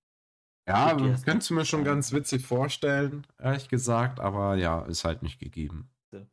Ja, 0.67 0.93
könntest 1.23 1.49
du 1.49 1.53
mir 1.53 1.63
schon 1.63 1.85
ganz 1.85 2.11
witzig 2.11 2.45
vorstellen, 2.45 3.25
ehrlich 3.39 3.69
gesagt, 3.69 4.19
aber 4.19 4.55
ja, 4.55 4.81
ist 4.81 5.05
halt 5.05 5.23
nicht 5.23 5.39
gegeben. 5.39 5.89
So. 6.11 6.27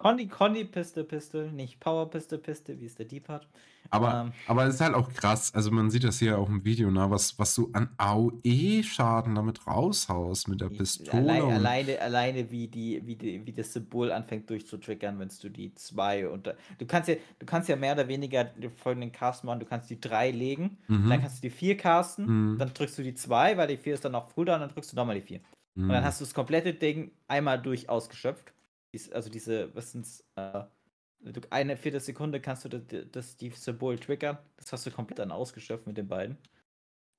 Conny, 0.00 0.28
Conny, 0.28 0.64
Piste, 0.64 1.04
Piste, 1.04 1.50
nicht 1.52 1.78
Power, 1.78 2.08
Piste, 2.08 2.38
Piste, 2.38 2.80
wie 2.80 2.86
es 2.86 2.94
der 2.94 3.04
Deep 3.04 3.28
hat. 3.28 3.46
Aber, 3.90 4.22
ähm, 4.26 4.32
aber 4.46 4.64
es 4.64 4.76
ist 4.76 4.80
halt 4.80 4.94
auch 4.94 5.12
krass, 5.12 5.52
also 5.54 5.70
man 5.70 5.90
sieht 5.90 6.04
das 6.04 6.18
hier 6.18 6.38
auch 6.38 6.48
im 6.48 6.64
Video, 6.64 6.90
ne, 6.90 7.10
was, 7.10 7.38
was 7.38 7.54
du 7.54 7.68
an 7.74 7.90
AOE-Schaden 7.98 9.34
damit 9.34 9.66
raushaust 9.66 10.48
mit 10.48 10.62
der 10.62 10.70
Pistole. 10.70 11.18
Alleine, 11.18 11.54
alleine, 11.54 12.00
alleine 12.00 12.50
wie, 12.50 12.66
die, 12.68 13.02
wie, 13.04 13.14
die, 13.14 13.44
wie 13.44 13.52
das 13.52 13.74
Symbol 13.74 14.10
anfängt 14.10 14.48
durchzutriggern, 14.48 15.18
wenn 15.18 15.28
du 15.42 15.50
die 15.50 15.74
zwei 15.74 16.26
und 16.26 16.46
du 16.46 16.86
kannst 16.86 17.10
ja, 17.10 17.16
du 17.38 17.44
kannst 17.44 17.68
ja 17.68 17.76
mehr 17.76 17.92
oder 17.92 18.08
weniger 18.08 18.50
folgenden 18.76 19.12
Cast 19.12 19.44
machen, 19.44 19.60
du 19.60 19.66
kannst 19.66 19.90
die 19.90 20.00
drei 20.00 20.30
legen, 20.30 20.78
mhm. 20.88 21.10
dann 21.10 21.20
kannst 21.20 21.38
du 21.38 21.42
die 21.42 21.54
vier 21.54 21.76
casten, 21.76 22.52
mhm. 22.52 22.58
dann 22.58 22.72
drückst 22.72 22.96
du 22.96 23.02
die 23.02 23.14
zwei, 23.14 23.54
weil 23.58 23.68
die 23.68 23.76
vier 23.76 23.92
ist 23.92 24.04
dann 24.04 24.12
noch 24.12 24.34
Cooldown, 24.34 24.60
dann 24.60 24.70
drückst 24.70 24.92
du 24.92 24.96
nochmal 24.96 25.16
die 25.16 25.26
vier. 25.26 25.40
Mhm. 25.74 25.82
Und 25.82 25.88
dann 25.90 26.02
mhm. 26.02 26.06
hast 26.06 26.22
du 26.22 26.24
das 26.24 26.32
komplette 26.32 26.72
Ding 26.72 27.10
einmal 27.28 27.60
durch 27.60 27.90
ausgeschöpft 27.90 28.54
also 29.12 29.30
diese, 29.30 29.74
was 29.74 29.92
sind's, 29.92 30.24
äh, 30.36 30.64
eine 31.50 31.76
Viertelsekunde 31.76 32.40
kannst 32.40 32.64
du 32.64 32.68
das, 32.68 32.82
das, 33.12 33.36
die 33.36 33.50
Symbol 33.50 33.98
triggern. 33.98 34.38
Das 34.56 34.72
hast 34.72 34.86
du 34.86 34.90
komplett 34.90 35.18
dann 35.18 35.32
ausgeschöpft 35.32 35.86
mit 35.86 35.96
den 35.96 36.08
beiden. 36.08 36.38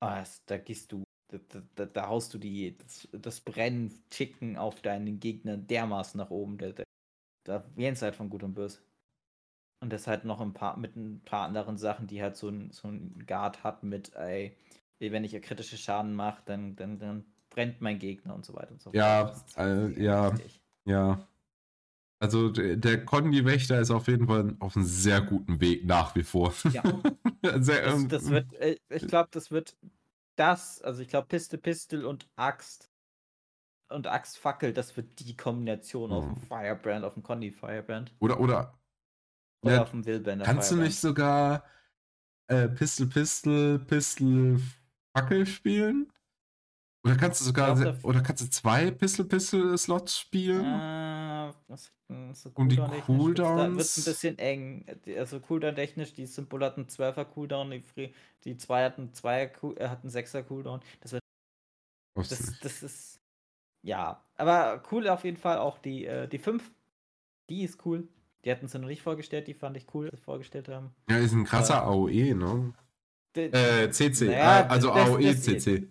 Ah, 0.00 0.20
das, 0.20 0.44
da 0.46 0.58
gehst 0.58 0.90
du, 0.90 1.04
da, 1.28 1.38
da, 1.76 1.86
da, 1.86 2.08
haust 2.08 2.34
du 2.34 2.38
die, 2.38 2.76
das, 2.76 3.08
das 3.12 3.40
Brennen, 3.40 4.02
Chicken 4.10 4.56
auf 4.56 4.82
deinen 4.82 5.20
Gegner 5.20 5.56
dermaßen 5.56 6.18
nach 6.18 6.30
oben. 6.30 6.58
Da, 6.58 6.72
da, 6.72 6.82
da 7.44 7.64
jenseits 7.76 8.16
von 8.16 8.28
Gut 8.28 8.42
und 8.42 8.54
Böse. 8.54 8.80
Und 9.80 9.92
das 9.92 10.06
halt 10.06 10.24
noch 10.24 10.40
ein 10.40 10.52
paar, 10.52 10.76
mit 10.76 10.96
ein 10.96 11.22
paar 11.24 11.46
anderen 11.46 11.78
Sachen, 11.78 12.06
die 12.06 12.22
halt 12.22 12.36
so 12.36 12.48
ein, 12.48 12.70
so 12.70 12.88
ein 12.88 13.24
Guard 13.26 13.64
hat 13.64 13.82
mit, 13.82 14.14
ey, 14.14 14.56
wenn 14.98 15.24
ich 15.24 15.40
kritische 15.42 15.76
Schaden 15.76 16.14
mache, 16.14 16.42
dann, 16.44 16.76
dann, 16.76 16.98
dann 16.98 17.24
brennt 17.50 17.80
mein 17.80 17.98
Gegner 17.98 18.34
und 18.34 18.44
so 18.44 18.54
weiter 18.54 18.72
und 18.72 18.80
so 18.80 18.90
fort. 18.90 18.94
Ja, 18.94 19.32
äh, 19.56 20.02
ja, 20.02 20.32
ja. 20.84 21.28
Also 22.22 22.50
der 22.50 23.04
Kondi-Wächter 23.04 23.80
ist 23.80 23.90
auf 23.90 24.06
jeden 24.06 24.28
Fall 24.28 24.54
auf 24.60 24.76
einem 24.76 24.86
sehr 24.86 25.20
guten 25.22 25.60
Weg 25.60 25.84
nach 25.84 26.14
wie 26.14 26.22
vor. 26.22 26.54
Ja. 26.72 26.84
sehr, 27.60 27.82
das, 27.82 28.06
das, 28.06 28.30
wird, 28.30 28.54
äh, 28.54 28.76
ich 28.90 29.08
glaube, 29.08 29.28
das 29.32 29.50
wird 29.50 29.76
das, 30.36 30.80
also 30.82 31.02
ich 31.02 31.08
glaube 31.08 31.26
Piste, 31.26 31.58
Pistol 31.58 32.04
und 32.04 32.28
Axt 32.36 32.92
und 33.88 34.06
Axtfackel, 34.06 34.72
das 34.72 34.96
wird 34.96 35.18
die 35.18 35.36
Kombination 35.36 36.10
hm. 36.10 36.16
auf 36.16 36.24
dem 36.26 36.36
Firebrand, 36.36 37.04
auf 37.04 37.14
dem 37.14 37.24
Condi 37.24 37.50
Firebrand. 37.50 38.14
Oder, 38.20 38.38
oder. 38.38 38.78
Oder 39.64 39.74
ja, 39.74 39.82
auf 39.82 39.90
dem 39.90 40.06
Willbender 40.06 40.44
Kannst 40.44 40.68
Firebrand. 40.68 40.86
du 40.86 40.90
nicht 40.90 41.00
sogar 41.00 41.64
äh, 42.46 42.68
Pistol, 42.68 43.08
Pistol, 43.08 43.80
Pistol, 43.80 44.60
Fackel 45.12 45.44
spielen? 45.44 46.11
Oder 47.04 47.16
kannst 47.16 47.40
du 47.40 47.44
sogar, 47.44 47.74
glaub, 47.74 48.04
oder 48.04 48.20
kannst 48.20 48.44
du 48.44 48.50
zwei 48.50 48.90
Pistol, 48.92 49.26
Pistol 49.26 49.76
Slots 49.76 50.18
spielen? 50.20 50.64
Äh, 50.64 51.52
was, 51.66 51.92
so 52.32 52.50
Und 52.54 52.68
die 52.68 52.76
Cooldowns? 52.76 53.76
Wird 53.76 53.80
es 53.80 53.98
ein 53.98 54.04
bisschen 54.04 54.38
eng. 54.38 54.86
Also 55.18 55.40
Cooldown 55.40 55.74
technisch, 55.74 56.14
die 56.14 56.26
Symbol 56.26 56.64
hatten 56.64 56.84
12er 56.84 57.24
Cooldown, 57.24 57.70
die, 57.70 58.14
die 58.44 58.56
zwei 58.56 58.84
hatten 58.84 59.12
2 59.12 59.42
äh, 59.76 59.88
hatten 59.88 60.08
6er 60.08 60.42
Cooldown. 60.42 60.80
Das 61.00 61.12
wird. 61.12 61.22
Das, 62.14 62.60
das 62.60 62.82
ist 62.82 63.22
ja, 63.82 64.22
aber 64.36 64.82
cool 64.92 65.08
auf 65.08 65.24
jeden 65.24 65.36
Fall 65.36 65.58
auch 65.58 65.78
die, 65.78 66.06
äh, 66.06 66.28
die 66.28 66.38
5. 66.38 66.70
Die 67.50 67.64
ist 67.64 67.84
cool. 67.84 68.08
Die 68.44 68.50
hatten 68.50 68.68
sie 68.68 68.78
noch 68.78 68.88
nicht 68.88 69.02
vorgestellt, 69.02 69.46
die 69.48 69.54
fand 69.54 69.76
ich 69.76 69.86
cool, 69.94 70.08
dass 70.08 70.20
sie 70.20 70.24
vorgestellt 70.24 70.68
haben. 70.68 70.94
Ja, 71.08 71.18
ist 71.18 71.32
ein 71.32 71.44
krasser 71.44 71.74
äh, 71.74 71.86
AOE, 71.86 72.34
ne? 72.34 72.72
Äh, 73.34 73.90
CC, 73.90 74.26
naja, 74.26 74.66
also 74.66 74.88
das, 74.88 75.08
AOE, 75.08 75.22
das, 75.22 75.42
CC. 75.42 75.88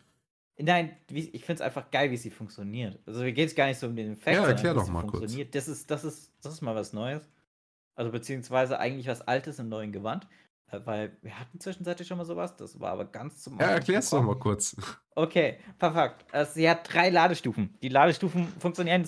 Nein, 0.61 0.95
ich 1.09 1.45
finde 1.45 1.53
es 1.53 1.61
einfach 1.61 1.89
geil, 1.91 2.11
wie 2.11 2.17
sie 2.17 2.29
funktioniert. 2.29 2.99
Also 3.05 3.21
mir 3.21 3.33
geht 3.33 3.49
es 3.49 3.55
gar 3.55 3.67
nicht 3.67 3.79
so 3.79 3.87
um 3.87 3.95
den 3.95 4.13
Effekt, 4.13 4.37
ja, 4.37 4.45
erklär 4.45 4.73
doch 4.73 4.87
mal 4.87 5.05
kurz. 5.05 5.35
Das 5.51 5.67
ist, 5.67 5.89
das, 5.89 6.03
ist, 6.03 6.31
das 6.41 6.53
ist 6.53 6.61
mal 6.61 6.75
was 6.75 6.93
Neues. 6.93 7.29
Also 7.95 8.11
beziehungsweise 8.11 8.79
eigentlich 8.79 9.07
was 9.07 9.21
Altes 9.21 9.59
im 9.59 9.69
neuen 9.69 9.91
Gewand. 9.91 10.27
Äh, 10.71 10.79
weil 10.85 11.17
wir 11.21 11.39
hatten 11.39 11.59
zwischenzeitlich 11.59 12.07
schon 12.07 12.17
mal 12.17 12.25
sowas, 12.25 12.55
das 12.55 12.79
war 12.79 12.91
aber 12.91 13.05
ganz 13.05 13.43
zum 13.43 13.59
Ja, 13.59 13.67
erklär's 13.67 14.09
doch 14.09 14.21
mal 14.21 14.37
kurz. 14.37 14.75
Okay, 15.13 15.59
perfekt. 15.77 16.25
Also, 16.31 16.53
sie 16.53 16.69
hat 16.69 16.91
drei 16.91 17.09
Ladestufen. 17.09 17.77
Die 17.81 17.89
Ladestufen 17.89 18.47
funktionieren 18.59 19.05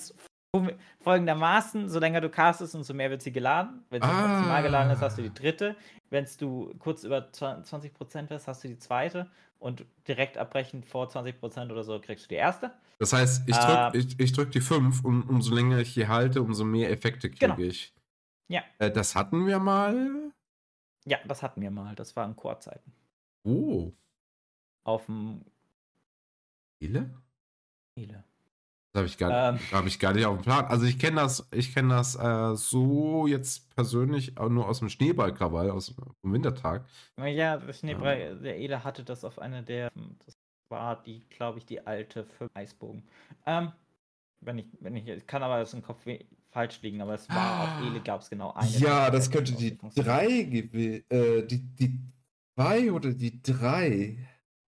folgendermaßen: 1.00 1.88
So 1.88 1.98
länger 1.98 2.20
du 2.20 2.28
castest, 2.28 2.74
umso 2.74 2.92
mehr 2.92 3.10
wird 3.10 3.22
sie 3.22 3.32
geladen. 3.32 3.84
Wenn 3.88 4.02
sie 4.02 4.08
ah. 4.08 4.28
maximal 4.28 4.62
geladen 4.62 4.92
ist, 4.92 5.00
hast 5.00 5.18
du 5.18 5.22
die 5.22 5.32
dritte. 5.32 5.76
Wenn 6.10 6.26
du 6.38 6.74
kurz 6.78 7.04
über 7.04 7.30
20% 7.32 8.26
bist, 8.26 8.46
hast 8.46 8.62
du 8.62 8.68
die 8.68 8.78
zweite. 8.78 9.30
Und 9.64 9.86
direkt 10.06 10.36
abbrechen 10.36 10.84
vor 10.84 11.08
20% 11.08 11.72
oder 11.72 11.84
so, 11.84 11.98
kriegst 11.98 12.26
du 12.26 12.28
die 12.28 12.34
erste. 12.34 12.70
Das 12.98 13.14
heißt, 13.14 13.48
ich 13.48 13.56
drücke 13.56 13.92
äh, 13.94 13.98
ich, 13.98 14.20
ich 14.20 14.32
drück 14.34 14.52
die 14.52 14.60
5 14.60 15.02
und 15.02 15.22
umso 15.22 15.54
länger 15.54 15.78
ich 15.78 15.94
hier 15.94 16.08
halte, 16.08 16.42
umso 16.42 16.66
mehr 16.66 16.90
Effekte 16.90 17.30
kriege 17.30 17.54
genau. 17.54 17.58
ich. 17.58 17.94
Ja. 18.48 18.62
Äh, 18.78 18.90
das 18.90 19.14
hatten 19.14 19.46
wir 19.46 19.58
mal. 19.58 20.34
Ja, 21.06 21.16
das 21.26 21.42
hatten 21.42 21.62
wir 21.62 21.70
mal. 21.70 21.94
Das 21.94 22.14
war 22.14 22.26
in 22.26 22.36
Chorzeiten. 22.36 22.92
Oh. 23.44 23.90
Auf 24.84 25.06
dem. 25.06 25.46
Ele? 26.78 27.14
Ele. 27.94 28.22
Das 28.94 29.00
habe 29.00 29.08
ich, 29.08 29.18
gar, 29.18 29.54
ähm. 29.54 29.58
hab 29.72 29.86
ich 29.86 29.98
gar 29.98 30.12
nicht 30.12 30.24
auf 30.24 30.36
dem 30.36 30.42
Plan. 30.42 30.66
Also 30.66 30.84
ich 30.86 31.00
kenne 31.00 31.16
das, 31.16 31.48
ich 31.50 31.74
kenne 31.74 31.96
das 31.96 32.14
äh, 32.14 32.54
so 32.54 33.26
jetzt 33.26 33.74
persönlich 33.74 34.38
auch 34.38 34.48
nur 34.48 34.68
aus 34.68 34.78
dem 34.78 34.88
Schneeballkrawall, 34.88 35.68
aus 35.68 35.96
dem 36.22 36.32
Wintertag. 36.32 36.84
Ja, 37.18 37.56
der 37.56 37.72
Schneeball, 37.72 38.20
ja. 38.20 38.34
der 38.36 38.56
Ele 38.56 38.84
hatte 38.84 39.02
das 39.02 39.24
auf 39.24 39.40
einer 39.40 39.62
der, 39.62 39.90
das 40.24 40.38
war 40.68 41.02
die, 41.02 41.28
glaube 41.28 41.58
ich, 41.58 41.66
die 41.66 41.84
alte 41.84 42.24
für 42.24 42.46
Eisbogen. 42.54 43.02
Ähm, 43.46 43.72
wenn 44.40 44.58
ich, 44.58 44.66
wenn 44.78 44.94
ich, 44.94 45.08
ich 45.08 45.26
kann 45.26 45.42
aber 45.42 45.58
das 45.58 45.74
im 45.74 45.82
Kopf 45.82 46.06
falsch 46.52 46.80
liegen, 46.82 47.02
aber 47.02 47.14
es 47.14 47.28
war 47.28 47.36
ah, 47.36 47.64
auf 47.64 47.86
Ele 47.88 48.00
gab 48.00 48.20
es 48.20 48.30
genau 48.30 48.52
eine. 48.52 48.70
Ja, 48.78 49.10
das 49.10 49.28
könnte 49.28 49.54
die 49.54 49.76
drei 49.96 50.28
äh, 50.28 51.42
die, 51.42 51.58
die 51.58 51.98
zwei 52.54 52.92
oder 52.92 53.12
die 53.12 53.42
drei 53.42 54.18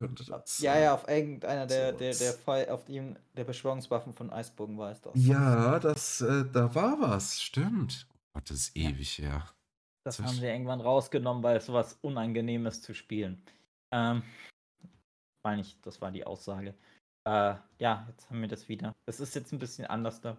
das 0.00 0.58
Ja, 0.58 0.78
ja, 0.78 0.94
auf 0.94 1.08
irgendeiner 1.08 1.66
der, 1.66 1.92
der, 1.92 2.14
der, 2.14 2.32
Fall, 2.34 2.68
auf 2.68 2.84
dem 2.84 3.16
der 3.36 3.44
Beschwörungswaffen 3.44 4.12
von 4.12 4.30
Eisbogen 4.30 4.76
war 4.78 4.92
es 4.92 5.00
doch. 5.00 5.14
Ja, 5.14 5.78
das, 5.78 6.20
äh, 6.20 6.44
da 6.52 6.74
war 6.74 7.00
was, 7.00 7.40
stimmt. 7.40 8.06
Oh 8.10 8.14
Gott, 8.34 8.50
das 8.50 8.58
ist 8.58 8.76
ewig 8.76 9.18
her. 9.18 9.28
Ja. 9.28 9.50
Das, 10.04 10.18
das 10.18 10.26
haben 10.26 10.36
sie 10.36 10.46
irgendwann 10.46 10.80
rausgenommen, 10.80 11.42
weil 11.42 11.56
es 11.56 11.66
so 11.66 11.72
was 11.72 11.94
Unangenehmes 12.02 12.80
zu 12.80 12.94
spielen. 12.94 13.42
Ähm, 13.90 14.22
meine 15.42 15.62
ich, 15.62 15.80
das 15.82 16.00
war 16.00 16.12
die 16.12 16.24
Aussage. 16.24 16.74
Äh, 17.26 17.54
ja, 17.78 18.06
jetzt 18.08 18.30
haben 18.30 18.40
wir 18.40 18.48
das 18.48 18.68
wieder. 18.68 18.94
Es 19.06 19.18
ist 19.18 19.34
jetzt 19.34 19.52
ein 19.52 19.58
bisschen 19.58 19.86
anders 19.86 20.20
da. 20.20 20.36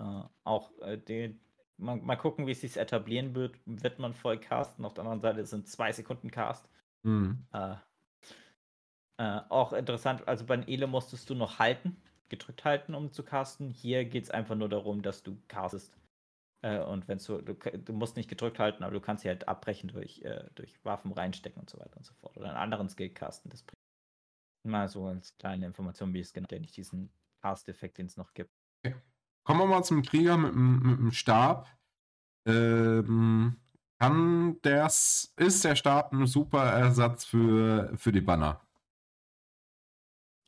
Äh, 0.00 0.28
auch 0.44 0.70
äh, 0.82 0.98
die, 0.98 1.38
mal, 1.78 1.96
mal, 1.96 2.16
gucken, 2.16 2.46
wie 2.46 2.52
es 2.52 2.60
sich 2.60 2.76
etablieren 2.76 3.34
wird. 3.34 3.58
Wird 3.64 3.98
man 3.98 4.12
voll 4.12 4.38
casten? 4.38 4.84
Auf 4.84 4.94
der 4.94 5.04
anderen 5.04 5.20
Seite 5.20 5.46
sind 5.46 5.68
zwei 5.68 5.92
Sekunden 5.92 6.30
Cast. 6.30 6.68
Mhm. 7.04 7.46
Äh, 7.52 7.76
äh, 9.18 9.40
auch 9.48 9.72
interessant, 9.72 10.26
also 10.26 10.44
bei 10.44 10.56
Ele 10.66 10.86
musstest 10.86 11.30
du 11.30 11.34
noch 11.34 11.58
halten, 11.58 11.96
gedrückt 12.28 12.64
halten, 12.64 12.94
um 12.94 13.12
zu 13.12 13.22
casten. 13.22 13.70
Hier 13.70 14.04
geht 14.04 14.24
es 14.24 14.30
einfach 14.30 14.56
nur 14.56 14.68
darum, 14.68 15.02
dass 15.02 15.22
du 15.22 15.36
castest. 15.48 15.96
Äh, 16.62 16.80
und 16.80 17.06
wenn 17.08 17.18
du, 17.18 17.40
du 17.42 17.92
musst 17.92 18.16
nicht 18.16 18.28
gedrückt 18.28 18.58
halten, 18.58 18.82
aber 18.82 18.94
du 18.94 19.00
kannst 19.00 19.22
sie 19.22 19.28
halt 19.28 19.46
abbrechen 19.46 19.88
durch, 19.88 20.22
äh, 20.22 20.44
durch 20.54 20.82
Waffen 20.84 21.12
reinstecken 21.12 21.60
und 21.60 21.70
so 21.70 21.78
weiter 21.78 21.96
und 21.96 22.06
so 22.06 22.14
fort. 22.14 22.36
Oder 22.36 22.48
einen 22.48 22.56
anderen 22.56 22.88
Skill 22.88 23.10
casten. 23.10 23.50
Das 23.50 23.62
bringt 23.62 23.78
mal 24.66 24.88
so 24.88 25.06
als 25.06 25.36
kleine 25.36 25.66
Information, 25.66 26.14
wie 26.14 26.20
es 26.20 26.32
genau, 26.32 26.46
der 26.46 26.60
nicht 26.60 26.76
diesen 26.76 27.10
Cast-Effekt, 27.42 27.98
den 27.98 28.06
es 28.06 28.16
noch 28.16 28.32
gibt. 28.32 28.50
Kommen 29.44 29.60
wir 29.60 29.66
mal 29.66 29.84
zum 29.84 30.02
Krieger 30.02 30.38
mit, 30.38 30.54
mit 30.54 30.98
dem 30.98 31.12
Stab. 31.12 31.68
Ähm, 32.46 33.60
kann 34.00 34.60
das, 34.62 35.34
ist 35.36 35.64
der 35.64 35.76
Stab 35.76 36.12
ein 36.12 36.26
super 36.26 36.64
Ersatz 36.64 37.26
für, 37.26 37.92
für 37.96 38.10
die 38.10 38.22
Banner? 38.22 38.63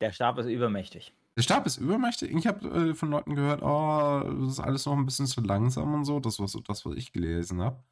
Der 0.01 0.13
Stab 0.13 0.39
ist 0.39 0.47
übermächtig. 0.47 1.13
Der 1.37 1.43
Stab 1.43 1.67
ist 1.67 1.79
übermächtig? 1.79 2.35
Ich 2.35 2.47
habe 2.47 2.67
äh, 2.69 2.95
von 2.95 3.11
Leuten 3.11 3.35
gehört, 3.35 3.63
oh, 3.63 4.21
das 4.41 4.53
ist 4.53 4.61
alles 4.61 4.87
noch 4.87 4.95
ein 4.95 5.05
bisschen 5.05 5.27
zu 5.27 5.41
langsam 5.43 5.95
und 5.95 6.05
so. 6.05 6.21
Das 6.21 6.39
war 6.39 6.49
so 6.49 6.61
das, 6.61 6.85
was 6.85 6.97
ich 6.97 7.13
gelesen 7.13 7.61
habe. 7.63 7.83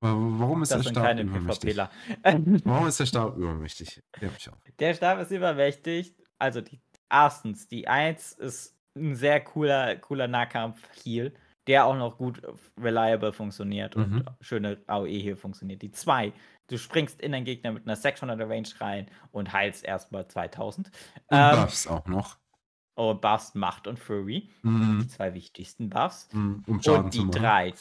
Warum 0.00 0.62
ist 0.62 0.70
das 0.70 0.82
der 0.82 0.90
Stab 0.90 1.18
übermächtig? 1.18 1.76
Warum 2.64 2.86
ist 2.86 3.00
der 3.00 3.06
Stab 3.06 3.36
übermächtig? 3.36 4.02
Der 4.78 4.94
Stab 4.94 5.20
ist 5.20 5.30
übermächtig. 5.30 6.14
Also 6.38 6.60
die, 6.60 6.80
erstens, 7.10 7.66
die 7.66 7.88
1 7.88 8.32
ist 8.34 8.76
ein 8.96 9.16
sehr 9.16 9.40
cooler, 9.40 9.96
cooler 9.96 10.28
Nahkampf-Heal, 10.28 11.32
der 11.68 11.86
auch 11.86 11.96
noch 11.96 12.18
gut 12.18 12.42
reliable 12.80 13.32
funktioniert 13.32 13.94
mhm. 13.94 14.02
und 14.02 14.24
schöne 14.40 14.82
AOE 14.86 15.08
hier 15.08 15.36
funktioniert. 15.36 15.82
Die 15.82 15.92
2 15.92 16.32
Du 16.68 16.76
springst 16.76 17.20
in 17.22 17.32
deinen 17.32 17.46
Gegner 17.46 17.72
mit 17.72 17.86
einer 17.86 17.96
600er 17.96 18.48
Range 18.48 18.68
rein 18.78 19.06
und 19.32 19.52
heilst 19.52 19.84
erstmal 19.84 20.28
2000. 20.28 20.88
Und 20.88 20.92
ähm, 21.30 21.56
Buffs 21.56 21.86
auch 21.86 22.06
noch. 22.06 22.36
Und 22.94 23.20
Buffs 23.22 23.54
Macht 23.54 23.86
und 23.86 23.98
Fury. 23.98 24.50
Mhm. 24.62 25.00
Die 25.02 25.08
zwei 25.08 25.32
wichtigsten 25.32 25.88
Buffs. 25.88 26.28
Mhm, 26.32 26.64
um 26.66 26.82
Schaden 26.82 27.04
und 27.06 27.14
die 27.14 27.30
drei. 27.30 27.72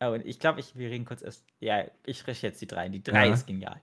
Oh, 0.00 0.14
ich 0.24 0.40
glaube, 0.40 0.60
ich, 0.60 0.76
wir 0.76 0.88
reden 0.88 1.04
kurz 1.04 1.20
erst. 1.20 1.44
Ja, 1.60 1.84
ich 2.06 2.26
richte 2.26 2.46
jetzt 2.46 2.60
die 2.62 2.66
drei. 2.66 2.88
Die 2.88 3.02
drei 3.02 3.26
ja. 3.26 3.34
ist 3.34 3.46
genial. 3.46 3.80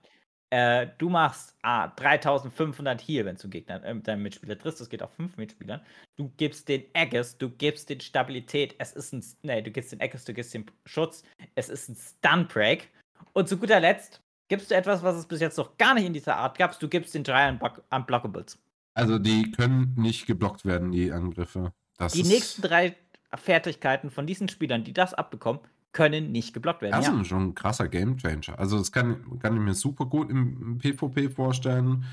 Äh, 0.54 0.90
du 0.98 1.08
machst 1.08 1.56
ah, 1.62 1.88
3500 1.88 3.08
Heal, 3.08 3.24
wenn 3.24 3.34
du 3.34 3.48
Gegner, 3.48 3.82
äh, 3.82 4.00
deinen 4.00 4.22
Mitspieler 4.22 4.56
triffst. 4.56 4.80
Das 4.80 4.88
geht 4.88 5.02
auf 5.02 5.12
fünf 5.12 5.36
Mitspielern. 5.36 5.80
Du 6.14 6.30
gibst 6.36 6.68
den 6.68 6.84
Aegis, 6.94 7.36
du 7.36 7.50
gibst 7.50 7.90
den 7.90 8.00
Stabilität. 8.00 8.76
Es 8.78 8.92
ist 8.92 9.12
ein. 9.12 9.24
Nee, 9.42 9.62
du 9.62 9.72
gibst 9.72 9.90
den 9.90 10.00
Aegis, 10.00 10.24
du 10.24 10.32
gibst 10.32 10.54
den 10.54 10.66
Schutz. 10.86 11.24
Es 11.56 11.68
ist 11.68 11.88
ein 11.88 11.96
Stun 11.96 12.46
Break. 12.46 12.88
Und 13.32 13.48
zu 13.48 13.56
guter 13.56 13.80
Letzt 13.80 14.22
gibst 14.46 14.70
du 14.70 14.76
etwas, 14.76 15.02
was 15.02 15.16
es 15.16 15.26
bis 15.26 15.40
jetzt 15.40 15.58
noch 15.58 15.76
gar 15.76 15.94
nicht 15.94 16.06
in 16.06 16.12
dieser 16.12 16.36
Art 16.36 16.56
gab. 16.56 16.78
Du 16.78 16.88
gibst 16.88 17.16
den 17.16 17.24
drei 17.24 17.48
Unblockables. 17.90 18.56
Also 18.94 19.18
die 19.18 19.50
können 19.50 19.92
nicht 19.96 20.26
geblockt 20.26 20.64
werden, 20.64 20.92
die 20.92 21.10
Angriffe. 21.10 21.72
Das 21.98 22.12
die 22.12 22.22
nächsten 22.22 22.62
drei 22.62 22.94
Fertigkeiten 23.34 24.12
von 24.12 24.24
diesen 24.24 24.48
Spielern, 24.48 24.84
die 24.84 24.92
das 24.92 25.14
abbekommen, 25.14 25.60
können 25.94 26.32
nicht 26.32 26.52
geblockt 26.52 26.82
werden. 26.82 26.92
Das 26.92 27.06
ja. 27.06 27.18
ist 27.18 27.28
schon 27.28 27.42
ein 27.42 27.54
krasser 27.54 27.88
Gamechanger. 27.88 28.58
Also 28.58 28.76
das 28.76 28.92
kann, 28.92 29.38
kann 29.38 29.56
ich 29.56 29.62
mir 29.62 29.74
super 29.74 30.04
gut 30.04 30.28
im 30.28 30.76
PvP 30.78 31.30
vorstellen. 31.30 32.04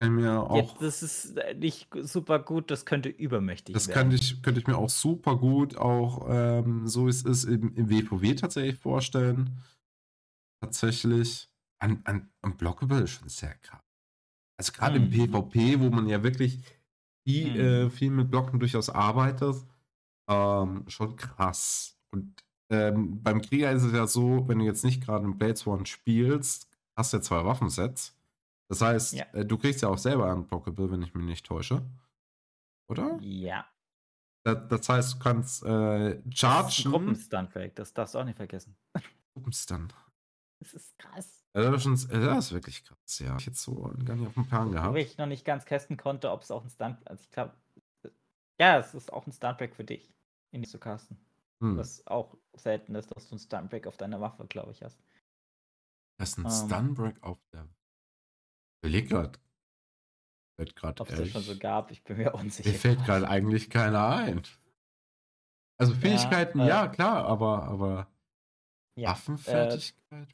Kann 0.00 0.14
mir 0.14 0.42
auch, 0.42 0.56
Jetzt, 0.56 0.82
das 0.82 1.02
ist 1.02 1.38
nicht 1.56 1.88
super 2.02 2.38
gut, 2.40 2.70
das 2.70 2.84
könnte 2.84 3.08
übermächtig 3.08 3.72
das 3.74 3.88
werden. 3.88 4.10
Das 4.10 4.20
könnte 4.20 4.34
ich, 4.34 4.42
könnte 4.42 4.60
ich 4.60 4.66
mir 4.66 4.76
auch 4.76 4.90
super 4.90 5.36
gut 5.36 5.76
auch, 5.76 6.26
ähm, 6.28 6.86
so 6.86 7.06
wie 7.06 7.10
es 7.10 7.22
ist, 7.22 7.44
im, 7.44 7.74
im 7.74 7.90
WoW 7.90 8.34
tatsächlich 8.36 8.78
vorstellen. 8.78 9.58
Tatsächlich. 10.60 11.48
An, 11.80 12.00
an, 12.04 12.28
Unblockable 12.42 13.02
ist 13.02 13.10
schon 13.10 13.28
sehr 13.28 13.54
krass. 13.54 13.80
Also 14.58 14.72
gerade 14.72 14.98
mhm. 14.98 15.06
im 15.06 15.10
PvP, 15.12 15.78
wo 15.78 15.90
man 15.90 16.08
ja 16.08 16.24
wirklich 16.24 16.58
viel, 17.24 17.52
mhm. 17.52 17.60
äh, 17.86 17.90
viel 17.90 18.10
mit 18.10 18.30
Blocken 18.30 18.58
durchaus 18.58 18.90
arbeitet, 18.90 19.64
ähm, 20.28 20.84
schon 20.88 21.14
krass. 21.14 21.96
Und 22.12 22.42
ähm, 22.70 23.22
beim 23.22 23.40
Krieger 23.40 23.72
ist 23.72 23.82
es 23.82 23.92
ja 23.92 24.06
so, 24.06 24.46
wenn 24.48 24.58
du 24.58 24.64
jetzt 24.64 24.84
nicht 24.84 25.04
gerade 25.04 25.24
im 25.24 25.38
Blades 25.38 25.66
One 25.66 25.86
spielst, 25.86 26.68
hast 26.96 27.12
du 27.12 27.18
ja 27.18 27.22
zwei 27.22 27.44
Waffensets. 27.44 28.14
Das 28.68 28.82
heißt, 28.82 29.14
ja. 29.14 29.24
äh, 29.32 29.44
du 29.44 29.56
kriegst 29.56 29.82
ja 29.82 29.88
auch 29.88 29.98
selber 29.98 30.32
Unblockable, 30.32 30.90
wenn 30.90 31.02
ich 31.02 31.14
mich 31.14 31.24
nicht 31.24 31.46
täusche. 31.46 31.82
oder? 32.88 33.18
Ja. 33.20 33.66
Das, 34.44 34.68
das 34.68 34.88
heißt, 34.88 35.14
du 35.14 35.18
kannst 35.18 35.62
äh, 35.64 36.20
chargen. 36.30 36.90
Gruppenstuntback, 36.92 37.74
das 37.74 37.92
darfst 37.92 38.14
du 38.14 38.18
auch 38.18 38.24
nicht 38.24 38.36
vergessen. 38.36 38.76
Gruppenstunt. 39.34 39.94
Das 40.60 40.74
ist 40.74 40.98
krass. 40.98 41.44
Das 41.52 41.86
ist, 41.86 42.12
das 42.12 42.46
ist 42.46 42.52
wirklich 42.52 42.84
krass, 42.84 43.18
ja. 43.20 43.36
Ich 43.36 43.46
jetzt 43.46 43.62
so 43.62 43.92
gar 44.04 44.16
nicht 44.16 44.28
auf 44.28 44.34
dem 44.34 44.46
Plan 44.46 44.70
gehabt. 44.70 44.92
Wo 44.92 44.98
ich 44.98 45.16
noch 45.16 45.26
nicht 45.26 45.44
ganz 45.44 45.64
testen 45.64 45.96
konnte, 45.96 46.30
ob 46.30 46.42
es 46.42 46.50
auch 46.50 46.62
ein 46.62 46.70
Stunt. 46.70 47.06
Also 47.08 47.22
ich 47.22 47.30
glaube, 47.30 47.54
ja, 48.60 48.78
es 48.78 48.94
ist 48.94 49.12
auch 49.12 49.26
ein 49.26 49.32
Stuntback 49.32 49.74
für 49.74 49.84
dich, 49.84 50.12
ihn 50.52 50.60
nicht 50.60 50.70
zu 50.70 50.78
casten. 50.78 51.16
Hm. 51.60 51.76
Was 51.76 52.06
auch 52.06 52.36
selten 52.54 52.94
ist, 52.94 53.14
dass 53.14 53.28
du 53.28 53.36
ein 53.36 53.38
Stuntbreak 53.38 53.86
auf 53.86 53.96
deiner 53.96 54.20
Waffe, 54.20 54.46
glaube 54.46 54.72
ich, 54.72 54.82
hast. 54.82 55.00
Das 56.18 56.30
ist 56.30 56.38
ein 56.38 56.46
ähm. 56.46 56.50
Stuntbreak 56.50 57.22
auf 57.22 57.38
der. 57.52 57.68
Grad. 59.08 59.40
Fällt 60.56 60.76
gerade. 60.76 61.00
Ob 61.00 61.10
es 61.10 61.18
das 61.18 61.28
schon 61.28 61.42
so 61.42 61.58
gab, 61.58 61.90
ich 61.90 62.02
bin 62.04 62.16
mir 62.16 62.34
unsicher. 62.34 62.70
Mir 62.70 62.78
fällt 62.78 63.04
gerade 63.04 63.28
eigentlich 63.28 63.70
keiner 63.70 64.08
ein. 64.08 64.42
Also 65.80 65.94
Fähigkeiten, 65.94 66.58
ja, 66.58 66.64
äh, 66.64 66.68
ja 66.68 66.88
klar, 66.88 67.24
aber, 67.24 67.64
aber 67.64 68.08
ja, 68.96 69.10
Waffenfertigkeit? 69.10 69.94
Äh, 70.10 70.26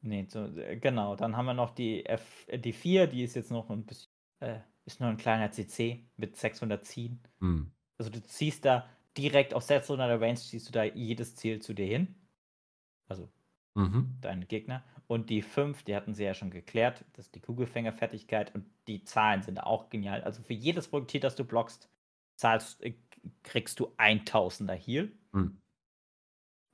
nee, 0.00 0.26
so, 0.28 0.46
äh, 0.56 0.78
genau. 0.78 1.14
Dann 1.16 1.36
haben 1.36 1.44
wir 1.44 1.54
noch 1.54 1.70
die 1.70 2.06
F, 2.06 2.46
äh, 2.48 2.58
die 2.58 2.72
4, 2.72 3.06
die 3.06 3.22
ist 3.22 3.34
jetzt 3.34 3.50
noch 3.50 3.68
ein 3.68 3.84
bisschen, 3.84 4.10
äh, 4.40 4.60
ist 4.86 5.00
nur 5.00 5.10
ein 5.10 5.18
kleiner 5.18 5.50
CC 5.50 6.08
mit 6.16 6.36
600 6.36 6.86
ziehen. 6.86 7.22
Hm. 7.40 7.70
Also 7.98 8.10
du 8.10 8.22
ziehst 8.22 8.64
da 8.64 8.88
direkt 9.18 9.52
auf 9.52 9.68
600er 9.68 10.20
Range, 10.20 10.36
ziehst 10.36 10.68
du 10.68 10.72
da 10.72 10.84
jedes 10.84 11.34
Ziel 11.34 11.60
zu 11.60 11.74
dir 11.74 11.86
hin. 11.86 12.14
Also 13.08 13.28
mhm. 13.74 14.16
deine 14.20 14.46
Gegner. 14.46 14.84
Und 15.06 15.30
die 15.30 15.42
5, 15.42 15.82
die 15.82 15.96
hatten 15.96 16.14
sie 16.14 16.24
ja 16.24 16.34
schon 16.34 16.50
geklärt, 16.50 17.04
das 17.14 17.26
ist 17.26 17.34
die 17.34 17.40
Kugelfängerfertigkeit 17.40 18.54
und 18.54 18.66
die 18.86 19.04
Zahlen 19.04 19.42
sind 19.42 19.58
auch 19.58 19.88
genial. 19.90 20.22
Also 20.22 20.42
für 20.42 20.54
jedes 20.54 20.88
Projektil, 20.88 21.20
das 21.20 21.34
du 21.34 21.44
blockst, 21.44 21.88
zahlst, 22.36 22.82
äh, 22.82 22.94
kriegst 23.42 23.80
du 23.80 23.92
1000er 23.96 24.74
Heal. 24.74 25.10
Mhm. 25.32 25.58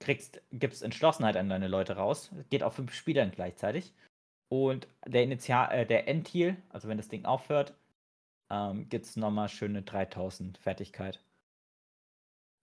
Kriegst, 0.01 0.43
gibst 0.53 0.83
Entschlossenheit 0.83 1.37
an 1.37 1.49
deine 1.49 1.69
Leute 1.69 1.97
raus. 1.97 2.31
Geht 2.51 2.63
auf 2.63 2.75
fünf 2.75 2.93
Spielern 2.93 3.31
gleichzeitig. 3.31 3.95
Und 4.49 4.87
der 5.07 5.23
Initial, 5.23 5.73
äh, 5.73 5.87
der 5.87 6.09
Endheal, 6.09 6.57
also 6.69 6.89
wenn 6.89 6.99
das 6.99 7.09
Ding 7.09 7.25
aufhört, 7.25 7.75
ähm, 8.51 8.89
gibt 8.89 9.07
es 9.07 9.17
nochmal 9.17 9.49
schöne 9.49 9.83
3000 9.83 10.59
Fertigkeit. 10.59 11.21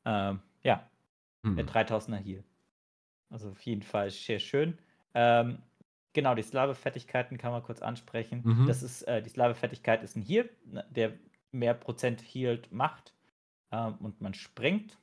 Ähm, 0.06 0.42
ja, 0.64 0.88
hm. 1.44 1.56
mit 1.56 1.70
3000er 1.70 2.18
Heal. 2.18 2.44
Also 3.30 3.50
auf 3.50 3.62
jeden 3.62 3.84
Fall 3.84 4.10
sehr 4.10 4.40
schön. 4.40 4.78
Ähm, 5.14 5.60
genau, 6.14 6.36
die 6.36 6.44
Slave-Fertigkeiten 6.44 7.38
kann 7.38 7.52
man 7.52 7.64
kurz 7.64 7.82
ansprechen. 7.82 8.42
Mhm. 8.44 8.68
Das 8.68 8.84
ist, 8.84 9.04
äh, 9.04 9.22
die 9.22 9.30
Slave-Fertigkeit 9.30 10.04
ist 10.04 10.16
ein 10.16 10.22
Heal, 10.22 10.50
ne, 10.66 10.86
der 10.90 11.14
mehr 11.52 11.74
Prozent 11.74 12.22
Healed 12.22 12.72
macht. 12.72 13.14
Ähm, 13.72 13.96
und 14.00 14.22
man 14.22 14.34
springt. 14.34 14.98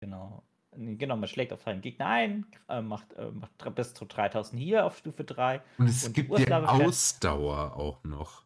Genau. 0.00 0.42
Genau, 0.76 1.16
man 1.16 1.28
schlägt 1.28 1.52
auf 1.52 1.62
seinen 1.62 1.82
Gegner 1.82 2.06
ein, 2.06 2.46
äh, 2.68 2.82
macht, 2.82 3.12
äh, 3.12 3.30
macht 3.30 3.74
bis 3.76 3.94
zu 3.94 4.04
3000 4.06 4.60
hier 4.60 4.84
auf 4.84 4.98
Stufe 4.98 5.22
3. 5.22 5.62
Und 5.78 5.88
es 5.88 6.04
und 6.04 6.14
gibt 6.14 6.36
ja 6.36 6.64
Ausdauer 6.64 7.76
auch 7.76 8.02
noch. 8.02 8.44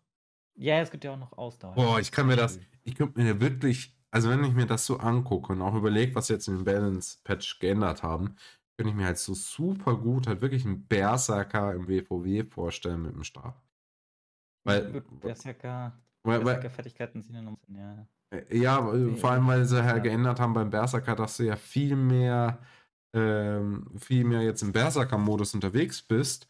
Ja, 0.54 0.80
es 0.80 0.90
gibt 0.90 1.04
ja 1.04 1.14
auch 1.14 1.18
noch 1.18 1.32
Ausdauer. 1.38 1.74
Boah, 1.74 2.00
ich 2.00 2.12
kann 2.12 2.26
mir 2.26 2.36
das, 2.36 2.60
ich 2.84 2.96
könnte 2.96 3.18
mir 3.18 3.40
wirklich, 3.40 3.96
also 4.10 4.30
wenn 4.30 4.44
ich 4.44 4.54
mir 4.54 4.66
das 4.66 4.86
so 4.86 4.98
angucke 4.98 5.52
und 5.52 5.62
auch 5.62 5.74
überlege, 5.74 6.14
was 6.14 6.28
jetzt 6.28 6.48
in 6.48 6.56
dem 6.56 6.64
Balance-Patch 6.64 7.58
geändert 7.58 8.02
haben, 8.02 8.36
könnte 8.76 8.90
ich 8.90 8.96
mir 8.96 9.06
halt 9.06 9.18
so 9.18 9.34
super 9.34 9.96
gut 9.96 10.26
halt 10.26 10.40
wirklich 10.40 10.64
einen 10.64 10.86
Berserker 10.86 11.74
im 11.74 11.88
WVW 11.88 12.44
vorstellen 12.44 13.02
mit 13.02 13.14
dem 13.14 13.24
Stab. 13.24 13.60
Weil, 14.64 15.02
Berserker, 15.20 15.98
weil, 16.22 16.40
Berserker-Fertigkeiten 16.40 17.22
sind 17.22 17.34
ja 17.34 17.42
noch 17.42 17.58
ja. 17.68 18.06
Äh, 18.30 18.58
ja, 18.58 18.82
vor 19.16 19.30
allem, 19.30 19.46
weil 19.46 19.64
sie 19.64 19.82
halt 19.82 19.96
ja. 19.96 20.02
geändert 20.02 20.40
haben 20.40 20.52
beim 20.52 20.70
Berserker, 20.70 21.16
dass 21.16 21.38
du 21.38 21.44
ja 21.44 21.56
viel 21.56 21.96
mehr, 21.96 22.58
ähm, 23.14 23.86
viel 23.96 24.24
mehr 24.24 24.42
jetzt 24.42 24.62
im 24.62 24.72
Berserker-Modus 24.72 25.54
unterwegs 25.54 26.02
bist. 26.02 26.48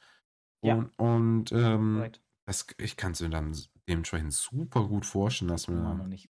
Und, 0.61 0.69
ja. 0.69 0.91
und 0.97 1.53
ähm, 1.53 2.11
das, 2.47 2.67
ich 2.79 2.97
kann 2.97 3.13
es 3.13 3.21
mir 3.21 3.31
dann 3.31 3.57
dementsprechend 3.89 4.33
super 4.33 4.87
gut 4.87 5.07
vorstellen, 5.07 5.51
dass 5.51 5.69
wir. 5.69 5.77
Noch 5.77 6.07
nicht. 6.07 6.29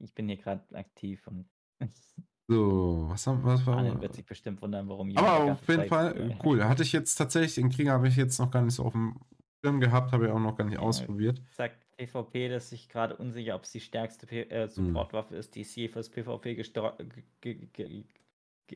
Ich 0.00 0.14
bin 0.14 0.28
hier 0.28 0.38
gerade 0.38 0.64
aktiv 0.74 1.26
und. 1.26 1.48
So, 2.52 3.06
was, 3.08 3.28
haben, 3.28 3.44
was 3.44 3.64
war. 3.64 3.76
Allen 3.76 4.00
wird 4.00 4.12
sich 4.12 4.26
bestimmt 4.26 4.60
wundern, 4.60 4.88
warum 4.88 5.16
Aber 5.16 5.52
auf 5.52 5.68
jeden 5.68 5.86
Fall, 5.86 6.32
äh, 6.32 6.36
cool. 6.44 6.64
Hatte 6.68 6.82
ich 6.82 6.90
jetzt 6.90 7.14
tatsächlich, 7.14 7.54
den 7.54 7.70
Krieger 7.70 7.92
habe 7.92 8.08
ich 8.08 8.16
jetzt 8.16 8.40
noch 8.40 8.50
gar 8.50 8.62
nicht 8.62 8.74
so 8.74 8.86
auf 8.86 8.92
dem 8.92 9.20
Schirm 9.62 9.78
gehabt, 9.78 10.10
habe 10.10 10.26
ich 10.26 10.32
auch 10.32 10.40
noch 10.40 10.56
gar 10.56 10.64
nicht 10.64 10.80
ausprobiert. 10.80 11.40
Sagt 11.52 11.86
PvP, 11.96 12.48
dass 12.48 12.72
ich 12.72 12.88
gerade 12.88 13.14
unsicher, 13.14 13.54
ob 13.54 13.62
es 13.62 13.70
die 13.70 13.80
stärkste 13.80 14.26
äh, 14.50 14.66
hm. 14.66 14.68
Supportwaffe 14.68 15.36
ist, 15.36 15.54
die 15.54 15.62
je 15.62 15.86
fürs 15.86 16.08
PvP 16.08 16.60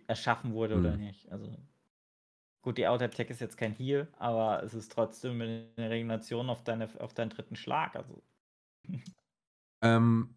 erschaffen 0.06 0.52
wurde 0.52 0.74
hm. 0.74 0.80
oder 0.80 0.96
nicht. 0.96 1.32
Also 1.32 1.50
gut, 2.62 2.78
die 2.78 2.86
Auto-Attack 2.86 3.30
ist 3.30 3.40
jetzt 3.40 3.56
kein 3.56 3.74
Heal, 3.74 4.06
aber 4.18 4.62
es 4.62 4.74
ist 4.74 4.92
trotzdem 4.92 5.40
eine 5.40 5.66
Regeneration 5.76 6.48
auf, 6.48 6.62
deine, 6.62 6.88
auf 7.00 7.12
deinen 7.12 7.30
dritten 7.30 7.56
Schlag. 7.56 7.96
Also 7.96 8.22
ähm, 9.82 10.36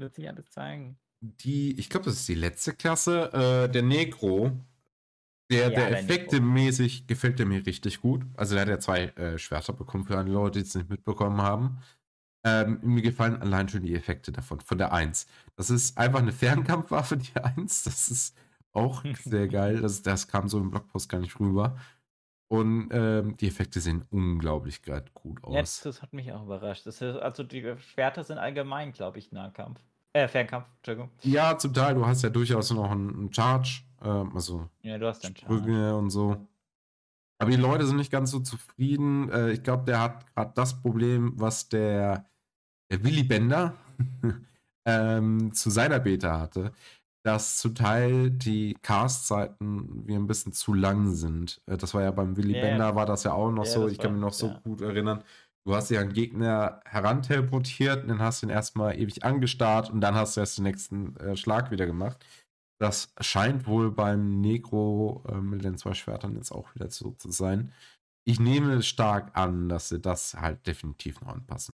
wird, 0.00 0.14
sich 0.14 0.28
alles 0.28 0.50
zeigen. 0.50 0.98
Die, 1.20 1.78
ich 1.78 1.90
glaube, 1.90 2.06
das 2.06 2.14
ist 2.14 2.28
die 2.28 2.34
letzte 2.34 2.72
Klasse, 2.72 3.32
äh, 3.32 3.70
der 3.70 3.82
Negro. 3.82 4.52
Der, 5.50 5.64
ja, 5.64 5.70
der 5.70 5.98
effektemäßig 5.98 7.06
gefällt 7.08 7.38
der 7.38 7.46
mir 7.46 7.66
richtig 7.66 8.00
gut. 8.00 8.24
Also 8.36 8.54
der 8.54 8.62
hat 8.62 8.68
ja 8.68 8.78
zwei 8.78 9.06
äh, 9.06 9.36
Schwerter 9.36 9.72
bekommen 9.72 10.04
für 10.04 10.16
alle 10.16 10.30
Leute, 10.30 10.60
die 10.60 10.66
es 10.66 10.74
nicht 10.74 10.88
mitbekommen 10.88 11.42
haben. 11.42 11.78
Ähm, 12.44 12.78
mir 12.82 13.02
gefallen 13.02 13.40
allein 13.42 13.68
schon 13.68 13.82
die 13.82 13.94
Effekte 13.94 14.32
davon, 14.32 14.60
von 14.60 14.78
der 14.78 14.92
1. 14.92 15.26
Das 15.56 15.68
ist 15.68 15.98
einfach 15.98 16.20
eine 16.20 16.32
Fernkampfwaffe, 16.32 17.16
die 17.16 17.34
1. 17.34 17.82
Das 17.82 18.08
ist 18.08 18.36
auch 18.72 19.04
sehr 19.24 19.48
geil. 19.48 19.80
Das, 19.80 20.02
das 20.02 20.28
kam 20.28 20.48
so 20.48 20.58
im 20.58 20.70
Blogpost 20.70 21.08
gar 21.08 21.18
nicht 21.18 21.38
rüber. 21.38 21.76
Und 22.48 22.88
ähm, 22.92 23.36
die 23.36 23.46
Effekte 23.46 23.80
sehen 23.80 24.04
unglaublich 24.10 24.82
gerade 24.82 25.10
gut 25.14 25.44
aus. 25.44 25.54
Jetzt, 25.54 25.86
das 25.86 26.02
hat 26.02 26.12
mich 26.12 26.32
auch 26.32 26.42
überrascht. 26.42 26.86
Das 26.86 27.00
ist, 27.00 27.16
also 27.16 27.44
die 27.44 27.76
Schwerter 27.78 28.24
sind 28.24 28.38
allgemein, 28.38 28.92
glaube 28.92 29.18
ich, 29.18 29.30
Nahkampf. 29.30 29.80
Äh, 30.12 30.28
Fernkampf, 30.28 30.66
Entschuldigung. 30.78 31.10
Ja, 31.22 31.56
zum 31.56 31.72
Teil. 31.72 31.94
Du 31.94 32.06
hast 32.06 32.22
ja 32.22 32.30
durchaus 32.30 32.70
noch 32.72 32.90
einen, 32.90 33.10
einen 33.10 33.32
Charge. 33.32 33.82
Ähm, 34.02 34.32
also 34.34 34.68
ja, 34.82 34.98
du 34.98 35.06
hast 35.06 35.24
einen 35.24 35.36
Sprünge 35.36 35.96
und 35.96 36.10
so. 36.10 36.46
Aber 37.38 37.50
die 37.50 37.56
Leute 37.56 37.86
sind 37.86 37.96
nicht 37.96 38.10
ganz 38.12 38.30
so 38.30 38.40
zufrieden. 38.40 39.30
Äh, 39.30 39.52
ich 39.52 39.62
glaube, 39.62 39.84
der 39.84 40.00
hat 40.00 40.26
gerade 40.34 40.52
das 40.54 40.80
Problem, 40.80 41.32
was 41.36 41.68
der 41.68 42.26
der 42.90 43.04
Willy 43.04 43.22
Bender 43.22 43.74
ähm, 44.84 45.52
zu 45.54 45.70
seiner 45.70 46.00
Beta 46.00 46.38
hatte, 46.40 46.72
dass 47.22 47.58
zum 47.58 47.74
Teil 47.74 48.30
die 48.30 48.76
Cast-Zeiten 48.82 50.06
wie 50.06 50.14
ein 50.14 50.26
bisschen 50.26 50.52
zu 50.52 50.74
lang 50.74 51.14
sind. 51.14 51.60
Äh, 51.66 51.76
das 51.76 51.94
war 51.94 52.02
ja 52.02 52.10
beim 52.10 52.36
Willy 52.36 52.54
yeah. 52.54 52.62
Bender, 52.62 52.94
war 52.94 53.06
das 53.06 53.24
ja 53.24 53.32
auch 53.32 53.50
noch 53.50 53.64
yeah, 53.64 53.72
so, 53.72 53.88
ich 53.88 53.98
kann 53.98 54.12
mich 54.12 54.20
noch 54.20 54.32
so 54.32 54.48
ja. 54.48 54.60
gut 54.64 54.80
erinnern. 54.80 55.22
Du 55.66 55.74
hast 55.74 55.90
ja 55.90 56.00
einen 56.00 56.12
Gegner 56.12 56.80
heranteleportiert 56.86 58.02
und 58.02 58.08
dann 58.08 58.18
hast 58.20 58.42
du 58.42 58.46
ihn 58.46 58.50
erstmal 58.50 58.98
ewig 58.98 59.24
angestarrt 59.24 59.90
und 59.90 60.00
dann 60.00 60.14
hast 60.14 60.36
du 60.36 60.40
erst 60.40 60.58
den 60.58 60.64
nächsten 60.64 61.16
äh, 61.16 61.36
Schlag 61.36 61.70
wieder 61.70 61.86
gemacht. 61.86 62.24
Das 62.80 63.12
scheint 63.20 63.66
wohl 63.66 63.92
beim 63.92 64.40
Negro 64.40 65.22
äh, 65.28 65.34
mit 65.34 65.62
den 65.62 65.76
zwei 65.76 65.92
Schwertern 65.92 66.34
jetzt 66.34 66.50
auch 66.50 66.74
wieder 66.74 66.90
so 66.90 67.10
zu 67.12 67.30
sein. 67.30 67.72
Ich 68.26 68.40
nehme 68.40 68.82
stark 68.82 69.36
an, 69.36 69.68
dass 69.68 69.90
sie 69.90 70.00
das 70.00 70.34
halt 70.34 70.66
definitiv 70.66 71.20
noch 71.20 71.28
anpassen. 71.28 71.74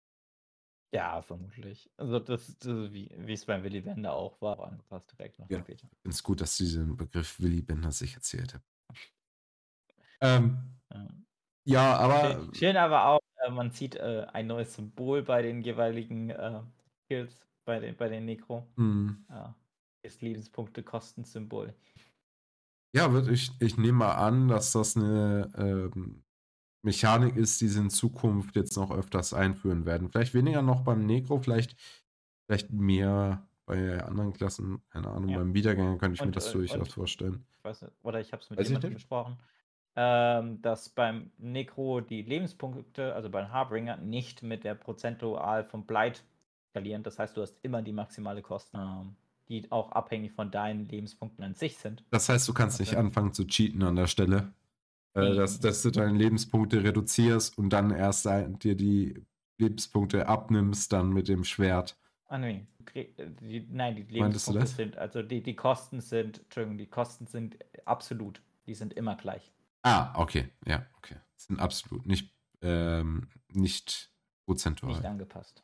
Ja, 0.94 1.20
vermutlich. 1.20 1.90
Also 1.96 2.20
das, 2.20 2.56
das 2.58 2.92
wie, 2.92 3.10
wie 3.18 3.32
es 3.32 3.44
beim 3.44 3.64
Willy 3.64 3.80
Bender 3.80 4.14
auch 4.14 4.40
war, 4.40 4.56
war 4.58 4.68
angepasst 4.68 5.12
direkt 5.18 5.38
noch 5.40 5.50
ja. 5.50 5.58
später. 5.58 5.88
Ich 5.90 5.98
finde 6.02 6.14
es 6.14 6.22
gut, 6.22 6.40
dass 6.40 6.56
du 6.56 6.64
diesen 6.64 6.96
Begriff 6.96 7.40
Willy 7.40 7.62
Bender 7.62 7.90
sich 7.90 8.14
erzählt 8.14 8.54
hast. 8.54 9.12
ähm, 10.20 10.56
ja. 10.92 11.08
Ja. 11.64 11.96
aber. 11.96 12.32
Schön, 12.32 12.54
schön, 12.54 12.76
aber 12.76 13.06
auch, 13.06 13.20
äh, 13.44 13.50
man 13.50 13.70
sieht 13.70 13.96
äh, 13.96 14.26
ein 14.32 14.46
neues 14.46 14.74
Symbol 14.74 15.22
bei 15.22 15.42
den 15.42 15.60
jeweiligen 15.62 16.30
äh, 16.30 16.60
Skills, 17.04 17.46
bei 17.64 17.80
den, 17.80 17.96
bei 17.96 18.08
den 18.08 18.24
Necro. 18.24 18.66
Mhm. 18.76 19.24
Ja, 19.28 19.54
das 20.02 20.20
Lebenspunkte-Kostensymbol. 20.20 21.74
Ja, 22.94 23.12
ich, 23.28 23.50
ich 23.60 23.76
nehme 23.76 23.98
mal 23.98 24.14
an, 24.14 24.46
dass 24.46 24.72
das 24.72 24.96
eine 24.96 25.50
ähm, 25.56 26.22
Mechanik 26.84 27.36
ist, 27.36 27.60
die 27.60 27.68
sie 27.68 27.80
in 27.80 27.90
Zukunft 27.90 28.54
jetzt 28.54 28.76
noch 28.76 28.90
öfters 28.90 29.34
einführen 29.34 29.86
werden. 29.86 30.10
Vielleicht 30.10 30.34
weniger 30.34 30.62
noch 30.62 30.82
beim 30.82 31.04
Negro, 31.04 31.40
vielleicht, 31.40 31.76
vielleicht 32.46 32.70
mehr 32.70 33.48
bei 33.66 34.00
anderen 34.02 34.34
Klassen, 34.34 34.82
keine 34.90 35.08
Ahnung, 35.08 35.30
ja. 35.30 35.38
beim 35.38 35.54
Wiedergänger 35.54 35.96
könnte 35.96 36.14
ich 36.14 36.20
und, 36.20 36.28
mir 36.28 36.32
das 36.32 36.50
äh, 36.50 36.52
durchaus 36.52 36.88
vorstellen. 36.88 37.46
Ich 37.56 37.64
weiß 37.64 37.82
nicht, 37.82 37.94
oder 38.02 38.20
ich 38.20 38.30
habe 38.32 38.42
es 38.42 38.50
mit 38.50 38.58
weiß 38.58 38.68
jemandem 38.68 38.94
besprochen, 38.94 39.38
ähm, 39.96 40.60
dass 40.62 40.88
beim 40.88 41.30
Necro 41.38 42.00
die 42.00 42.22
Lebenspunkte, 42.22 43.14
also 43.14 43.30
beim 43.30 43.52
Harbringer, 43.52 43.96
nicht 43.98 44.42
mit 44.42 44.64
der 44.64 44.74
Prozentual 44.74 45.64
vom 45.64 45.86
Blight 45.86 46.24
skalieren. 46.70 47.02
Das 47.02 47.18
heißt, 47.18 47.36
du 47.36 47.42
hast 47.42 47.56
immer 47.62 47.82
die 47.82 47.92
maximale 47.92 48.42
Kosten, 48.42 48.78
ähm, 48.78 49.16
die 49.48 49.70
auch 49.70 49.92
abhängig 49.92 50.32
von 50.32 50.50
deinen 50.50 50.88
Lebenspunkten 50.88 51.44
an 51.44 51.54
sich 51.54 51.76
sind. 51.76 52.04
Das 52.10 52.28
heißt, 52.28 52.48
du 52.48 52.54
kannst 52.54 52.80
also, 52.80 52.90
nicht 52.90 52.98
anfangen 52.98 53.32
zu 53.32 53.46
cheaten 53.46 53.82
an 53.82 53.96
der 53.96 54.06
Stelle. 54.06 54.52
Äh, 55.14 55.34
dass, 55.34 55.60
dass 55.60 55.82
du 55.82 55.90
deine 55.90 56.18
Lebenspunkte 56.18 56.82
reduzierst 56.82 57.56
und 57.56 57.70
dann 57.70 57.92
erst 57.92 58.26
dir 58.26 58.74
die 58.74 59.22
Lebenspunkte 59.58 60.26
abnimmst, 60.26 60.92
dann 60.92 61.10
mit 61.10 61.28
dem 61.28 61.44
Schwert. 61.44 61.96
Ah 62.26 62.38
nee, 62.38 62.66
die, 62.94 63.64
nein, 63.70 63.94
die 63.94 64.02
Lebenspunkte 64.02 64.66
sind, 64.66 64.98
also 64.98 65.22
die, 65.22 65.40
die 65.40 65.54
Kosten 65.54 66.00
sind, 66.00 66.40
Entschuldigung, 66.40 66.78
die 66.78 66.86
Kosten 66.86 67.26
sind 67.26 67.56
absolut. 67.84 68.42
Die 68.66 68.74
sind 68.74 68.94
immer 68.94 69.14
gleich. 69.14 69.53
Ah, 69.84 70.12
okay, 70.16 70.50
ja, 70.66 70.86
okay. 70.96 71.16
Sind 71.36 71.60
absolut, 71.60 72.06
nicht, 72.06 72.34
ähm, 72.62 73.28
nicht 73.52 74.10
prozentual. 74.46 74.94
Nicht 74.94 75.04
angepasst. 75.04 75.62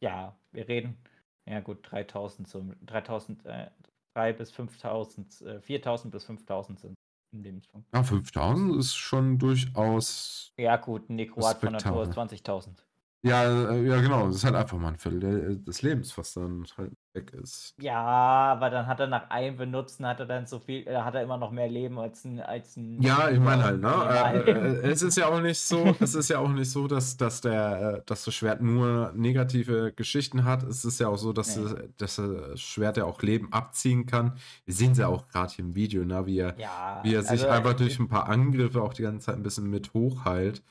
Ja, 0.00 0.36
wir 0.50 0.66
reden, 0.66 0.98
ja 1.46 1.60
gut, 1.60 1.78
3000 1.90 2.48
zum, 2.48 2.74
3000, 2.84 3.46
äh, 3.46 3.70
3 4.14 4.32
bis 4.32 4.50
5000, 4.50 5.40
äh, 5.42 5.60
4000 5.60 6.12
bis 6.12 6.24
5000 6.24 6.80
sind 6.80 6.94
im 7.32 7.42
Lebenspunkt. 7.42 7.88
Ja, 7.94 8.02
5000 8.02 8.76
ist 8.78 8.96
schon 8.96 9.38
durchaus. 9.38 10.52
Ja, 10.56 10.76
gut, 10.76 11.08
ein 11.08 11.16
Nekroat 11.16 11.58
von 11.58 11.72
Natur 11.72 12.04
20.000. 12.04 12.84
Ja, 13.24 13.70
äh, 13.70 13.86
ja, 13.86 14.00
genau. 14.00 14.26
Das 14.26 14.36
ist 14.36 14.44
halt 14.44 14.56
einfach 14.56 14.76
mal 14.78 14.88
ein 14.88 14.98
Viertel 14.98 15.62
des 15.62 15.82
Lebens, 15.82 16.18
was 16.18 16.34
dann 16.34 16.66
halt 16.76 16.92
weg 17.14 17.32
ist. 17.32 17.74
Ja, 17.80 18.02
aber 18.02 18.70
dann 18.70 18.86
hat 18.86 19.00
er 19.00 19.06
nach 19.06 19.30
einem 19.30 19.56
Benutzen 19.56 20.06
hat 20.06 20.20
er 20.20 20.26
dann 20.26 20.46
so 20.46 20.58
viel, 20.58 20.86
äh, 20.86 20.96
hat 20.96 21.14
er 21.14 21.22
immer 21.22 21.36
noch 21.36 21.50
mehr 21.50 21.68
Leben 21.68 21.98
als 21.98 22.24
ein, 22.24 22.40
als 22.40 22.76
ein 22.76 23.00
Ja, 23.02 23.28
ich 23.30 23.38
meine 23.38 23.64
halt, 23.64 23.80
ne? 23.80 23.92
Äh, 23.92 24.50
äh, 24.50 24.90
es 24.90 25.02
ist 25.02 25.16
ja 25.16 25.28
auch 25.28 25.40
nicht 25.40 25.60
so, 25.60 25.94
es 26.00 26.14
ist 26.14 26.28
ja 26.28 26.38
auch 26.38 26.48
nicht 26.48 26.70
so, 26.70 26.88
dass, 26.88 27.16
dass 27.16 27.40
der, 27.40 27.96
äh, 27.98 28.02
dass 28.06 28.24
das 28.24 28.34
Schwert 28.34 28.62
nur 28.62 29.12
negative 29.14 29.92
Geschichten 29.92 30.44
hat. 30.44 30.62
Es 30.62 30.84
ist 30.84 31.00
ja 31.00 31.08
auch 31.08 31.18
so, 31.18 31.32
dass, 31.32 31.56
nee. 31.56 31.64
das, 31.98 32.16
dass 32.16 32.16
das 32.16 32.60
Schwert 32.60 32.96
ja 32.96 33.04
auch 33.04 33.22
Leben 33.22 33.52
abziehen 33.52 34.06
kann. 34.06 34.36
Wir 34.64 34.74
sehen 34.74 34.92
es 34.92 34.98
ja 34.98 35.08
auch 35.08 35.28
gerade 35.28 35.52
hier 35.52 35.64
im 35.64 35.74
Video, 35.74 36.04
ne? 36.04 36.26
Wie 36.26 36.38
er, 36.38 36.58
ja, 36.58 37.00
wie 37.02 37.14
er 37.14 37.22
sich 37.22 37.42
also, 37.42 37.48
einfach 37.48 37.74
durch 37.74 37.98
ein 37.98 38.08
paar 38.08 38.28
Angriffe 38.28 38.82
auch 38.82 38.94
die 38.94 39.02
ganze 39.02 39.26
Zeit 39.26 39.36
ein 39.36 39.42
bisschen 39.42 39.68
mit 39.68 39.94
hochheilt. 39.94 40.62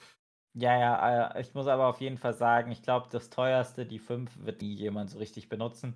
Ja, 0.54 0.78
ja, 0.78 1.36
ich 1.38 1.54
muss 1.54 1.68
aber 1.68 1.88
auf 1.88 2.02
jeden 2.02 2.18
Fall 2.18 2.34
sagen, 2.34 2.72
ich 2.72 2.82
glaube, 2.82 3.08
das 3.10 3.30
teuerste, 3.30 3.86
die 3.86 4.00
5, 4.00 4.46
wird 4.46 4.62
nie 4.62 4.74
jemand 4.74 5.10
so 5.10 5.18
richtig 5.18 5.48
benutzen. 5.48 5.96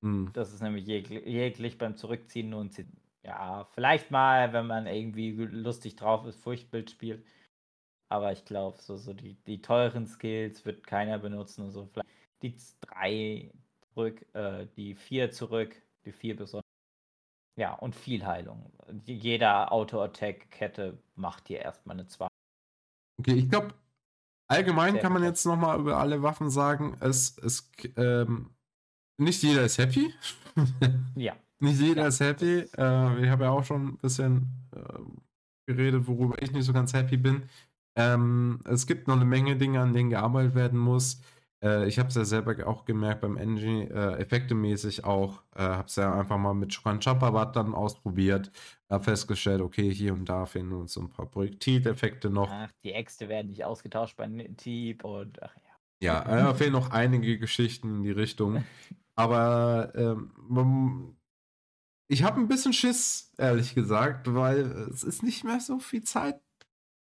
Mhm. 0.00 0.30
Das 0.32 0.52
ist 0.52 0.62
nämlich 0.62 0.86
jeg 0.86 1.08
jeglich 1.08 1.78
beim 1.78 1.96
Zurückziehen 1.96 2.54
und 2.54 2.84
ja, 3.24 3.64
vielleicht 3.72 4.10
mal, 4.10 4.52
wenn 4.52 4.66
man 4.66 4.86
irgendwie 4.86 5.32
lustig 5.32 5.96
drauf 5.96 6.24
ist, 6.26 6.40
Furchtbild 6.40 6.90
spielt. 6.90 7.24
Aber 8.10 8.32
ich 8.32 8.44
glaube, 8.44 8.80
so, 8.80 8.96
so 8.96 9.12
die, 9.12 9.34
die 9.46 9.60
teuren 9.60 10.06
Skills 10.06 10.64
wird 10.64 10.86
keiner 10.86 11.18
benutzen 11.18 11.64
und 11.64 11.72
so. 11.72 11.86
Vielleicht 11.86 12.08
die 12.42 12.56
3 12.80 13.52
zurück, 13.92 14.24
äh, 14.34 14.66
die 14.76 14.94
4 14.94 15.30
zurück, 15.30 15.76
die 16.04 16.12
4 16.12 16.36
besonders. 16.36 16.64
Ja, 17.58 17.74
und 17.74 17.94
viel 17.96 18.24
Heilung. 18.24 18.72
Jeder 19.04 19.72
Auto-Attack-Kette 19.72 20.96
macht 21.16 21.48
dir 21.48 21.58
erstmal 21.58 21.96
eine 21.96 22.06
2. 22.06 22.28
Okay, 23.18 23.34
ich 23.34 23.50
glaube, 23.50 23.74
allgemein 24.46 24.92
Sehr 24.94 25.02
kann 25.02 25.12
man 25.12 25.24
jetzt 25.24 25.44
nochmal 25.44 25.78
über 25.80 25.98
alle 25.98 26.22
Waffen 26.22 26.50
sagen, 26.50 26.96
es, 27.00 27.36
es 27.38 27.70
ähm, 27.96 28.54
nicht 29.18 29.42
jeder 29.42 29.64
ist 29.64 29.78
happy. 29.78 30.12
ja. 31.14 31.36
Nicht 31.60 31.80
jeder 31.80 32.02
ja. 32.02 32.08
ist 32.08 32.20
happy. 32.20 32.60
Äh, 32.76 33.24
ich 33.24 33.28
habe 33.28 33.44
ja 33.44 33.50
auch 33.50 33.64
schon 33.64 33.88
ein 33.88 33.98
bisschen 33.98 34.48
äh, 34.74 35.72
geredet, 35.72 36.06
worüber 36.06 36.40
ich 36.40 36.52
nicht 36.52 36.64
so 36.64 36.72
ganz 36.72 36.94
happy 36.94 37.16
bin. 37.16 37.42
Ähm, 37.96 38.60
es 38.64 38.86
gibt 38.86 39.08
noch 39.08 39.16
eine 39.16 39.24
Menge 39.24 39.56
Dinge, 39.56 39.80
an 39.80 39.92
denen 39.92 40.10
gearbeitet 40.10 40.54
werden 40.54 40.78
muss. 40.78 41.20
Äh, 41.62 41.88
ich 41.88 41.98
habe 41.98 42.08
es 42.08 42.14
ja 42.14 42.24
selber 42.24 42.54
auch 42.66 42.84
gemerkt 42.84 43.22
beim 43.22 43.36
Engine, 43.36 43.90
äh, 43.90 44.20
effektemäßig 44.20 45.04
auch. 45.04 45.42
Äh, 45.56 45.62
habe 45.62 45.88
es 45.88 45.96
ja 45.96 46.14
einfach 46.14 46.38
mal 46.38 46.54
mit 46.54 46.72
Shokan 46.72 47.00
Chapabat 47.00 47.56
dann 47.56 47.74
ausprobiert. 47.74 48.52
Habe 48.88 49.04
festgestellt, 49.04 49.60
okay, 49.60 49.92
hier 49.92 50.12
und 50.12 50.28
da 50.28 50.46
fehlen 50.46 50.72
uns 50.72 50.92
so 50.92 51.00
ein 51.00 51.10
paar 51.10 51.26
Projektileffekte 51.26 52.30
noch. 52.30 52.50
Ach, 52.50 52.70
die 52.84 52.92
Äxte 52.92 53.28
werden 53.28 53.48
nicht 53.48 53.64
ausgetauscht 53.64 54.16
bei 54.16 54.28
Teep 54.56 55.04
und 55.04 55.42
ach 55.42 55.54
ja. 55.56 55.62
Ja, 56.00 56.50
äh, 56.50 56.54
fehlen 56.54 56.72
noch 56.72 56.90
einige 56.90 57.38
Geschichten 57.38 57.96
in 57.96 58.02
die 58.04 58.12
Richtung. 58.12 58.64
Aber 59.18 59.92
ähm, 59.96 61.16
ich 62.06 62.22
habe 62.22 62.40
ein 62.40 62.46
bisschen 62.46 62.72
Schiss, 62.72 63.32
ehrlich 63.36 63.74
gesagt, 63.74 64.32
weil 64.32 64.60
es 64.92 65.02
ist 65.02 65.24
nicht 65.24 65.42
mehr 65.42 65.58
so 65.58 65.80
viel 65.80 66.04
Zeit 66.04 66.40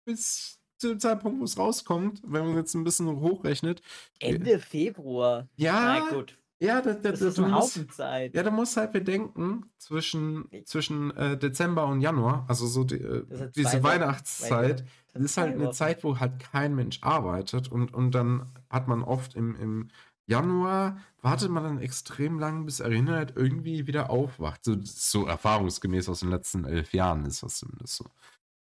bis 0.05 0.61
zu 0.77 0.87
dem 0.87 0.99
Zeitpunkt, 1.01 1.39
wo 1.41 1.43
es 1.43 1.57
rauskommt, 1.57 2.21
wenn 2.23 2.45
man 2.45 2.55
jetzt 2.55 2.73
ein 2.75 2.85
bisschen 2.85 3.07
hochrechnet. 3.19 3.81
Ende 4.19 4.57
Februar. 4.59 5.49
Ja, 5.57 6.05
Na 6.09 6.15
gut. 6.15 6.37
Ja, 6.59 6.81
das, 6.81 7.01
das, 7.01 7.19
das 7.19 7.21
ist 7.21 7.39
eine 7.39 7.51
Haufenzeit. 7.51 8.33
Ja, 8.33 8.41
du 8.41 8.51
musst 8.51 8.77
halt 8.77 8.93
bedenken, 8.93 9.69
zwischen, 9.77 10.49
zwischen 10.63 11.15
äh, 11.15 11.37
Dezember 11.37 11.85
und 11.87 11.99
Januar, 12.01 12.45
also 12.47 12.65
so 12.67 12.83
die, 12.85 12.95
äh, 12.95 13.51
diese 13.53 13.83
Weihnachtszeit, 13.83 14.85
ist 15.13 15.37
halt 15.37 15.53
eine 15.53 15.71
Zeit, 15.71 16.03
wo 16.03 16.19
halt 16.19 16.39
kein 16.39 16.73
Mensch 16.73 16.99
arbeitet 17.01 17.71
und, 17.71 17.93
und 17.93 18.11
dann 18.11 18.47
hat 18.69 18.87
man 18.87 19.03
oft 19.03 19.35
im, 19.35 19.55
im 19.57 19.89
Januar, 20.27 21.01
wartet 21.21 21.49
man 21.49 21.63
dann 21.63 21.79
extrem 21.79 22.37
lang, 22.37 22.65
bis 22.65 22.81
Erinnerheit 22.81 23.33
irgendwie 23.35 23.87
wieder 23.87 24.09
aufwacht. 24.09 24.63
So, 24.63 24.75
so 24.81 25.25
erfahrungsgemäß 25.25 26.09
aus 26.09 26.19
den 26.19 26.29
letzten 26.29 26.65
elf 26.65 26.93
Jahren 26.93 27.25
ist 27.25 27.43
das 27.43 27.57
zumindest 27.57 27.95
so. 27.95 28.05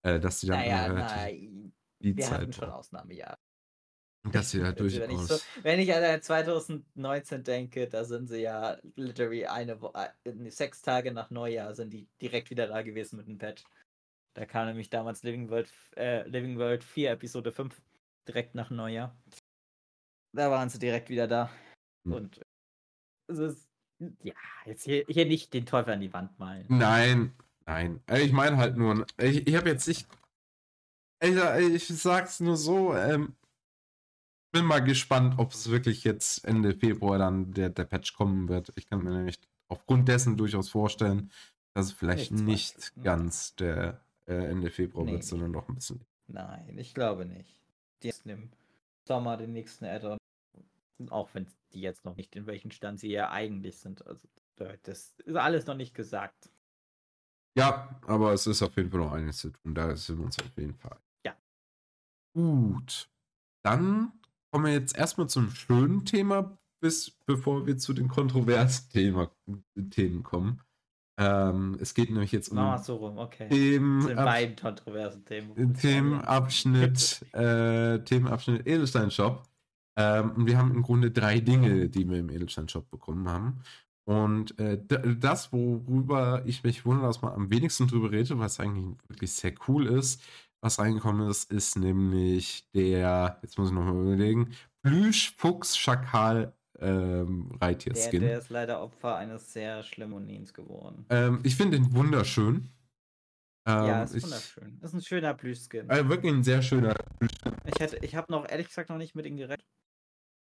Äh, 0.03 0.21
dass 0.21 0.41
die 0.41 0.49
dann 0.49 0.59
naja, 0.59 0.87
relativ, 0.87 1.73
die 2.01 2.17
wir 2.17 2.25
Zeit 2.25 2.41
hatten 2.41 2.53
schon 2.53 2.71
Ausnahmejahre. 2.71 3.39
Das 4.33 4.53
ja 4.53 4.73
durchaus. 4.73 5.01
Wenn 5.01 5.11
ich, 5.11 5.21
so, 5.21 5.39
wenn 5.63 5.81
ich 5.81 5.95
an 5.95 6.23
2019 6.23 7.45
denke, 7.45 7.89
da 7.89 8.05
sind 8.05 8.29
sie 8.29 8.43
ja 8.43 8.77
literally 8.97 9.47
eine 9.47 9.81
Woche, 9.81 10.13
äh, 10.25 10.51
sechs 10.51 10.83
Tage 10.83 11.13
nach 11.13 11.31
Neujahr 11.31 11.75
sind 11.75 11.93
die 11.93 12.09
direkt 12.21 12.51
wieder 12.51 12.67
da 12.67 12.83
gewesen 12.83 13.17
mit 13.17 13.29
dem 13.29 13.39
Patch. 13.39 13.65
Da 14.35 14.47
kam 14.47 14.67
nämlich 14.67 14.91
damals 14.91 15.23
Living 15.23 15.51
World, 15.51 15.71
äh, 15.97 16.27
Living 16.29 16.59
World 16.59 16.83
4, 16.83 17.13
Episode 17.13 17.53
5, 17.53 17.81
direkt 18.27 18.55
nach 18.55 18.71
Neujahr. 18.71 19.17
Da 20.35 20.51
waren 20.51 20.69
sie 20.69 20.79
direkt 20.79 21.09
wieder 21.09 21.29
da. 21.29 21.51
Hm. 22.05 22.13
Und 22.13 22.41
es 23.29 23.39
ist, 23.39 23.69
ja, 24.23 24.35
jetzt 24.67 24.85
hier, 24.85 25.05
hier 25.09 25.27
nicht 25.27 25.55
den 25.55 25.67
Teufel 25.67 25.95
an 25.95 26.01
die 26.01 26.13
Wand 26.13 26.39
malen. 26.39 26.67
Nein, 26.69 27.33
nein. 27.67 28.01
Ich 28.19 28.33
meine 28.33 28.57
halt 28.57 28.77
nur, 28.77 29.07
ich, 29.19 29.47
ich 29.47 29.57
habe 29.57 29.69
jetzt 29.69 29.87
nicht 29.87 30.07
ich, 31.25 31.91
ich 31.91 32.01
sag's 32.01 32.41
nur 32.41 32.57
so, 32.57 32.95
ähm, 32.95 33.35
bin 34.53 34.65
mal 34.65 34.81
gespannt, 34.81 35.39
ob 35.39 35.53
es 35.53 35.71
wirklich 35.71 36.05
jetzt 36.05 36.45
Ende 36.45 36.75
Februar 36.75 37.19
dann 37.19 37.53
der, 37.53 37.71
der 37.71 37.85
Patch 37.85 38.15
kommen 38.15 38.49
wird. 38.49 38.73
Ich 38.77 38.87
kann 38.87 39.03
mir 39.03 39.11
nämlich 39.11 39.39
aufgrund 39.69 40.09
dessen 40.09 40.37
durchaus 40.37 40.69
vorstellen, 40.69 41.31
dass 41.75 41.87
es 41.87 41.93
vielleicht 41.93 42.31
nicht, 42.31 42.47
nicht 42.77 43.03
ganz 43.03 43.57
der 43.57 44.01
äh, 44.27 44.35
Ende 44.35 44.71
Februar 44.71 45.05
nee, 45.05 45.13
wird, 45.13 45.25
sondern 45.25 45.51
noch 45.51 45.69
ein 45.69 45.75
bisschen. 45.75 46.05
Nein, 46.29 46.79
ich 46.79 46.95
glaube 46.95 47.27
nicht. 47.27 47.61
Die 48.03 48.09
ist 48.09 48.27
im 48.27 48.51
Sommer 49.07 49.37
den 49.37 49.53
nächsten 49.53 49.87
Addon. 49.87 50.19
Auch 51.11 51.29
wenn 51.35 51.47
die 51.73 51.81
jetzt 51.81 52.05
noch 52.05 52.17
nicht 52.17 52.37
in 52.37 52.47
welchem 52.47 52.71
Stand 52.71 53.01
sie 53.01 53.11
ja 53.11 53.31
eigentlich 53.31 53.79
sind. 53.79 54.07
Also 54.07 54.29
das 54.83 55.15
ist 55.25 55.37
alles 55.37 55.67
noch 55.67 55.75
nicht 55.75 55.95
gesagt. 55.95 56.51
Ja, 57.57 58.01
aber 58.07 58.33
es 58.33 58.47
ist 58.47 58.63
auf 58.63 58.77
jeden 58.77 58.91
Fall 58.91 59.01
noch 59.01 59.13
einiges 59.13 59.39
zu 59.39 59.51
tun. 59.51 59.75
Da 59.75 59.95
sind 59.95 60.19
wir 60.19 60.25
uns 60.25 60.39
auf 60.39 60.57
jeden 60.57 60.75
Fall. 60.75 60.99
Ja. 61.25 61.37
Gut. 62.35 63.09
Dann 63.65 64.13
kommen 64.51 64.67
wir 64.67 64.73
jetzt 64.73 64.97
erstmal 64.97 65.29
zum 65.29 65.51
schönen 65.51 66.05
Thema, 66.05 66.59
bis 66.81 67.11
bevor 67.27 67.67
wir 67.67 67.79
zu 67.79 67.93
den 67.93 68.09
kontroversen 68.09 68.91
Thema, 68.91 69.31
Themen 69.91 70.23
kommen. 70.23 70.61
Ähm, 71.17 71.79
es 71.81 71.95
geht 71.95 72.11
nämlich 72.11 72.33
jetzt 72.33 72.49
um 72.49 72.59
ah, 72.59 72.77
so 72.77 72.97
rum, 72.97 73.19
okay. 73.19 73.49
Themen, 73.49 74.17
beiden 74.17 74.57
kontroversen 74.57 75.25
Themen. 75.25 75.75
Themenabschnitt, 75.75 77.25
äh, 77.33 78.01
Themenabschnitt 78.01 78.67
Edelstein 78.67 79.13
Shop. 79.13 79.45
Ähm, 79.97 80.33
und 80.33 80.47
wir 80.47 80.59
haben 80.59 80.73
im 80.73 80.83
Grunde 80.83 81.11
drei 81.11 81.41
Dinge, 81.41 81.89
die 81.89 82.09
wir 82.09 82.19
im 82.19 82.31
Edelstein 82.31 82.69
Shop 82.69 82.91
bekommen 82.91 83.29
haben. 83.29 83.61
Und 84.07 84.59
äh, 84.59 84.79
das, 85.19 85.53
worüber 85.53 86.43
ich 86.45 86.63
mich 86.63 86.85
wundere, 86.85 87.07
dass 87.07 87.23
man 87.23 87.33
am 87.33 87.51
wenigsten 87.51 87.87
drüber 87.87 88.11
redet, 88.11 88.39
was 88.39 88.61
eigentlich 88.61 88.97
wirklich 89.09 89.33
sehr 89.33 89.55
cool 89.67 89.87
ist, 89.87 90.23
was 90.61 90.79
reingekommen 90.79 91.29
ist, 91.29 91.51
ist 91.51 91.77
nämlich 91.77 92.71
der, 92.73 93.39
jetzt 93.43 93.59
muss 93.59 93.69
ich 93.69 93.75
nochmal 93.75 93.95
überlegen, 93.95 94.55
Plüsch-Fuchs-Schakal 94.83 96.53
ähm, 96.81 97.51
Reittier-Skin. 97.61 98.21
Der, 98.21 98.31
der, 98.31 98.39
ist 98.39 98.51
leider 98.51 98.83
Opfer 98.83 99.17
eines 99.17 99.53
sehr 99.53 99.83
schlimmen 99.83 100.13
Unins 100.13 100.53
geworden. 100.53 101.07
Ähm, 101.09 101.41
ich 101.43 101.57
finde 101.57 101.79
ihn 101.79 101.95
wunderschön. 101.95 102.69
Ähm, 103.67 103.87
ja, 103.87 104.03
ist 104.03 104.23
wunderschön. 104.23 104.79
Ist 104.83 104.93
ein 104.93 105.01
schöner 105.01 105.33
Plüschskin. 105.33 105.89
Äh, 105.89 106.07
wirklich 106.09 106.33
ein 106.33 106.45
sehr 106.45 106.61
schöner 106.61 106.95
Plüschskin. 107.19 107.55
Ich, 107.65 108.03
ich 108.03 108.17
habe 108.17 108.31
noch, 108.31 108.47
ehrlich 108.49 108.69
gesagt, 108.69 108.91
noch 108.91 108.99
nicht 108.99 109.15
mit 109.15 109.25
ihm 109.25 109.37
gerechnet. 109.37 109.67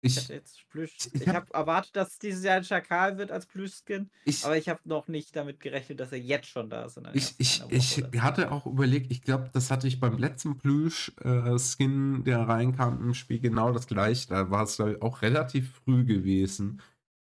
Ich, 0.05 0.31
ich, 0.31 0.67
ich 1.13 1.29
habe 1.29 1.39
hab 1.39 1.55
erwartet, 1.55 1.97
dass 1.97 2.13
es 2.13 2.19
dieses 2.19 2.45
Jahr 2.45 2.57
ein 2.57 2.65
Schakal 2.65 3.17
wird 3.17 3.31
als 3.31 3.47
Plüschskin, 3.47 4.11
aber 4.43 4.57
ich 4.57 4.69
habe 4.69 4.81
noch 4.85 5.09
nicht 5.09 5.35
damit 5.35 5.61
gerechnet, 5.61 5.99
dass 6.01 6.13
er 6.13 6.19
jetzt 6.19 6.47
schon 6.49 6.69
da 6.69 6.85
ist. 6.85 7.01
Ich, 7.15 7.35
ich, 7.39 7.63
ich 7.71 8.05
hatte 8.21 8.53
auch 8.53 8.67
überlegt, 8.67 9.11
ich 9.11 9.23
glaube, 9.23 9.49
das 9.53 9.71
hatte 9.71 9.89
ich 9.89 10.01
beim 10.01 10.19
letzten 10.19 10.59
Plüsch-Skin, 10.59 12.25
der 12.25 12.41
reinkam 12.41 13.01
im 13.03 13.15
Spiel, 13.15 13.41
genau 13.41 13.73
das 13.73 13.87
gleiche. 13.87 14.29
Da 14.29 14.51
war 14.51 14.65
es 14.65 14.79
auch 14.79 15.23
relativ 15.23 15.73
früh 15.85 16.05
gewesen, 16.05 16.83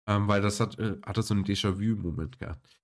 ähm, 0.07 0.27
weil 0.27 0.41
das 0.41 0.59
hat, 0.59 0.77
äh, 0.77 0.97
hatte 1.05 1.23
so 1.23 1.33
einen 1.33 1.45
Déjà-vu-Moment 1.45 2.37
gehabt. 2.39 2.79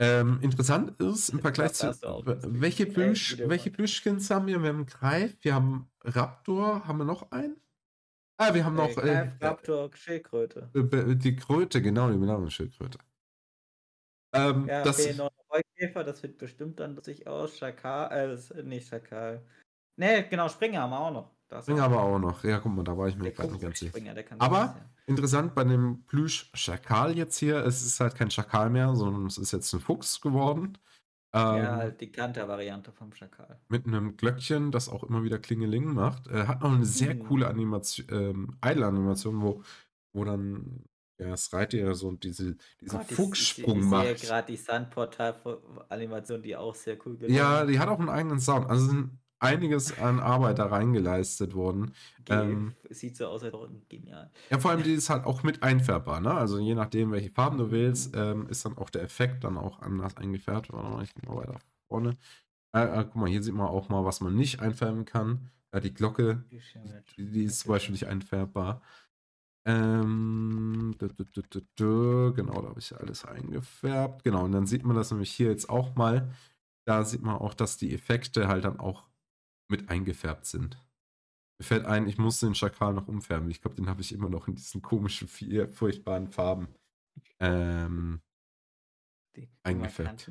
Ähm, 0.00 0.38
interessant 0.42 1.00
ist 1.00 1.30
im 1.30 1.40
Vergleich 1.40 1.72
zu 1.72 1.92
welche 2.24 2.86
Plüsch, 2.86 3.36
welche 3.38 3.70
Plüschskins 3.70 4.30
haben 4.30 4.46
wir? 4.46 4.62
Wir 4.62 4.68
haben 4.68 4.86
Greif, 4.86 5.36
wir 5.42 5.54
haben 5.54 5.90
Raptor, 6.04 6.86
haben 6.86 6.98
wir 6.98 7.04
noch 7.04 7.32
einen? 7.32 7.56
Ah, 8.38 8.54
wir 8.54 8.64
haben 8.64 8.76
noch. 8.76 8.96
Äh, 8.96 9.32
Raptor, 9.40 9.90
Schildkröte. 9.94 10.70
Äh, 10.72 11.16
die 11.16 11.34
Kröte, 11.34 11.82
genau, 11.82 12.08
die 12.10 12.16
benannten 12.16 12.50
Schildkröte. 12.50 12.98
Ähm, 14.32 14.68
ja, 14.68 14.84
das, 14.84 15.00
okay, 15.00 15.14
noch 15.14 15.30
Räukäfer, 15.50 16.04
das 16.04 16.22
wird 16.22 16.38
bestimmt 16.38 16.78
dann 16.78 17.00
sich 17.02 17.26
aus. 17.26 17.58
Schakal, 17.58 18.38
äh, 18.54 18.62
nicht 18.62 18.88
Schakal. 18.88 19.42
Ne, 19.96 20.26
genau, 20.28 20.48
Springer 20.48 20.82
haben 20.82 20.90
wir 20.90 21.00
auch 21.00 21.10
noch. 21.10 21.30
Das 21.48 21.64
Springer 21.64 21.82
haben 21.82 21.94
wir 21.94 22.00
auch 22.00 22.18
noch. 22.18 22.44
Ja, 22.44 22.60
guck 22.60 22.72
mal, 22.72 22.84
da 22.84 22.96
war 22.96 23.08
ich 23.08 23.16
mir 23.16 23.32
gerade 23.32 23.50
nicht 23.50 23.62
ganz 23.62 23.80
sicher. 23.80 23.98
Aber 24.38 24.76
interessant 25.06 25.56
bei 25.56 25.64
dem 25.64 26.04
Plüsch-Schakal 26.06 27.16
jetzt 27.16 27.38
hier, 27.38 27.64
es 27.64 27.84
ist 27.84 27.98
halt 27.98 28.14
kein 28.14 28.30
Schakal 28.30 28.70
mehr, 28.70 28.94
sondern 28.94 29.26
es 29.26 29.38
ist 29.38 29.52
jetzt 29.52 29.72
ein 29.72 29.80
Fuchs 29.80 30.20
geworden. 30.20 30.78
Ähm, 31.32 31.56
ja, 31.56 31.76
halt 31.76 32.00
die 32.00 32.10
Kanter-Variante 32.10 32.90
vom 32.92 33.12
Schakal. 33.12 33.60
Mit 33.68 33.86
einem 33.86 34.16
Glöckchen, 34.16 34.70
das 34.70 34.88
auch 34.88 35.04
immer 35.04 35.22
wieder 35.22 35.38
Klingeling 35.38 35.84
macht. 35.84 36.26
Er 36.26 36.48
hat 36.48 36.62
noch 36.62 36.72
eine 36.72 36.86
sehr 36.86 37.12
hm. 37.12 37.26
coole 37.26 37.48
Animation, 37.48 38.06
ähm, 38.10 38.56
Idle-Animation, 38.64 39.42
wo, 39.42 39.62
wo 40.12 40.24
dann 40.24 40.84
ja, 41.18 41.30
das 41.30 41.52
Reittier 41.52 41.94
so 41.94 42.12
diese, 42.12 42.56
diesen 42.80 42.98
Gott, 42.98 43.10
Fuchssprung 43.10 43.88
macht. 43.88 44.06
Ich 44.06 44.20
sehe 44.20 44.28
gerade 44.28 44.52
die 44.52 44.56
Sandportal-Animation, 44.56 46.42
die 46.42 46.56
auch 46.56 46.74
sehr 46.74 46.96
cool 47.04 47.16
gelungen 47.16 47.36
Ja, 47.36 47.66
die 47.66 47.78
hat 47.78 47.88
auch 47.88 47.98
einen 47.98 48.08
eigenen 48.08 48.40
Sound. 48.40 48.70
Also 48.70 48.86
sind 48.86 49.18
einiges 49.40 49.98
an 49.98 50.20
Arbeit 50.20 50.58
da 50.58 50.66
reingeleistet 50.66 51.54
worden. 51.54 51.92
Ähm, 52.28 52.74
sieht 52.90 53.16
so 53.16 53.26
aus, 53.26 53.42
als 53.42 53.54
genial. 53.88 54.30
Ja, 54.50 54.58
vor 54.58 54.70
allem 54.70 54.82
die 54.82 54.92
ist 54.92 55.10
halt 55.10 55.24
auch 55.24 55.42
mit 55.42 55.62
einfärbbar, 55.62 56.20
ne? 56.20 56.34
Also 56.34 56.58
je 56.58 56.74
nachdem, 56.74 57.12
welche 57.12 57.30
Farben 57.30 57.58
du 57.58 57.70
wählst, 57.70 58.14
ähm, 58.16 58.46
ist 58.48 58.64
dann 58.64 58.76
auch 58.76 58.90
der 58.90 59.02
Effekt 59.02 59.44
dann 59.44 59.56
auch 59.56 59.80
anders 59.80 60.16
eingefärbt. 60.16 60.72
Warte 60.72 60.88
mal, 60.88 61.02
ich 61.02 61.14
gehe 61.14 61.28
mal 61.28 61.38
weiter 61.38 61.58
vorne. 61.88 62.16
Äh, 62.74 63.00
äh, 63.00 63.04
guck 63.04 63.16
mal, 63.16 63.28
hier 63.28 63.42
sieht 63.42 63.54
man 63.54 63.68
auch 63.68 63.88
mal, 63.88 64.04
was 64.04 64.20
man 64.20 64.34
nicht 64.34 64.60
einfärben 64.60 65.04
kann. 65.04 65.50
Ja, 65.72 65.80
die 65.80 65.92
Glocke, 65.92 66.44
die, 67.16 67.30
die 67.30 67.44
ist 67.44 67.60
zum 67.60 67.70
Beispiel 67.70 67.92
nicht 67.92 68.06
einfärbbar. 68.06 68.82
Ähm, 69.66 70.94
du, 70.98 71.08
du, 71.08 71.60
du, 71.76 72.32
genau, 72.34 72.62
da 72.62 72.68
habe 72.68 72.80
ich 72.80 72.96
alles 72.96 73.24
eingefärbt. 73.26 74.24
Genau, 74.24 74.44
und 74.44 74.52
dann 74.52 74.66
sieht 74.66 74.84
man 74.84 74.96
das 74.96 75.10
nämlich 75.10 75.30
hier 75.30 75.50
jetzt 75.50 75.68
auch 75.68 75.94
mal. 75.94 76.30
Da 76.86 77.04
sieht 77.04 77.22
man 77.22 77.36
auch, 77.36 77.52
dass 77.52 77.76
die 77.76 77.94
Effekte 77.94 78.48
halt 78.48 78.64
dann 78.64 78.80
auch 78.80 79.04
mit 79.68 79.88
eingefärbt 79.88 80.46
sind. 80.46 80.76
Mir 81.58 81.64
fällt 81.64 81.86
ein, 81.86 82.06
ich 82.06 82.18
muss 82.18 82.40
den 82.40 82.54
Schakal 82.54 82.94
noch 82.94 83.08
umfärben. 83.08 83.50
Ich 83.50 83.60
glaube, 83.60 83.76
den 83.76 83.88
habe 83.88 84.00
ich 84.00 84.12
immer 84.12 84.28
noch 84.28 84.48
in 84.48 84.54
diesen 84.54 84.80
komischen, 84.80 85.28
vier, 85.28 85.68
furchtbaren 85.68 86.28
Farben 86.28 86.68
ähm, 87.40 88.20
die, 89.36 89.48
eingefärbt. 89.62 90.30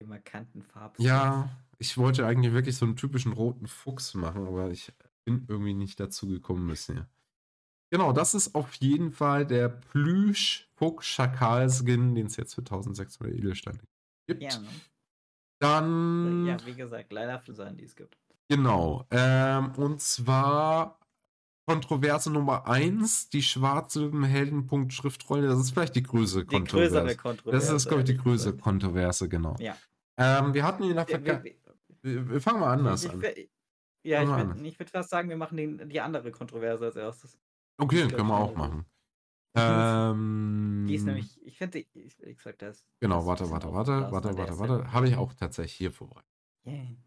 Die 0.00 0.06
markanten 0.06 0.62
Farben. 0.62 1.02
Ja, 1.02 1.50
ich 1.78 1.96
wollte 1.96 2.26
eigentlich 2.26 2.52
wirklich 2.52 2.76
so 2.76 2.86
einen 2.86 2.96
typischen 2.96 3.32
roten 3.32 3.68
Fuchs 3.68 4.14
machen, 4.14 4.44
aber 4.46 4.70
ich 4.70 4.92
bin 5.24 5.46
irgendwie 5.48 5.74
nicht 5.74 6.00
dazu 6.00 6.26
gekommen 6.26 6.66
bisher. 6.66 7.08
Genau, 7.90 8.12
das 8.12 8.34
ist 8.34 8.56
auf 8.56 8.74
jeden 8.74 9.12
Fall 9.12 9.46
der 9.46 9.68
Plüsch-Fuchs-Schakal-Skin, 9.68 12.16
den 12.16 12.26
es 12.26 12.36
jetzt 12.36 12.54
für 12.54 12.62
1600 12.62 13.32
Edelsteine 13.32 13.78
gibt. 14.26 14.42
Ja, 14.42 14.58
ne? 14.58 14.68
Dann. 15.60 16.46
Ja, 16.46 16.56
wie 16.66 16.74
gesagt, 16.74 17.12
leider 17.12 17.38
für 17.38 17.54
sein, 17.54 17.76
die 17.76 17.84
es 17.84 17.94
gibt. 17.94 18.18
Genau. 18.48 19.06
Ähm, 19.10 19.72
und 19.76 20.00
zwar 20.00 20.98
Kontroverse 21.66 22.30
Nummer 22.30 22.66
1, 22.66 23.30
die 23.30 23.42
schwarze 23.42 24.10
Heldenpunkt 24.22 24.92
Schriftrolle. 24.92 25.48
Das 25.48 25.58
ist 25.58 25.70
vielleicht 25.70 25.96
die 25.96 26.02
größere 26.02 26.44
Kontroverse. 26.44 27.06
Die 27.06 27.16
Kontroverse. 27.16 27.66
Das 27.66 27.74
ist, 27.74 27.88
glaube 27.88 28.02
ich, 28.02 28.06
die 28.06 28.16
größere 28.16 28.56
Kontroverse, 28.56 29.28
genau. 29.28 29.56
Ja. 29.58 29.76
Ähm, 30.18 30.52
wir 30.52 30.64
hatten 30.64 30.84
in 30.84 30.94
der 30.94 31.06
Vergangenheit. 31.06 31.56
Wir, 32.02 32.40
fangen 32.40 32.60
mal 32.60 32.72
anders 32.72 33.04
ich, 33.04 33.10
an. 33.10 33.22
Ja, 34.02 34.22
ich 34.22 34.28
würde 34.28 34.78
würd 34.78 34.90
fast 34.90 35.08
sagen, 35.08 35.30
wir 35.30 35.38
machen 35.38 35.56
den, 35.56 35.88
die 35.88 36.00
andere 36.00 36.30
Kontroverse 36.30 36.84
als 36.84 36.96
erstes. 36.96 37.38
Okay, 37.78 38.06
können 38.08 38.28
wir 38.28 38.38
auch 38.38 38.54
machen. 38.54 38.84
Ähm, 39.56 40.84
die 40.88 40.96
ist 40.96 41.04
nämlich, 41.04 41.40
ich 41.46 41.56
finde, 41.56 41.78
ich, 41.78 41.88
ich 41.94 42.40
sag 42.42 42.58
das. 42.58 42.84
Genau, 42.98 43.24
warte, 43.24 43.48
warte, 43.52 43.72
warte, 43.72 44.10
warte, 44.10 44.36
warte, 44.36 44.58
warte. 44.58 44.92
Habe 44.92 45.06
ich 45.06 45.14
auch 45.14 45.32
tatsächlich 45.32 45.74
hier 45.74 45.92
vorbei. 45.92 46.22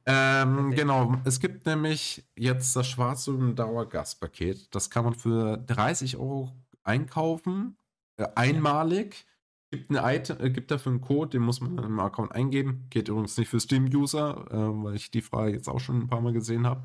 Ähm, 0.05 0.71
genau, 0.71 1.15
es 1.25 1.39
gibt 1.39 1.65
nämlich 1.65 2.23
jetzt 2.35 2.75
das 2.75 2.87
schwarze 2.87 3.35
Dauergastpaket. 3.53 4.73
Das 4.73 4.89
kann 4.89 5.05
man 5.05 5.15
für 5.15 5.57
30 5.57 6.17
Euro 6.17 6.51
einkaufen, 6.83 7.77
äh, 8.17 8.27
einmalig. 8.35 9.25
Gibt, 9.69 9.89
eine 9.89 10.15
Item, 10.15 10.39
äh, 10.39 10.49
gibt 10.49 10.71
dafür 10.71 10.91
einen 10.93 11.01
Code, 11.01 11.31
den 11.31 11.41
muss 11.41 11.59
man 11.59 11.77
im 11.77 11.99
Account 11.99 12.31
eingeben. 12.31 12.85
Geht 12.89 13.09
übrigens 13.09 13.37
nicht 13.37 13.49
für 13.49 13.59
Steam-User, 13.59 14.45
äh, 14.49 14.83
weil 14.83 14.95
ich 14.95 15.11
die 15.11 15.21
Frage 15.21 15.51
jetzt 15.51 15.67
auch 15.67 15.79
schon 15.79 15.99
ein 15.99 16.07
paar 16.07 16.21
Mal 16.21 16.33
gesehen 16.33 16.65
habe. 16.65 16.83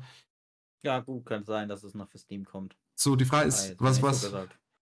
Ja, 0.83 0.99
gut, 0.99 1.25
kann 1.25 1.45
sein, 1.45 1.69
dass 1.69 1.83
es 1.83 1.93
noch 1.93 2.09
für 2.09 2.17
Steam 2.17 2.43
kommt. 2.43 2.75
So, 2.95 3.15
die 3.15 3.25
Frage 3.25 3.47
ist, 3.47 3.75
was, 3.79 4.01
was. 4.01 4.29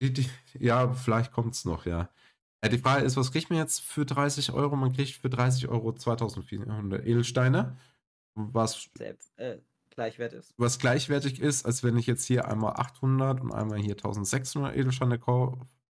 Die, 0.02 0.14
die, 0.14 0.30
ja, 0.58 0.94
vielleicht 0.94 1.34
kommt 1.34 1.56
es 1.56 1.66
noch, 1.66 1.86
ja. 1.86 2.10
Ja, 2.64 2.70
die 2.70 2.78
Frage 2.78 3.06
ist, 3.06 3.16
was 3.16 3.32
kriegt 3.32 3.50
man 3.50 3.60
jetzt 3.60 3.82
für 3.82 4.06
30 4.06 4.52
Euro? 4.52 4.76
Man 4.76 4.92
kriegt 4.92 5.12
für 5.12 5.30
30 5.30 5.70
Euro 5.70 5.94
2400 5.94 7.06
Edelsteine, 7.06 7.78
was 8.36 8.90
Selbst, 8.98 9.32
äh, 9.38 9.60
gleichwertig 9.90 10.40
ist. 10.40 10.54
Was 10.58 10.78
gleichwertig 10.78 11.40
ist, 11.40 11.66
als 11.66 11.84
wenn 11.84 11.98
ich 11.98 12.08
jetzt 12.08 12.26
hier 12.26 12.48
einmal 12.50 12.74
800 12.74 13.40
und 13.40 13.54
einmal 13.54 13.80
hier 13.80 13.96
1600 13.96 14.76
Edelsteine 14.76 15.20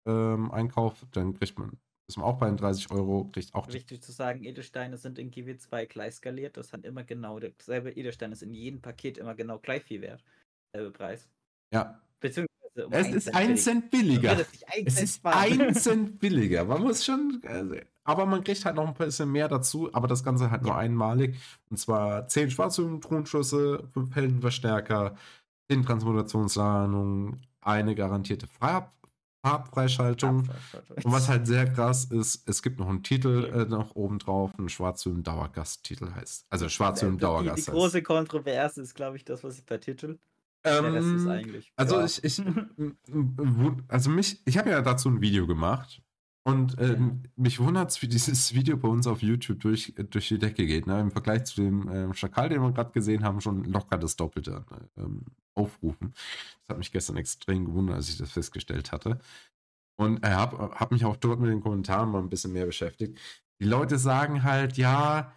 ähm, 0.06 0.52
einkaufe, 0.52 1.06
dann 1.14 1.34
kriegt 1.34 1.58
man, 1.58 1.78
ist 2.08 2.18
man 2.18 2.26
auch 2.26 2.38
bei 2.38 2.48
den 2.48 2.58
30 2.58 2.92
Euro, 2.92 3.30
kriegt 3.32 3.56
auch. 3.56 3.68
Wichtig 3.72 4.04
zu 4.04 4.12
sagen, 4.12 4.44
Edelsteine 4.44 4.98
sind 4.98 5.20
in 5.20 5.32
GW2 5.32 5.86
gleich 5.86 6.16
skaliert, 6.16 6.58
das 6.58 6.74
hat 6.74 6.84
immer 6.84 7.06
genau 7.06 7.40
dasselbe 7.40 7.92
Edelstein 7.92 8.34
ist 8.34 8.44
in 8.44 8.54
jedem 8.54 8.82
Paket 8.82 9.18
immer 9.18 9.36
genau 9.36 9.60
gleich 9.60 9.84
viel 9.84 10.02
wert. 10.02 10.22
Selbe 10.74 10.92
Preis. 10.92 11.30
Ja. 11.74 12.02
Beziehungsweise 12.20 12.57
um 12.86 12.92
es 12.92 13.08
ist 13.08 13.36
ein 13.36 13.58
Cent 13.58 13.90
billiger. 13.90 14.38
Es 14.86 15.02
ist 15.02 15.26
ein 15.26 15.74
Cent 15.76 16.20
billiger. 16.20 16.66
Man 16.66 16.82
muss 16.82 17.06
schon, 17.06 17.42
also, 17.46 17.76
aber 18.04 18.26
man 18.26 18.44
kriegt 18.44 18.64
halt 18.66 18.76
noch 18.76 18.88
ein 18.88 18.94
bisschen 18.94 19.32
mehr 19.32 19.48
dazu, 19.48 19.90
aber 19.94 20.08
das 20.08 20.24
Ganze 20.24 20.52
halt 20.52 20.64
nur 20.64 20.72
ja. 20.72 20.78
einmalig. 20.78 21.36
Und 21.70 21.78
zwar 21.78 22.28
10 22.28 22.52
Schwarzhöhen-Thronschüsse, 22.52 23.84
5 23.94 24.16
Heldenverstärker, 24.16 25.16
10 25.70 25.84
Transmutationsladungen, 25.84 27.42
eine 27.62 27.96
garantierte 27.96 28.48
Farb 28.48 28.94
Farbfreischaltung. 29.48 30.50
Und 31.04 31.12
was 31.12 31.30
halt 31.30 31.48
sehr 31.48 31.72
krass 31.72 32.06
ist, 32.06 32.48
es 32.50 32.62
gibt 32.62 32.80
noch 32.80 32.90
einen 32.90 33.04
Titel 33.04 33.52
äh, 33.54 33.66
noch 33.66 33.96
oben 33.96 34.20
drauf, 34.20 34.52
ein 34.58 34.70
Schwarzhöhen 34.70 35.24
Dauergast-Titel 35.24 36.14
heißt. 36.14 36.48
Also 36.50 36.70
Schwarzhöhen 36.70 37.18
Dauergast. 37.18 37.60
Die, 37.60 37.72
die 37.72 37.72
große 37.72 38.02
Kontroverse 38.04 38.82
ist, 38.82 38.96
glaube 38.96 39.18
ich, 39.18 39.26
das, 39.26 39.44
was 39.44 39.58
ich 39.58 39.66
bei 39.66 39.78
Titel 39.78 40.18
ähm, 40.68 41.64
also 41.76 42.00
ja. 42.00 42.06
ich, 42.06 42.24
ich, 42.24 42.42
also 43.88 44.10
mich, 44.10 44.42
ich 44.46 44.58
habe 44.58 44.70
ja 44.70 44.82
dazu 44.82 45.10
ein 45.10 45.22
Video 45.22 45.48
gemacht 45.48 46.02
und 46.48 46.78
äh, 46.80 46.94
ja. 46.94 47.12
mich 47.36 47.60
wundert 47.60 47.92
es, 47.92 48.02
wie 48.02 48.08
dieses 48.08 48.54
Video 48.56 48.78
bei 48.78 48.88
uns 48.88 49.06
auf 49.06 49.22
YouTube 49.22 49.60
durch, 49.60 49.94
durch 50.10 50.30
die 50.30 50.40
Decke 50.40 50.66
geht. 50.66 50.88
Ne? 50.88 51.00
Im 51.02 51.12
Vergleich 51.12 51.44
zu 51.44 51.62
dem 51.62 51.90
äh, 51.90 52.14
Schakal, 52.14 52.48
den 52.48 52.62
wir 52.62 52.72
gerade 52.72 52.92
gesehen 52.92 53.26
haben, 53.26 53.42
schon 53.42 53.66
locker 53.66 53.98
das 53.98 54.16
Doppelte 54.16 54.64
äh, 54.96 55.02
aufrufen. 55.56 56.14
Das 56.62 56.70
hat 56.70 56.78
mich 56.78 56.94
gestern 56.94 57.18
extrem 57.18 57.66
gewundert, 57.66 57.98
als 57.98 58.08
ich 58.08 58.18
das 58.18 58.32
festgestellt 58.32 58.94
hatte. 58.94 59.20
Und 59.98 60.20
ich 60.20 60.24
äh, 60.24 60.34
habe 60.34 60.72
hab 60.72 60.92
mich 60.92 61.04
auch 61.04 61.18
dort 61.18 61.42
mit 61.42 61.50
den 61.50 61.60
Kommentaren 61.60 62.12
mal 62.12 62.20
ein 62.20 62.30
bisschen 62.30 62.54
mehr 62.54 62.66
beschäftigt. 62.66 63.20
Die 63.60 63.66
Leute 63.66 63.98
sagen 63.98 64.44
halt, 64.44 64.78
ja, 64.78 65.34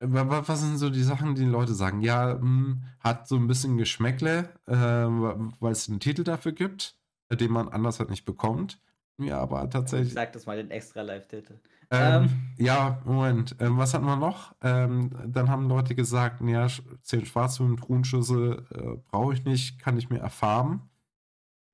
was 0.00 0.60
sind 0.60 0.78
so 0.78 0.90
die 0.90 1.02
Sachen, 1.02 1.34
die, 1.34 1.42
die 1.42 1.50
Leute 1.50 1.74
sagen? 1.74 2.00
Ja, 2.00 2.38
hm, 2.38 2.82
hat 3.00 3.28
so 3.28 3.36
ein 3.36 3.46
bisschen 3.46 3.76
Geschmäckle, 3.76 4.48
äh, 4.66 4.74
weil 4.74 5.72
es 5.72 5.88
einen 5.88 6.00
Titel 6.00 6.24
dafür 6.24 6.52
gibt, 6.52 6.96
den 7.30 7.52
man 7.52 7.68
anders 7.68 7.98
halt 7.98 8.10
nicht 8.10 8.24
bekommt. 8.24 8.80
Ja, 9.18 9.38
aber 9.38 9.68
tatsächlich. 9.68 10.14
Sag 10.14 10.32
das 10.32 10.46
mal 10.46 10.56
den 10.56 10.70
extra 10.70 11.02
Live-Titel. 11.02 11.60
Ähm, 11.90 12.22
ähm. 12.22 12.28
Ja, 12.56 13.00
Moment. 13.04 13.56
Ähm, 13.58 13.76
was 13.76 13.92
hatten 13.94 14.06
wir 14.06 14.16
noch? 14.16 14.54
Ähm, 14.62 15.10
dann 15.26 15.50
haben 15.50 15.68
Leute 15.68 15.94
gesagt, 15.94 16.40
ja, 16.42 16.66
10 17.02 17.26
Schwarze 17.26 17.62
und 17.62 17.78
Truhenschüsse 17.78 18.64
äh, 18.70 18.96
brauche 19.10 19.34
ich 19.34 19.44
nicht, 19.44 19.78
kann 19.78 19.98
ich 19.98 20.08
mir 20.08 20.20
erfarben. 20.20 20.88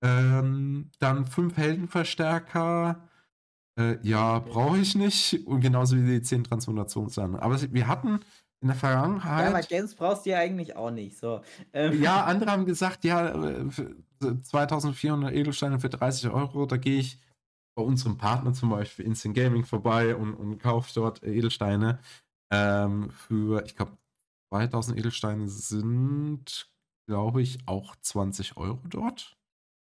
Ähm, 0.02 0.90
dann 0.98 1.24
5 1.24 1.56
Heldenverstärker 1.56 3.05
äh, 3.78 3.98
ja, 4.02 4.38
brauche 4.38 4.78
ich 4.78 4.94
nicht. 4.94 5.46
Und 5.46 5.60
genauso 5.60 5.96
wie 5.96 6.06
die 6.06 6.22
10 6.22 6.44
Transformationssachen. 6.44 7.36
Aber 7.36 7.60
wir 7.72 7.86
hatten 7.88 8.20
in 8.60 8.68
der 8.68 8.76
Vergangenheit. 8.76 9.44
Ja, 9.44 9.56
aber 9.56 9.62
Gens 9.62 9.94
brauchst 9.94 10.26
du 10.26 10.30
ja 10.30 10.38
eigentlich 10.38 10.76
auch 10.76 10.90
nicht. 10.90 11.18
So. 11.18 11.42
Ähm. 11.72 12.00
Ja, 12.02 12.24
andere 12.24 12.50
haben 12.50 12.64
gesagt, 12.64 13.04
ja, 13.04 13.34
2400 14.42 15.32
äh, 15.32 15.40
Edelsteine 15.40 15.78
für 15.78 15.90
30 15.90 16.30
Euro, 16.30 16.66
da 16.66 16.76
gehe 16.76 17.00
ich 17.00 17.20
bei 17.76 17.82
unserem 17.82 18.16
Partner 18.16 18.54
zum 18.54 18.70
Beispiel 18.70 19.04
Instant 19.04 19.36
Gaming 19.36 19.64
vorbei 19.64 20.16
und, 20.16 20.34
und 20.34 20.58
kaufe 20.58 20.90
dort 20.94 21.22
Edelsteine 21.22 21.98
ähm, 22.50 23.10
für, 23.10 23.64
ich 23.66 23.76
glaube, 23.76 23.92
2000 24.52 24.98
Edelsteine 24.98 25.48
sind, 25.48 26.70
glaube 27.06 27.42
ich, 27.42 27.58
auch 27.66 27.94
20 27.96 28.56
Euro 28.56 28.80
dort. 28.88 29.36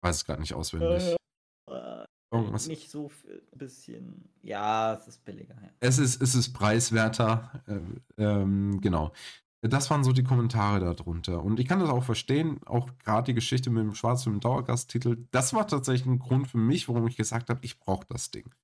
Weiß 0.02 0.16
es 0.16 0.24
gerade 0.26 0.40
nicht 0.40 0.54
auswendig. 0.54 1.04
Äh, 1.04 1.16
Irgendwas. 2.30 2.68
Nicht 2.68 2.90
so 2.90 3.10
ein 3.26 3.58
bisschen. 3.58 4.28
Ja, 4.42 4.94
es 4.94 5.08
ist 5.08 5.24
billiger. 5.24 5.54
Ja. 5.54 5.70
Es, 5.80 5.98
ist, 5.98 6.20
es 6.20 6.34
ist 6.34 6.52
preiswerter. 6.52 7.62
Äh, 7.66 8.22
ähm, 8.22 8.80
genau. 8.80 9.12
das 9.62 9.90
waren 9.90 10.04
so 10.04 10.12
die 10.12 10.24
Kommentare 10.24 10.94
darunter. 10.94 11.42
Und 11.42 11.58
ich 11.58 11.66
kann 11.66 11.80
das 11.80 11.88
auch 11.88 12.04
verstehen, 12.04 12.60
auch 12.66 12.90
gerade 12.98 13.26
die 13.26 13.34
Geschichte 13.34 13.70
mit 13.70 13.82
dem 13.82 13.94
schwarzen 13.94 14.40
Dauergasttitel. 14.40 15.16
Das 15.30 15.54
war 15.54 15.66
tatsächlich 15.66 16.06
ein 16.06 16.18
Grund 16.18 16.48
für 16.48 16.58
mich, 16.58 16.88
warum 16.88 17.06
ich 17.06 17.16
gesagt 17.16 17.48
habe, 17.48 17.60
ich 17.62 17.78
brauche 17.78 18.06
das 18.08 18.30
Ding. 18.30 18.54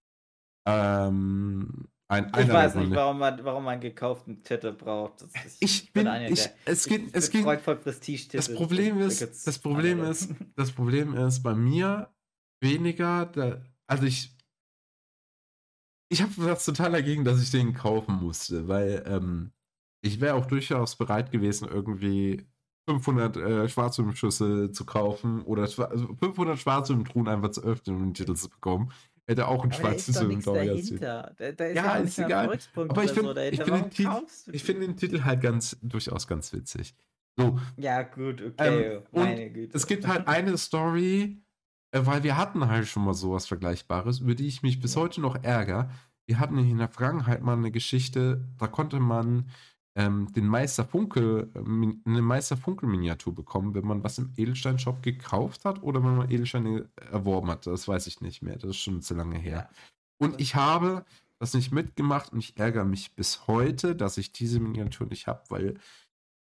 Ähm, 0.67 1.89
ein, 2.07 2.31
ich 2.39 2.49
weiß 2.49 2.75
nicht, 2.75 2.95
warum 2.95 3.19
man, 3.19 3.43
warum 3.45 3.65
man 3.65 3.81
gekauften 3.81 4.43
Titel 4.43 4.73
braucht. 4.73 5.23
Das, 5.23 5.31
ich, 5.59 5.85
ich, 5.85 5.93
bin, 5.93 6.07
ich, 6.29 6.43
der, 6.43 6.53
es 6.67 6.87
geht, 6.87 7.15
es 7.15 7.31
geht, 7.31 7.45
voll 7.45 7.77
Prestige 7.77 8.29
das 8.33 8.55
Problem 8.55 9.01
ist, 9.01 9.47
das 9.47 9.59
Problem 9.59 10.05
ist, 10.05 10.31
das 10.55 10.71
Problem 10.71 11.15
ist 11.15 11.43
bei 11.43 11.55
mir 11.55 12.14
weniger, 12.65 13.27
da, 13.27 13.63
also 13.87 14.05
ich, 14.05 14.37
ich 16.09 16.21
habe 16.23 16.33
was 16.39 16.65
total 16.65 16.91
dagegen, 16.91 17.25
dass 17.25 17.41
ich 17.41 17.53
den 17.53 17.75
kaufen 17.75 18.17
musste, 18.17 18.67
weil 18.67 19.05
ähm, 19.07 19.53
ich 20.03 20.21
wäre 20.21 20.35
auch 20.35 20.47
durchaus 20.47 20.97
bereit 20.97 21.31
gewesen, 21.31 21.69
irgendwie 21.69 22.47
500 22.89 23.37
äh, 23.37 23.69
Schwarzwürmschüsse 23.69 24.73
zu 24.73 24.85
kaufen 24.85 25.43
oder 25.43 25.63
also 25.63 26.15
500 26.19 26.59
Schwarzwürmtruhen 26.59 27.29
einfach 27.29 27.51
zu 27.51 27.63
öffnen 27.63 27.97
und 27.97 28.03
einen 28.03 28.15
Titel 28.15 28.35
zu 28.35 28.49
bekommen. 28.49 28.91
Hätte 29.27 29.49
auch 29.49 29.65
ein 29.65 29.73
schwarzes 29.73 30.19
Film 30.19 30.43
dahinter. 30.43 31.33
Da, 31.39 31.53
da 31.53 31.65
ist 31.65 31.77
ja, 31.77 31.95
ist 31.97 32.19
egal. 32.19 32.59
Aber 32.77 33.05
ich 33.05 33.13
finde 33.13 33.35
so 33.57 33.63
find 33.65 33.99
den, 33.99 34.59
find 34.59 34.83
den 34.83 34.97
Titel 34.99 35.23
halt 35.23 35.41
ganz 35.41 35.79
durchaus 35.81 36.27
ganz 36.27 36.53
witzig. 36.53 36.95
So. 37.37 37.59
Ja, 37.79 38.03
gut, 38.03 38.43
okay. 38.43 38.97
Ähm, 38.97 39.03
meine 39.13 39.51
Güte. 39.51 39.77
Es 39.77 39.87
gibt 39.87 40.07
halt 40.09 40.29
eine 40.29 40.59
Story, 40.59 41.43
weil 41.95 42.23
wir 42.23 42.37
hatten 42.37 42.67
halt 42.67 42.89
schon 42.89 43.05
mal 43.05 43.15
sowas 43.15 43.47
Vergleichbares, 43.47 44.21
über 44.21 44.35
die 44.35 44.47
ich 44.47 44.63
mich 44.63 44.81
bis 44.81 44.97
heute 44.97 45.21
noch 45.21 45.37
ärgere. 45.43 45.91
Wir 46.27 46.39
hatten 46.39 46.59
in 46.59 46.79
der 46.79 46.89
Vergangenheit 46.89 47.43
mal 47.43 47.57
eine 47.57 47.71
Geschichte, 47.71 48.49
da 48.59 48.67
konnte 48.67 48.99
man 48.99 49.47
ähm, 49.97 50.33
den 50.33 50.47
Meister 50.47 50.85
Funkel, 50.85 51.51
äh, 51.55 51.59
eine 51.59 52.23
Meister 52.23 52.57
Funkel-Miniatur 52.57 53.35
bekommen, 53.35 53.75
wenn 53.75 53.87
man 53.87 54.03
was 54.03 54.19
im 54.19 54.33
Edelstein-Shop 54.37 55.03
gekauft 55.03 55.65
hat 55.65 55.83
oder 55.83 56.03
wenn 56.03 56.17
man 56.17 56.31
Edelsteine 56.31 56.89
erworben 57.13 57.49
hat. 57.51 57.67
Das 57.67 57.87
weiß 57.87 58.07
ich 58.09 58.21
nicht 58.21 58.43
mehr. 58.43 58.57
Das 58.57 58.71
ist 58.71 58.79
schon 58.79 59.03
zu 59.03 59.15
lange 59.15 59.39
her. 59.39 59.69
Und 60.19 60.41
ich 60.41 60.55
habe 60.55 61.05
das 61.39 61.55
nicht 61.55 61.73
mitgemacht 61.73 62.33
und 62.33 62.39
ich 62.39 62.57
ärgere 62.57 62.85
mich 62.85 63.15
bis 63.15 63.47
heute, 63.47 63.95
dass 63.95 64.19
ich 64.19 64.33
diese 64.33 64.61
Miniatur 64.61 65.07
nicht 65.07 65.27
habe, 65.27 65.43
weil 65.49 65.79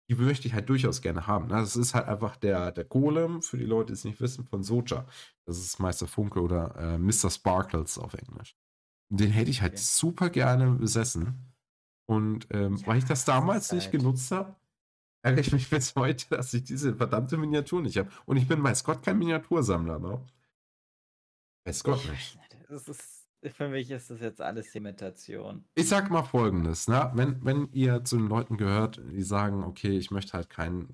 die 0.10 0.16
möchte 0.16 0.48
ich 0.48 0.54
halt 0.54 0.70
durchaus 0.70 1.02
gerne 1.02 1.28
haben. 1.28 1.50
Das 1.50 1.76
ist 1.76 1.94
halt 1.94 2.08
einfach 2.08 2.38
der, 2.38 2.72
der 2.72 2.86
Golem, 2.86 3.42
für 3.42 3.58
die 3.58 3.66
Leute, 3.66 3.88
die 3.88 3.94
es 3.94 4.06
nicht 4.06 4.22
wissen, 4.22 4.46
von 4.46 4.64
Soja. 4.64 5.06
Das 5.46 5.58
ist 5.58 5.80
Meister 5.80 6.08
Funke 6.08 6.42
oder 6.42 6.76
äh, 6.78 6.98
Mr. 6.98 7.30
Sparkles 7.30 7.98
auf 7.98 8.14
Englisch. 8.14 8.56
Den 9.10 9.32
hätte 9.32 9.52
ich 9.52 9.62
halt 9.62 9.74
okay. 9.74 9.82
super 9.82 10.30
gerne 10.30 10.72
besessen. 10.72 11.54
Und 12.06 12.48
ähm, 12.52 12.78
ja, 12.78 12.88
weil 12.88 12.98
ich 13.00 13.06
das 13.06 13.26
damals 13.26 13.72
nicht 13.74 13.86
halt. 13.86 14.00
genutzt 14.00 14.32
habe, 14.32 14.56
ärgere 15.24 15.42
ich 15.42 15.52
mich 15.52 15.70
bis 15.70 15.96
heute, 15.96 16.26
dass 16.30 16.54
ich 16.54 16.64
diese 16.64 16.96
verdammte 16.96 17.38
Miniatur 17.38 17.82
nicht 17.82 17.98
habe. 17.98 18.10
Und 18.26 18.38
ich 18.38 18.48
bin 18.48 18.64
weiß 18.64 18.84
Gott 18.86 19.04
kein 19.04 19.20
Miniatursammler, 19.20 20.00
ne? 20.00 20.26
Weiß 21.66 21.84
Gott 21.84 22.10
nicht. 22.10 22.40
Das 22.70 22.88
ist, 22.88 23.17
für 23.44 23.70
mich 23.70 23.92
ist 23.92 24.10
das 24.10 24.20
jetzt 24.20 24.42
alles 24.42 24.74
Imitation. 24.76 25.64
Ich 25.76 25.88
sag 25.88 26.10
mal 26.10 26.24
folgendes, 26.24 26.88
ne? 26.88 27.12
Wenn, 27.14 27.44
wenn 27.46 27.70
ihr 27.72 28.04
zu 28.04 28.18
den 28.18 28.28
Leuten 28.28 28.58
gehört, 28.58 29.02
die 29.12 29.22
sagen, 29.22 29.64
okay, 29.64 29.98
ich 29.98 30.12
möchte 30.12 30.34
halt 30.34 30.50
kein, 30.50 30.90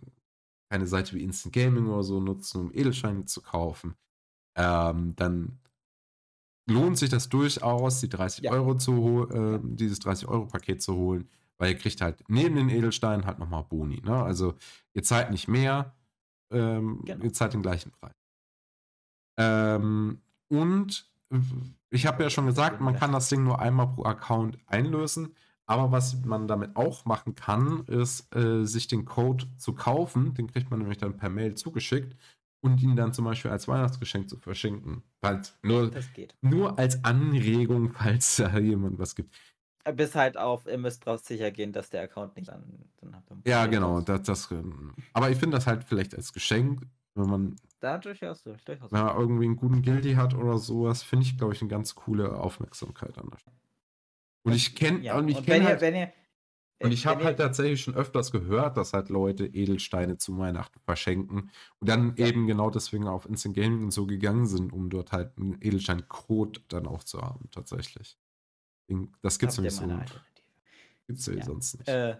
keine 0.69 0.87
Seite 0.87 1.15
wie 1.15 1.23
Instant 1.23 1.53
Gaming 1.53 1.87
oder 1.87 2.03
so 2.03 2.19
nutzen, 2.19 2.61
um 2.61 2.73
Edelscheine 2.73 3.25
zu 3.25 3.41
kaufen, 3.41 3.95
ähm, 4.55 5.15
dann 5.15 5.59
lohnt 6.69 6.97
sich 6.97 7.09
das 7.09 7.29
durchaus, 7.29 7.99
die 7.99 8.09
30 8.09 8.45
ja. 8.45 8.51
Euro 8.51 8.75
zu 8.75 9.27
äh, 9.29 9.59
dieses 9.63 10.01
30-Euro-Paket 10.01 10.81
zu 10.81 10.95
holen, 10.95 11.29
weil 11.57 11.71
ihr 11.71 11.77
kriegt 11.77 12.01
halt 12.01 12.23
neben 12.27 12.55
den 12.55 12.69
Edelsteinen 12.69 13.25
halt 13.25 13.39
nochmal 13.39 13.63
Boni. 13.63 14.01
Ne? 14.01 14.23
Also 14.23 14.55
ihr 14.93 15.03
zahlt 15.03 15.31
nicht 15.31 15.47
mehr, 15.47 15.95
ähm, 16.51 17.01
genau. 17.05 17.23
ihr 17.23 17.33
zahlt 17.33 17.53
den 17.53 17.61
gleichen 17.61 17.91
Preis. 17.91 18.15
Ähm, 19.37 20.21
und 20.49 21.09
ich 21.93 22.07
habe 22.07 22.23
ja 22.23 22.29
schon 22.29 22.47
gesagt, 22.47 22.81
man 22.81 22.95
kann 22.95 23.11
das 23.11 23.29
Ding 23.29 23.43
nur 23.43 23.59
einmal 23.59 23.87
pro 23.87 24.03
Account 24.03 24.57
einlösen. 24.65 25.35
Aber 25.65 25.91
was 25.91 26.25
man 26.25 26.47
damit 26.47 26.75
auch 26.75 27.05
machen 27.05 27.35
kann, 27.35 27.85
ist, 27.85 28.35
äh, 28.35 28.65
sich 28.65 28.87
den 28.87 29.05
Code 29.05 29.45
zu 29.57 29.73
kaufen. 29.73 30.33
Den 30.33 30.47
kriegt 30.47 30.69
man 30.69 30.79
nämlich 30.79 30.97
dann 30.97 31.15
per 31.15 31.29
Mail 31.29 31.55
zugeschickt 31.55 32.17
und 32.61 32.81
ihn 32.81 32.95
dann 32.95 33.13
zum 33.13 33.25
Beispiel 33.25 33.51
als 33.51 33.67
Weihnachtsgeschenk 33.67 34.29
zu 34.29 34.37
verschenken. 34.37 35.03
Falls 35.21 35.57
nur, 35.61 35.91
nur 36.41 36.77
als 36.77 37.03
Anregung, 37.05 37.93
falls 37.93 38.37
da 38.37 38.57
jemand 38.57 38.99
was 38.99 39.15
gibt. 39.15 39.33
Bis 39.95 40.15
halt 40.15 40.37
auf, 40.37 40.65
ihr 40.65 40.77
müsst 40.77 41.05
drauf 41.05 41.19
sicher 41.19 41.51
gehen, 41.51 41.73
dass 41.73 41.89
der 41.89 42.03
Account 42.03 42.35
nicht 42.35 42.47
dann, 42.47 42.63
dann 43.01 43.15
hat. 43.15 43.23
Ja, 43.45 43.65
genau. 43.67 44.01
Das, 44.01 44.23
das, 44.23 44.51
ähm, 44.51 44.93
aber 45.13 45.29
ich 45.29 45.37
finde 45.37 45.57
das 45.57 45.67
halt 45.67 45.83
vielleicht 45.83 46.15
als 46.15 46.33
Geschenk, 46.33 46.81
wenn 47.15 47.29
man. 47.29 47.55
Da 47.83 47.97
durchaus, 47.97 48.41
durchaus. 48.43 48.93
Wenn 48.93 49.03
man 49.03 49.17
irgendwie 49.17 49.43
einen 49.43 49.57
guten 49.57 49.81
Guilty 49.81 50.13
hat 50.13 50.33
oder 50.33 50.57
sowas, 50.57 51.03
finde 51.03 51.25
ich, 51.25 51.37
glaube 51.37 51.51
ich, 51.53 51.59
eine 51.59 51.67
ganz 51.67 51.95
coole 51.95 52.33
Aufmerksamkeit 52.39 53.17
an 53.17 53.29
der 53.29 53.39
Und 54.43 54.53
ich 54.53 54.73
kenne, 54.73 55.01
ja. 55.01 55.17
und 55.17 55.27
ich 55.27 55.43
kenne 55.43 55.65
halt, 55.65 55.81
wenn 55.81 55.93
ihr, 55.93 56.13
und 56.79 56.93
ich 56.93 57.05
habe 57.05 57.25
halt 57.25 57.39
tatsächlich 57.39 57.81
schon 57.81 57.95
öfters 57.95 58.31
gehört, 58.31 58.77
dass 58.77 58.93
halt 58.93 59.09
Leute 59.09 59.47
Edelsteine 59.47 60.17
zu 60.17 60.37
Weihnachten 60.37 60.79
verschenken 60.79 61.51
und 61.81 61.89
dann 61.89 62.15
ja. 62.15 62.27
eben 62.27 62.47
genau 62.47 62.69
deswegen 62.69 63.05
auf 63.05 63.25
Instant 63.25 63.53
Gaming 63.53 63.83
und 63.83 63.91
so 63.91 64.05
gegangen 64.05 64.45
sind, 64.45 64.71
um 64.71 64.89
dort 64.89 65.11
halt 65.11 65.37
einen 65.37 65.57
Edelstein-Code 65.61 66.61
dann 66.69 66.87
auch 66.87 67.03
zu 67.03 67.21
haben, 67.21 67.49
tatsächlich. 67.51 68.17
Das 69.21 69.39
gibt's 69.39 69.57
nämlich 69.57 69.73
so. 69.75 69.85
Gibt's 71.07 71.25
ja, 71.25 71.33
ja 71.33 71.43
sonst 71.43 71.79
nicht. 71.79 71.89
Äh, 71.89 72.15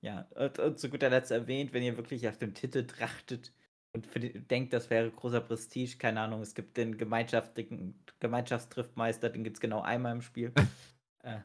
ja, 0.00 0.26
und, 0.34 0.58
und, 0.58 0.78
zu 0.78 0.88
guter 0.88 1.10
Letzt 1.10 1.30
erwähnt, 1.30 1.74
wenn 1.74 1.82
ihr 1.82 1.98
wirklich 1.98 2.26
auf 2.26 2.38
dem 2.38 2.54
Titel 2.54 2.86
trachtet 2.86 3.52
und 3.92 4.06
die, 4.14 4.38
denkt, 4.40 4.72
das 4.72 4.88
wäre 4.90 5.10
großer 5.10 5.40
Prestige, 5.40 5.96
keine 5.98 6.20
Ahnung, 6.20 6.42
es 6.42 6.54
gibt 6.54 6.76
den 6.76 6.96
Gemeinschaftstriftmeister, 6.96 9.30
den 9.30 9.42
gibt 9.44 9.56
es 9.56 9.60
genau 9.60 9.80
einmal 9.80 10.12
im 10.12 10.22
Spiel. 10.22 10.52
äh, 11.22 11.38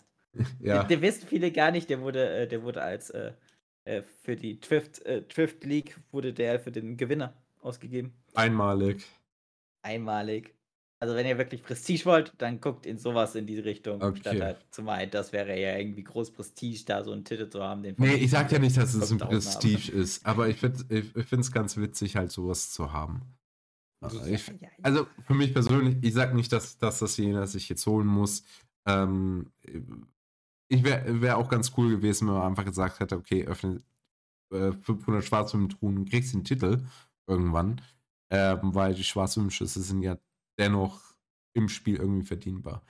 ja. 0.59 0.79
Der, 0.79 0.83
der 0.83 1.01
wissen 1.01 1.27
viele 1.27 1.51
gar 1.51 1.71
nicht, 1.71 1.89
der 1.89 2.01
wurde, 2.01 2.29
äh, 2.29 2.47
der 2.47 2.61
wurde 2.63 2.81
als 2.81 3.09
äh, 3.09 3.33
äh, 3.85 4.01
für 4.01 4.35
die 4.35 4.59
Twift, 4.59 5.05
äh, 5.05 5.21
Twift 5.23 5.63
League 5.63 5.97
wurde 6.11 6.33
der 6.33 6.59
für 6.59 6.71
den 6.71 6.97
Gewinner 6.97 7.33
ausgegeben. 7.61 8.13
Einmalig. 8.33 9.05
Einmalig. 9.83 10.54
Also 10.99 11.13
wenn 11.15 11.25
ihr 11.25 11.37
wirklich 11.37 11.61
Prestige 11.61 12.05
wollt, 12.05 12.33
dann 12.37 12.61
guckt 12.61 12.85
in 12.85 12.97
sowas 12.97 13.35
in 13.35 13.45
die 13.45 13.59
Richtung, 13.59 14.01
okay. 14.01 14.19
statt 14.19 14.41
halt 14.41 14.65
zu 14.71 14.81
meinen, 14.81 15.11
das 15.11 15.33
wäre 15.33 15.59
ja 15.59 15.77
irgendwie 15.77 16.03
groß 16.03 16.31
Prestige, 16.31 16.83
da 16.85 17.03
so 17.03 17.11
einen 17.11 17.25
Titel 17.25 17.49
zu 17.49 17.61
haben. 17.61 17.83
Den 17.83 17.95
nee, 17.97 18.15
ich 18.15 18.31
sag 18.31 18.51
ja 18.51 18.59
nicht, 18.59 18.77
dass 18.77 18.93
es 18.93 19.11
ein 19.11 19.17
Prestige 19.17 19.91
haben. 19.91 20.01
ist, 20.01 20.25
aber 20.25 20.47
ich 20.47 20.57
finde 20.57 21.39
es 21.39 21.51
ganz 21.51 21.75
witzig, 21.77 22.15
halt 22.15 22.31
sowas 22.31 22.71
zu 22.71 22.93
haben. 22.93 23.21
Also, 24.01 24.23
ich, 24.25 24.51
also 24.83 25.07
für 25.25 25.33
mich 25.33 25.53
persönlich, 25.53 25.97
ich 26.01 26.13
sag 26.13 26.33
nicht, 26.33 26.51
dass, 26.51 26.77
dass 26.77 26.99
das 26.99 27.17
jener 27.17 27.47
sich 27.47 27.67
jetzt 27.69 27.85
holen 27.87 28.07
muss. 28.07 28.43
Ähm, 28.87 29.51
ich 30.67 30.83
wäre 30.83 31.21
wär 31.21 31.37
auch 31.37 31.49
ganz 31.49 31.73
cool 31.77 31.89
gewesen, 31.89 32.27
wenn 32.27 32.35
man 32.35 32.47
einfach 32.47 32.65
gesagt 32.65 32.99
hätte, 32.99 33.17
okay, 33.17 33.45
öffne 33.45 33.81
äh, 34.51 34.71
500 34.71 35.23
Schwarzwürmtruhen 35.23 35.97
und 35.97 36.09
kriegst 36.09 36.33
den 36.33 36.43
Titel 36.43 36.83
irgendwann. 37.27 37.81
Ähm, 38.31 38.73
weil 38.73 38.93
die 38.93 39.03
Schwarzwürmschüsse 39.03 39.81
sind 39.81 40.01
ja 40.01 40.17
dennoch 40.59 41.15
im 41.53 41.69
Spiel 41.69 41.95
irgendwie 41.95 42.25
verdienbar. 42.25 42.83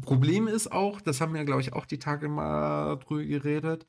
Problem 0.00 0.46
ist 0.46 0.70
auch, 0.70 1.00
das 1.00 1.20
haben 1.20 1.34
wir, 1.34 1.44
glaube 1.44 1.60
ich, 1.60 1.72
auch 1.72 1.86
die 1.86 1.98
Tage 1.98 2.28
mal 2.28 2.96
drüber 2.96 3.24
geredet, 3.24 3.86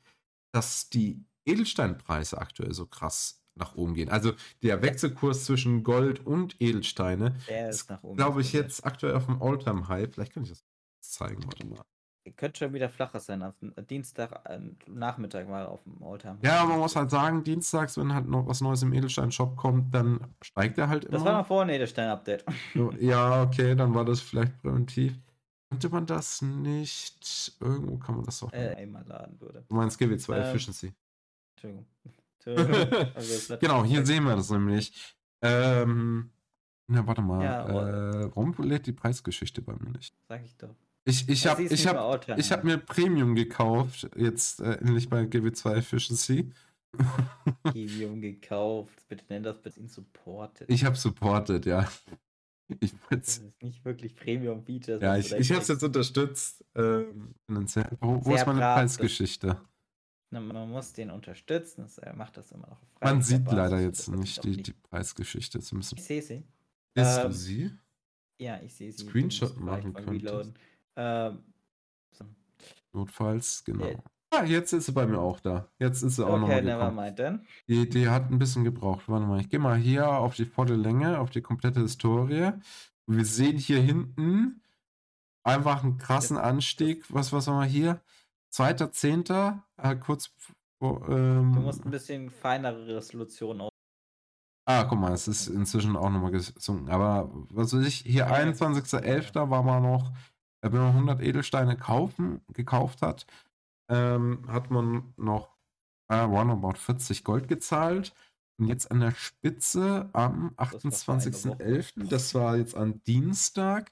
dass 0.52 0.88
die 0.90 1.24
Edelsteinpreise 1.44 2.38
aktuell 2.38 2.74
so 2.74 2.86
krass 2.86 3.42
nach 3.54 3.74
oben 3.74 3.94
gehen. 3.94 4.08
Also 4.08 4.32
der 4.62 4.82
Wechselkurs 4.82 5.44
zwischen 5.44 5.82
Gold 5.82 6.24
und 6.26 6.60
Edelsteine 6.60 7.36
der 7.48 7.70
ist, 7.70 7.90
ist 7.90 8.02
glaube 8.16 8.40
ich, 8.40 8.52
jetzt 8.52 8.84
aktuell 8.84 9.14
auf 9.14 9.26
dem 9.26 9.42
Alltime 9.42 9.88
High. 9.88 10.08
Vielleicht 10.12 10.32
kann 10.32 10.44
ich 10.44 10.50
das 10.50 10.64
zeigen, 11.00 11.44
warte 11.44 11.66
mal. 11.66 11.84
Könnte 12.36 12.58
schon 12.58 12.74
wieder 12.74 12.90
flacher 12.90 13.18
sein. 13.18 13.42
Auf 13.42 13.54
Dienstag, 13.88 14.46
äh, 14.48 14.60
Nachmittag 14.86 15.48
mal 15.48 15.66
auf 15.66 15.82
dem 15.84 16.02
Oldtimer. 16.02 16.36
Ja, 16.42 16.64
man 16.66 16.78
muss 16.78 16.94
halt 16.94 17.10
sagen, 17.10 17.44
dienstags, 17.44 17.96
wenn 17.96 18.12
halt 18.12 18.26
noch 18.26 18.46
was 18.46 18.60
Neues 18.60 18.82
im 18.82 18.92
Edelstein-Shop 18.92 19.56
kommt, 19.56 19.94
dann 19.94 20.20
steigt 20.42 20.76
er 20.76 20.88
halt 20.88 21.04
immer. 21.04 21.14
Das 21.16 21.24
war 21.24 21.38
noch 21.38 21.46
vor 21.46 21.62
ein 21.62 21.70
Edelstein-Update. 21.70 22.44
ja, 23.00 23.42
okay, 23.42 23.74
dann 23.74 23.94
war 23.94 24.04
das 24.04 24.20
vielleicht 24.20 24.60
präventiv. 24.60 25.18
Könnte 25.70 25.88
man 25.88 26.04
das 26.04 26.42
nicht. 26.42 27.56
Irgendwo 27.60 27.96
kann 27.96 28.16
man 28.16 28.24
das 28.24 28.40
doch. 28.40 28.52
Äh, 28.52 28.74
einmal 28.74 29.04
laden 29.06 29.40
würde. 29.40 29.64
Du 29.68 29.74
meinst 29.74 30.00
GW2 30.00 30.34
ähm, 30.34 30.42
Efficiency. 30.42 30.92
Entschuldigung. 31.54 31.86
also 33.14 33.56
genau, 33.58 33.84
hier 33.84 34.04
sehen 34.04 34.24
wir 34.24 34.36
das 34.36 34.50
nämlich. 34.50 35.14
Ähm, 35.42 36.30
na, 36.86 37.06
warte 37.06 37.22
mal. 37.22 37.44
Ja, 37.44 37.68
äh, 37.68 38.30
warum 38.34 38.54
lädt 38.58 38.86
die 38.86 38.92
Preisgeschichte 38.92 39.62
bei 39.62 39.74
mir 39.74 39.90
nicht? 39.90 40.14
Sag 40.28 40.44
ich 40.44 40.56
doch. 40.56 40.74
Ich, 41.04 41.28
ich 41.28 41.46
habe 41.46 41.62
ich 41.62 41.86
hab, 41.86 42.38
ich 42.38 42.52
hab 42.52 42.64
mir 42.64 42.78
Premium 42.78 43.34
gekauft, 43.34 44.08
jetzt 44.16 44.60
äh, 44.60 44.74
endlich 44.74 45.08
bei 45.08 45.22
GW2 45.22 45.76
Efficiency. 45.76 46.52
Premium 47.62 48.20
gekauft, 48.20 49.08
bitte 49.08 49.24
nenn 49.28 49.42
das 49.42 49.60
bitte 49.62 49.80
in 49.80 49.88
supported. 49.88 50.68
Ich 50.68 50.84
habe 50.84 50.96
supported, 50.96 51.64
ja. 51.66 51.88
Ich 52.78 52.92
das 53.10 53.38
ist 53.38 53.62
nicht 53.62 53.84
wirklich 53.84 54.14
Premium 54.14 54.62
Features. 54.62 55.02
Ja, 55.02 55.16
ich, 55.16 55.32
ich 55.32 55.50
habe 55.50 55.62
es 55.62 55.68
jetzt 55.68 55.82
unterstützt. 55.82 56.64
Ähm, 56.76 57.34
wo, 58.00 58.24
wo 58.24 58.34
ist 58.34 58.46
meine 58.46 58.60
brav, 58.60 58.78
Preisgeschichte? 58.78 59.60
man 60.30 60.70
muss 60.70 60.92
den 60.92 61.10
unterstützen. 61.10 61.86
Er 62.00 62.14
macht 62.14 62.36
das 62.36 62.52
immer 62.52 62.68
noch. 62.68 62.80
Man 63.00 63.22
sieht 63.22 63.50
leider 63.50 63.80
jetzt 63.80 64.08
nicht 64.08 64.44
die, 64.44 64.62
die 64.62 64.72
Preisgeschichte. 64.72 65.58
Ich 65.58 66.04
sehe 66.04 66.22
sie. 66.22 66.44
Siehst 66.94 67.18
ähm, 67.18 67.26
du 67.26 67.32
sie? 67.32 67.70
Ja, 68.38 68.60
ich 68.62 68.74
sehe 68.74 68.92
sie. 68.92 69.04
Screenshot 69.04 69.58
machen 69.58 69.92
können. 69.92 70.54
Ähm, 70.96 71.44
so. 72.12 72.24
Notfalls, 72.92 73.64
genau. 73.64 73.84
Yeah. 73.84 74.02
Ah, 74.32 74.44
jetzt 74.44 74.72
ist 74.72 74.86
sie 74.86 74.92
bei 74.92 75.06
mir 75.06 75.18
auch 75.18 75.40
da. 75.40 75.68
Jetzt 75.78 76.02
ist 76.02 76.16
sie 76.16 76.24
auch 76.24 76.40
okay, 76.40 76.40
nochmal 76.40 76.62
gekommen. 76.62 76.96
Mind, 76.96 77.16
then. 77.16 77.46
Die, 77.66 77.88
die 77.88 78.08
hat 78.08 78.30
ein 78.30 78.38
bisschen 78.38 78.62
gebraucht. 78.62 79.08
Warte 79.08 79.26
mal, 79.26 79.40
ich 79.40 79.48
gehe 79.48 79.58
mal 79.58 79.76
hier 79.76 80.08
auf 80.08 80.34
die 80.34 80.44
volle 80.44 80.76
Länge, 80.76 81.18
auf 81.18 81.30
die 81.30 81.42
komplette 81.42 81.80
Historie. 81.80 82.52
Wir 83.06 83.24
sehen 83.24 83.58
hier 83.58 83.80
hinten 83.80 84.62
einfach 85.42 85.82
einen 85.82 85.98
krassen 85.98 86.36
Anstieg. 86.38 87.04
Was, 87.08 87.32
was 87.32 87.48
haben 87.48 87.58
wir 87.58 87.66
hier? 87.66 88.00
Zweiter, 88.50 88.92
Zehnter, 88.92 89.64
äh, 89.76 89.96
kurz 89.96 90.32
vor, 90.78 91.08
ähm, 91.08 91.52
Du 91.54 91.60
musst 91.60 91.84
ein 91.84 91.90
bisschen 91.90 92.30
feinere 92.30 92.96
Resolution 92.96 93.60
aus. 93.62 93.70
Ah, 94.66 94.84
guck 94.84 95.00
mal, 95.00 95.12
es 95.12 95.26
ist 95.26 95.48
inzwischen 95.48 95.96
auch 95.96 96.10
nochmal 96.10 96.30
gesunken. 96.30 96.88
Aber 96.90 97.30
was 97.50 97.74
weiß 97.74 97.84
ich, 97.84 97.96
hier 97.96 98.26
ja, 98.26 98.32
21.11. 98.32 99.50
war 99.50 99.62
mal 99.64 99.80
noch, 99.80 100.10
äh, 100.10 100.12
wenn 100.62 100.80
man 100.80 100.88
100 100.88 101.20
Edelsteine 101.22 101.76
kaufen, 101.76 102.40
gekauft 102.52 103.02
hat, 103.02 103.26
ähm, 103.88 104.44
hat 104.48 104.70
man 104.70 105.14
noch 105.16 105.56
äh, 106.08 106.16
roundabout 106.16 106.78
40 106.78 107.24
Gold 107.24 107.48
gezahlt. 107.48 108.14
Und 108.58 108.66
jetzt 108.66 108.90
an 108.90 109.00
der 109.00 109.12
Spitze 109.12 110.10
am 110.12 110.52
28.11., 110.56 112.08
das 112.08 112.34
war 112.34 112.56
jetzt 112.56 112.74
am 112.74 113.02
Dienstag, 113.04 113.90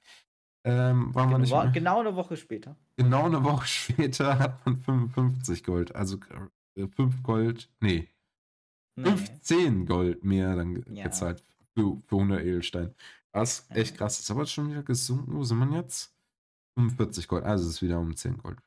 ähm, 0.65 1.15
war 1.15 1.27
man 1.27 1.41
nicht 1.41 1.51
war, 1.51 1.71
genau 1.71 2.01
eine 2.01 2.15
Woche 2.15 2.37
später. 2.37 2.77
Genau 2.97 3.25
eine 3.25 3.43
Woche 3.43 3.67
später 3.67 4.39
hat 4.39 4.67
man 4.67 4.79
55 4.79 5.65
Gold. 5.65 5.95
Also 5.95 6.19
äh, 6.77 6.87
5 6.87 7.23
Gold, 7.23 7.71
nee. 7.81 8.09
nee. 8.97 9.05
15 9.05 9.87
Gold 9.87 10.25
mehr 10.25 10.55
dann 10.55 10.85
ja. 10.93 11.05
gezahlt 11.05 11.43
für, 11.75 11.97
für 12.07 12.17
100 12.17 12.41
Edelstein. 12.43 12.95
Das 13.33 13.61
ist 13.61 13.77
echt 13.77 13.97
krass. 13.97 14.21
Ist 14.21 14.31
aber 14.31 14.45
schon 14.47 14.71
wieder 14.71 14.83
gesunken. 14.83 15.35
Wo 15.35 15.45
sind 15.45 15.59
wir 15.59 15.79
jetzt? 15.79 16.15
45 16.79 17.29
Gold. 17.29 17.45
Also 17.45 17.65
es 17.65 17.77
ist 17.77 17.83
wieder 17.83 17.99
um 17.99 18.15
10 18.15 18.39
Gold. 18.39 18.59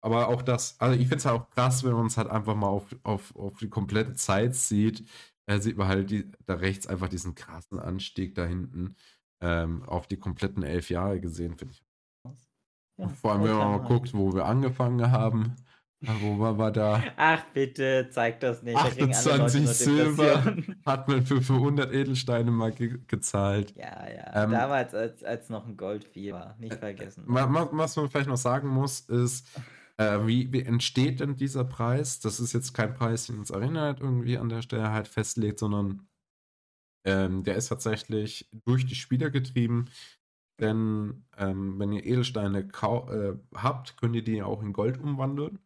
Aber 0.00 0.28
auch 0.28 0.42
das, 0.42 0.80
also 0.80 0.94
ich 0.94 1.08
finde 1.08 1.16
es 1.16 1.26
halt 1.26 1.40
auch 1.40 1.50
krass, 1.50 1.84
wenn 1.84 1.92
man 1.92 2.06
es 2.06 2.16
halt 2.16 2.28
einfach 2.28 2.54
mal 2.54 2.68
auf, 2.68 2.94
auf, 3.02 3.34
auf 3.36 3.58
die 3.58 3.68
komplette 3.68 4.14
Zeit 4.14 4.54
sieht. 4.54 5.04
Da 5.46 5.60
sieht 5.60 5.76
man 5.76 5.88
halt 5.88 6.10
die, 6.10 6.30
da 6.46 6.54
rechts 6.54 6.86
einfach 6.86 7.08
diesen 7.08 7.34
krassen 7.34 7.78
Anstieg 7.78 8.34
da 8.34 8.44
hinten 8.44 8.96
ähm, 9.40 9.82
auf 9.84 10.06
die 10.06 10.18
kompletten 10.18 10.62
elf 10.62 10.90
Jahre 10.90 11.20
gesehen, 11.20 11.56
finde 11.56 11.74
ich. 11.74 11.84
Ja, 12.98 13.08
Vor 13.08 13.32
allem, 13.32 13.44
wenn 13.44 13.56
man 13.56 13.70
mal 13.70 13.86
guckt, 13.86 14.12
wo 14.14 14.34
wir 14.34 14.44
angefangen 14.44 15.10
haben. 15.10 15.54
Wo 16.00 16.38
war, 16.38 16.70
da? 16.70 17.02
Ach 17.16 17.44
bitte, 17.52 18.08
zeig 18.10 18.38
das 18.38 18.62
nicht. 18.62 18.76
28 18.76 19.66
Silber 19.66 20.56
hat 20.86 21.08
man 21.08 21.26
für 21.26 21.40
100 21.54 21.92
Edelsteine 21.92 22.52
mal 22.52 22.70
ge 22.70 22.98
gezahlt. 23.08 23.74
Ja, 23.76 24.08
ja. 24.08 24.44
Ähm, 24.44 24.52
Damals, 24.52 24.94
als, 24.94 25.24
als 25.24 25.48
noch 25.48 25.66
ein 25.66 25.76
Gold 25.76 26.04
4 26.04 26.34
war. 26.34 26.56
Nicht 26.60 26.74
äh, 26.74 26.78
vergessen. 26.78 27.24
Was 27.26 27.96
man 27.96 28.08
vielleicht 28.08 28.28
noch 28.28 28.36
sagen 28.36 28.68
muss, 28.68 29.00
ist, 29.00 29.48
äh, 29.96 30.24
wie, 30.24 30.52
wie, 30.52 30.62
entsteht 30.62 31.18
denn 31.18 31.34
dieser 31.34 31.64
Preis? 31.64 32.20
Das 32.20 32.38
ist 32.38 32.52
jetzt 32.52 32.74
kein 32.74 32.94
Preis, 32.94 33.26
den 33.26 33.38
uns 33.38 33.50
halt 33.50 34.00
irgendwie 34.00 34.38
an 34.38 34.48
der 34.48 34.62
Stelle 34.62 34.92
halt 34.92 35.08
festlegt, 35.08 35.58
sondern 35.58 36.06
ähm, 37.04 37.42
der 37.42 37.56
ist 37.56 37.68
tatsächlich 37.68 38.48
durch 38.64 38.86
die 38.86 38.94
Spieler 38.94 39.30
getrieben. 39.30 39.86
Denn 40.60 41.24
ähm, 41.36 41.78
wenn 41.78 41.92
ihr 41.92 42.04
Edelsteine 42.04 42.60
äh, 42.60 43.32
habt, 43.54 43.96
könnt 43.96 44.14
ihr 44.14 44.24
die 44.24 44.42
auch 44.42 44.62
in 44.62 44.72
Gold 44.72 44.98
umwandeln. 44.98 45.58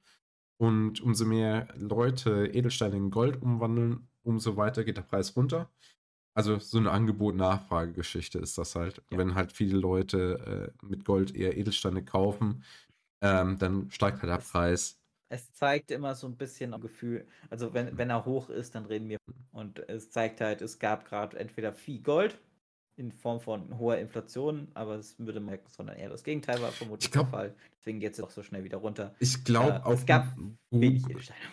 Und 0.63 1.01
umso 1.01 1.25
mehr 1.25 1.67
Leute 1.75 2.47
Edelsteine 2.47 2.97
in 2.97 3.11
Gold 3.11 3.43
umwandeln, 3.43 4.07
umso 4.23 4.57
weiter 4.57 4.85
geht 4.85 4.97
der 4.97 5.03
Preis 5.03 5.35
runter. 5.35 5.69
Also 6.35 6.61
so 6.61 6.79
eine 6.79 6.93
Angebot-Nachfrage-Geschichte 6.93 8.39
ist 8.39 8.57
das 8.59 8.77
halt. 8.77 9.03
Ja. 9.11 9.19
Wenn 9.19 9.35
halt 9.35 9.51
viele 9.51 9.77
Leute 9.77 10.73
äh, 10.81 10.87
mit 10.87 11.05
Gold 11.05 11.35
eher 11.35 11.57
Edelsteine 11.57 12.05
kaufen, 12.05 12.63
ähm, 13.23 13.59
dann 13.59 13.91
steigt 13.91 14.23
halt 14.23 14.31
der 14.31 14.39
Preis. 14.39 15.01
Es 15.31 15.53
zeigt 15.53 15.91
immer 15.91 16.15
so 16.15 16.29
ein 16.29 16.37
bisschen 16.37 16.75
ein 16.75 16.81
Gefühl, 16.81 17.27
also 17.51 17.75
wenn, 17.75 17.99
wenn 17.99 18.11
er 18.11 18.25
hoch 18.25 18.49
ist, 18.49 18.77
dann 18.77 18.87
reden 18.87 19.09
wir. 19.09 19.19
Und 19.51 19.81
es 19.89 20.11
zeigt 20.11 20.41
halt, 20.41 20.63
es 20.63 20.79
gab 20.79 21.07
gerade 21.07 21.41
entweder 21.41 21.73
viel 21.73 22.01
Gold 22.01 22.39
in 22.97 23.11
Form 23.11 23.41
von 23.41 23.79
hoher 23.79 23.97
Inflation, 23.99 24.69
aber 24.75 24.97
es 24.97 25.19
würde 25.19 25.41
man 25.41 25.51
merken, 25.51 25.69
sondern 25.69 25.97
eher 25.97 26.11
das 26.11 26.25
Gegenteil 26.25 26.61
war 26.61 26.71
vermutlich 26.71 27.11
glaub, 27.11 27.31
der 27.31 27.39
Fall. 27.39 27.55
Deswegen 27.79 28.01
geht 28.01 28.13
es 28.13 28.21
auch 28.21 28.31
so 28.31 28.43
schnell 28.43 28.65
wieder 28.65 28.79
runter. 28.79 29.15
Ich 29.19 29.45
glaube 29.45 29.77
äh, 29.77 29.87
auch. 29.87 29.93
Es 29.93 30.07
gab 30.07 30.37
wenig 30.71 31.03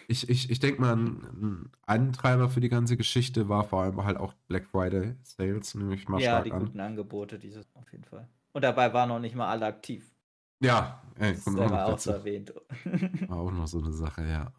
Ich, 0.08 0.30
ich, 0.30 0.50
ich 0.50 0.60
denke 0.60 0.82
mal, 0.82 0.96
ein 0.96 1.72
Antreiber 1.86 2.50
für 2.50 2.60
die 2.60 2.70
ganze 2.70 2.98
Geschichte 2.98 3.48
war 3.48 3.64
vor 3.64 3.84
allem 3.84 4.04
halt 4.04 4.18
auch 4.18 4.34
Black 4.48 4.66
Friday 4.68 5.16
Sales, 5.24 5.76
nehme 5.76 5.96
ich 5.96 6.08
mal 6.08 6.20
ja, 6.20 6.32
stark 6.32 6.46
an. 6.46 6.52
Ja, 6.52 6.60
die 6.60 6.66
guten 6.66 6.80
Angebote, 6.80 7.40
dieses 7.40 7.66
auf 7.76 7.92
jeden 7.92 8.04
Fall. 8.04 8.28
Und 8.52 8.64
dabei 8.64 8.94
waren 8.94 9.10
noch 9.10 9.20
nicht 9.20 9.36
mal 9.36 9.50
alle 9.50 9.66
aktiv. 9.66 10.14
Ja, 10.62 11.02
ey, 11.16 11.34
das 11.34 11.46
kommt 11.46 11.60
auch, 11.60 11.72
auch 11.72 12.00
so 12.00 12.12
erwähnt. 12.12 12.54
War 13.28 13.38
auch 13.38 13.52
noch 13.52 13.68
so 13.68 13.80
eine 13.80 13.94
Sache, 13.94 14.28
ja. 14.28 14.52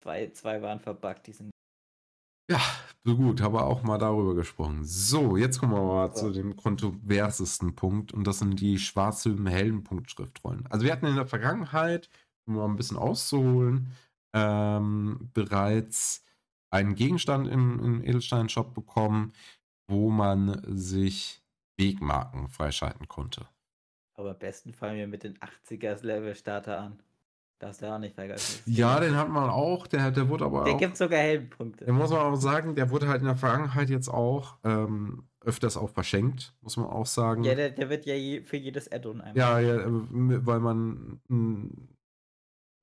Zwei, 0.00 0.30
zwei 0.30 0.62
waren 0.62 0.80
verbuggt, 0.80 1.26
die 1.26 1.32
sind. 1.32 1.50
Ja, 2.50 2.60
so 3.04 3.16
gut, 3.16 3.40
habe 3.40 3.62
auch 3.62 3.82
mal 3.82 3.98
darüber 3.98 4.34
gesprochen. 4.34 4.84
So, 4.84 5.36
jetzt 5.36 5.58
kommen 5.58 5.72
wir 5.72 5.82
mal 5.82 6.14
so. 6.14 6.26
zu 6.26 6.32
dem 6.32 6.56
kontroversesten 6.56 7.74
Punkt 7.74 8.12
und 8.12 8.26
das 8.26 8.40
sind 8.40 8.60
die 8.60 8.78
schwarzen 8.78 9.46
Heldenpunktschriftrollen. 9.46 10.66
Also 10.66 10.84
wir 10.84 10.92
hatten 10.92 11.06
in 11.06 11.16
der 11.16 11.26
Vergangenheit, 11.26 12.10
um 12.46 12.56
mal 12.56 12.66
ein 12.66 12.76
bisschen 12.76 12.96
auszuholen, 12.96 13.92
ähm, 14.34 15.30
bereits 15.32 16.24
einen 16.70 16.94
Gegenstand 16.94 17.48
im, 17.48 17.82
im 17.82 18.04
Edelstein-Shop 18.04 18.74
bekommen, 18.74 19.32
wo 19.88 20.10
man 20.10 20.60
sich 20.76 21.42
Wegmarken 21.78 22.48
freischalten 22.48 23.08
konnte. 23.08 23.46
Aber 24.14 24.32
am 24.32 24.38
besten 24.38 24.74
fangen 24.74 24.96
wir 24.96 25.06
mit 25.06 25.22
den 25.22 25.38
80er-Level-Starter 25.38 26.80
an. 26.80 27.02
Das 27.58 27.78
der 27.78 27.94
auch 27.94 27.98
nicht 27.98 28.14
vergessen. 28.14 28.62
Ja, 28.66 29.00
den 29.00 29.16
hat 29.16 29.28
man 29.28 29.50
auch. 29.50 29.88
Der, 29.88 30.12
der 30.12 30.28
wurde 30.28 30.44
aber. 30.44 30.64
Der 30.64 30.74
auch, 30.74 30.78
gibt 30.78 30.96
sogar 30.96 31.18
Heldenpunkte. 31.18 31.84
Der 31.84 31.94
muss 31.94 32.10
man 32.10 32.20
aber 32.20 32.36
sagen, 32.36 32.76
der 32.76 32.90
wurde 32.90 33.08
halt 33.08 33.20
in 33.20 33.26
der 33.26 33.36
Vergangenheit 33.36 33.90
jetzt 33.90 34.08
auch 34.08 34.58
ähm, 34.62 35.24
öfters 35.40 35.76
auch 35.76 35.90
verschenkt, 35.90 36.54
muss 36.60 36.76
man 36.76 36.86
auch 36.86 37.06
sagen. 37.06 37.42
Ja, 37.42 37.56
der, 37.56 37.70
der 37.70 37.90
wird 37.90 38.06
ja 38.06 38.14
je, 38.14 38.42
für 38.42 38.56
jedes 38.56 38.90
Add-on 38.92 39.20
einmal. 39.20 39.36
Ja, 39.36 39.58
ja, 39.58 39.82
weil 39.84 40.60
man. 40.60 41.20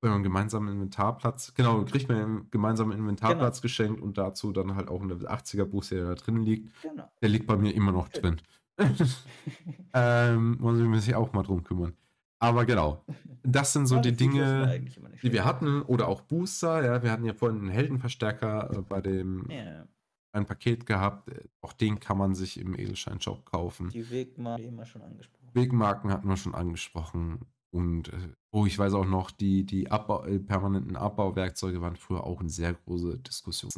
Wenn 0.02 0.10
man 0.10 0.22
gemeinsamen 0.22 0.68
Inventarplatz, 0.68 1.54
genau, 1.54 1.82
kriegt 1.84 2.08
man 2.10 2.18
einen 2.18 2.50
gemeinsamen 2.50 2.96
Inventarplatz 2.96 3.56
genau. 3.56 3.62
geschenkt 3.62 4.02
und 4.02 4.18
dazu 4.18 4.52
dann 4.52 4.76
halt 4.76 4.88
auch 4.88 5.00
ein 5.00 5.08
Level 5.08 5.26
80er 5.26 5.64
Boost, 5.64 5.90
der 5.90 6.04
da 6.04 6.14
drin 6.14 6.42
liegt. 6.42 6.70
Genau. 6.82 7.10
Der 7.22 7.28
liegt 7.30 7.46
bei 7.46 7.56
mir 7.56 7.74
immer 7.74 7.92
noch 7.92 8.10
drin. 8.10 8.40
ähm, 9.94 10.58
muss 10.60 10.78
ich 10.78 10.86
mich 10.86 11.14
auch 11.14 11.32
mal 11.32 11.42
drum 11.42 11.64
kümmern. 11.64 11.96
Aber 12.38 12.66
genau, 12.66 13.04
das 13.42 13.72
sind 13.72 13.86
so 13.86 13.96
ja, 13.96 14.00
die 14.02 14.12
Dinge, 14.12 14.80
die 15.22 15.32
wir 15.32 15.44
hatten. 15.44 15.82
Oder 15.82 16.08
auch 16.08 16.20
Booster. 16.20 16.84
Ja, 16.84 17.02
wir 17.02 17.10
hatten 17.10 17.24
ja 17.24 17.32
vorhin 17.32 17.60
einen 17.60 17.68
Heldenverstärker 17.70 18.70
äh, 18.72 18.82
bei 18.82 19.00
dem 19.00 19.48
yeah. 19.50 19.88
ein 20.32 20.46
Paket 20.46 20.84
gehabt. 20.86 21.30
Auch 21.62 21.72
den 21.72 21.98
kann 21.98 22.18
man 22.18 22.34
sich 22.34 22.60
im 22.60 22.74
Edelstein-Shop 22.78 23.46
kaufen. 23.46 23.88
Die 23.88 24.10
Wegmarken 24.10 24.66
immer 24.66 24.84
schon 24.84 25.02
angesprochen. 25.02 25.48
Wegmarken 25.54 26.10
hatten 26.10 26.28
wir 26.28 26.36
schon 26.36 26.54
angesprochen. 26.54 27.40
Und 27.70 28.08
äh, 28.08 28.28
oh, 28.52 28.66
ich 28.66 28.78
weiß 28.78 28.94
auch 28.94 29.06
noch, 29.06 29.30
die, 29.30 29.64
die 29.64 29.90
Abbau, 29.90 30.24
äh, 30.24 30.38
permanenten 30.38 30.96
Abbauwerkzeuge 30.96 31.80
waren 31.80 31.96
früher 31.96 32.24
auch 32.24 32.40
eine 32.40 32.50
sehr 32.50 32.74
große 32.74 33.18
Diskussion. 33.18 33.72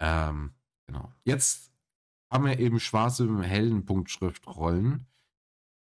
Ähm, 0.00 0.52
genau. 0.86 1.12
Jetzt 1.24 1.72
haben 2.30 2.44
wir 2.44 2.58
eben 2.58 2.80
schwarze 2.80 3.42
Heldenpunktschriftrollen, 3.42 5.06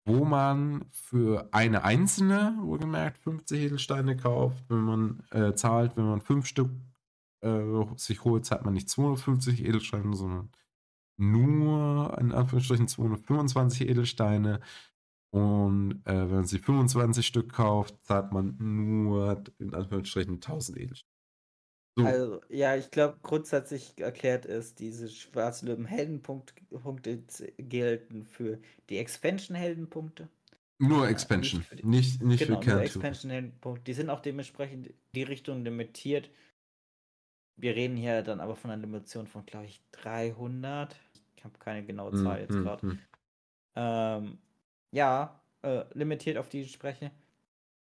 wo 0.10 0.26
man 0.26 0.86
für 0.90 1.48
eine 1.52 1.84
einzelne, 1.84 2.58
wohlgemerkt, 2.62 3.20
50 3.20 3.62
Edelsteine 3.62 4.18
kauft. 4.18 4.66
Wenn 4.68 4.82
man 4.82 5.24
äh, 5.30 5.54
zahlt, 5.54 5.96
wenn 5.98 6.06
man 6.06 6.22
fünf 6.22 6.48
Stück 6.48 6.72
äh, 7.42 7.62
sich 7.96 8.24
holt, 8.24 8.46
zahlt 8.46 8.66
man 8.66 8.74
nicht 8.74 8.90
250 8.90 9.64
Edelsteine, 9.64 10.16
sondern 10.16 10.50
nur 11.18 12.18
in 12.20 12.32
Anführungsstrichen 12.32 12.88
225 12.88 13.88
Edelsteine. 13.88 14.62
Und 15.32 16.02
äh, 16.06 16.14
wenn 16.14 16.38
man 16.38 16.46
sie 16.46 16.58
25 16.58 17.26
Stück 17.26 17.54
kauft, 17.54 18.04
zahlt 18.04 18.34
man 18.34 18.56
nur 18.58 19.44
in 19.60 19.76
Anführungsstrichen 19.76 20.36
1000 20.36 20.80
Edelsteine. 20.80 21.09
So. 21.98 22.06
Also, 22.06 22.42
ja, 22.50 22.76
ich 22.76 22.92
glaube, 22.92 23.18
grundsätzlich 23.24 24.00
erklärt 24.00 24.46
ist, 24.46 24.80
diese 24.80 25.10
Schwarzlöwen-Heldenpunkte 25.10 26.54
gelten 27.58 28.26
für 28.26 28.60
die 28.90 28.98
Expansion-Heldenpunkte. 28.98 30.30
Nur 30.78 31.08
äh, 31.08 31.12
Expansion, 31.12 31.60
nicht, 31.60 31.84
die, 31.84 31.88
nicht, 31.88 32.22
nicht 32.24 32.48
genau, 32.48 32.62
für 32.62 32.68
Kern. 32.68 32.80
Expansion-Heldenpunkte. 32.80 33.84
Die 33.84 33.94
sind 33.94 34.10
auch 34.10 34.22
dementsprechend 34.22 34.94
die 35.14 35.24
Richtung 35.24 35.64
limitiert. 35.64 36.30
Wir 37.58 37.76
reden 37.76 37.98
hier 37.98 38.22
dann 38.22 38.40
aber 38.40 38.56
von 38.56 38.72
einer 38.72 38.82
Limitation 38.82 39.28
von, 39.28 39.46
glaube 39.46 39.66
ich, 39.66 39.82
300. 39.92 40.96
Ich 41.36 41.44
habe 41.44 41.58
keine 41.60 41.86
genaue 41.86 42.12
hm, 42.12 42.24
Zahl 42.24 42.38
mm, 42.38 42.42
jetzt 42.42 42.56
mm, 42.56 42.64
gerade. 42.64 42.88
Mm. 42.88 43.00
Ähm, 43.76 44.38
ja, 44.92 45.42
äh, 45.62 45.84
limitiert 45.94 46.38
auf 46.38 46.48
die 46.48 46.62
ich 46.62 46.72
spreche. 46.72 47.12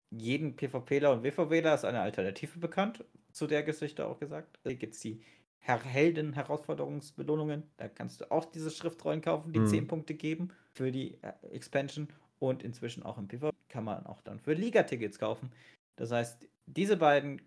jeden 0.10 0.56
PvPler 0.56 1.12
und 1.12 1.24
WVWler 1.24 1.76
ist 1.76 1.86
eine 1.86 2.02
Alternative 2.02 2.58
bekannt, 2.60 3.04
zu 3.32 3.48
der 3.48 3.64
Geschichte 3.64 4.06
auch 4.06 4.20
gesagt. 4.20 4.60
Da 4.64 4.74
gibt 4.74 4.94
es 4.94 5.00
die 5.00 5.22
Her 5.60 5.82
Helden-Herausforderungsbelohnungen. 5.84 7.64
Da 7.78 7.88
kannst 7.88 8.22
du 8.22 8.32
auch 8.32 8.46
diese 8.46 8.72
Schriftrollen 8.72 9.22
kaufen, 9.22 9.54
die 9.54 9.60
mhm. 9.60 9.68
10 9.68 9.88
Punkte 9.88 10.14
geben 10.16 10.50
für 10.74 10.92
die 10.92 11.20
äh, 11.22 11.34
Expansion. 11.52 12.08
Und 12.40 12.64
inzwischen 12.64 13.04
auch 13.04 13.20
im 13.20 13.28
PvP 13.28 13.56
kann 13.70 13.84
man 13.84 14.06
auch 14.08 14.22
dann 14.22 14.40
für 14.40 14.54
Liga-Tickets 14.54 15.20
kaufen. 15.20 15.52
Das 15.96 16.12
heißt, 16.12 16.48
diese 16.66 16.98
beiden 16.98 17.42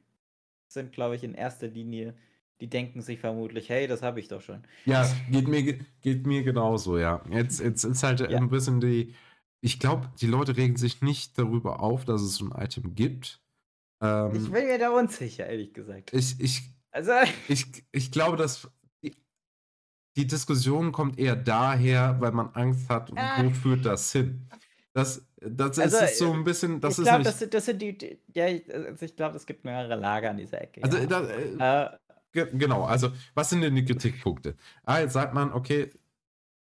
sind, 0.68 0.92
glaube 0.92 1.16
ich, 1.16 1.24
in 1.24 1.34
erster 1.34 1.66
Linie, 1.66 2.14
die 2.60 2.68
denken 2.68 3.00
sich 3.00 3.18
vermutlich, 3.18 3.68
hey, 3.68 3.88
das 3.88 4.02
habe 4.02 4.20
ich 4.20 4.28
doch 4.28 4.40
schon. 4.40 4.62
Ja, 4.84 5.10
geht 5.30 5.48
mir, 5.48 5.78
geht 6.02 6.26
mir 6.26 6.44
genauso, 6.44 6.98
ja. 6.98 7.22
Jetzt, 7.28 7.60
jetzt 7.60 7.82
ist 7.82 8.02
halt 8.04 8.20
ja. 8.20 8.38
ein 8.38 8.48
bisschen 8.48 8.80
die, 8.80 9.14
ich 9.60 9.80
glaube, 9.80 10.12
die 10.20 10.26
Leute 10.26 10.56
regen 10.56 10.76
sich 10.76 11.02
nicht 11.02 11.38
darüber 11.38 11.80
auf, 11.80 12.04
dass 12.04 12.22
es 12.22 12.36
so 12.36 12.44
ein 12.44 12.62
Item 12.62 12.94
gibt. 12.94 13.40
Ähm, 14.00 14.34
ich 14.34 14.50
bin 14.50 14.66
mir 14.66 14.78
da 14.78 14.90
unsicher, 14.90 15.46
ehrlich 15.46 15.72
gesagt. 15.72 16.12
Ich, 16.12 16.38
ich, 16.40 16.62
also, 16.90 17.12
ich, 17.48 17.66
ich 17.92 18.10
glaube, 18.10 18.36
dass 18.36 18.68
die, 19.02 19.14
die 20.16 20.26
Diskussion 20.26 20.92
kommt 20.92 21.18
eher 21.18 21.36
daher, 21.36 22.16
weil 22.20 22.32
man 22.32 22.50
Angst 22.54 22.88
hat, 22.88 23.10
ah. 23.16 23.42
wo 23.42 23.50
führt 23.50 23.84
das 23.84 24.12
hin? 24.12 24.48
Das, 24.94 25.26
das 25.40 25.78
also, 25.78 25.98
ist 25.98 26.18
so 26.18 26.32
ein 26.32 26.44
bisschen. 26.44 26.80
Das 26.80 26.98
ich 26.98 27.04
glaube, 27.04 27.24
das, 27.24 27.38
das, 27.50 27.64
sind 27.64 27.82
die. 27.82 27.98
die 27.98 28.18
ja, 28.32 28.46
also 28.72 29.04
ich 29.04 29.16
glaube, 29.16 29.36
es 29.36 29.44
gibt 29.44 29.64
mehrere 29.64 29.96
Lager 29.96 30.30
an 30.30 30.36
dieser 30.36 30.62
Ecke. 30.62 30.82
Also, 30.84 30.98
ja. 30.98 31.06
da, 31.06 31.98
äh, 32.32 32.46
genau, 32.52 32.84
also, 32.84 33.10
was 33.34 33.50
sind 33.50 33.62
denn 33.62 33.74
die 33.74 33.84
Kritikpunkte? 33.84 34.54
Ah, 34.84 35.00
jetzt 35.00 35.14
sagt 35.14 35.34
man, 35.34 35.52
okay, 35.52 35.90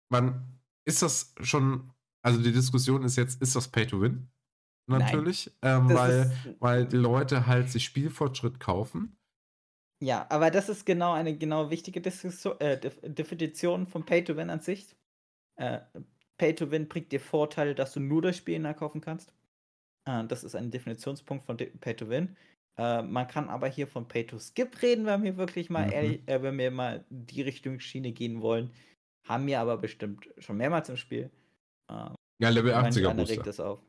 man 0.10 0.44
ist 0.84 1.04
das 1.04 1.34
schon. 1.42 1.92
Also, 2.24 2.42
die 2.42 2.52
Diskussion 2.52 3.04
ist 3.04 3.18
jetzt, 3.18 3.40
ist 3.42 3.56
das 3.56 3.68
Pay 3.68 3.86
to 3.86 4.02
Win? 4.02 4.28
Natürlich, 4.88 5.52
ähm, 5.62 5.94
weil, 5.94 6.22
ist, 6.22 6.32
weil 6.60 6.86
die 6.86 6.98
Leute 6.98 7.48
halt 7.48 7.70
sich 7.70 7.86
Spielfortschritt 7.86 8.60
kaufen. 8.60 9.16
Ja, 10.02 10.26
aber 10.30 10.52
das 10.52 10.68
ist 10.68 10.86
genau 10.86 11.14
eine 11.14 11.38
genau 11.38 11.70
wichtige 11.70 12.02
Diskussion, 12.02 12.60
äh, 12.60 12.78
Definition 13.04 13.88
von 13.88 14.06
Pay 14.06 14.26
to 14.26 14.36
Win 14.36 14.50
an 14.50 14.60
sich. 14.60 14.96
Äh, 15.56 15.80
Pay 16.38 16.56
to 16.56 16.72
Win 16.72 16.90
bringt 16.90 17.12
dir 17.14 17.22
Vorteile, 17.22 17.74
dass 17.74 17.94
du 17.94 18.02
nur 18.02 18.22
das 18.22 18.36
Spiel 18.36 18.60
nachkaufen 18.60 19.00
kannst. 19.00 19.34
Äh, 20.06 20.26
das 20.26 20.44
ist 20.44 20.56
ein 20.56 20.72
Definitionspunkt 20.72 21.46
von 21.46 21.56
Pay 21.56 21.96
to 21.96 22.10
Win. 22.10 22.36
Äh, 22.78 23.04
man 23.04 23.28
kann 23.28 23.50
aber 23.50 23.68
hier 23.68 23.88
von 23.88 24.08
Pay 24.08 24.28
to 24.28 24.40
Skip 24.40 24.82
reden, 24.82 25.06
wenn 25.06 25.24
wir 25.24 25.38
wirklich 25.38 25.70
mal 25.70 25.86
mhm. 25.86 25.94
ehrlich, 25.94 26.22
äh, 26.28 26.42
wenn 26.42 26.58
wir 26.58 26.72
mal 26.72 27.06
die 27.10 27.42
Richtung 27.42 27.80
Schiene 27.80 28.12
gehen 28.12 28.42
wollen. 28.42 28.72
Haben 29.26 29.48
wir 29.48 29.62
aber 29.62 29.78
bestimmt 29.78 30.30
schon 30.38 30.58
mehrmals 30.58 30.90
im 30.90 30.98
Spiel. 30.98 31.32
Ähm, 31.90 32.16
ja, 32.42 32.50
Level 32.50 32.74
80er 32.74 33.14
Booster. 33.14 33.44
Das 33.44 33.60
auf. 33.62 33.80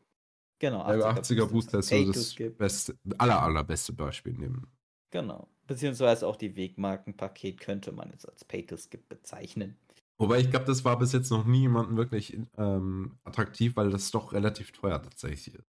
Genau, 0.65 0.83
80er, 0.83 1.21
80er 1.21 1.47
Booster 1.47 1.79
ist 1.81 1.89
so 1.91 2.07
das 2.07 2.35
beste, 2.57 2.97
aller, 3.19 3.43
allerbeste 3.43 3.93
Beispiel 3.93 4.33
nehmen. 4.33 4.67
Genau. 5.11 5.47
Beziehungsweise 5.67 6.27
auch 6.27 6.37
die 6.37 6.57
Wegmarkenpaket 6.57 7.61
könnte 7.61 7.93
man 7.93 8.09
jetzt 8.11 8.27
als 8.27 8.47
Pay 8.47 8.65
to 8.65 8.79
Skip 8.79 9.07
bezeichnen. 9.11 9.77
Wobei 10.17 10.39
ich 10.39 10.49
glaube, 10.49 10.65
das 10.65 10.83
war 10.83 10.99
bis 10.99 11.13
jetzt 11.13 11.29
noch 11.29 11.45
nie 11.45 11.61
jemanden 11.61 11.99
wirklich 11.99 12.39
ähm, 12.57 13.19
attraktiv, 13.25 13.77
weil 13.77 13.91
das 13.91 14.11
doch 14.11 14.33
relativ 14.33 14.73
teuer 14.73 15.03
tatsächlich 15.03 15.57
ist. 15.57 15.69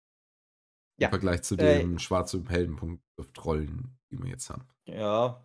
Ja. 1.02 1.08
Im 1.08 1.12
Vergleich 1.12 1.42
zu 1.42 1.56
äh, 1.56 1.80
dem 1.80 1.98
äh, 1.98 2.00
schwarzen 2.00 2.48
Heldenpunkt 2.48 3.04
auf 3.20 3.30
Trollen, 3.34 3.98
die 4.10 4.24
wir 4.24 4.30
jetzt 4.30 4.50
haben. 4.50 4.70
Ja. 4.86 5.44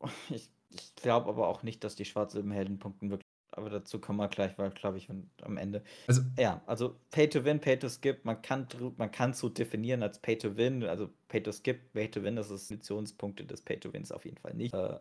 Ich, 0.30 0.48
ich 0.70 0.94
glaube 0.94 1.28
aber 1.28 1.48
auch 1.48 1.64
nicht, 1.64 1.82
dass 1.82 1.96
die 1.96 2.04
schwarzen 2.04 2.52
Heldenpunkten 2.52 3.10
wirklich. 3.10 3.27
Aber 3.58 3.70
dazu 3.70 3.98
kommen 4.00 4.20
wir 4.20 4.28
gleich, 4.28 4.56
weil, 4.56 4.70
glaube 4.70 4.98
ich, 4.98 5.08
am 5.42 5.56
Ende. 5.56 5.82
Also, 6.06 6.22
ja, 6.38 6.62
also 6.66 6.94
Pay 7.10 7.28
to 7.28 7.44
Win, 7.44 7.60
Pay 7.60 7.76
to 7.76 7.88
Skip, 7.88 8.24
man 8.24 8.40
kann 8.40 8.68
man 8.96 9.10
kann 9.10 9.34
so 9.34 9.48
definieren 9.48 10.04
als 10.04 10.20
Pay 10.20 10.38
to 10.38 10.56
Win, 10.56 10.84
also 10.84 11.10
Pay 11.26 11.42
to 11.42 11.50
Skip, 11.50 11.92
Pay 11.92 12.08
to 12.08 12.22
Win, 12.22 12.36
das 12.36 12.50
ist 12.50 12.68
Funktionspunkte 12.68 13.44
des 13.44 13.60
Pay 13.60 13.80
to 13.80 13.92
Wins 13.92 14.12
auf 14.12 14.24
jeden 14.24 14.38
Fall 14.38 14.54
nicht. 14.54 14.72
Äh, 14.72 15.00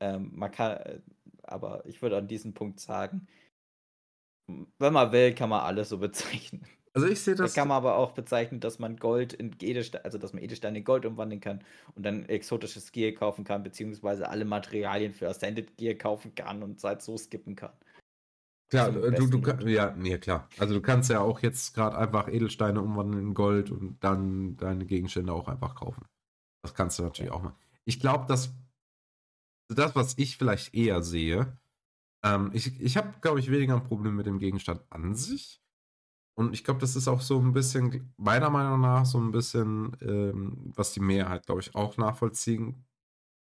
ähm, 0.00 0.32
man 0.34 0.50
kann, 0.50 0.78
äh, 0.78 1.00
aber 1.42 1.84
ich 1.84 2.00
würde 2.00 2.16
an 2.16 2.28
diesem 2.28 2.54
Punkt 2.54 2.80
sagen, 2.80 3.28
wenn 4.78 4.92
man 4.92 5.12
will, 5.12 5.34
kann 5.34 5.50
man 5.50 5.60
alles 5.60 5.90
so 5.90 5.98
bezeichnen. 5.98 6.64
Also 6.94 7.08
ich 7.08 7.20
sehe 7.20 7.34
das. 7.34 7.54
Da 7.54 7.60
kann 7.60 7.68
man 7.68 7.78
aber 7.78 7.96
auch 7.96 8.12
bezeichnen, 8.12 8.60
dass 8.60 8.78
man 8.78 8.96
Gold 8.96 9.32
in 9.32 9.54
Edelsteine, 9.60 10.04
also 10.04 10.18
dass 10.18 10.34
man 10.34 10.42
Edelsteine 10.42 10.78
in 10.78 10.84
Gold 10.84 11.06
umwandeln 11.06 11.40
kann 11.40 11.64
und 11.94 12.04
dann 12.04 12.26
exotisches 12.26 12.92
Gear 12.92 13.12
kaufen 13.12 13.44
kann, 13.44 13.62
beziehungsweise 13.62 14.28
alle 14.28 14.44
Materialien 14.44 15.12
für 15.12 15.28
Ascended 15.28 15.76
Gear 15.78 15.94
kaufen 15.94 16.34
kann 16.34 16.62
und 16.62 16.82
halt 16.84 17.00
so 17.00 17.16
skippen 17.16 17.56
kann. 17.56 17.72
Klar, 18.68 18.90
du, 18.90 19.10
du, 19.10 19.38
du 19.38 19.70
ja, 19.70 19.94
nee, 19.96 20.16
klar. 20.18 20.48
Also 20.58 20.72
du 20.72 20.80
kannst 20.80 21.10
ja 21.10 21.20
auch 21.20 21.40
jetzt 21.40 21.74
gerade 21.74 21.96
einfach 21.96 22.28
Edelsteine 22.28 22.80
umwandeln 22.80 23.28
in 23.28 23.34
Gold 23.34 23.70
und 23.70 24.02
dann 24.02 24.56
deine 24.56 24.86
Gegenstände 24.86 25.32
auch 25.32 25.48
einfach 25.48 25.74
kaufen. 25.74 26.06
Das 26.62 26.74
kannst 26.74 26.98
du 26.98 27.02
natürlich 27.02 27.30
ja. 27.30 27.36
auch 27.36 27.42
mal. 27.42 27.54
Ich 27.84 28.00
glaube, 28.00 28.26
dass 28.26 28.54
das, 29.68 29.94
was 29.94 30.16
ich 30.16 30.36
vielleicht 30.36 30.74
eher 30.74 31.02
sehe, 31.02 31.58
ähm, 32.24 32.50
ich, 32.54 32.80
ich 32.80 32.96
habe, 32.96 33.12
glaube 33.20 33.40
ich, 33.40 33.50
weniger 33.50 33.74
ein 33.74 33.84
Problem 33.84 34.16
mit 34.16 34.26
dem 34.26 34.38
Gegenstand 34.38 34.82
an 34.90 35.14
sich. 35.14 35.61
Und 36.34 36.54
ich 36.54 36.64
glaube, 36.64 36.80
das 36.80 36.96
ist 36.96 37.08
auch 37.08 37.20
so 37.20 37.38
ein 37.38 37.52
bisschen, 37.52 38.12
meiner 38.16 38.48
Meinung 38.48 38.80
nach, 38.80 39.04
so 39.04 39.18
ein 39.18 39.32
bisschen, 39.32 39.96
ähm, 40.00 40.72
was 40.74 40.92
die 40.92 41.00
Mehrheit, 41.00 41.46
glaube 41.46 41.60
ich, 41.60 41.74
auch 41.74 41.96
nachvollziehen, 41.98 42.86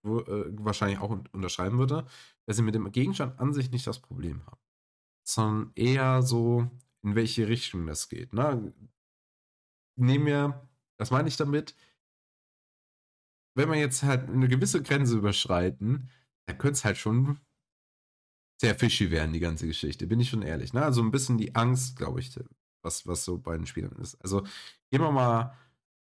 wo, 0.02 0.20
äh, 0.20 0.46
wahrscheinlich 0.58 0.98
auch 0.98 1.10
unterschreiben 1.32 1.78
würde, 1.78 2.06
dass 2.46 2.56
sie 2.56 2.62
mit 2.62 2.74
dem 2.74 2.90
Gegenstand 2.90 3.38
an 3.38 3.52
sich 3.52 3.70
nicht 3.70 3.86
das 3.86 4.00
Problem 4.00 4.44
haben. 4.46 4.60
Sondern 5.26 5.72
eher 5.74 6.22
so, 6.22 6.70
in 7.02 7.14
welche 7.14 7.48
Richtung 7.48 7.86
das 7.86 8.08
geht. 8.08 8.32
Ne? 8.32 8.72
Nehmen 9.96 10.26
wir, 10.26 10.68
was 10.98 11.10
meine 11.10 11.28
ich 11.28 11.36
damit? 11.36 11.76
Wenn 13.54 13.70
wir 13.70 13.78
jetzt 13.78 14.02
halt 14.02 14.30
eine 14.30 14.48
gewisse 14.48 14.82
Grenze 14.82 15.18
überschreiten, 15.18 16.08
da 16.46 16.54
könnte 16.54 16.74
es 16.74 16.84
halt 16.84 16.96
schon 16.96 17.38
sehr 18.60 18.74
fishy 18.74 19.10
werden, 19.10 19.32
die 19.32 19.40
ganze 19.40 19.66
Geschichte, 19.66 20.06
bin 20.06 20.20
ich 20.20 20.30
schon 20.30 20.42
ehrlich. 20.42 20.72
Ne? 20.72 20.82
Also 20.82 21.02
ein 21.02 21.10
bisschen 21.10 21.38
die 21.38 21.54
Angst, 21.54 21.96
glaube 21.96 22.20
ich, 22.20 22.30
was, 22.82 23.06
was 23.06 23.24
so 23.24 23.38
bei 23.38 23.56
den 23.56 23.66
Spielern 23.66 23.96
ist. 24.00 24.14
Also 24.22 24.42
gehen 24.90 25.00
wir 25.00 25.10
mal, 25.10 25.54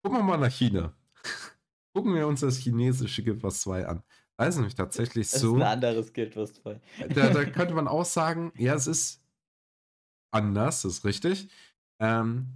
gucken 0.02 0.18
wir 0.18 0.24
mal 0.24 0.38
nach 0.38 0.52
China. 0.52 0.92
gucken 1.94 2.14
wir 2.14 2.26
uns 2.26 2.40
das 2.40 2.58
chinesische 2.58 3.22
Guild 3.22 3.42
Wars 3.42 3.60
2 3.60 3.86
an. 3.86 4.02
Da 4.36 4.46
ist 4.46 4.56
nämlich 4.56 4.74
tatsächlich 4.74 5.30
das 5.30 5.40
so. 5.40 5.58
Das 5.58 5.62
ist 5.62 5.66
ein 5.66 5.72
anderes 5.72 6.12
Guild 6.12 6.36
Wars 6.36 6.52
2. 6.54 6.80
Da, 7.14 7.30
da 7.30 7.44
könnte 7.46 7.74
man 7.74 7.88
auch 7.88 8.04
sagen, 8.04 8.52
ja, 8.56 8.74
es 8.74 8.86
ist 8.86 9.20
anders, 10.30 10.82
das 10.82 10.98
ist 10.98 11.04
richtig. 11.04 11.48
Ähm, 12.00 12.46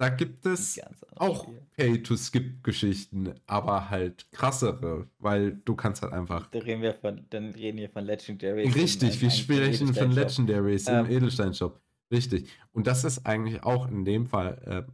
da 0.00 0.08
gibt 0.08 0.46
es 0.46 0.80
auch 1.16 1.46
Pay-to-Skip-Geschichten, 1.76 3.34
aber 3.46 3.90
halt 3.90 4.30
krassere, 4.32 5.06
weil 5.18 5.60
du 5.64 5.74
kannst 5.76 6.00
halt 6.00 6.14
einfach. 6.14 6.46
Da 6.46 6.58
reden 6.60 6.80
wir 6.80 6.94
von, 6.94 7.26
dann 7.28 7.50
reden 7.50 7.76
wir 7.76 7.90
von 7.90 8.06
Legendary. 8.06 8.66
Richtig, 8.68 9.20
wir 9.20 9.30
sprechen 9.30 9.92
von 9.92 10.10
Legendaries 10.10 10.88
ähm. 10.88 11.04
im 11.04 11.10
Edelstein-Shop. 11.10 11.80
Richtig. 12.12 12.50
Und 12.72 12.86
das 12.86 13.04
ist 13.04 13.26
eigentlich 13.26 13.62
auch 13.62 13.88
in 13.88 14.04
dem 14.04 14.26
Fall 14.26 14.86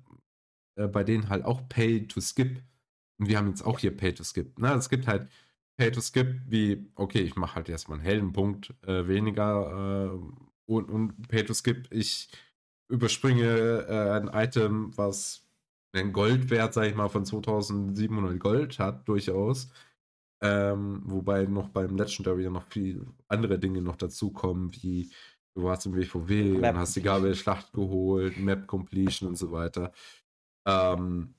äh, 0.77 0.83
äh, 0.83 0.89
bei 0.89 1.05
denen 1.05 1.29
halt 1.29 1.45
auch 1.45 1.69
Pay-to-Skip. 1.69 2.63
Und 3.19 3.29
wir 3.29 3.39
haben 3.39 3.49
jetzt 3.49 3.63
auch 3.63 3.79
hier 3.79 3.97
Pay-to-Skip. 3.97 4.59
Ne? 4.59 4.73
Es 4.75 4.89
gibt 4.89 5.07
halt 5.07 5.29
Pay-to-Skip 5.79 6.43
wie, 6.47 6.91
okay, 6.95 7.21
ich 7.21 7.37
mache 7.37 7.57
halt 7.57 7.69
erstmal 7.69 7.99
einen 7.99 8.07
hellen 8.07 8.33
Punkt 8.33 8.75
äh, 8.87 9.07
weniger 9.09 10.13
äh, 10.13 10.19
und, 10.67 10.91
und 10.91 11.29
Pay-to-Skip, 11.29 11.89
ich 11.91 12.29
überspringe 12.89 13.87
äh, 13.89 14.11
ein 14.13 14.29
Item, 14.29 14.97
was 14.97 15.47
einen 15.93 16.13
Goldwert, 16.13 16.75
sag 16.75 16.87
ich 16.89 16.95
mal, 16.95 17.09
von 17.09 17.25
2700 17.25 18.39
Gold 18.39 18.79
hat, 18.79 19.09
durchaus. 19.09 19.71
Ähm, 20.43 21.03
wobei 21.07 21.45
noch 21.47 21.71
beim 21.71 21.97
Legendary 21.97 22.49
noch 22.51 22.67
viel 22.67 23.07
andere 23.29 23.59
Dinge 23.59 23.81
noch 23.81 23.97
dazukommen, 23.97 24.73
wie 24.75 25.11
du 25.57 25.65
warst 25.65 25.87
im 25.87 25.97
WVW 25.97 26.59
Map. 26.59 26.75
und 26.75 26.81
hast 26.81 26.95
die 26.95 27.03
Gabel 27.03 27.35
Schlacht 27.35 27.73
geholt, 27.73 28.39
Map 28.39 28.67
Completion 28.67 29.29
und 29.29 29.37
so 29.37 29.51
weiter. 29.51 29.93
Ähm, 30.67 31.35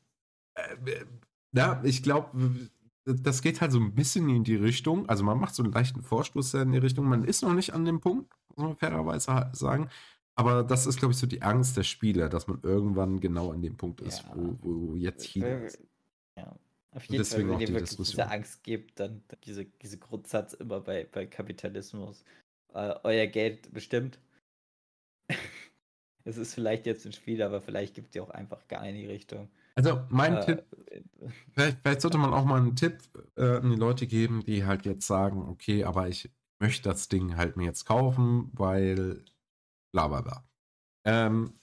äh, 0.56 1.06
ja, 1.54 1.80
ich 1.84 2.04
glaube, 2.04 2.70
das 3.06 3.42
geht 3.42 3.62
halt 3.62 3.72
so 3.72 3.80
ein 3.80 3.94
bisschen 3.94 4.28
in 4.30 4.44
die 4.44 4.56
Richtung. 4.56 5.08
Also 5.08 5.24
man 5.24 5.40
macht 5.40 5.56
so 5.56 5.64
einen 5.64 5.72
leichten 5.72 6.02
Vorstoß 6.02 6.56
in 6.56 6.72
die 6.72 6.80
Richtung. 6.80 7.06
Man 7.06 7.24
ist 7.24 7.44
noch 7.44 7.54
nicht 7.54 7.74
an 7.74 7.86
dem 7.86 8.02
Punkt, 8.02 8.34
muss 8.56 8.68
man 8.68 8.76
fairerweise 8.76 9.50
sagen. 9.54 9.90
Aber 10.36 10.64
das 10.64 10.88
ist, 10.88 11.00
glaube 11.00 11.14
ich, 11.14 11.20
so 11.20 11.28
die 11.28 11.42
Angst 11.42 11.78
der 11.78 11.84
Spieler, 11.84 12.28
dass 12.28 12.48
man 12.48 12.60
irgendwann 12.64 13.20
genau 13.20 13.52
an 13.52 13.62
dem 13.62 13.78
Punkt 13.78 14.02
ist, 14.02 14.24
ja. 14.24 14.34
wo, 14.36 14.58
wo 14.62 14.96
jetzt 14.96 15.26
China 15.26 15.48
ist. 15.60 15.80
Ja, 16.36 16.56
auf 16.92 17.06
jeden 17.06 17.24
Fall, 17.24 17.48
wenn 17.48 17.60
ihr 17.60 17.68
die 17.68 17.74
wirklich 17.74 17.98
diese 17.98 18.30
Angst 18.30 18.64
gibt, 18.64 19.00
dann 19.00 19.24
diese, 19.44 19.66
diese 19.66 19.98
Grundsatz 19.98 20.54
immer 20.54 20.82
bei, 20.82 21.08
bei 21.12 21.26
Kapitalismus. 21.26 22.24
Euer 22.74 23.28
Geld 23.28 23.74
bestimmt. 23.74 24.20
es 26.24 26.38
ist 26.38 26.54
vielleicht 26.54 26.86
jetzt 26.86 27.06
ein 27.06 27.14
Spiel, 27.14 27.42
aber 27.42 27.62
vielleicht 27.62 27.96
gibt 27.96 28.10
es 28.10 28.16
ja 28.16 28.22
auch 28.22 28.30
einfach 28.30 28.68
gar 28.68 28.88
in 28.88 28.96
die 28.96 29.08
Richtung. 29.08 29.50
Also 29.76 30.02
mein 30.10 30.38
äh, 30.38 30.46
Tipp, 30.46 30.64
vielleicht, 31.54 31.80
vielleicht, 31.82 32.02
sollte 32.02 32.18
man 32.18 32.34
auch 32.34 32.46
mal 32.46 32.60
einen 32.60 32.76
Tipp 32.76 32.98
äh, 33.36 33.58
an 33.58 33.70
die 33.70 33.76
Leute 33.76 34.08
geben, 34.08 34.44
die 34.44 34.66
halt 34.66 34.86
jetzt 34.86 35.06
sagen, 35.06 35.48
okay, 35.48 35.84
aber 35.84 36.08
ich 36.08 36.32
möchte 36.60 36.90
das 36.90 37.10
Ding 37.10 37.38
halt 37.38 37.58
mir 37.58 37.66
jetzt 37.66 37.86
kaufen, 37.86 38.50
weil 38.54 39.24
bla 39.92 40.08
bla 40.08 40.22
bla. 40.22 40.44
Ähm, 41.06 41.54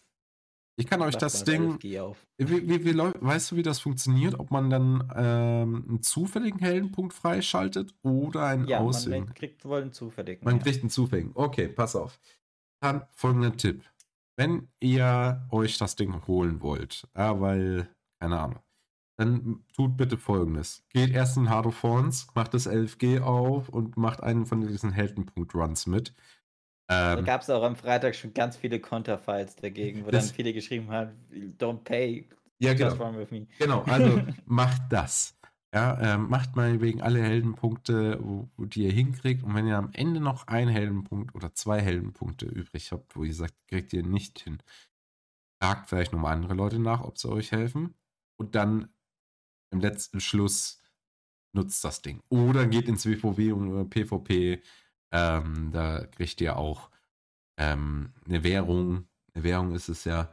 Ich 0.77 0.87
kann 0.87 1.03
euch 1.03 1.17
das 1.17 1.45
Ding. 1.45 1.81
Wie, 1.83 1.99
wie, 2.39 2.85
wie, 2.85 2.99
weißt 2.99 3.53
du, 3.53 3.57
wie 3.57 3.63
das 3.63 3.79
funktioniert? 3.79 4.39
Ob 4.39 4.51
man 4.51 4.71
dann 4.71 5.13
ähm, 5.15 5.85
einen 5.89 6.03
zufälligen 6.03 6.59
Heldenpunkt 6.59 7.13
freischaltet 7.13 7.95
oder 8.03 8.47
einen 8.47 8.67
ja, 8.67 8.81
Aussehen? 8.81 9.27
Man 9.27 9.35
kriegt 9.35 9.65
wohl 9.65 9.83
einen 9.83 9.93
zufälligen. 9.93 10.45
Man 10.45 10.57
ja. 10.57 10.63
kriegt 10.63 10.81
einen 10.81 10.91
zufälligen. 10.91 11.31
Okay, 11.35 11.69
pass 11.69 11.95
auf. 11.95 12.19
Dann 12.81 13.07
folgender 13.13 13.57
Tipp. 13.57 13.85
Wenn 14.37 14.69
ihr 14.81 15.47
euch 15.51 15.79
das 15.79 15.95
Ding 15.95 16.27
holen 16.27 16.61
wollt, 16.61 17.07
ja, 17.17 17.41
weil, 17.41 17.89
keine 18.21 18.41
Ahnung, 18.41 18.59
dann 19.17 19.65
tut 19.75 19.97
bitte 19.97 20.19
folgendes. 20.19 20.85
Geht 20.89 21.11
erst 21.11 21.37
in 21.37 21.49
Hard 21.49 21.67
of 21.67 21.81
Thorns, 21.81 22.27
macht 22.35 22.53
das 22.53 22.69
11G 22.69 23.21
auf 23.21 23.69
und 23.69 23.97
macht 23.97 24.23
einen 24.23 24.45
von 24.45 24.61
diesen 24.61 24.91
Heldenpunkt-Runs 24.91 25.87
mit. 25.87 26.15
Ähm, 26.89 27.17
da 27.17 27.21
gab 27.23 27.41
es 27.41 27.51
auch 27.51 27.63
am 27.63 27.77
Freitag 27.77 28.15
schon 28.15 28.35
ganz 28.35 28.57
viele 28.57 28.79
Konterfiles 28.79 29.57
dagegen, 29.57 30.05
wo 30.05 30.11
dann 30.11 30.23
viele 30.23 30.53
geschrieben 30.53 30.91
haben, 30.91 31.13
don't 31.59 31.83
pay. 31.83 32.29
Ja, 32.59 32.75
genau. 32.75 33.17
With 33.17 33.31
me. 33.31 33.47
Genau, 33.59 33.83
also 33.83 34.23
macht 34.47 34.83
das. 34.91 35.37
Ja, 35.75 35.99
ähm, 36.01 36.29
macht 36.29 36.55
mal 36.55 36.81
wegen 36.81 37.03
alle 37.03 37.21
Heldenpunkte, 37.21 38.21
wo, 38.23 38.49
wo, 38.57 38.65
die 38.65 38.85
ihr 38.85 38.93
hinkriegt. 38.93 39.43
Und 39.43 39.55
wenn 39.55 39.67
ihr 39.67 39.77
am 39.77 39.91
Ende 39.93 40.21
noch 40.21 40.47
einen 40.47 40.71
Heldenpunkt 40.71 41.35
oder 41.35 41.53
zwei 41.53 41.81
Heldenpunkte 41.81 42.47
übrig 42.47 42.93
habt, 42.93 43.17
wo 43.17 43.25
ihr 43.25 43.35
sagt, 43.35 43.55
kriegt 43.67 43.93
ihr 43.93 44.05
nicht 44.05 44.39
hin, 44.39 44.59
fragt 45.61 45.89
vielleicht 45.89 46.13
nochmal 46.13 46.35
andere 46.35 46.55
Leute 46.55 46.79
nach, 46.79 47.03
ob 47.03 47.19
sie 47.19 47.29
euch 47.29 47.51
helfen. 47.51 47.95
Und 48.37 48.55
dann 48.55 48.89
im 49.73 49.81
letzten 49.81 50.21
Schluss 50.21 50.81
nutzt 51.53 51.83
das 51.83 52.03
Ding. 52.03 52.23
Oder 52.29 52.67
geht 52.67 52.89
ins 52.89 53.05
WVW 53.05 53.51
und 53.53 53.91
PvP 53.91 54.63
ähm, 55.15 55.71
da 55.73 56.05
kriegt 56.07 56.41
ihr 56.41 56.57
auch 56.57 56.91
ähm, 57.57 58.13
eine 58.27 58.43
Währung. 58.43 59.07
Eine 59.33 59.45
Währung 59.45 59.75
ist 59.75 59.89
es 59.89 60.05
ja, 60.05 60.31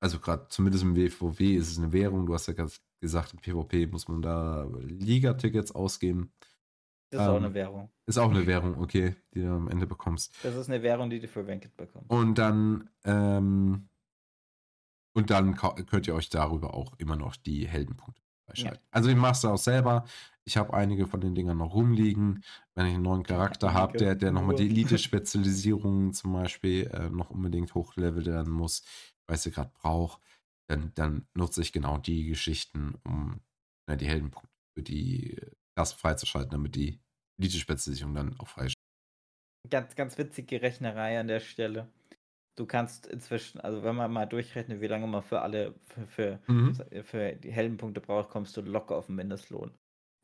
also 0.00 0.18
gerade 0.18 0.46
zumindest 0.48 0.84
im 0.84 0.94
WVW 0.94 1.56
ist 1.56 1.72
es 1.72 1.78
eine 1.78 1.92
Währung. 1.92 2.26
Du 2.26 2.34
hast 2.34 2.48
ja 2.48 2.54
gesagt, 3.00 3.32
im 3.32 3.40
PvP 3.40 3.86
muss 3.86 4.08
man 4.08 4.20
da 4.20 4.68
Liga-Tickets 4.82 5.72
ausgeben. 5.72 6.32
Das 7.10 7.22
ist 7.22 7.26
ähm, 7.26 7.32
auch 7.32 7.38
eine 7.38 7.54
Währung. 7.54 7.90
Ist 8.04 8.18
auch 8.18 8.30
eine 8.30 8.46
Währung, 8.46 8.78
okay, 8.78 9.16
die 9.32 9.40
du 9.40 9.48
am 9.48 9.68
Ende 9.68 9.86
bekommst. 9.86 10.34
Das 10.42 10.54
ist 10.54 10.68
eine 10.68 10.82
Währung, 10.82 11.08
die 11.08 11.20
du 11.20 11.28
für 11.28 11.46
Ranked 11.46 11.74
bekommst. 11.74 12.10
Und 12.10 12.36
dann, 12.36 12.90
ähm, 13.04 13.88
und 15.14 15.30
dann 15.30 15.56
könnt 15.56 16.06
ihr 16.06 16.14
euch 16.14 16.28
darüber 16.28 16.74
auch 16.74 16.92
immer 16.98 17.16
noch 17.16 17.36
die 17.36 17.66
Heldenpunkte 17.66 18.22
freischalten. 18.52 18.80
Ja. 18.82 18.88
Also 18.90 19.08
ich 19.08 19.16
mache 19.16 19.32
es 19.32 19.44
auch 19.44 19.58
selber. 19.58 20.04
Ich 20.44 20.56
habe 20.56 20.74
einige 20.74 21.06
von 21.06 21.20
den 21.20 21.34
Dingern 21.34 21.58
noch 21.58 21.74
rumliegen. 21.74 22.42
Wenn 22.74 22.86
ich 22.86 22.94
einen 22.94 23.02
neuen 23.02 23.22
Charakter 23.22 23.72
habe, 23.74 23.96
der, 23.98 24.14
der 24.14 24.32
nochmal 24.32 24.56
die 24.56 24.66
Elite-Spezialisierung 24.70 26.12
zum 26.12 26.32
Beispiel 26.32 26.88
äh, 26.88 27.08
noch 27.10 27.30
unbedingt 27.30 27.74
hochlevelt 27.74 28.26
werden 28.26 28.52
muss, 28.52 28.82
weil 29.28 29.38
sie 29.38 29.50
gerade 29.50 29.70
brauche, 29.80 30.20
dann, 30.68 30.92
dann 30.94 31.26
nutze 31.34 31.62
ich 31.62 31.72
genau 31.72 31.98
die 31.98 32.26
Geschichten, 32.26 32.94
um 33.04 33.40
ja, 33.88 33.96
die 33.96 34.06
Heldenpunkte 34.06 34.50
für 34.74 34.82
die 34.82 35.40
Klasse 35.76 35.96
freizuschalten, 35.96 36.50
damit 36.50 36.74
die 36.74 37.00
Elite-Spezialisierung 37.38 38.14
dann 38.14 38.38
auch 38.40 38.48
freischaltet. 38.48 38.76
Ganz, 39.70 39.94
ganz 39.94 40.18
witzige 40.18 40.60
Rechnerei 40.60 41.20
an 41.20 41.28
der 41.28 41.40
Stelle. 41.40 41.88
Du 42.54 42.66
kannst 42.66 43.06
inzwischen, 43.06 43.60
also 43.60 43.82
wenn 43.82 43.96
man 43.96 44.12
mal 44.12 44.26
durchrechnet, 44.26 44.80
wie 44.80 44.86
lange 44.86 45.06
man 45.06 45.22
für 45.22 45.40
alle, 45.40 45.74
für, 45.80 46.06
für, 46.06 46.38
mhm. 46.46 46.74
für 47.02 47.32
die 47.32 47.50
Heldenpunkte 47.50 48.00
braucht, 48.00 48.28
kommst 48.28 48.56
du 48.56 48.60
locker 48.60 48.96
auf 48.96 49.06
den 49.06 49.14
Mindestlohn 49.14 49.72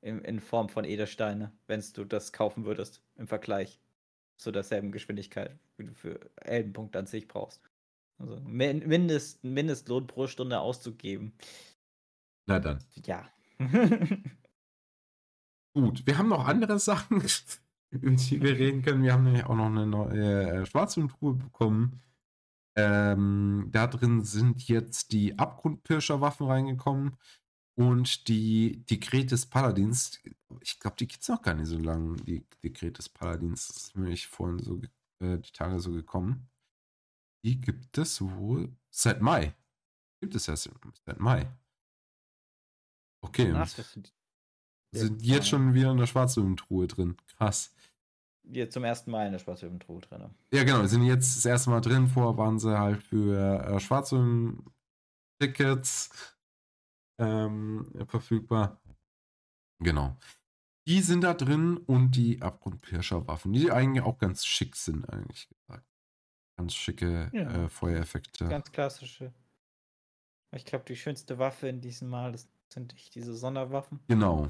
in, 0.01 0.21
in 0.21 0.41
Form 0.41 0.69
von 0.69 0.85
Edelsteine, 0.85 1.53
wenn 1.67 1.83
du 1.95 2.05
das 2.05 2.33
kaufen 2.33 2.65
würdest 2.65 3.03
im 3.17 3.29
Vergleich 3.29 3.81
zu 4.37 4.51
derselben 4.53 4.93
Geschwindigkeit, 4.93 5.59
wie 5.77 5.87
du 5.87 5.95
für 5.95 6.21
Elbenpunkte 6.37 6.99
an 6.99 7.07
sich 7.07 7.27
brauchst. 7.29 7.63
Also 8.19 8.41
Mindest, 8.41 9.43
Mindestlohn 9.45 10.07
pro 10.07 10.27
Stunde 10.27 10.61
auszugeben. 10.61 11.33
Na 12.47 12.59
dann. 12.59 12.85
Ja. 13.05 13.29
Gut, 15.75 16.07
wir 16.07 16.19
haben 16.19 16.29
noch 16.29 16.47
andere 16.47 16.79
Sachen, 16.79 17.23
über 17.91 18.11
die 18.11 18.43
wir 18.43 18.59
reden 18.59 18.83
können. 18.83 19.03
Wir 19.03 19.13
haben 19.13 19.25
nämlich 19.25 19.45
auch 19.45 19.57
noch 19.57 19.67
eine 19.67 19.87
neue 19.87 20.51
äh, 20.51 20.67
Schwarzwindruhe 20.67 21.35
bekommen. 21.35 22.01
Ähm, 22.79 23.71
da 23.73 23.89
drin 23.89 24.23
sind 24.23 24.69
jetzt 24.69 25.11
die 25.11 25.37
Abgrundpirscher-Waffen 25.37 26.47
reingekommen. 26.47 27.17
Und 27.75 28.29
die 28.29 28.85
Dekret 28.87 29.33
des 29.33 29.47
Paladins, 29.47 30.21
ich 30.61 30.79
glaube, 30.79 30.97
die 30.97 31.09
gibt 31.09 31.23
es 31.23 31.29
noch 31.29 31.43
gar 31.43 31.55
nicht 31.55 31.67
so 31.67 31.79
lange, 31.79 32.17
die 32.17 32.45
Dekret 32.63 32.99
des 32.99 33.09
Paladins. 33.09 33.69
Das 33.69 33.77
ist 33.77 33.97
mir 33.97 34.17
vorhin 34.17 34.59
so 34.61 34.81
äh, 35.21 35.39
die 35.39 35.53
Tage 35.53 35.81
so 35.81 35.91
gekommen. 35.91 36.49
Die 37.45 37.61
gibt 37.61 37.99
es 37.99 38.21
wohl 38.21 38.77
seit 38.91 39.23
Mai. 39.23 39.55
Gibt 40.21 40.37
es 40.37 40.47
erst 40.47 40.71
seit 41.05 41.19
Mai. 41.19 41.53
Okay. 43.21 43.53
Ach, 43.55 43.69
sind, 44.93 45.23
jetzt 45.23 45.49
schon 45.49 45.75
wieder 45.75 45.91
in 45.91 45.99
der 45.99 46.07
Schwarzöbentruhe 46.07 46.87
drin. 46.87 47.17
Krass. 47.27 47.75
Jetzt 48.51 48.73
zum 48.73 48.85
ersten 48.85 49.11
Mal 49.11 49.27
in 49.27 49.33
der 49.33 49.39
Schwarzöbentruhe 49.39 50.01
drin. 50.01 50.31
Ja, 50.53 50.65
genau. 50.65 50.87
Sind 50.87 51.03
jetzt 51.03 51.37
das 51.37 51.45
erste 51.45 51.69
Mal 51.70 51.81
drin. 51.81 52.09
Vorher 52.09 52.39
waren 52.39 52.59
sie 52.59 52.79
halt 52.79 53.03
für 53.03 53.62
äh, 53.62 53.81
Schwarzöben-Tickets 53.81 56.37
ähm, 57.19 57.87
verfügbar. 58.07 58.81
Genau. 59.81 60.16
Die 60.87 61.03
sind 61.03 61.23
da 61.23 61.35
drin 61.35 61.77
und 61.77 62.12
die 62.12 62.41
Abgrundpirscher-Waffen, 62.41 63.53
die 63.53 63.70
eigentlich 63.70 64.05
auch 64.05 64.19
ganz 64.19 64.47
schick 64.47 64.77
sind, 64.77 65.07
eigentlich 65.11 65.49
gesagt. 65.49 65.85
Ganz 66.57 66.75
schicke 66.75 67.31
ja. 67.33 67.65
äh, 67.65 67.69
Feuereffekte. 67.69 68.49
Ganz 68.49 68.73
klassische. 68.73 69.35
Ich 70.57 70.65
glaube, 70.65 70.87
die 70.87 70.97
schönste 70.97 71.39
Waffe 71.39 71.69
in 71.69 71.83
diesem 71.83 72.09
Mal 72.09 72.33
das 72.33 72.49
sind 72.73 72.95
diese 73.15 73.35
Sonderwaffen. 73.35 74.01
Genau. 74.09 74.49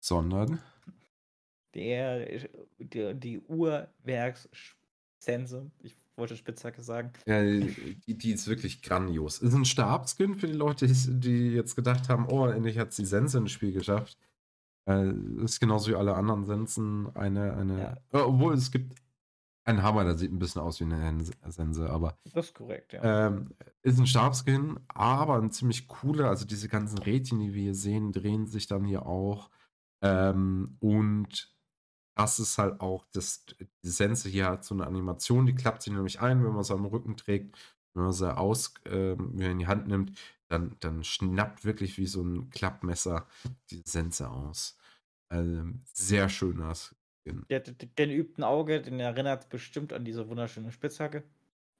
Sondern. 0.00 0.60
Der, 1.74 2.26
die, 2.78 3.14
die 3.14 3.40
Uhrwerkssense. 3.40 5.70
Ich 5.82 5.96
wollte 6.16 6.36
Spitzhacke 6.36 6.82
sagen. 6.82 7.12
Ja, 7.26 7.42
die, 7.42 7.96
die 8.06 8.32
ist 8.32 8.46
wirklich 8.46 8.82
grandios. 8.82 9.38
Ist 9.38 9.54
ein 9.54 9.64
Stabskin 9.64 10.36
für 10.36 10.46
die 10.46 10.52
Leute, 10.52 10.86
die 10.86 11.52
jetzt 11.52 11.74
gedacht 11.74 12.08
haben, 12.08 12.26
oh, 12.28 12.46
endlich 12.46 12.78
hat 12.78 12.92
sie 12.92 13.04
Sense 13.04 13.36
ins 13.38 13.52
Spiel 13.52 13.72
geschafft. 13.72 14.18
Äh, 14.86 15.12
ist 15.42 15.60
genauso 15.60 15.90
wie 15.90 15.94
alle 15.94 16.14
anderen 16.14 16.44
Sensen 16.44 17.14
eine, 17.16 17.54
eine. 17.54 17.78
Ja. 17.78 17.96
Äh, 18.12 18.22
obwohl 18.22 18.54
es 18.54 18.70
gibt 18.70 18.94
einen 19.64 19.82
Hammer, 19.82 20.04
der 20.04 20.18
sieht 20.18 20.32
ein 20.32 20.40
bisschen 20.40 20.60
aus 20.60 20.80
wie 20.80 20.84
eine 20.84 21.24
Sense, 21.48 21.88
aber. 21.88 22.18
Das 22.32 22.46
ist 22.46 22.54
korrekt, 22.54 22.92
ja. 22.92 23.28
Ähm, 23.28 23.54
ist 23.82 23.98
ein 23.98 24.06
Stabskin, 24.06 24.80
aber 24.88 25.36
ein 25.36 25.52
ziemlich 25.52 25.86
cooler. 25.86 26.28
Also 26.28 26.44
diese 26.44 26.68
ganzen 26.68 26.98
Rädchen, 26.98 27.38
die 27.38 27.54
wir 27.54 27.62
hier 27.62 27.74
sehen, 27.74 28.12
drehen 28.12 28.46
sich 28.46 28.66
dann 28.66 28.84
hier 28.84 29.06
auch. 29.06 29.50
Ähm, 30.02 30.76
und 30.80 31.51
das 32.22 32.38
ist 32.38 32.56
halt 32.56 32.80
auch, 32.80 33.04
das, 33.12 33.44
die 33.82 33.90
Sense 33.90 34.28
hier 34.28 34.46
hat 34.46 34.64
so 34.64 34.74
eine 34.74 34.86
Animation, 34.86 35.44
die 35.44 35.54
klappt 35.54 35.82
sich 35.82 35.92
nämlich 35.92 36.20
ein, 36.20 36.44
wenn 36.44 36.52
man 36.52 36.62
sie 36.62 36.72
am 36.72 36.86
Rücken 36.86 37.16
trägt, 37.16 37.58
wenn 37.94 38.04
man 38.04 38.12
sie 38.12 38.36
aus, 38.36 38.74
äh, 38.86 39.12
in 39.12 39.58
die 39.58 39.66
Hand 39.66 39.88
nimmt, 39.88 40.16
dann, 40.48 40.76
dann 40.80 41.02
schnappt 41.02 41.64
wirklich 41.64 41.98
wie 41.98 42.06
so 42.06 42.22
ein 42.22 42.50
Klappmesser 42.50 43.26
die 43.70 43.82
Sense 43.84 44.28
aus. 44.30 44.78
Also, 45.28 45.62
sehr 45.92 46.28
schöner 46.28 46.74
Skin. 46.74 47.44
Ja, 47.48 47.58
den 47.58 48.10
übten 48.10 48.44
Auge, 48.44 48.80
den 48.80 49.00
erinnert 49.00 49.48
bestimmt 49.48 49.92
an 49.92 50.04
diese 50.04 50.28
wunderschöne 50.28 50.70
Spitzhacke. 50.70 51.24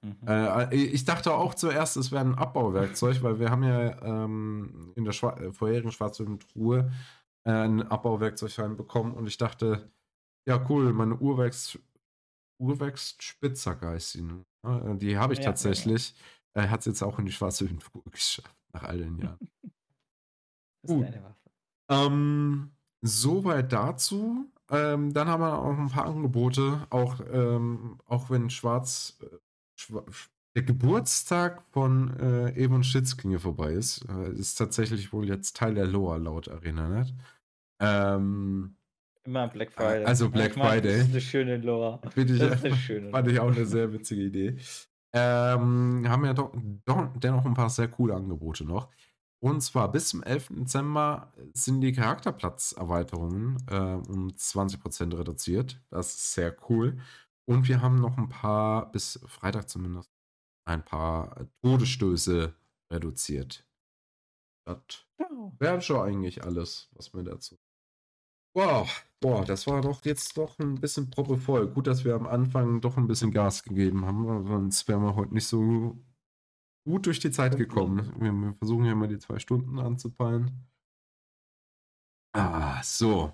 Mhm. 0.01 0.27
Äh, 0.27 0.75
ich 0.75 1.05
dachte 1.05 1.33
auch 1.33 1.53
zuerst, 1.53 1.95
es 1.95 2.11
wäre 2.11 2.25
ein 2.25 2.35
Abbauwerkzeug, 2.35 3.23
weil 3.23 3.39
wir 3.39 3.49
haben 3.49 3.63
ja 3.63 4.01
ähm, 4.01 4.91
in 4.95 5.05
der 5.05 5.13
Schwa 5.13 5.37
äh, 5.37 5.53
vorherigen 5.53 5.91
schwarzen 5.91 6.39
Truhe 6.39 6.91
äh, 7.45 7.51
ein 7.51 7.83
Abbauwerkzeug 7.83 8.59
reinbekommen 8.59 9.13
und 9.13 9.27
ich 9.27 9.37
dachte, 9.37 9.89
ja, 10.47 10.65
cool. 10.69 10.93
Meine 10.93 11.15
Urwächst, 11.15 11.79
Urwächst-Spitzhacke 12.59 13.87
heißt 13.87 14.11
sie. 14.11 14.21
Ne? 14.21 14.45
Die 14.97 15.17
habe 15.17 15.33
ich 15.33 15.39
ja, 15.39 15.45
tatsächlich. 15.45 16.15
Ja. 16.55 16.63
Äh, 16.63 16.67
Hat 16.69 16.81
es 16.81 16.85
jetzt 16.85 17.03
auch 17.03 17.19
in 17.19 17.25
die 17.25 17.31
schwarze 17.31 17.67
Höhenfuhr 17.67 18.03
geschafft, 18.11 18.55
nach 18.73 18.83
all 18.83 18.97
den 18.97 19.17
Jahren. 19.17 19.39
das 20.83 20.91
ist 20.91 21.01
deine 21.01 21.23
Waffe. 21.23 21.49
Ähm, 21.89 22.71
soweit 23.01 23.71
dazu. 23.71 24.49
Ähm, 24.69 25.13
dann 25.13 25.27
haben 25.27 25.41
wir 25.41 25.59
auch 25.59 25.77
ein 25.77 25.89
paar 25.89 26.05
Angebote, 26.05 26.87
auch, 26.89 27.19
ähm, 27.31 27.99
auch 28.05 28.29
wenn 28.29 28.49
Schwarz, 28.49 29.17
äh, 29.21 29.37
Schwa 29.77 30.05
der 30.55 30.63
Geburtstag 30.63 31.63
von 31.71 32.15
äh, 32.19 32.51
Evan 32.51 32.83
Schitzklinge 32.83 33.39
vorbei 33.39 33.73
ist, 33.73 34.05
äh, 34.07 34.31
ist 34.33 34.55
tatsächlich 34.55 35.11
wohl 35.11 35.27
jetzt 35.27 35.57
Teil 35.57 35.73
der 35.73 35.87
Loa 35.87 36.17
laut 36.17 36.47
Arena, 36.47 36.89
nicht? 36.89 37.15
Ähm, 37.79 38.77
Immer 39.25 39.47
Black 39.47 39.71
Friday. 39.71 40.05
Also 40.05 40.29
Black 40.29 40.53
Friday. 40.53 40.97
Das 40.97 41.07
ist 41.07 41.11
eine 41.11 41.21
schöne 41.21 41.57
Lore. 41.57 41.99
das 42.03 42.25
ist 42.25 42.65
eine 42.65 42.75
schöne 42.75 43.09
fand 43.09 43.27
ich 43.29 43.39
auch 43.39 43.51
eine 43.51 43.65
sehr 43.65 43.91
witzige 43.93 44.21
Idee. 44.21 44.57
Ähm, 45.13 46.05
haben 46.07 46.25
ja 46.25 46.33
doch, 46.33 46.51
doch 46.85 47.07
dennoch 47.17 47.45
ein 47.45 47.53
paar 47.53 47.69
sehr 47.69 47.87
coole 47.87 48.15
Angebote 48.15 48.65
noch. 48.65 48.89
Und 49.39 49.61
zwar 49.61 49.91
bis 49.91 50.09
zum 50.09 50.23
11. 50.23 50.47
Dezember 50.51 51.33
sind 51.53 51.81
die 51.81 51.91
Charakterplatzerweiterungen 51.91 53.57
äh, 53.69 53.75
um 54.09 54.29
20% 54.29 55.17
reduziert. 55.17 55.81
Das 55.89 56.15
ist 56.15 56.33
sehr 56.33 56.55
cool. 56.69 56.97
Und 57.45 57.67
wir 57.67 57.81
haben 57.81 57.99
noch 57.99 58.17
ein 58.17 58.29
paar, 58.29 58.91
bis 58.91 59.19
Freitag 59.27 59.69
zumindest, 59.69 60.09
ein 60.65 60.83
paar 60.83 61.47
Todesstöße 61.61 62.53
reduziert. 62.91 63.65
Das 64.65 64.77
wäre 65.59 65.81
schon 65.81 66.07
eigentlich 66.07 66.43
alles, 66.45 66.89
was 66.93 67.11
mir 67.13 67.23
dazu. 67.23 67.57
Wow, 68.55 69.05
boah, 69.19 69.43
das 69.43 69.65
war 69.65 69.81
doch 69.81 70.05
jetzt 70.05 70.37
doch 70.37 70.59
ein 70.59 70.75
bisschen 70.75 71.09
proppevoll. 71.09 71.67
Gut, 71.67 71.87
dass 71.87 72.05
wir 72.05 72.13
am 72.13 72.27
Anfang 72.27 72.81
doch 72.81 72.97
ein 72.97 73.07
bisschen 73.07 73.31
Gas 73.31 73.63
gegeben 73.63 74.05
haben, 74.05 74.45
sonst 74.45 74.87
wären 74.87 75.01
wir 75.01 75.15
heute 75.15 75.33
nicht 75.33 75.47
so 75.47 75.97
gut 76.85 77.05
durch 77.07 77.19
die 77.19 77.31
Zeit 77.31 77.57
gekommen. 77.57 78.13
Wir 78.19 78.53
versuchen 78.57 78.85
ja 78.85 78.93
mal 78.93 79.07
die 79.07 79.17
zwei 79.17 79.39
Stunden 79.39 79.79
anzupeilen. 79.79 80.67
Ah, 82.35 82.81
so. 82.83 83.33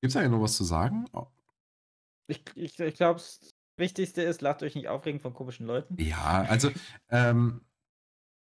Gibt 0.00 0.10
es 0.10 0.16
eigentlich 0.16 0.32
noch 0.32 0.42
was 0.42 0.56
zu 0.56 0.64
sagen? 0.64 1.06
Oh. 1.12 1.26
Ich, 2.26 2.42
ich, 2.54 2.78
ich 2.78 2.94
glaube, 2.94 3.18
das 3.20 3.40
Wichtigste 3.76 4.22
ist, 4.22 4.42
lasst 4.42 4.62
euch 4.62 4.74
nicht 4.74 4.88
aufregen 4.88 5.20
von 5.20 5.34
komischen 5.34 5.66
Leuten. 5.66 5.96
Ja, 6.00 6.42
also 6.42 6.70
ähm, 7.08 7.62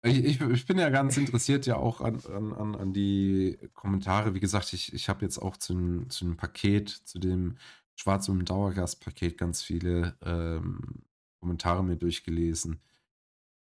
ich, 0.06 0.24
ich, 0.24 0.40
ich, 0.40 0.66
bin 0.66 0.78
ja 0.78 0.88
ganz 0.90 1.16
interessiert 1.16 1.66
ja 1.66 1.76
auch 1.76 2.00
an, 2.00 2.20
an, 2.26 2.74
an 2.74 2.92
die 2.92 3.58
Kommentare. 3.74 4.34
Wie 4.34 4.40
gesagt, 4.40 4.72
ich, 4.72 4.92
ich 4.92 5.08
habe 5.08 5.24
jetzt 5.24 5.38
auch 5.38 5.56
zu, 5.56 6.04
zu 6.08 6.24
dem 6.24 6.36
Paket, 6.36 6.88
zu 6.88 7.18
dem 7.18 7.56
Schwarz- 7.94 8.28
und 8.28 8.48
Dauergast-Paket 8.48 9.38
ganz 9.38 9.62
viele 9.62 10.16
ähm, 10.22 11.02
Kommentare 11.40 11.82
mir 11.82 11.96
durchgelesen. 11.96 12.80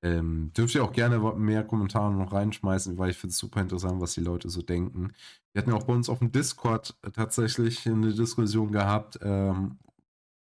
Ähm, 0.03 0.53
dürft 0.57 0.75
ihr 0.75 0.85
auch 0.85 0.93
gerne 0.93 1.19
mehr 1.37 1.63
Kommentare 1.63 2.13
noch 2.13 2.33
reinschmeißen, 2.33 2.97
weil 2.97 3.11
ich 3.11 3.19
finde 3.19 3.33
es 3.33 3.39
super 3.39 3.61
interessant, 3.61 4.01
was 4.01 4.15
die 4.15 4.23
Leute 4.23 4.49
so 4.49 4.63
denken. 4.63 5.13
Wir 5.53 5.61
hatten 5.61 5.71
ja 5.71 5.77
auch 5.77 5.85
bei 5.85 5.93
uns 5.93 6.09
auf 6.09 6.21
dem 6.21 6.33
Discord 6.33 6.97
äh, 7.03 7.11
tatsächlich 7.11 7.87
eine 7.87 8.15
Diskussion 8.15 8.73
gehabt, 8.73 9.19
ähm, 9.23 9.79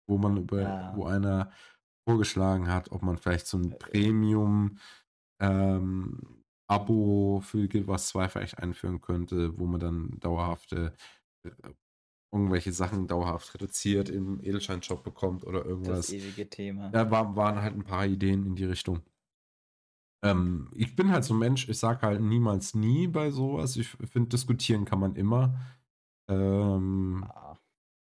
wo 0.07 0.17
man 0.19 0.37
über, 0.37 0.63
ja. 0.63 0.93
wo 0.95 1.07
einer 1.07 1.51
vorgeschlagen 2.09 2.69
hat, 2.69 2.93
ob 2.93 3.03
man 3.03 3.19
vielleicht 3.19 3.47
so 3.47 3.59
ein 3.59 3.79
Premium 3.79 4.79
ähm, 5.41 6.45
Abo 6.67 7.41
für 7.43 7.67
Guild 7.69 7.87
Wars 7.87 8.09
2 8.09 8.29
vielleicht 8.29 8.59
einführen 8.59 9.01
könnte, 9.01 9.59
wo 9.59 9.67
man 9.67 9.81
dann 9.81 10.19
dauerhafte 10.21 10.95
äh, 11.45 11.51
irgendwelche 12.31 12.73
Sachen 12.73 13.07
dauerhaft 13.07 13.55
reduziert 13.55 14.11
im 14.11 14.41
Edelstein-Shop 14.43 15.03
bekommt 15.03 15.45
oder 15.45 15.65
irgendwas. 15.65 16.09
Das 16.09 16.13
ewige 16.13 16.49
Thema. 16.49 16.91
Da 16.91 17.11
war, 17.11 17.37
waren 17.37 17.63
halt 17.63 17.75
ein 17.75 17.85
paar 17.85 18.07
Ideen 18.07 18.45
in 18.45 18.55
die 18.55 18.67
Richtung. 18.67 19.01
Ähm, 20.23 20.71
ich 20.75 20.95
bin 20.95 21.11
halt 21.11 21.25
so 21.25 21.35
ein 21.35 21.39
Mensch, 21.39 21.69
ich 21.69 21.79
sage 21.79 22.03
halt 22.03 22.21
niemals 22.21 22.75
nie 22.75 23.07
bei 23.07 23.31
sowas. 23.31 23.77
Ich 23.77 23.89
finde, 23.89 24.31
diskutieren 24.31 24.85
kann 24.85 25.01
man 25.01 25.15
immer. 25.15 25.59
Ähm, 26.29 27.25
ah. 27.29 27.57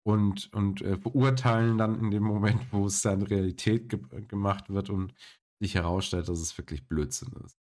Und, 0.04 0.52
und 0.54 0.80
äh, 0.82 0.96
beurteilen 0.96 1.76
dann 1.76 2.00
in 2.00 2.10
dem 2.10 2.22
Moment, 2.22 2.72
wo 2.72 2.86
es 2.86 3.02
dann 3.02 3.22
Realität 3.22 3.90
ge 3.90 4.00
gemacht 4.26 4.70
wird 4.70 4.90
und 4.90 5.12
sich 5.60 5.74
herausstellt, 5.74 6.28
dass 6.28 6.40
es 6.40 6.56
wirklich 6.56 6.86
Blödsinn 6.86 7.32
ist. 7.44 7.56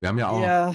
Wir 0.00 0.08
haben 0.08 0.18
ja 0.18 0.28
auch. 0.28 0.42
Ja. 0.42 0.74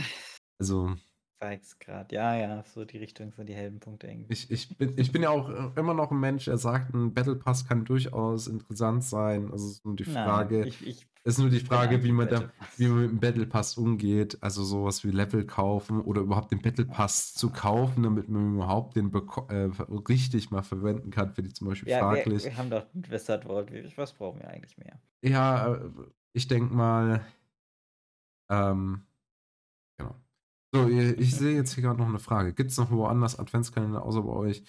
Also. 0.59 0.95
Zeig's 1.39 1.77
gerade. 1.77 2.15
Ja, 2.15 2.35
ja, 2.35 2.63
so 2.63 2.83
die 2.83 2.97
Richtung 2.97 3.31
sind 3.31 3.47
die 3.47 3.53
helden 3.53 3.79
Punkte 3.79 4.07
irgendwie. 4.07 4.33
Ich, 4.33 4.49
ich, 4.49 4.75
bin, 4.75 4.93
ich 4.97 5.11
bin 5.11 5.21
ja 5.21 5.29
auch 5.29 5.49
äh, 5.49 5.79
immer 5.79 5.93
noch 5.93 6.09
ein 6.09 6.19
Mensch, 6.19 6.45
der 6.45 6.57
sagt, 6.57 6.95
ein 6.95 7.13
Battle 7.13 7.35
Pass 7.35 7.67
kann 7.67 7.85
durchaus 7.85 8.47
interessant 8.47 9.03
sein. 9.03 9.51
Also 9.51 9.69
ist 9.69 9.85
nur 9.85 9.95
die 9.95 10.05
Frage, 10.05 10.59
Nein, 10.59 10.67
ich, 10.67 10.87
ich 10.87 11.07
ist 11.27 11.39
nur 11.39 11.49
die 11.49 11.59
Frage, 11.59 12.03
wie 12.03 12.13
man, 12.13 12.29
da, 12.29 12.49
wie 12.77 12.87
man 12.87 13.01
mit 13.01 13.11
dem 13.11 13.19
Battle 13.19 13.45
Pass 13.45 13.77
umgeht. 13.77 14.37
Also 14.39 14.63
sowas 14.63 15.03
wie 15.03 15.11
Level 15.11 15.45
kaufen 15.45 15.99
oder 15.99 16.21
überhaupt 16.21 16.53
den 16.53 16.61
Battle 16.61 16.85
Pass 16.85 17.33
zu 17.33 17.49
kaufen, 17.51 18.03
damit 18.03 18.29
man 18.29 18.55
überhaupt 18.55 18.95
den 18.95 19.13
äh, 19.13 19.69
richtig 20.07 20.51
mal 20.51 20.63
verwenden 20.63 21.11
kann, 21.11 21.33
für 21.33 21.43
die 21.43 21.51
zum 21.51 21.67
Beispiel 21.67 21.89
ja, 21.89 21.99
fraglich. 21.99 22.45
Wir, 22.45 22.51
wir 22.51 22.57
haben 22.57 22.69
doch 22.69 22.85
ein 22.95 23.11
Wizard 23.11 23.45
World. 23.45 23.97
Was 23.97 24.13
brauchen 24.13 24.39
wir 24.39 24.47
eigentlich 24.47 24.77
mehr? 24.77 25.01
Ja, 25.21 25.75
äh, 25.75 25.89
ich 26.37 26.47
denke 26.47 26.73
mal, 26.73 27.25
ähm, 28.49 29.05
genau. 29.97 30.15
So, 30.71 30.87
ich 30.87 31.35
sehe 31.35 31.55
jetzt 31.55 31.73
hier 31.73 31.83
gerade 31.83 31.99
noch 31.99 32.07
eine 32.07 32.19
Frage. 32.19 32.53
Gibt 32.53 32.71
es 32.71 32.77
noch 32.77 32.91
woanders 32.91 33.39
Adventskalender 33.39 34.03
außer 34.03 34.21
bei 34.21 34.31
euch? 34.31 34.63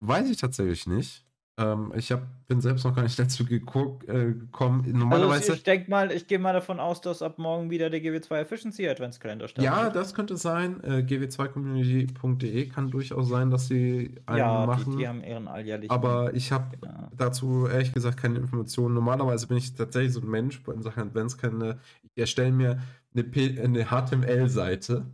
Weiß 0.00 0.28
ich 0.28 0.36
tatsächlich 0.36 0.86
nicht. 0.86 1.27
Ähm, 1.58 1.92
ich 1.96 2.12
hab, 2.12 2.22
bin 2.46 2.60
selbst 2.60 2.84
noch 2.84 2.94
gar 2.94 3.02
nicht 3.02 3.18
dazu 3.18 3.44
geguckt, 3.44 4.08
äh, 4.08 4.32
gekommen. 4.32 4.84
Normalerweise. 4.92 5.34
Also 5.34 5.52
ich 5.54 5.64
denke 5.64 5.90
mal, 5.90 6.12
ich 6.12 6.28
gehe 6.28 6.38
mal 6.38 6.52
davon 6.52 6.78
aus, 6.78 7.00
dass 7.00 7.20
ab 7.20 7.38
morgen 7.38 7.68
wieder 7.70 7.90
der 7.90 8.00
GW2 8.00 8.36
Efficiency 8.36 8.88
Adventskalender 8.88 9.48
startet. 9.48 9.64
Ja, 9.64 9.90
das 9.90 10.14
könnte 10.14 10.36
sein. 10.36 10.82
Äh, 10.84 11.04
gw2community.de 11.06 12.68
kann 12.68 12.90
durchaus 12.90 13.28
sein, 13.28 13.50
dass 13.50 13.66
sie 13.66 14.14
einen 14.26 14.38
ja, 14.38 14.66
machen. 14.66 14.92
Die, 14.92 14.98
die 14.98 15.08
haben 15.08 15.24
ihren 15.24 15.48
alljährlichen. 15.48 15.90
Aber 15.90 16.32
ich 16.32 16.52
habe 16.52 16.76
genau. 16.80 17.10
dazu 17.16 17.66
ehrlich 17.66 17.92
gesagt 17.92 18.18
keine 18.18 18.38
Informationen. 18.38 18.94
Normalerweise 18.94 19.48
bin 19.48 19.56
ich 19.56 19.74
tatsächlich 19.74 20.12
so 20.12 20.20
ein 20.20 20.28
Mensch 20.28 20.62
in 20.72 20.82
Sachen 20.82 21.02
Adventskalender. 21.02 21.78
Ich 22.04 22.20
erstelle 22.20 22.52
mir 22.52 22.80
eine, 23.16 23.24
eine 23.62 23.86
HTML-Seite, 23.86 25.06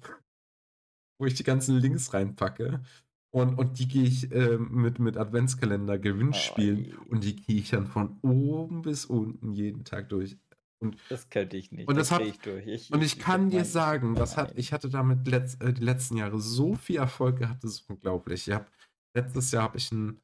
wo 1.18 1.24
ich 1.24 1.34
die 1.34 1.44
ganzen 1.44 1.78
Links 1.78 2.12
reinpacke 2.12 2.80
und, 3.34 3.58
und 3.58 3.80
die 3.80 3.88
gehe 3.88 4.04
ich 4.04 4.30
äh, 4.30 4.58
mit, 4.58 5.00
mit 5.00 5.16
Adventskalender 5.16 5.98
Gewinnspielen 5.98 6.94
oh, 6.96 7.06
und 7.10 7.24
die 7.24 7.34
gehe 7.34 7.56
ich 7.56 7.70
dann 7.70 7.88
von 7.88 8.16
oben 8.22 8.82
bis 8.82 9.06
unten 9.06 9.52
jeden 9.54 9.82
Tag 9.82 10.08
durch. 10.08 10.36
Und, 10.78 10.96
das 11.08 11.30
könnte 11.30 11.56
ich 11.56 11.72
nicht. 11.72 11.88
Und, 11.88 11.96
das, 11.96 12.10
das 12.10 12.20
hat, 12.20 12.24
ich 12.24 12.38
durch. 12.38 12.64
Ich, 12.64 12.92
und 12.92 13.02
ich, 13.02 13.14
ich 13.14 13.18
kann 13.18 13.50
dir 13.50 13.64
sagen, 13.64 14.14
das 14.14 14.36
hat, 14.36 14.56
ich 14.56 14.72
hatte 14.72 14.88
damit 14.88 15.26
letzt, 15.26 15.60
äh, 15.64 15.72
die 15.72 15.82
letzten 15.82 16.16
Jahre 16.16 16.38
so 16.38 16.76
viel 16.76 16.98
Erfolg 16.98 17.40
gehabt, 17.40 17.64
das 17.64 17.72
ist 17.72 17.90
unglaublich. 17.90 18.46
Ich 18.46 18.54
hab, 18.54 18.70
letztes 19.14 19.50
Jahr 19.50 19.64
habe 19.64 19.78
ich 19.78 19.90
ein 19.90 20.20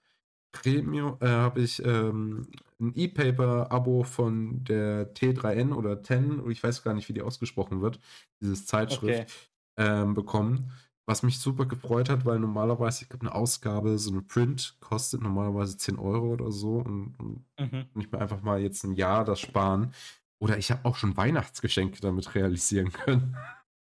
Premium, 0.53 1.16
äh, 1.19 1.27
habe 1.27 1.62
ich 1.62 1.85
ähm, 1.85 2.47
ein 2.78 2.93
E-Paper-Abo 2.95 4.05
von 4.05 4.62
der 4.62 5.12
T3N 5.15 5.73
oder 5.73 6.01
10, 6.01 6.49
ich 6.49 6.62
weiß 6.62 6.85
gar 6.85 6.95
nicht, 6.95 7.09
wie 7.09 7.15
die 7.15 7.23
ausgesprochen 7.23 7.82
wird, 7.82 7.99
dieses 8.41 8.66
Zeitschrift, 8.66 9.51
okay. 9.77 9.95
ähm, 10.03 10.15
bekommen 10.15 10.70
was 11.11 11.24
mich 11.24 11.41
super 11.41 11.66
gefreut 11.66 12.09
hat, 12.09 12.24
weil 12.24 12.39
normalerweise, 12.39 13.03
ich 13.03 13.09
glaube, 13.09 13.27
eine 13.27 13.35
Ausgabe, 13.35 13.99
so 13.99 14.12
eine 14.12 14.23
Print 14.23 14.77
kostet 14.78 15.20
normalerweise 15.20 15.77
10 15.77 15.99
Euro 15.99 16.28
oder 16.28 16.53
so 16.53 16.77
und, 16.77 17.16
und 17.19 17.45
mhm. 17.59 17.87
nicht 17.95 18.12
mehr 18.12 18.20
einfach 18.20 18.43
mal 18.43 18.61
jetzt 18.61 18.85
ein 18.85 18.93
Jahr 18.93 19.24
das 19.24 19.41
sparen. 19.41 19.93
Oder 20.39 20.57
ich 20.57 20.70
habe 20.70 20.85
auch 20.85 20.95
schon 20.95 21.16
Weihnachtsgeschenke 21.16 22.01
damit 22.01 22.37
realisieren 22.37 22.93
können. 22.93 23.37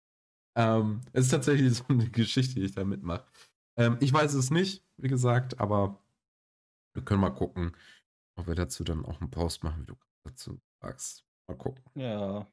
ähm, 0.57 1.01
es 1.12 1.24
ist 1.24 1.32
tatsächlich 1.32 1.74
so 1.74 1.85
eine 1.89 2.09
Geschichte, 2.09 2.55
die 2.61 2.66
ich 2.66 2.77
da 2.77 2.85
mitmache. 2.85 3.27
Ähm, 3.77 3.97
ich 3.98 4.12
weiß 4.12 4.35
es 4.35 4.53
nicht, 4.53 4.85
wie 4.97 5.09
gesagt, 5.09 5.59
aber 5.59 5.98
wir 6.94 7.03
können 7.03 7.20
mal 7.20 7.31
gucken, 7.31 7.73
ob 8.36 8.47
wir 8.47 8.55
dazu 8.55 8.85
dann 8.85 9.05
auch 9.05 9.20
einen 9.20 9.32
Post 9.32 9.65
machen, 9.65 9.82
wie 9.82 9.86
du 9.86 9.97
dazu 10.23 10.61
sagst. 10.81 11.24
Mal 11.48 11.59
gucken. 11.59 11.82
Ja, 11.97 12.47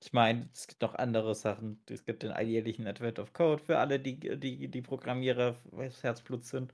ich 0.00 0.12
meine, 0.12 0.48
es 0.52 0.66
gibt 0.66 0.82
noch 0.82 0.94
andere 0.94 1.34
Sachen. 1.34 1.80
Es 1.88 2.04
gibt 2.04 2.22
den 2.22 2.30
alljährlichen 2.30 2.86
Advent 2.86 3.18
of 3.18 3.32
Code 3.32 3.62
für 3.62 3.78
alle, 3.78 3.98
die, 3.98 4.18
die, 4.18 4.68
die 4.68 4.82
Programmierer 4.82 5.56
Herzblut 6.00 6.44
sind. 6.44 6.72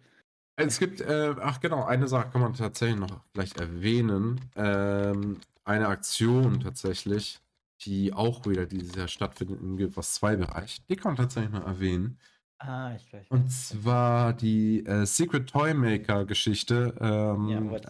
Es 0.56 0.78
gibt, 0.78 1.00
äh, 1.00 1.34
ach 1.40 1.60
genau, 1.60 1.84
eine 1.84 2.06
Sache 2.06 2.30
kann 2.30 2.40
man 2.40 2.54
tatsächlich 2.54 2.98
noch 2.98 3.20
vielleicht 3.32 3.58
erwähnen. 3.58 4.40
Ähm, 4.56 5.40
eine 5.64 5.88
Aktion 5.88 6.60
tatsächlich, 6.60 7.40
die 7.80 8.12
auch 8.12 8.46
wieder 8.46 8.66
dieses 8.66 8.94
Jahr 8.94 9.08
stattfindet 9.08 9.60
im 9.60 9.76
Guild 9.76 9.96
Wars 9.96 10.14
2 10.14 10.36
Bereich. 10.36 10.84
Die 10.88 10.96
kann 10.96 11.12
man 11.12 11.16
tatsächlich 11.16 11.52
noch 11.52 11.66
erwähnen. 11.66 12.18
Ah, 12.58 12.94
ich 12.94 13.12
weiß. 13.12 13.26
Und 13.30 13.50
zwar 13.50 14.32
die 14.32 14.86
äh, 14.86 15.06
Secret 15.06 15.50
Toymaker 15.50 16.24
Geschichte. 16.24 16.94
Ähm, 17.00 17.48
ja, 17.48 17.80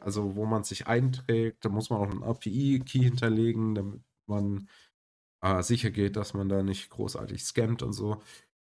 also, 0.00 0.34
wo 0.34 0.46
man 0.46 0.64
sich 0.64 0.86
einträgt, 0.86 1.64
da 1.64 1.68
muss 1.68 1.90
man 1.90 2.00
auch 2.00 2.10
einen 2.10 2.24
API-Key 2.24 3.00
hinterlegen, 3.00 3.74
damit 3.74 4.00
man 4.26 4.68
äh, 5.44 5.62
sicher 5.62 5.90
geht, 5.90 6.16
dass 6.16 6.34
man 6.34 6.48
da 6.48 6.62
nicht 6.62 6.90
großartig 6.90 7.44
scammt 7.44 7.82
und 7.82 7.92
so. 7.92 8.22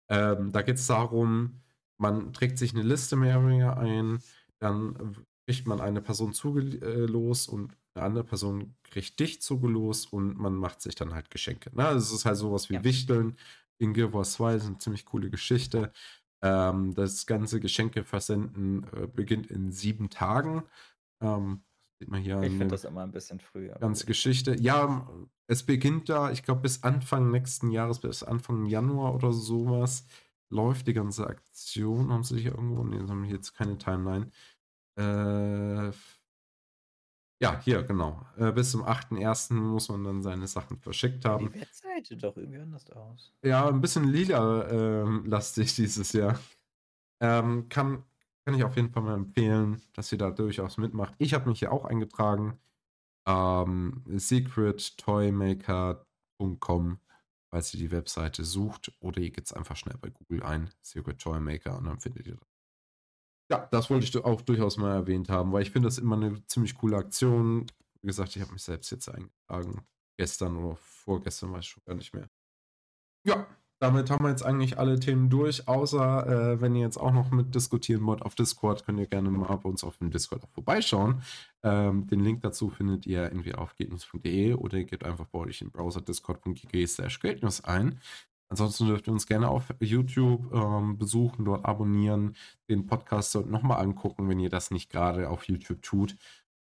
Ähm, 0.09 0.51
da 0.51 0.63
geht 0.63 0.77
es 0.77 0.87
darum, 0.87 1.61
man 1.97 2.33
trägt 2.33 2.57
sich 2.57 2.73
eine 2.73 2.83
Liste 2.83 3.15
mehr 3.15 3.39
oder 3.39 3.49
weniger 3.49 3.77
ein, 3.77 4.19
dann 4.59 5.15
kriegt 5.47 5.67
man 5.67 5.79
eine 5.79 6.01
Person 6.01 6.33
zugelos 6.33 7.47
und 7.47 7.77
eine 7.93 8.05
andere 8.05 8.23
Person 8.23 8.75
kriegt 8.83 9.19
dich 9.19 9.41
zugelos 9.41 10.07
und 10.07 10.37
man 10.37 10.55
macht 10.55 10.81
sich 10.81 10.95
dann 10.95 11.13
halt 11.13 11.29
Geschenke. 11.29 11.69
Ne? 11.75 11.83
Das 11.83 12.11
ist 12.11 12.25
halt 12.25 12.37
sowas 12.37 12.69
wie 12.69 12.75
ja. 12.75 12.83
Wichteln. 12.83 13.37
In 13.77 13.93
Guild 13.93 14.13
Wars 14.13 14.33
2 14.33 14.55
ist 14.55 14.65
eine 14.65 14.77
ziemlich 14.77 15.05
coole 15.05 15.29
Geschichte. 15.29 15.91
Ähm, 16.41 16.93
das 16.95 17.25
ganze 17.25 17.59
Geschenke 17.59 18.03
versenden 18.03 18.85
äh, 18.95 19.07
beginnt 19.07 19.47
in 19.47 19.71
sieben 19.71 20.09
Tagen. 20.09 20.63
Ähm, 21.21 21.63
Sieht 22.01 22.09
man 22.09 22.19
hier 22.19 22.41
ich 22.41 22.49
finde 22.49 22.69
das 22.69 22.83
immer 22.83 23.03
ein 23.03 23.11
bisschen 23.11 23.39
früher. 23.39 23.75
Ganze 23.75 24.07
Geschichte. 24.07 24.59
Ja, 24.59 25.07
es 25.45 25.61
beginnt 25.61 26.09
da, 26.09 26.31
ich 26.31 26.41
glaube, 26.41 26.61
bis 26.61 26.81
Anfang 26.81 27.29
nächsten 27.29 27.69
Jahres, 27.69 27.99
bis 27.99 28.23
Anfang 28.23 28.65
Januar 28.65 29.13
oder 29.13 29.31
sowas, 29.31 30.07
läuft 30.49 30.87
die 30.87 30.93
ganze 30.93 31.27
Aktion. 31.27 32.11
Haben 32.11 32.23
sie 32.23 32.39
hier 32.39 32.53
irgendwo? 32.55 32.83
Ne, 32.83 33.07
haben 33.07 33.23
jetzt 33.25 33.53
keine 33.53 33.77
Timeline. 33.77 34.31
Äh, 34.97 35.91
ja, 37.39 37.61
hier, 37.63 37.83
genau. 37.83 38.25
Äh, 38.35 38.51
bis 38.51 38.71
zum 38.71 38.83
8.1. 38.83 39.53
muss 39.53 39.87
man 39.89 40.03
dann 40.03 40.23
seine 40.23 40.47
Sachen 40.47 40.79
verschickt 40.79 41.23
haben. 41.23 41.51
Die 41.53 41.61
Webseite 41.61 42.17
doch 42.17 42.35
irgendwie 42.35 42.61
anders 42.61 42.89
aus. 42.89 43.31
Ja, 43.43 43.69
ein 43.69 43.79
bisschen 43.79 44.05
lila-lastig 44.05 45.69
ähm, 45.69 45.85
dieses 45.85 46.13
Jahr. 46.13 46.39
Ähm, 47.21 47.69
kann, 47.69 48.03
kann 48.45 48.55
ich 48.55 48.63
auf 48.63 48.75
jeden 48.75 48.91
Fall 48.91 49.03
mal 49.03 49.15
empfehlen, 49.15 49.81
dass 49.93 50.11
ihr 50.11 50.17
da 50.17 50.31
durchaus 50.31 50.77
mitmacht. 50.77 51.13
Ich 51.17 51.33
habe 51.33 51.49
mich 51.49 51.59
hier 51.59 51.71
auch 51.71 51.85
eingetragen. 51.85 52.59
Ähm, 53.27 54.03
secrettoymaker.com, 54.07 56.99
falls 57.49 57.73
ihr 57.73 57.79
die 57.79 57.91
Webseite 57.91 58.43
sucht. 58.43 58.91
Oder 58.99 59.21
ihr 59.21 59.31
geht 59.31 59.45
es 59.45 59.53
einfach 59.53 59.75
schnell 59.75 59.97
bei 59.99 60.09
Google 60.09 60.43
ein, 60.43 60.69
Secret 60.81 61.19
Toymaker, 61.19 61.77
und 61.77 61.85
dann 61.85 61.99
findet 61.99 62.27
ihr 62.27 62.35
das. 62.35 62.47
Ja, 63.51 63.67
das 63.69 63.89
wollte 63.89 64.05
ich 64.05 64.15
auch 64.23 64.41
durchaus 64.41 64.77
mal 64.77 64.93
erwähnt 64.93 65.29
haben, 65.29 65.51
weil 65.51 65.61
ich 65.61 65.71
finde 65.71 65.87
das 65.87 65.97
immer 65.97 66.15
eine 66.15 66.45
ziemlich 66.47 66.75
coole 66.75 66.97
Aktion. 66.97 67.67
Wie 68.01 68.07
gesagt, 68.07 68.35
ich 68.35 68.41
habe 68.41 68.53
mich 68.53 68.63
selbst 68.63 68.89
jetzt 68.91 69.09
eingetragen. 69.09 69.85
Gestern 70.17 70.57
oder 70.57 70.77
vorgestern, 70.77 71.51
weiß 71.51 71.65
ich 71.65 71.69
schon 71.69 71.83
gar 71.85 71.95
nicht 71.95 72.13
mehr. 72.13 72.29
Ja, 73.25 73.47
damit 73.81 74.11
haben 74.11 74.23
wir 74.23 74.29
jetzt 74.29 74.45
eigentlich 74.45 74.77
alle 74.77 74.99
Themen 74.99 75.31
durch, 75.31 75.67
außer 75.67 76.27
äh, 76.53 76.61
wenn 76.61 76.75
ihr 76.75 76.83
jetzt 76.83 76.97
auch 76.97 77.11
noch 77.11 77.31
mit 77.31 77.55
diskutieren 77.55 78.05
wollt 78.05 78.21
auf 78.21 78.35
Discord, 78.35 78.85
könnt 78.85 78.99
ihr 78.99 79.07
gerne 79.07 79.31
mal 79.31 79.55
bei 79.55 79.67
uns 79.67 79.83
auf 79.83 79.97
dem 79.97 80.11
Discord 80.11 80.43
auch 80.43 80.51
vorbeischauen. 80.51 81.23
Ähm, 81.63 82.05
den 82.05 82.19
Link 82.19 82.41
dazu 82.41 82.69
findet 82.69 83.07
ihr 83.07 83.23
entweder 83.31 83.57
auf 83.57 83.75
geldnews.de 83.75 84.53
oder 84.53 84.77
ihr 84.77 84.85
gebt 84.85 85.03
einfach 85.03 85.25
bei 85.25 85.39
euch 85.39 85.61
im 85.63 85.71
Browser 85.71 86.01
discord.gg 86.01 86.87
slash 86.87 87.19
geldnews 87.19 87.63
ein. 87.63 87.99
Ansonsten 88.49 88.85
dürft 88.85 89.07
ihr 89.07 89.13
uns 89.13 89.25
gerne 89.25 89.47
auf 89.49 89.73
YouTube 89.79 90.53
ähm, 90.53 90.99
besuchen, 90.99 91.45
dort 91.45 91.65
abonnieren, 91.65 92.35
den 92.69 92.85
Podcast 92.85 93.33
dort 93.33 93.49
nochmal 93.49 93.81
angucken, 93.81 94.29
wenn 94.29 94.39
ihr 94.39 94.49
das 94.49 94.69
nicht 94.69 94.91
gerade 94.91 95.27
auf 95.27 95.45
YouTube 95.45 95.81
tut. 95.81 96.15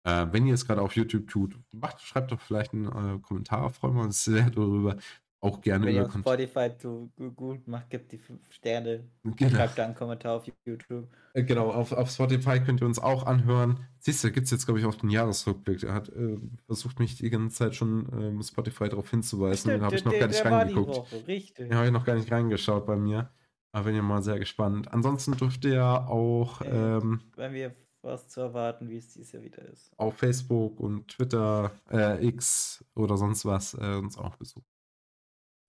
Äh, 0.02 0.26
wenn 0.32 0.46
ihr 0.46 0.54
es 0.54 0.66
gerade 0.66 0.82
auf 0.82 0.96
YouTube 0.96 1.28
tut, 1.28 1.58
macht, 1.70 2.00
schreibt 2.02 2.32
doch 2.32 2.40
vielleicht 2.40 2.72
einen 2.72 2.86
äh, 2.86 3.18
Kommentar, 3.20 3.70
freuen 3.70 3.94
wir 3.94 4.02
uns 4.02 4.24
sehr 4.24 4.50
darüber 4.50 4.96
auch 5.44 5.60
gerne 5.60 5.86
Wenn 5.86 5.94
ihr 5.94 6.06
auf 6.06 6.12
Spotify 6.12 6.70
zu 6.76 7.12
gut 7.36 7.68
macht, 7.68 7.90
gibt 7.90 8.12
die 8.12 8.18
fünf 8.18 8.50
Sterne. 8.50 9.04
Genau. 9.22 9.50
Schreibt 9.50 9.78
da 9.78 9.84
einen 9.84 9.94
Kommentar 9.94 10.36
auf 10.36 10.46
YouTube. 10.64 11.06
Äh, 11.34 11.42
genau, 11.44 11.70
auf, 11.70 11.92
auf 11.92 12.10
Spotify 12.10 12.60
könnt 12.60 12.80
ihr 12.80 12.86
uns 12.86 12.98
auch 12.98 13.26
anhören. 13.26 13.80
Siehst 13.98 14.24
du, 14.24 14.32
gibt 14.32 14.46
es 14.46 14.50
jetzt, 14.50 14.64
glaube 14.64 14.80
ich, 14.80 14.86
auch 14.86 14.94
den 14.94 15.10
Jahresrückblick. 15.10 15.82
Er 15.82 15.94
hat 15.94 16.08
äh, 16.08 16.38
versucht, 16.64 16.98
mich 16.98 17.16
die 17.16 17.28
ganze 17.28 17.56
Zeit 17.56 17.74
schon 17.74 18.08
ähm, 18.12 18.42
Spotify 18.42 18.88
darauf 18.88 19.10
hinzuweisen. 19.10 19.78
Da 19.78 19.84
habe 19.84 19.96
ich 19.96 20.04
noch 20.04 20.12
der, 20.12 20.20
gar 20.20 20.28
nicht 20.28 20.44
reingeguckt. 20.44 20.96
Woche, 20.96 21.26
richtig. 21.26 21.70
Ja, 21.70 21.76
habe 21.76 21.86
ich 21.86 21.92
noch 21.92 22.06
gar 22.06 22.16
nicht 22.16 22.32
reingeschaut 22.32 22.86
bei 22.86 22.96
mir. 22.96 23.30
Aber 23.72 23.84
bin 23.84 23.96
ja 23.96 24.02
mal 24.02 24.22
sehr 24.22 24.38
gespannt. 24.38 24.92
Ansonsten 24.92 25.32
dürft 25.32 25.64
ihr 25.64 25.84
auch. 25.84 26.62
Äh, 26.62 26.96
ähm, 26.96 27.20
wenn 27.36 27.52
wir 27.52 27.72
was 28.00 28.28
zu 28.28 28.40
erwarten, 28.40 28.88
wie 28.88 28.98
es 28.98 29.12
dieses 29.12 29.32
Jahr 29.32 29.42
wieder 29.42 29.62
ist. 29.68 29.92
Auf 29.96 30.16
Facebook 30.16 30.78
und 30.80 31.08
Twitter, 31.08 31.72
äh, 31.90 32.26
X 32.26 32.84
oder 32.94 33.16
sonst 33.16 33.44
was 33.44 33.74
äh, 33.74 33.96
uns 33.96 34.16
auch 34.16 34.36
besuchen. 34.36 34.73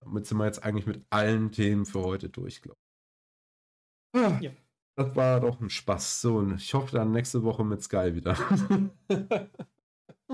Damit 0.06 0.28
sind 0.28 0.38
wir 0.38 0.46
jetzt 0.46 0.64
eigentlich 0.64 0.86
mit 0.86 1.04
allen 1.10 1.52
Themen 1.52 1.86
für 1.86 2.04
heute 2.04 2.30
durch, 2.30 2.62
glaube 2.62 2.78
ich. 4.14 4.22
Ah, 4.22 4.40
ja. 4.40 4.52
Das 4.96 5.14
war 5.16 5.42
doch 5.42 5.60
ein 5.60 5.70
Spaß. 5.70 6.22
So, 6.22 6.38
und 6.38 6.56
ich 6.56 6.74
hoffe 6.74 6.96
dann 6.96 7.12
nächste 7.12 7.44
Woche 7.44 7.66
mit 7.66 7.84
Sky 7.84 8.16
wieder. 8.16 8.36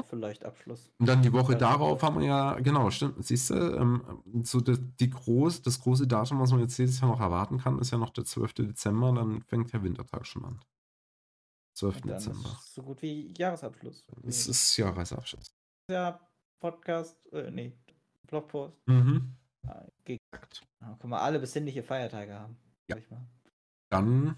Vielleicht 0.09 0.45
Abschluss. 0.45 0.89
Und 0.99 1.07
dann 1.07 1.21
die 1.21 1.33
Woche 1.33 1.55
darauf 1.55 2.01
haben 2.03 2.19
wir 2.19 2.27
ja, 2.27 2.59
genau, 2.59 2.89
stimmt, 2.91 3.25
siehst 3.25 3.49
du, 3.49 3.55
ähm, 3.55 4.21
so 4.43 4.61
die, 4.61 4.77
die 4.77 5.09
groß, 5.09 5.63
das 5.63 5.81
große 5.81 6.07
Datum, 6.07 6.39
was 6.39 6.51
man 6.51 6.61
jetzt 6.61 6.77
dieses 6.77 7.01
Jahr 7.01 7.11
noch 7.11 7.19
erwarten 7.19 7.57
kann, 7.57 7.79
ist 7.79 7.91
ja 7.91 7.97
noch 7.97 8.11
der 8.11 8.23
12. 8.23 8.53
Dezember, 8.53 9.11
dann 9.11 9.41
fängt 9.41 9.73
der 9.73 9.83
Wintertag 9.83 10.25
schon 10.25 10.45
an. 10.45 10.61
12. 11.73 12.01
Dezember. 12.01 12.57
Ist 12.59 12.73
so 12.75 12.83
gut 12.83 13.01
wie 13.01 13.33
Jahresabschluss. 13.37 14.05
Es 14.23 14.47
ist 14.47 14.77
Jahresabschluss. 14.77 15.53
Ja, 15.89 16.19
Podcast, 16.59 17.17
äh, 17.33 17.51
nee, 17.51 17.73
Blogpost. 18.27 18.87
Mhm. 18.87 19.35
Ja, 19.63 20.95
können 20.99 21.11
wir 21.11 21.21
alle 21.21 21.39
besinnliche 21.39 21.83
Feiertage 21.83 22.33
haben. 22.33 22.57
Ja. 22.87 22.97
Dann 23.89 24.37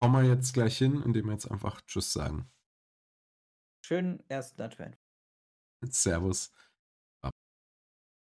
kommen 0.00 0.22
wir 0.22 0.28
jetzt 0.28 0.52
gleich 0.52 0.78
hin, 0.78 1.02
indem 1.02 1.26
wir 1.26 1.32
jetzt 1.32 1.50
einfach 1.50 1.80
Tschüss 1.82 2.12
sagen. 2.12 2.50
Schönen 3.84 4.22
ersten 4.28 4.60
Advent. 4.62 4.98
Servus. 5.84 6.52